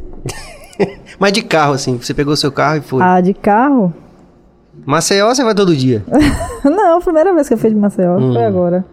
Mas 1.19 1.33
de 1.33 1.41
carro, 1.41 1.73
assim. 1.73 1.97
Você 1.97 2.13
pegou 2.13 2.35
seu 2.35 2.51
carro 2.51 2.77
e 2.77 2.81
foi. 2.81 3.01
Ah, 3.01 3.19
de 3.21 3.33
carro? 3.33 3.93
Maceió 4.85 5.27
você 5.33 5.43
vai 5.43 5.53
todo 5.53 5.75
dia. 5.75 6.03
Não, 6.63 6.97
a 6.97 7.01
primeira 7.01 7.33
vez 7.33 7.47
que 7.47 7.53
eu 7.53 7.57
fui 7.57 7.69
de 7.69 7.75
Maceió 7.75 8.17
foi 8.17 8.45
agora. 8.45 8.85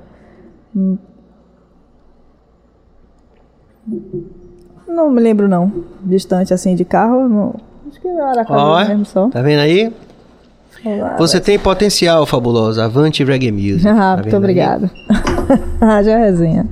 Hum. 0.74 0.98
Não 4.88 5.10
me 5.10 5.20
lembro 5.20 5.48
não. 5.48 5.84
Distante 6.02 6.52
assim 6.52 6.74
de 6.74 6.84
carro, 6.84 7.28
não. 7.28 7.55
Acho 7.88 8.01
que 8.01 8.09
era 8.09 8.44
Ó, 8.48 8.84
mesmo 8.84 9.05
só. 9.05 9.28
tá 9.28 9.43
vendo 9.43 9.60
aí? 9.60 9.93
Você 11.18 11.40
tem 11.40 11.59
potencial, 11.59 12.24
fabulosa. 12.26 12.84
Avante 12.84 13.24
Reggae 13.24 13.51
Music. 13.51 13.86
Ah, 13.88 14.16
Tá 14.16 14.22
muito 14.22 14.40
vendo 14.40 14.90
já 16.05 16.18
resenha. 16.18 16.66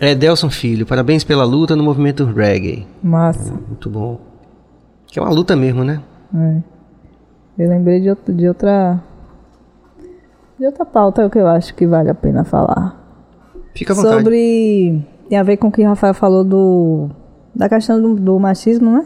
É 0.00 0.14
Delson 0.14 0.50
Filho, 0.50 0.86
parabéns 0.86 1.24
pela 1.24 1.44
luta 1.44 1.76
no 1.76 1.82
movimento 1.82 2.24
reggae. 2.24 2.86
Massa. 3.02 3.52
Muito 3.52 3.88
bom. 3.88 4.18
Que 5.06 5.18
é 5.18 5.22
uma 5.22 5.30
luta 5.32 5.54
mesmo, 5.54 5.84
né? 5.84 6.00
É. 6.34 6.56
Eu 7.58 7.68
lembrei 7.68 8.00
de, 8.00 8.08
outro- 8.10 8.32
de 8.32 8.48
outra. 8.48 9.00
De 10.58 10.66
outra 10.66 10.84
pauta 10.84 11.28
que 11.28 11.38
eu 11.38 11.46
acho 11.46 11.74
que 11.74 11.86
vale 11.86 12.08
a 12.10 12.14
pena 12.14 12.44
falar. 12.44 12.96
Fica 13.74 13.92
à 13.92 13.96
vontade. 13.96 14.16
Sobre. 14.16 15.04
Tem 15.28 15.38
a 15.38 15.42
ver 15.42 15.56
com 15.56 15.68
o 15.68 15.72
que 15.72 15.82
o 15.82 15.88
Rafael 15.88 16.14
falou 16.14 16.44
do. 16.44 17.08
Da 17.54 17.68
questão 17.68 18.00
do, 18.00 18.14
do 18.14 18.38
machismo, 18.38 18.90
né? 18.92 19.04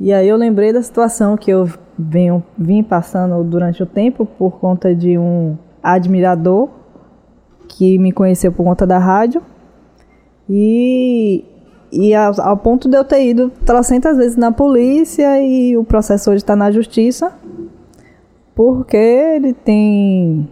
E 0.00 0.12
aí 0.12 0.28
eu 0.28 0.36
lembrei 0.36 0.72
da 0.72 0.80
situação 0.80 1.36
que 1.36 1.50
eu 1.50 1.68
venho, 1.98 2.42
vim 2.56 2.84
passando 2.84 3.42
durante 3.42 3.82
o 3.82 3.86
tempo 3.86 4.24
por 4.24 4.60
conta 4.60 4.94
de 4.94 5.18
um 5.18 5.56
admirador 5.82 6.68
que 7.68 7.98
me 7.98 8.10
conheceu 8.10 8.50
por 8.50 8.64
conta 8.64 8.86
da 8.86 8.98
rádio. 8.98 9.42
E, 10.48 11.44
e 11.92 12.14
ao, 12.14 12.32
ao 12.40 12.56
ponto 12.56 12.88
de 12.88 12.96
eu 12.96 13.04
ter 13.04 13.22
ido 13.26 13.50
trocentas 13.66 14.16
vezes 14.16 14.36
na 14.36 14.50
polícia 14.50 15.40
e 15.42 15.76
o 15.76 15.84
processo 15.84 16.30
hoje 16.30 16.38
está 16.38 16.56
na 16.56 16.70
justiça. 16.70 17.32
Porque 18.54 18.96
ele 18.96 19.52
tem. 19.52 20.48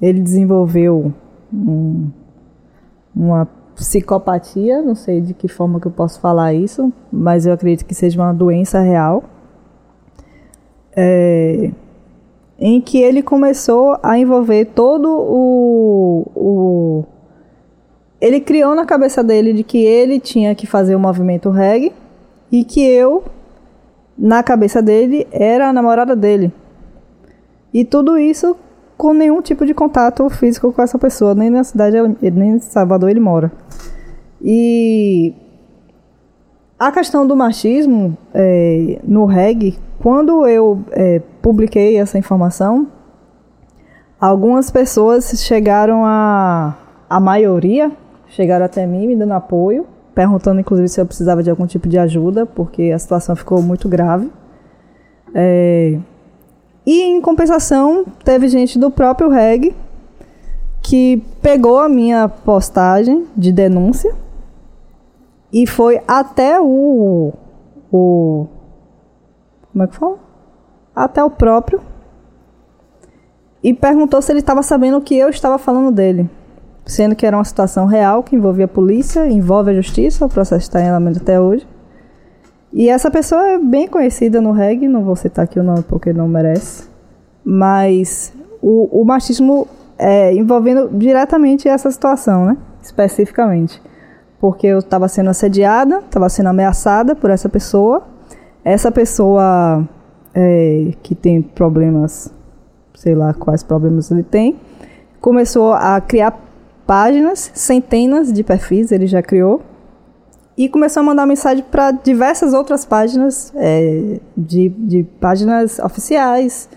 Ele 0.00 0.20
desenvolveu 0.20 1.12
um- 1.52 2.08
uma 3.14 3.46
psicopatia, 3.76 4.82
não 4.82 4.94
sei 4.94 5.20
de 5.20 5.32
que 5.34 5.46
forma 5.46 5.78
que 5.80 5.86
eu 5.86 5.90
posso 5.92 6.20
falar 6.20 6.52
isso, 6.54 6.92
mas 7.12 7.46
eu 7.46 7.52
acredito 7.52 7.84
que 7.86 7.94
seja 7.94 8.20
uma 8.20 8.32
doença 8.32 8.80
real. 8.80 9.22
É, 10.96 11.70
em 12.60 12.80
que 12.80 13.00
ele 13.00 13.22
começou 13.22 13.96
a 14.02 14.18
envolver 14.18 14.66
todo 14.66 15.08
o, 15.08 16.26
o. 16.36 17.04
Ele 18.20 18.38
criou 18.38 18.74
na 18.74 18.84
cabeça 18.84 19.24
dele 19.24 19.54
de 19.54 19.64
que 19.64 19.78
ele 19.78 20.20
tinha 20.20 20.54
que 20.54 20.66
fazer 20.66 20.94
o 20.94 21.00
movimento 21.00 21.48
reggae 21.48 21.90
e 22.52 22.62
que 22.62 22.86
eu, 22.86 23.24
na 24.16 24.42
cabeça 24.42 24.82
dele, 24.82 25.26
era 25.32 25.70
a 25.70 25.72
namorada 25.72 26.14
dele. 26.14 26.52
E 27.72 27.82
tudo 27.82 28.18
isso 28.18 28.54
com 28.98 29.14
nenhum 29.14 29.40
tipo 29.40 29.64
de 29.64 29.72
contato 29.72 30.28
físico 30.28 30.70
com 30.70 30.82
essa 30.82 30.98
pessoa, 30.98 31.34
nem 31.34 31.48
na 31.48 31.64
cidade, 31.64 31.96
nem 32.20 32.56
em 32.56 32.58
Salvador 32.58 33.08
ele 33.08 33.20
mora. 33.20 33.50
E 34.42 35.32
a 36.80 36.90
questão 36.90 37.26
do 37.26 37.36
machismo 37.36 38.16
é, 38.32 38.98
no 39.04 39.26
reggae, 39.26 39.78
quando 39.98 40.46
eu 40.46 40.82
é, 40.92 41.20
publiquei 41.42 41.98
essa 41.98 42.16
informação, 42.16 42.86
algumas 44.18 44.70
pessoas 44.70 45.30
chegaram 45.44 46.06
a. 46.06 46.74
A 47.08 47.18
maioria 47.18 47.90
chegaram 48.28 48.64
até 48.64 48.86
mim 48.86 49.08
me 49.08 49.16
dando 49.16 49.32
apoio, 49.32 49.84
perguntando 50.14 50.60
inclusive 50.60 50.88
se 50.88 51.00
eu 51.00 51.04
precisava 51.04 51.42
de 51.42 51.50
algum 51.50 51.66
tipo 51.66 51.88
de 51.88 51.98
ajuda, 51.98 52.46
porque 52.46 52.92
a 52.94 52.98
situação 52.98 53.34
ficou 53.34 53.60
muito 53.60 53.88
grave. 53.88 54.30
É, 55.34 55.98
e 56.86 57.02
em 57.02 57.20
compensação, 57.20 58.06
teve 58.24 58.48
gente 58.48 58.78
do 58.78 58.90
próprio 58.90 59.28
reggae 59.28 59.74
que 60.80 61.22
pegou 61.42 61.78
a 61.78 61.88
minha 61.88 62.28
postagem 62.28 63.26
de 63.36 63.52
denúncia 63.52 64.14
e 65.52 65.66
foi 65.66 66.00
até 66.06 66.60
o. 66.60 67.32
o 67.92 68.46
como 69.72 69.84
é 69.84 69.86
que 69.86 69.96
fala? 69.96 70.18
Até 70.94 71.22
o 71.22 71.30
próprio. 71.30 71.80
E 73.62 73.74
perguntou 73.74 74.22
se 74.22 74.32
ele 74.32 74.40
estava 74.40 74.62
sabendo 74.62 74.98
o 74.98 75.00
que 75.00 75.16
eu 75.16 75.28
estava 75.28 75.58
falando 75.58 75.92
dele. 75.92 76.28
Sendo 76.86 77.14
que 77.14 77.26
era 77.26 77.36
uma 77.36 77.44
situação 77.44 77.86
real 77.86 78.22
que 78.22 78.34
envolvia 78.34 78.64
a 78.64 78.68
polícia, 78.68 79.28
envolve 79.28 79.70
a 79.70 79.74
justiça, 79.74 80.24
o 80.24 80.28
processo 80.28 80.62
está 80.62 80.80
em 80.80 80.88
andamento 80.88 81.20
até 81.20 81.40
hoje. 81.40 81.66
E 82.72 82.88
essa 82.88 83.10
pessoa 83.10 83.46
é 83.48 83.58
bem 83.58 83.86
conhecida 83.86 84.40
no 84.40 84.52
reggae, 84.52 84.88
não 84.88 85.04
vou 85.04 85.16
citar 85.16 85.44
aqui 85.44 85.58
o 85.58 85.62
nome 85.62 85.82
porque 85.82 86.12
não 86.12 86.26
merece. 86.26 86.88
Mas 87.44 88.32
o, 88.62 89.02
o 89.02 89.04
machismo 89.04 89.66
é 89.98 90.32
envolvendo 90.34 90.88
diretamente 90.92 91.68
essa 91.68 91.90
situação, 91.90 92.46
né? 92.46 92.56
Especificamente. 92.82 93.80
Porque 94.40 94.66
eu 94.66 94.78
estava 94.78 95.06
sendo 95.06 95.30
assediada, 95.30 95.98
estava 95.98 96.28
sendo 96.28 96.48
ameaçada 96.48 97.14
por 97.14 97.30
essa 97.30 97.48
pessoa. 97.48 98.02
Essa 98.64 98.90
pessoa 98.90 99.86
é, 100.34 100.92
que 101.02 101.14
tem 101.14 101.42
problemas, 101.42 102.32
sei 102.94 103.14
lá 103.14 103.34
quais 103.34 103.62
problemas 103.62 104.10
ele 104.10 104.22
tem, 104.22 104.56
começou 105.20 105.72
a 105.74 106.00
criar 106.00 106.38
páginas, 106.86 107.50
centenas 107.54 108.32
de 108.32 108.42
perfis 108.42 108.90
ele 108.90 109.06
já 109.06 109.22
criou, 109.22 109.62
e 110.56 110.68
começou 110.68 111.00
a 111.00 111.04
mandar 111.04 111.24
mensagem 111.26 111.64
para 111.70 111.90
diversas 111.90 112.52
outras 112.52 112.84
páginas, 112.84 113.52
é, 113.56 114.20
de, 114.36 114.68
de 114.68 115.04
páginas 115.20 115.78
oficiais, 115.78 116.68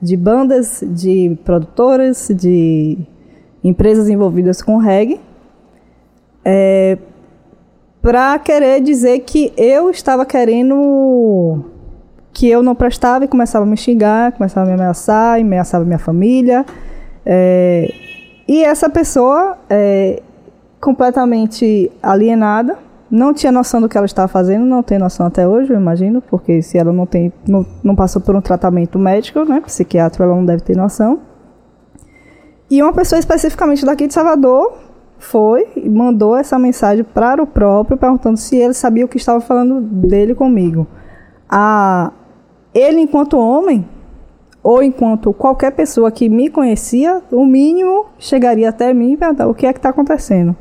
de 0.00 0.16
bandas, 0.16 0.82
de 0.84 1.36
produtoras, 1.44 2.28
de 2.34 2.98
empresas 3.62 4.08
envolvidas 4.08 4.62
com 4.62 4.76
reggae, 4.78 5.20
é, 6.50 6.96
para 8.00 8.38
querer 8.38 8.80
dizer 8.80 9.18
que 9.18 9.52
eu 9.54 9.90
estava 9.90 10.24
querendo 10.24 11.62
que 12.32 12.48
eu 12.48 12.62
não 12.62 12.74
prestava 12.74 13.26
e 13.26 13.28
começava 13.28 13.66
a 13.66 13.68
me 13.68 13.76
xingar, 13.76 14.32
começava 14.32 14.64
a 14.64 14.68
me 14.70 14.80
ameaçar, 14.80 15.38
ameaçava 15.38 15.84
minha 15.84 15.98
família. 15.98 16.64
É, 17.26 17.92
e 18.48 18.64
essa 18.64 18.88
pessoa, 18.88 19.58
é, 19.68 20.22
completamente 20.80 21.92
alienada, 22.02 22.78
não 23.10 23.34
tinha 23.34 23.52
noção 23.52 23.78
do 23.82 23.88
que 23.88 23.98
ela 23.98 24.06
estava 24.06 24.28
fazendo, 24.28 24.64
não 24.64 24.82
tem 24.82 24.98
noção 24.98 25.26
até 25.26 25.46
hoje, 25.46 25.70
eu 25.70 25.76
imagino, 25.76 26.22
porque 26.22 26.62
se 26.62 26.78
ela 26.78 26.92
não 26.94 27.04
tem, 27.04 27.30
não, 27.46 27.66
não 27.84 27.94
passou 27.94 28.22
por 28.22 28.34
um 28.34 28.40
tratamento 28.40 28.98
médico, 28.98 29.44
né, 29.44 29.60
psiquiatra, 29.60 30.24
ela 30.24 30.34
não 30.34 30.46
deve 30.46 30.62
ter 30.62 30.76
noção. 30.76 31.20
E 32.70 32.82
uma 32.82 32.92
pessoa 32.92 33.18
especificamente 33.18 33.84
daqui 33.84 34.06
de 34.06 34.14
Salvador 34.14 34.87
foi 35.18 35.66
e 35.76 35.88
mandou 35.88 36.36
essa 36.36 36.58
mensagem 36.58 37.04
para 37.04 37.42
o 37.42 37.46
próprio, 37.46 37.96
perguntando 37.96 38.36
se 38.36 38.56
ele 38.56 38.74
sabia 38.74 39.04
o 39.04 39.08
que 39.08 39.16
estava 39.16 39.40
falando 39.40 39.80
dele 39.80 40.34
comigo. 40.34 40.86
A, 41.48 42.12
ele, 42.72 43.00
enquanto 43.00 43.38
homem, 43.38 43.86
ou 44.62 44.82
enquanto 44.82 45.32
qualquer 45.32 45.72
pessoa 45.72 46.10
que 46.10 46.28
me 46.28 46.48
conhecia, 46.48 47.22
o 47.32 47.44
mínimo 47.44 48.06
chegaria 48.18 48.68
até 48.68 48.92
mim 48.94 49.12
e 49.12 49.16
perguntar 49.16 49.48
o 49.48 49.54
que 49.54 49.66
é 49.66 49.72
que 49.72 49.78
está 49.78 49.88
acontecendo. 49.88 50.56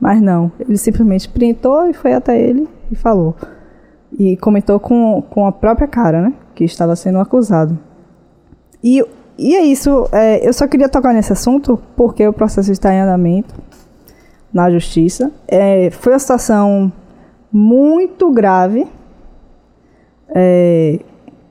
Mas 0.00 0.20
não, 0.20 0.50
ele 0.58 0.76
simplesmente 0.76 1.28
printou 1.28 1.86
e 1.88 1.92
foi 1.92 2.12
até 2.12 2.40
ele 2.40 2.68
e 2.90 2.96
falou. 2.96 3.34
E 4.18 4.36
comentou 4.36 4.78
com, 4.80 5.22
com 5.30 5.46
a 5.46 5.52
própria 5.52 5.86
cara, 5.86 6.20
né? 6.20 6.34
Que 6.54 6.64
estava 6.64 6.96
sendo 6.96 7.18
acusado. 7.18 7.78
E, 8.82 9.04
e 9.38 9.54
é 9.54 9.62
isso, 9.62 10.08
é, 10.12 10.46
eu 10.46 10.52
só 10.52 10.66
queria 10.66 10.88
tocar 10.88 11.14
nesse 11.14 11.32
assunto 11.32 11.80
porque 11.96 12.26
o 12.26 12.32
processo 12.32 12.72
está 12.72 12.92
em 12.92 13.00
andamento 13.00 13.54
na 14.52 14.70
justiça. 14.70 15.32
É, 15.48 15.90
foi 15.90 16.12
uma 16.12 16.18
situação 16.18 16.92
muito 17.52 18.30
grave. 18.30 18.86
É, 20.34 21.00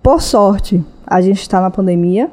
por 0.02 0.22
sorte, 0.22 0.84
a 1.06 1.22
gente 1.22 1.42
está 1.42 1.62
na 1.62 1.70
pandemia, 1.70 2.30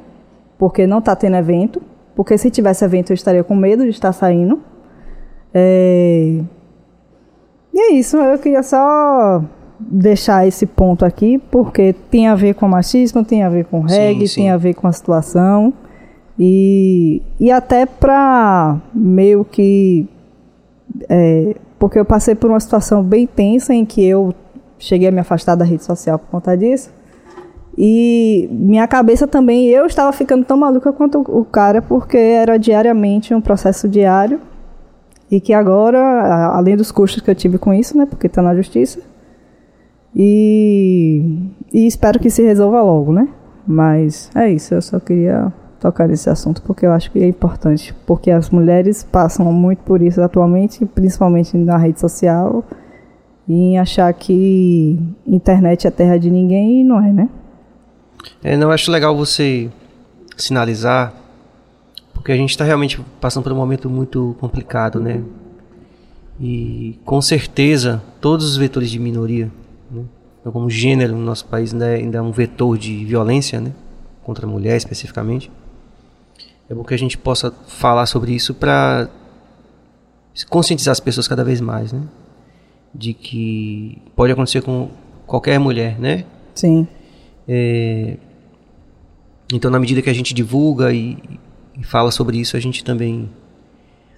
porque 0.57 0.87
não 0.87 0.99
está 0.99 1.15
tendo 1.15 1.35
evento. 1.35 1.81
Porque 2.15 2.37
se 2.37 2.49
tivesse 2.51 2.83
evento, 2.83 3.11
eu 3.11 3.15
estaria 3.15 3.43
com 3.43 3.55
medo 3.55 3.83
de 3.83 3.89
estar 3.89 4.11
saindo. 4.11 4.59
É, 5.53 6.41
e 7.73 7.79
é 7.79 7.93
isso, 7.93 8.17
eu 8.17 8.37
queria 8.37 8.61
só 8.61 9.41
deixar 9.79 10.45
esse 10.45 10.65
ponto 10.65 11.05
aqui, 11.05 11.37
porque 11.49 11.93
tem 12.11 12.27
a 12.27 12.35
ver 12.35 12.55
com 12.55 12.67
machismo, 12.67 13.23
tem 13.23 13.43
a 13.43 13.49
ver 13.49 13.65
com 13.65 13.79
reggae, 13.79 14.27
sim. 14.27 14.41
tem 14.41 14.49
a 14.49 14.57
ver 14.57 14.73
com 14.73 14.87
a 14.87 14.91
situação. 14.91 15.73
E, 16.37 17.21
e 17.39 17.51
até 17.51 17.85
para 17.85 18.77
meio 18.93 19.45
que. 19.45 20.07
É, 21.09 21.55
porque 21.77 21.99
eu 21.99 22.05
passei 22.05 22.35
por 22.35 22.49
uma 22.49 22.59
situação 22.59 23.03
bem 23.03 23.27
tensa 23.27 23.73
em 23.73 23.85
que 23.85 24.05
eu 24.05 24.33
cheguei 24.77 25.07
a 25.07 25.11
me 25.11 25.19
afastar 25.19 25.55
da 25.55 25.65
rede 25.65 25.83
social 25.83 26.17
por 26.17 26.27
conta 26.29 26.57
disso. 26.57 26.91
E 27.77 28.49
minha 28.51 28.87
cabeça 28.87 29.25
também, 29.25 29.67
eu 29.67 29.85
estava 29.85 30.11
ficando 30.11 30.43
tão 30.43 30.57
maluca 30.57 30.91
quanto 30.91 31.19
o 31.19 31.45
cara, 31.45 31.81
porque 31.81 32.17
era 32.17 32.57
diariamente 32.57 33.33
um 33.33 33.39
processo 33.39 33.87
diário. 33.87 34.39
E 35.31 35.39
que 35.39 35.53
agora, 35.53 36.47
além 36.47 36.75
dos 36.75 36.91
custos 36.91 37.21
que 37.21 37.29
eu 37.29 37.35
tive 37.35 37.57
com 37.57 37.73
isso, 37.73 37.97
né, 37.97 38.05
porque 38.05 38.27
está 38.27 38.41
na 38.41 38.55
justiça, 38.55 38.99
e, 40.15 41.51
e 41.71 41.85
espero 41.85 42.19
que 42.19 42.29
se 42.29 42.41
resolva 42.41 42.81
logo, 42.81 43.13
né? 43.13 43.27
Mas 43.65 44.31
é 44.35 44.49
isso, 44.49 44.73
eu 44.73 44.81
só 44.81 44.99
queria 44.99 45.53
tocar 45.79 46.07
nesse 46.07 46.29
assunto 46.29 46.61
porque 46.61 46.85
eu 46.85 46.91
acho 46.91 47.11
que 47.11 47.19
é 47.19 47.27
importante. 47.27 47.93
Porque 48.05 48.29
as 48.29 48.49
mulheres 48.49 49.03
passam 49.03 49.51
muito 49.51 49.79
por 49.79 50.01
isso 50.01 50.21
atualmente, 50.21 50.85
principalmente 50.85 51.57
na 51.57 51.77
rede 51.77 51.99
social, 51.99 52.63
em 53.47 53.79
achar 53.79 54.13
que 54.13 54.99
internet 55.25 55.87
é 55.87 55.91
terra 55.91 56.17
de 56.17 56.29
ninguém 56.29 56.81
e 56.81 56.83
não 56.83 57.03
é, 57.03 57.11
né? 57.11 57.29
É, 58.43 58.55
não, 58.55 58.69
acho 58.69 58.91
legal 58.91 59.15
você 59.15 59.69
sinalizar, 60.37 61.13
porque 62.13 62.31
a 62.31 62.35
gente 62.35 62.51
está 62.51 62.63
realmente 62.63 62.99
passando 63.19 63.43
por 63.43 63.51
um 63.51 63.55
momento 63.55 63.89
muito 63.89 64.35
complicado, 64.39 64.99
né? 64.99 65.23
E 66.39 66.99
com 67.03 67.21
certeza 67.21 68.01
todos 68.21 68.45
os 68.45 68.57
vetores 68.57 68.89
de 68.89 68.99
minoria, 68.99 69.51
né? 69.91 70.03
Então, 70.39 70.51
como 70.51 70.69
gênero 70.69 71.13
no 71.15 71.23
nosso 71.23 71.45
país 71.45 71.73
ainda 71.73 71.87
é, 71.87 71.95
ainda 71.95 72.17
é 72.19 72.21
um 72.21 72.31
vetor 72.31 72.77
de 72.77 73.03
violência, 73.03 73.59
né? 73.59 73.73
Contra 74.23 74.45
a 74.45 74.49
mulher 74.49 74.77
especificamente. 74.77 75.51
É 76.69 76.73
bom 76.73 76.83
que 76.83 76.93
a 76.93 76.97
gente 76.97 77.17
possa 77.17 77.51
falar 77.67 78.05
sobre 78.05 78.31
isso 78.33 78.53
para 78.53 79.09
conscientizar 80.49 80.91
as 80.91 80.99
pessoas 80.99 81.27
cada 81.27 81.43
vez 81.43 81.59
mais, 81.59 81.91
né? 81.91 82.01
De 82.93 83.13
que 83.13 83.97
pode 84.15 84.31
acontecer 84.31 84.61
com 84.61 84.89
qualquer 85.25 85.59
mulher, 85.59 85.99
né? 85.99 86.25
Sim, 86.55 86.87
É, 87.47 88.17
então, 89.51 89.71
na 89.71 89.79
medida 89.79 90.01
que 90.03 90.09
a 90.09 90.13
gente 90.13 90.33
divulga 90.35 90.93
e, 90.93 91.17
e 91.79 91.83
fala 91.83 92.11
sobre 92.11 92.37
isso, 92.37 92.55
a 92.55 92.59
gente 92.59 92.83
também 92.83 93.27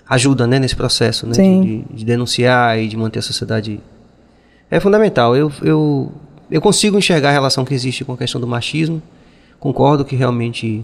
ajuda 0.09 0.45
né, 0.45 0.59
nesse 0.59 0.75
processo 0.75 1.25
né, 1.25 1.31
de, 1.31 1.37
Sim. 1.37 1.61
de- 1.89 1.95
de 1.99 2.03
denunciar 2.05 2.77
e 2.77 2.87
de 2.89 2.97
manter 2.97 3.19
a 3.19 3.21
sociedade. 3.21 3.79
É 4.69 4.77
fundamental. 4.81 5.33
Eu, 5.37 5.49
eu, 5.61 6.11
eu 6.49 6.59
consigo 6.61 6.97
enxergar 6.97 7.29
a 7.29 7.31
relação 7.31 7.63
que 7.63 7.73
existe 7.73 8.03
com 8.03 8.11
a 8.11 8.17
questão 8.17 8.41
do 8.41 8.47
machismo. 8.47 9.01
Concordo 9.59 10.03
que 10.03 10.15
realmente. 10.17 10.83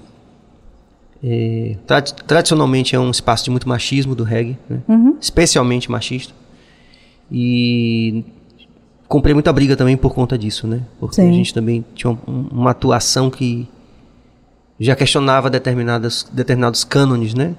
É, 1.23 1.76
tra- 1.85 2.02
tradicionalmente 2.02 2.95
é 2.95 2.99
um 2.99 3.10
espaço 3.11 3.44
de 3.45 3.49
muito 3.52 3.68
machismo 3.68 4.14
do 4.15 4.23
reggae, 4.23 4.57
né? 4.69 4.81
especialmente 5.19 5.89
machista. 5.91 6.34
E 7.31 8.23
comprei 9.07 9.34
muita 9.34 9.52
briga 9.52 9.76
também 9.76 9.98
por 9.98 10.14
conta 10.14 10.38
disso, 10.38 10.68
né? 10.68 10.81
Porque 10.99 11.15
Sim. 11.15 11.30
a 11.30 11.34
gente 11.34 11.53
também 11.53 11.84
tinha 11.95 12.11
um- 12.11 12.48
uma 12.52 12.72
atuação 12.72 13.30
que 13.30 13.68
já 14.80 14.95
questionava 14.95 15.49
determinadas, 15.49 16.27
determinados 16.31 16.84
cânones, 16.84 17.34
né? 17.34 17.56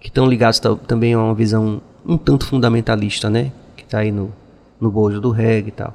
Que 0.00 0.08
estão 0.08 0.26
ligados 0.26 0.58
ta- 0.58 0.74
também 0.76 1.12
a 1.14 1.18
uma 1.18 1.34
visão 1.34 1.80
um 2.06 2.16
tanto 2.16 2.46
fundamentalista, 2.46 3.30
né? 3.30 3.52
Que 3.76 3.84
está 3.84 3.98
aí 3.98 4.10
no, 4.10 4.32
no 4.80 4.90
bojo 4.90 5.20
do 5.20 5.30
reggae 5.30 5.68
e 5.68 5.72
tal. 5.72 5.94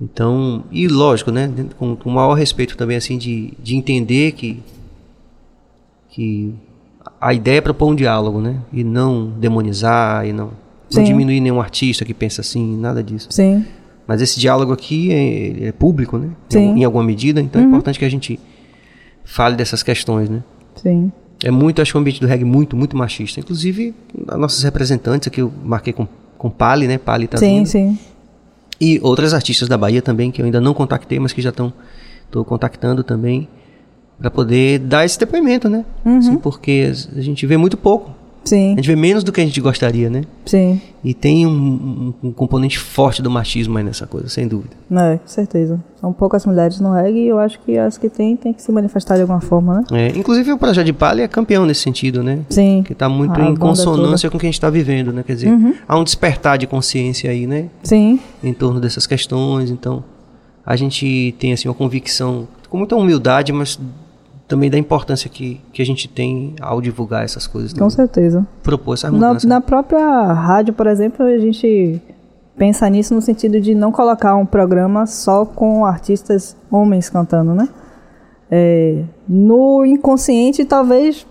Então, 0.00 0.64
e 0.70 0.88
lógico, 0.88 1.30
né? 1.30 1.50
Com, 1.78 1.94
com 1.96 2.10
o 2.10 2.12
maior 2.12 2.34
respeito 2.34 2.76
também, 2.76 2.96
assim, 2.96 3.16
de, 3.16 3.52
de 3.62 3.76
entender 3.76 4.32
que, 4.32 4.60
que 6.12 6.54
a 7.20 7.32
ideia 7.34 7.58
é 7.58 7.60
propor 7.60 7.90
um 7.90 7.94
diálogo, 7.94 8.40
né? 8.40 8.60
E 8.72 8.84
não 8.84 9.30
demonizar, 9.30 10.26
e 10.26 10.32
não, 10.32 10.50
não 10.92 11.02
diminuir 11.02 11.40
nenhum 11.40 11.60
artista 11.60 12.04
que 12.04 12.14
pensa 12.14 12.42
assim, 12.42 12.76
nada 12.76 13.02
disso. 13.02 13.28
sim, 13.30 13.64
Mas 14.06 14.20
esse 14.20 14.38
diálogo 14.38 14.72
aqui 14.72 15.10
é, 15.10 15.68
é 15.68 15.72
público, 15.72 16.18
né? 16.18 16.30
Sim. 16.48 16.68
Uhum. 16.68 16.76
Em 16.76 16.84
alguma 16.84 17.02
medida, 17.02 17.40
então 17.40 17.60
é 17.60 17.64
importante 17.64 17.98
que 17.98 18.04
a 18.04 18.10
gente 18.10 18.38
fale 19.24 19.56
dessas 19.56 19.82
questões, 19.82 20.28
né? 20.28 20.44
sim. 20.76 21.10
É 21.44 21.50
muito, 21.50 21.82
acho 21.82 21.90
que 21.90 21.98
o 21.98 22.00
ambiente 22.00 22.20
do 22.20 22.26
reggae 22.28 22.44
muito, 22.44 22.76
muito 22.76 22.96
machista. 22.96 23.40
Inclusive, 23.40 23.92
as 24.28 24.38
nossas 24.38 24.62
representantes 24.62 25.26
aqui, 25.26 25.40
eu 25.40 25.52
marquei 25.64 25.92
com, 25.92 26.06
com 26.38 26.48
Pali, 26.48 26.86
né? 26.86 26.98
Pali 26.98 27.26
tá 27.26 27.36
sim, 27.36 27.56
vindo. 27.56 27.66
sim. 27.66 27.98
E 28.80 29.00
outras 29.02 29.34
artistas 29.34 29.68
da 29.68 29.76
Bahia 29.76 30.00
também, 30.00 30.30
que 30.30 30.40
eu 30.40 30.44
ainda 30.46 30.60
não 30.60 30.72
contactei, 30.72 31.18
mas 31.18 31.32
que 31.32 31.42
já 31.42 31.50
estão 31.50 31.72
tô 32.30 32.44
contactando 32.44 33.02
também, 33.02 33.48
para 34.22 34.30
poder 34.30 34.78
dar 34.78 35.04
esse 35.04 35.18
depoimento, 35.18 35.68
né? 35.68 35.84
Uhum. 36.04 36.18
Assim, 36.18 36.36
porque 36.36 36.92
a 37.16 37.20
gente 37.20 37.44
vê 37.44 37.56
muito 37.56 37.76
pouco. 37.76 38.12
Sim, 38.44 38.72
A 38.72 38.76
gente 38.76 38.86
vê 38.88 38.96
menos 38.96 39.22
do 39.22 39.30
que 39.30 39.40
a 39.40 39.44
gente 39.44 39.60
gostaria, 39.60 40.10
né? 40.10 40.22
sim. 40.46 40.80
E 41.04 41.14
tem 41.14 41.46
um, 41.46 41.50
um- 41.50 42.28
um 42.28 42.32
componente 42.32 42.76
forte 42.78 43.20
do 43.22 43.30
machismo 43.30 43.78
aí 43.78 43.84
nessa 43.84 44.04
coisa, 44.06 44.28
sem 44.28 44.46
dúvida. 44.48 44.74
É, 44.90 45.16
com 45.18 45.26
certeza. 45.28 45.80
São 46.00 46.12
poucas 46.12 46.44
mulheres 46.46 46.78
no 46.80 46.92
reggae 46.92 47.20
e 47.20 47.28
eu 47.28 47.38
acho 47.38 47.58
que 47.60 47.76
as 47.78 47.96
que 47.98 48.08
tem, 48.08 48.36
tem 48.36 48.52
que 48.52 48.60
se 48.62 48.70
manifestar 48.72 49.14
de 49.16 49.22
alguma 49.22 49.40
forma, 49.40 49.84
né? 49.90 50.10
É, 50.12 50.18
inclusive 50.18 50.52
o 50.52 50.58
Projeto 50.58 50.86
de 50.86 50.92
Pali 50.92 51.22
é 51.22 51.28
campeão 51.28 51.64
nesse 51.66 51.82
sentido, 51.82 52.22
né? 52.22 52.40
Sim. 52.48 52.82
Que 52.84 52.92
está 52.94 53.08
muito 53.08 53.40
A 53.40 53.44
em 53.48 53.54
consonância 53.56 54.28
com 54.30 54.36
o 54.36 54.40
que 54.40 54.46
a 54.46 54.48
gente 54.48 54.54
está 54.54 54.70
vivendo, 54.70 55.12
né? 55.12 55.22
Quer 55.24 55.34
dizer, 55.34 55.50
há 55.86 55.96
um 55.98 56.02
despertar 56.04 56.56
de 56.58 56.66
consciência 56.68 57.30
aí, 57.30 57.46
né? 57.46 57.66
Sim, 57.84 58.18
Em 58.42 58.52
torno 58.52 58.80
dessas 58.80 59.06
questões. 59.06 59.70
Então, 59.70 60.02
a 60.66 60.74
gente 60.76 61.32
tem 61.38 61.52
assim 61.52 61.68
uma 61.68 61.74
convicção 61.74 62.46
com 62.68 62.78
muita 62.78 62.96
humildade, 62.96 63.52
mas 63.52 63.78
também 64.52 64.70
da 64.70 64.76
importância 64.76 65.30
que, 65.30 65.58
que 65.72 65.80
a 65.80 65.86
gente 65.86 66.06
tem 66.06 66.54
ao 66.60 66.78
divulgar 66.82 67.24
essas 67.24 67.46
coisas, 67.46 67.72
com 67.72 67.88
certeza. 67.88 68.46
propor 68.62 68.92
essas 68.92 69.10
Na, 69.10 69.28
mudanças. 69.28 69.44
na 69.44 69.62
própria 69.62 70.30
rádio, 70.34 70.74
por 70.74 70.86
exemplo, 70.86 71.24
a 71.24 71.38
gente 71.38 71.98
pensa 72.54 72.86
nisso 72.90 73.14
no 73.14 73.22
sentido 73.22 73.58
de 73.58 73.74
não 73.74 73.90
colocar 73.90 74.36
um 74.36 74.44
programa 74.44 75.06
só 75.06 75.46
com 75.46 75.86
artistas 75.86 76.54
homens 76.70 77.08
cantando, 77.08 77.54
né? 77.54 77.66
É, 78.50 79.04
no 79.26 79.86
inconsciente, 79.86 80.66
talvez 80.66 81.26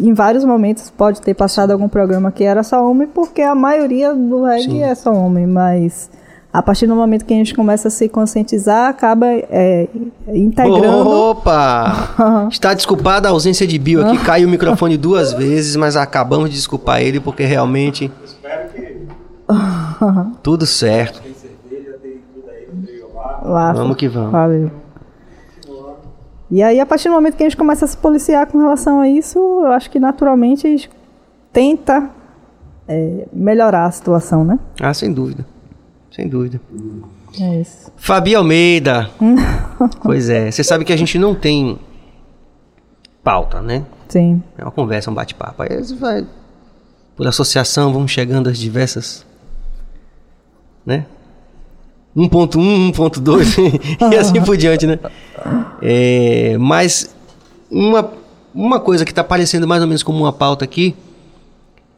em 0.00 0.14
vários 0.14 0.42
momentos 0.42 0.88
pode 0.88 1.20
ter 1.20 1.34
passado 1.34 1.70
algum 1.70 1.86
programa 1.86 2.32
que 2.32 2.44
era 2.44 2.62
só 2.62 2.82
homem, 2.90 3.06
porque 3.06 3.42
a 3.42 3.54
maioria 3.54 4.14
do 4.14 4.42
reggae 4.44 4.62
Sim. 4.70 4.82
é 4.82 4.94
só 4.94 5.12
homem, 5.12 5.46
mas 5.46 6.08
a 6.54 6.62
partir 6.62 6.86
do 6.86 6.94
momento 6.94 7.24
que 7.24 7.34
a 7.34 7.36
gente 7.36 7.52
começa 7.52 7.88
a 7.88 7.90
se 7.90 8.08
conscientizar, 8.08 8.88
acaba 8.88 9.26
é, 9.26 9.88
integrando. 10.28 11.10
Opa! 11.10 12.14
Está 12.48 12.72
desculpada 12.72 13.26
a 13.26 13.32
ausência 13.32 13.66
de 13.66 13.76
Bill 13.76 14.06
aqui. 14.06 14.18
Caiu 14.18 14.46
o 14.46 14.50
microfone 14.52 14.96
duas 14.96 15.32
vezes, 15.32 15.74
mas 15.74 15.96
acabamos 15.96 16.48
de 16.48 16.54
desculpar 16.54 17.02
ele 17.02 17.18
porque 17.18 17.42
realmente. 17.42 18.08
Tudo 20.44 20.64
certo. 20.64 21.20
Lá, 23.42 23.72
Vamos 23.72 23.96
que 23.96 24.06
vamos. 24.06 24.30
Valeu. 24.30 24.70
E 26.52 26.62
aí, 26.62 26.78
a 26.78 26.86
partir 26.86 27.08
do 27.08 27.14
momento 27.14 27.36
que 27.36 27.42
a 27.42 27.46
gente 27.48 27.56
começa 27.56 27.84
a 27.84 27.88
se 27.88 27.96
policiar 27.96 28.46
com 28.46 28.58
relação 28.58 29.00
a 29.00 29.08
isso, 29.08 29.40
eu 29.40 29.72
acho 29.72 29.90
que 29.90 29.98
naturalmente 29.98 30.68
a 30.68 30.70
gente 30.70 30.88
tenta 31.52 32.08
é, 32.86 33.26
melhorar 33.32 33.86
a 33.86 33.90
situação, 33.90 34.44
né? 34.44 34.56
Ah, 34.80 34.94
sem 34.94 35.12
dúvida. 35.12 35.44
Sem 36.14 36.28
dúvida. 36.28 36.60
É 37.40 37.60
isso. 37.60 37.90
Fabi 37.96 38.36
Almeida. 38.36 39.10
pois 40.00 40.28
é, 40.28 40.48
você 40.48 40.62
sabe 40.62 40.84
que 40.84 40.92
a 40.92 40.96
gente 40.96 41.18
não 41.18 41.34
tem 41.34 41.76
pauta, 43.22 43.60
né? 43.60 43.84
Sim. 44.08 44.40
É 44.56 44.62
uma 44.62 44.70
conversa, 44.70 45.10
um 45.10 45.14
bate-papo. 45.14 45.64
Aí 45.64 45.82
vai 45.98 46.24
por 47.16 47.26
associação, 47.26 47.92
vamos 47.92 48.12
chegando 48.12 48.48
às 48.48 48.58
diversas, 48.58 49.26
né? 50.86 51.04
1.1, 52.16 52.92
1.2 52.92 54.12
e 54.12 54.16
assim 54.16 54.40
por 54.40 54.56
diante, 54.56 54.86
né? 54.86 55.00
É, 55.82 56.56
mas 56.58 57.12
uma, 57.68 58.12
uma 58.54 58.78
coisa 58.78 59.04
que 59.04 59.10
está 59.10 59.22
aparecendo 59.22 59.66
mais 59.66 59.82
ou 59.82 59.88
menos 59.88 60.04
como 60.04 60.20
uma 60.20 60.32
pauta 60.32 60.64
aqui 60.64 60.94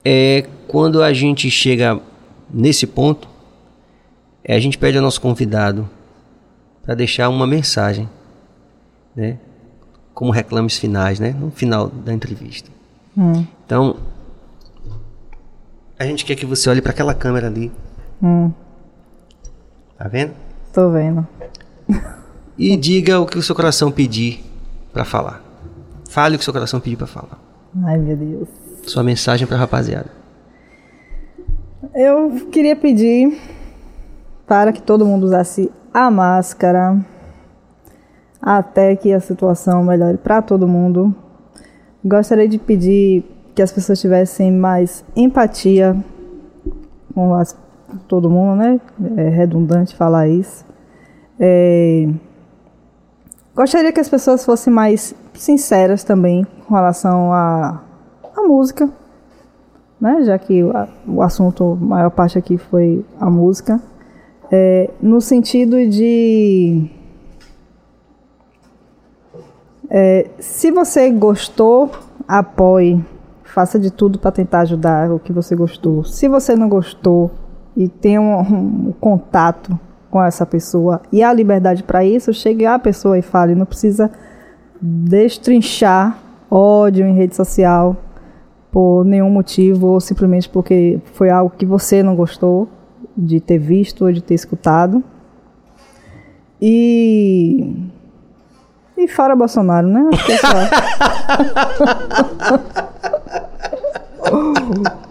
é 0.03 0.47
quando 0.67 1.03
a 1.03 1.13
gente 1.13 1.51
chega 1.51 2.01
nesse 2.51 2.87
ponto, 2.87 3.36
a 4.55 4.61
gente 4.61 4.79
pede 4.79 4.97
ao 4.97 5.03
nosso 5.03 5.21
convidado 5.21 5.89
para 6.83 6.95
deixar 6.95 7.29
uma 7.29 7.47
mensagem, 7.47 8.09
né? 9.15 9.39
Como 10.15 10.31
reclames 10.31 10.79
finais, 10.79 11.19
né? 11.19 11.31
No 11.39 11.51
final 11.51 11.89
da 11.89 12.13
entrevista. 12.13 12.71
Hum, 13.17 13.45
Então, 13.65 13.97
a 15.99 16.05
gente 16.05 16.25
quer 16.25 16.37
que 16.37 16.47
você 16.47 16.69
olhe 16.71 16.81
para 16.83 16.93
aquela 16.93 17.15
câmera 17.15 17.47
ali, 17.49 17.73
hum, 18.23 18.51
tá 19.99 20.07
vendo? 20.09 20.33
tô 20.73 20.91
vendo. 20.91 21.27
E 22.59 22.75
diga 22.75 23.21
o 23.21 23.27
que 23.27 23.37
o 23.37 23.43
seu 23.43 23.55
coração 23.55 23.91
pedir 23.93 24.43
para 24.91 25.05
falar. 25.05 25.43
Fale 26.09 26.37
o 26.37 26.39
que 26.39 26.43
o 26.43 26.45
seu 26.45 26.55
coração 26.55 26.81
pedir 26.81 26.97
para 26.97 27.07
falar. 27.07 27.39
Ai, 27.85 27.99
meu 27.99 28.17
Deus. 28.17 28.49
Sua 28.87 29.03
mensagem 29.03 29.47
para 29.47 29.59
a 29.59 29.61
rapaziada. 29.61 30.11
Eu 31.95 32.49
queria 32.51 32.75
pedir 32.75 33.39
para 34.47 34.73
que 34.73 34.81
todo 34.83 35.05
mundo 35.07 35.25
usasse 35.25 35.71
a 35.93 36.11
máscara 36.11 36.97
até 38.41 38.95
que 38.95 39.13
a 39.13 39.21
situação 39.21 39.83
melhore 39.83 40.19
para 40.19 40.41
todo 40.43 40.69
mundo. 40.69 41.15
Gostaria 42.05 42.49
de 42.49 42.59
pedir 42.59 43.25
que 43.55 43.63
as 43.63 43.73
pessoas 43.73 44.01
tivessem 44.01 44.53
mais 44.53 45.05
empatia 45.17 45.97
com 47.15 47.35
as- 47.35 47.57
todo 48.07 48.31
mundo, 48.31 48.57
né? 48.57 48.81
É 49.17 49.29
redundante 49.29 49.97
falar 49.97 50.29
isso. 50.29 50.65
É, 51.41 52.09
Gostaria 53.55 53.91
que 53.91 54.01
as 54.01 54.09
pessoas 54.09 54.45
fossem 54.45 54.71
mais 54.71 55.15
sinceras 55.33 56.05
também 56.05 56.47
com 56.69 56.75
relação 56.75 57.33
à 57.33 57.81
à 58.37 58.43
música 58.43 58.87
né? 59.99 60.23
Já 60.25 60.39
que 60.39 60.61
a- 60.61 60.89
o 61.09 61.23
assunto, 61.23 61.79
a 61.81 61.85
maior 61.85 62.11
parte 62.11 62.37
aqui 62.39 62.59
foi 62.59 63.03
a 63.19 63.31
música, 63.31 63.81
é, 64.51 64.91
no 65.01 65.21
sentido 65.21 65.89
de 65.89 66.89
é, 69.89 70.29
se 70.39 70.71
você 70.71 71.11
gostou, 71.11 71.91
apoie, 72.27 73.05
faça 73.45 73.79
de 73.79 73.91
tudo 73.91 74.19
para 74.19 74.33
tentar 74.33 74.61
ajudar 74.61 75.11
o 75.11 75.19
que 75.19 75.33
você 75.33 75.55
gostou. 75.55 76.05
Se 76.05 76.29
você 76.29 76.55
não 76.55 76.69
gostou 76.69 77.31
e 77.77 77.89
tem 77.89 78.19
um, 78.19 78.41
um 78.89 78.93
contato 79.01 79.79
com 80.11 80.23
essa 80.23 80.47
pessoa 80.47 81.01
e 81.13 81.23
há 81.23 81.33
liberdade 81.33 81.83
para 81.83 82.05
isso, 82.05 82.33
chegue 82.33 82.67
à 82.67 82.79
pessoa 82.79 83.19
e 83.19 83.23
fale. 83.23 83.55
Não 83.55 83.67
precisa 83.67 84.11
destrinchar 84.81 86.19
ódio 86.51 87.07
em 87.07 87.15
rede 87.15 87.35
social 87.35 87.97
por 88.71 89.05
nenhum 89.05 89.31
motivo 89.31 89.89
ou 89.89 90.01
simplesmente 90.01 90.49
porque 90.49 91.01
foi 91.15 91.31
algo 91.31 91.55
que 91.57 91.65
você 91.65 92.03
não 92.03 92.15
gostou 92.15 92.69
de 93.17 93.41
ter 93.41 93.59
visto 93.59 94.05
ou 94.05 94.13
de 94.13 94.21
ter 94.21 94.35
escutado. 94.35 95.03
E 96.61 97.73
e 98.97 99.09
fora 99.09 99.37
Bolsonaro, 99.37 99.87
né? 99.87 100.09
Acho 100.13 100.27
que 100.27 100.33
é 100.33 100.39
só. 100.39 100.49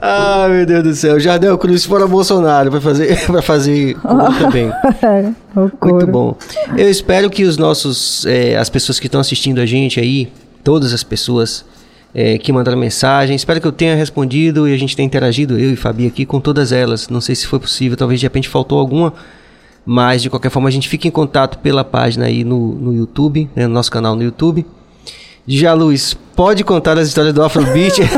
Ah, 0.00 0.46
meu 0.48 0.64
Deus 0.64 0.84
do 0.84 0.94
céu. 0.94 1.18
Jardel 1.18 1.58
Cruz 1.58 1.84
fora 1.84 2.06
Bolsonaro 2.06 2.70
vai 2.70 2.80
fazer, 2.80 3.16
vai 3.28 3.42
fazer 3.42 3.96
também. 4.38 4.72
É, 5.02 5.32
Muito 5.84 6.06
bom. 6.06 6.36
Eu 6.76 6.88
espero 6.88 7.28
que 7.28 7.44
os 7.44 7.56
nossos, 7.56 8.24
eh, 8.26 8.56
as 8.56 8.68
pessoas 8.68 9.00
que 9.00 9.06
estão 9.06 9.20
assistindo 9.20 9.60
a 9.60 9.66
gente 9.66 9.98
aí, 9.98 10.32
todas 10.62 10.92
as 10.92 11.02
pessoas 11.02 11.64
eh, 12.20 12.36
que 12.36 12.52
mandaram 12.52 12.76
mensagem, 12.76 13.36
espero 13.36 13.60
que 13.60 13.66
eu 13.68 13.70
tenha 13.70 13.94
respondido 13.94 14.66
e 14.66 14.74
a 14.74 14.76
gente 14.76 14.96
tenha 14.96 15.06
interagido, 15.06 15.56
eu 15.56 15.72
e 15.72 15.76
Fabi 15.76 16.04
aqui, 16.04 16.26
com 16.26 16.40
todas 16.40 16.72
elas. 16.72 17.08
Não 17.08 17.20
sei 17.20 17.36
se 17.36 17.46
foi 17.46 17.60
possível, 17.60 17.96
talvez 17.96 18.18
de 18.18 18.26
repente 18.26 18.48
faltou 18.48 18.80
alguma, 18.80 19.14
mas 19.86 20.20
de 20.20 20.28
qualquer 20.28 20.50
forma 20.50 20.68
a 20.68 20.72
gente 20.72 20.88
fica 20.88 21.06
em 21.06 21.12
contato 21.12 21.58
pela 21.58 21.84
página 21.84 22.26
aí 22.26 22.42
no, 22.42 22.74
no 22.74 22.92
YouTube, 22.92 23.48
né, 23.54 23.68
no 23.68 23.72
nosso 23.72 23.92
canal 23.92 24.16
no 24.16 24.22
YouTube. 24.24 24.66
Já 25.46 25.72
Luiz, 25.74 26.12
pode 26.34 26.64
contar 26.64 26.98
as 26.98 27.06
histórias 27.06 27.32
do 27.32 27.40
Afrobeat? 27.40 28.00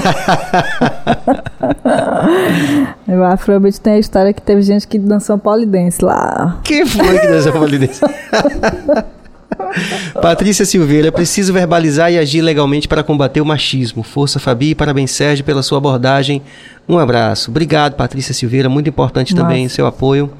O 3.06 3.22
Afrobeat 3.22 3.81
tem 3.81 3.94
a 3.94 3.98
história 3.98 4.32
que 4.32 4.40
teve 4.40 4.62
gente 4.62 4.89
que 4.89 4.98
dançou 4.98 5.36
polidense 5.36 6.02
lá. 6.02 6.59
Quem 6.64 6.86
foi 6.86 7.18
que 7.18 7.27
dançou 7.27 7.52
polidense? 7.52 8.01
Patrícia 10.20 10.65
Silveira, 10.65 11.11
preciso 11.12 11.53
verbalizar 11.53 12.12
e 12.12 12.19
agir 12.19 12.41
legalmente 12.41 12.89
para 12.89 13.03
combater 13.03 13.41
o 13.41 13.47
machismo. 13.47 14.03
Força, 14.03 14.39
Fabi, 14.39 14.74
parabéns, 14.74 15.11
Sérgio, 15.12 15.45
pela 15.45 15.62
sua 15.62 15.78
abordagem. 15.78 16.43
Um 16.89 16.99
abraço. 16.99 17.51
Obrigado, 17.51 17.95
Patrícia 17.95 18.35
Silveira. 18.35 18.69
Muito 18.69 18.89
importante 18.89 19.35
também 19.35 19.65
Nossa. 19.65 19.77
seu 19.77 19.87
apoio. 19.87 20.31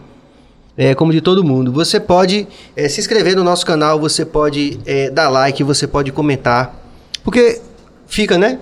É, 0.77 0.95
como 0.95 1.13
de 1.13 1.21
todo 1.21 1.45
mundo. 1.45 1.73
Você 1.73 2.01
pode 2.01 2.47
é, 2.75 2.89
se 2.89 3.01
inscrever 3.01 3.37
no 3.37 3.45
nosso 3.45 3.67
canal, 3.67 4.01
você 4.01 4.25
pode 4.25 4.79
é, 4.87 5.11
dar 5.11 5.29
like, 5.29 5.63
você 5.63 5.87
pode 5.87 6.11
comentar. 6.11 6.75
Porque 7.23 7.61
fica, 8.07 8.39
né? 8.39 8.59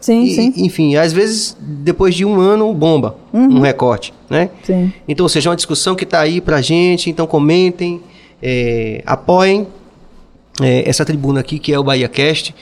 Sim, 0.00 0.22
E- 0.24 0.34
sim, 0.34 0.52
Enfim, 0.56 0.96
às 0.96 1.12
vezes, 1.12 1.56
depois 1.60 2.14
de 2.14 2.24
um 2.24 2.40
ano, 2.40 2.72
bomba 2.72 3.16
um 3.32 3.60
recorte, 3.60 4.12
né? 4.30 4.48
sim. 4.64 4.92
Então, 5.06 5.24
ou 5.24 5.28
seja, 5.28 5.48
é 5.48 5.50
uma 5.50 5.56
discussão 5.56 5.94
que 5.94 6.04
está 6.04 6.20
aí 6.20 6.40
pra 6.40 6.60
gente. 6.62 7.08
Então, 7.10 7.26
comentem, 7.26 8.00
é, 8.42 9.02
apoiem 9.06 9.66
é, 10.60 10.88
essa 10.88 11.04
tribuna 11.04 11.40
aqui, 11.40 11.58
que 11.58 11.72
é 11.72 11.78
o 11.78 11.84
Bahia 11.84 12.08
Cast. 12.08 12.54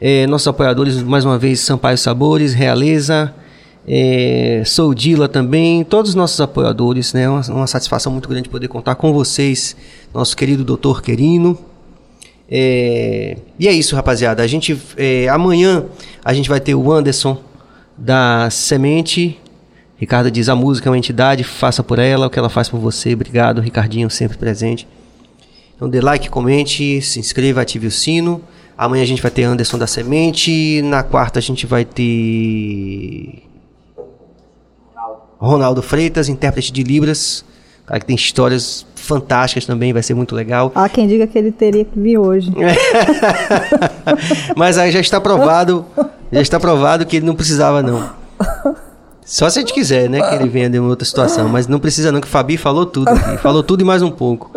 É, 0.00 0.26
nossos 0.26 0.48
apoiadores, 0.48 1.02
mais 1.02 1.24
uma 1.24 1.38
vez, 1.38 1.60
Sampaio 1.60 1.96
Sabores, 1.96 2.52
Realeza, 2.52 3.34
é, 3.86 4.62
Soudila 4.64 5.28
também, 5.28 5.84
todos 5.84 6.10
os 6.10 6.14
nossos 6.14 6.40
apoiadores, 6.40 7.12
né? 7.12 7.28
Uma, 7.28 7.40
uma 7.48 7.66
satisfação 7.66 8.10
muito 8.12 8.28
grande 8.28 8.48
poder 8.48 8.68
contar 8.68 8.94
com 8.96 9.12
vocês, 9.12 9.76
nosso 10.12 10.36
querido 10.36 10.64
doutor 10.64 11.02
Querino. 11.02 11.58
É, 12.50 13.36
e 13.58 13.68
é 13.68 13.72
isso, 13.72 13.96
rapaziada. 13.96 14.42
A 14.42 14.46
gente 14.46 14.78
é, 14.96 15.28
amanhã 15.28 15.84
a 16.24 16.34
gente 16.34 16.48
vai 16.48 16.60
ter 16.60 16.74
o 16.74 16.92
Anderson 16.92 17.38
da 17.96 18.48
Semente. 18.50 19.38
Ricardo 19.96 20.30
diz: 20.30 20.48
a 20.48 20.54
música 20.54 20.88
é 20.88 20.90
uma 20.90 20.98
entidade, 20.98 21.44
faça 21.44 21.82
por 21.82 21.98
ela 21.98 22.26
o 22.26 22.30
que 22.30 22.38
ela 22.38 22.50
faz 22.50 22.68
por 22.68 22.78
você. 22.78 23.14
Obrigado, 23.14 23.60
Ricardinho, 23.60 24.10
sempre 24.10 24.36
presente. 24.36 24.86
Então 25.76 25.88
dê 25.88 26.00
like, 26.00 26.30
comente, 26.30 27.00
se 27.02 27.18
inscreva, 27.18 27.60
ative 27.60 27.86
o 27.86 27.90
sino. 27.90 28.40
Amanhã 28.76 29.02
a 29.02 29.06
gente 29.06 29.22
vai 29.22 29.30
ter 29.30 29.44
Anderson 29.44 29.78
da 29.78 29.86
Semente. 29.86 30.82
Na 30.82 31.02
quarta 31.02 31.38
a 31.38 31.42
gente 31.42 31.66
vai 31.66 31.84
ter 31.84 33.42
Ronaldo 35.38 35.82
Freitas, 35.82 36.28
intérprete 36.28 36.72
de 36.72 36.82
Libras. 36.82 37.44
Cara 37.86 38.00
que 38.00 38.06
tem 38.06 38.16
histórias 38.16 38.86
fantásticas 38.94 39.66
também, 39.66 39.92
vai 39.92 40.02
ser 40.02 40.14
muito 40.14 40.34
legal. 40.34 40.72
Há 40.74 40.88
quem 40.88 41.06
diga 41.06 41.26
que 41.26 41.36
ele 41.36 41.52
teria 41.52 41.84
que 41.84 41.98
vir 41.98 42.16
hoje. 42.16 42.50
Mas 44.56 44.78
aí 44.78 44.90
já 44.90 45.00
está 45.00 45.20
provado, 45.20 45.84
já 46.32 46.40
está 46.40 46.58
provado 46.58 47.04
que 47.04 47.16
ele 47.16 47.26
não 47.26 47.34
precisava 47.34 47.82
não. 47.82 48.10
Só 49.24 49.48
se 49.48 49.58
a 49.58 49.62
gente 49.62 49.72
quiser, 49.72 50.08
né, 50.10 50.20
que 50.20 50.34
ele 50.34 50.48
venha 50.50 50.68
de 50.68 50.78
uma 50.78 50.90
outra 50.90 51.04
situação, 51.04 51.48
mas 51.48 51.66
não 51.66 51.80
precisa 51.80 52.12
não, 52.12 52.20
que 52.20 52.26
o 52.26 52.30
Fabi 52.30 52.58
falou 52.58 52.84
tudo 52.84 53.08
aqui, 53.08 53.38
falou 53.38 53.62
tudo 53.62 53.80
e 53.80 53.84
mais 53.84 54.02
um 54.02 54.10
pouco. 54.10 54.50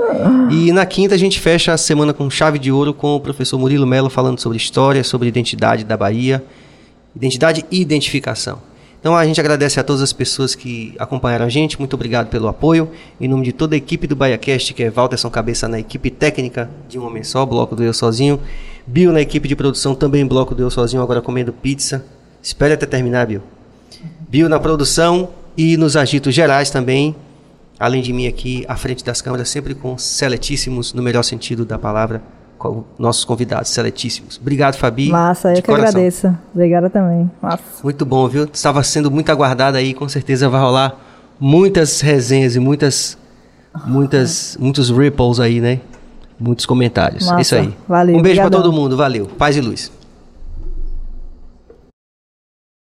E 0.52 0.74
na 0.74 0.86
quinta 0.86 1.16
a 1.16 1.18
gente 1.18 1.40
fecha 1.40 1.72
a 1.72 1.78
semana 1.78 2.14
com 2.14 2.30
chave 2.30 2.60
de 2.60 2.70
ouro 2.70 2.94
com 2.94 3.16
o 3.16 3.20
professor 3.20 3.58
Murilo 3.58 3.88
Mello 3.88 4.10
falando 4.10 4.40
sobre 4.40 4.58
história, 4.58 5.04
sobre 5.06 5.30
identidade 5.30 5.86
da 5.86 5.96
Bahia, 5.96 6.44
identidade 7.16 7.66
e 7.72 7.80
identificação. 7.80 8.60
Então 9.00 9.16
a 9.16 9.26
gente 9.26 9.40
agradece 9.40 9.80
a 9.80 9.84
todas 9.84 10.02
as 10.02 10.12
pessoas 10.12 10.54
que 10.54 10.94
acompanharam 11.00 11.46
a 11.46 11.50
gente, 11.50 11.80
muito 11.80 11.94
obrigado 11.94 12.28
pelo 12.28 12.50
apoio. 12.50 12.90
Em 13.22 13.28
nome 13.28 13.46
de 13.46 13.54
toda 13.54 13.74
a 13.74 13.78
equipe 13.78 14.06
do 14.06 14.18
BaiaCast, 14.18 14.74
que 14.74 14.84
é 14.84 14.90
Walterson 14.90 15.30
Cabeça 15.30 15.68
na 15.70 15.80
equipe 15.80 16.10
técnica 16.10 16.70
de 16.90 17.00
Um 17.00 17.06
Homem 17.06 17.24
Só, 17.24 17.46
Bloco 17.46 17.74
do 17.74 17.84
Eu 17.84 17.94
Sozinho. 17.94 18.38
Bill 18.86 19.14
na 19.14 19.22
equipe 19.22 19.48
de 19.48 19.56
produção, 19.56 19.96
também 19.96 20.26
Bloco 20.26 20.54
do 20.54 20.64
Eu 20.64 20.70
Sozinho, 20.70 21.02
agora 21.02 21.22
comendo 21.22 21.54
pizza. 21.54 22.04
Espere 22.42 22.74
até 22.74 22.86
terminar, 22.86 23.28
Bill. 23.28 23.42
Bill 24.28 24.50
na 24.50 24.60
produção 24.60 25.30
e 25.56 25.78
nos 25.78 25.96
agitos 25.96 26.34
gerais 26.34 26.70
também. 26.70 27.16
Além 27.80 28.02
de 28.02 28.12
mim 28.12 28.28
aqui, 28.28 28.66
à 28.68 28.76
frente 28.76 29.04
das 29.06 29.22
câmeras, 29.22 29.50
sempre 29.50 29.76
com 29.76 29.98
seletíssimos, 29.98 30.94
no 30.94 31.02
melhor 31.04 31.24
sentido 31.24 31.64
da 31.64 31.78
palavra, 31.78 32.22
com 32.58 32.84
nossos 32.98 33.24
convidados 33.24 33.70
seletíssimos. 33.70 34.38
Obrigado, 34.42 34.76
Fabi. 34.76 35.10
Massa, 35.10 35.50
eu 35.50 35.56
que 35.56 35.62
coração. 35.62 35.90
agradeço. 35.90 36.38
Obrigada 36.54 36.90
também. 36.90 37.30
Massa. 37.42 37.64
Muito 37.84 38.04
bom, 38.06 38.28
viu? 38.28 38.46
Estava 38.52 38.82
sendo 38.84 39.12
muito 39.12 39.32
aguardado 39.32 39.78
aí, 39.78 39.94
com 39.94 40.10
certeza 40.10 40.50
vai 40.50 40.60
rolar 40.60 41.00
muitas 41.40 42.02
resenhas 42.02 42.56
e 42.56 42.60
muitas, 42.60 43.16
muitas, 43.86 44.58
muitos 44.60 44.90
ripples 44.90 45.40
aí, 45.40 45.62
né? 45.62 45.80
Muitos 46.40 46.66
comentários. 46.66 47.28
Massa. 47.28 47.42
Isso 47.42 47.56
aí. 47.56 47.74
Valeu, 47.88 48.18
Um 48.18 48.22
beijo 48.22 48.42
para 48.42 48.50
todo 48.50 48.74
mundo, 48.74 48.98
valeu. 48.98 49.28
Paz 49.28 49.56
e 49.56 49.62
luz. 49.62 49.92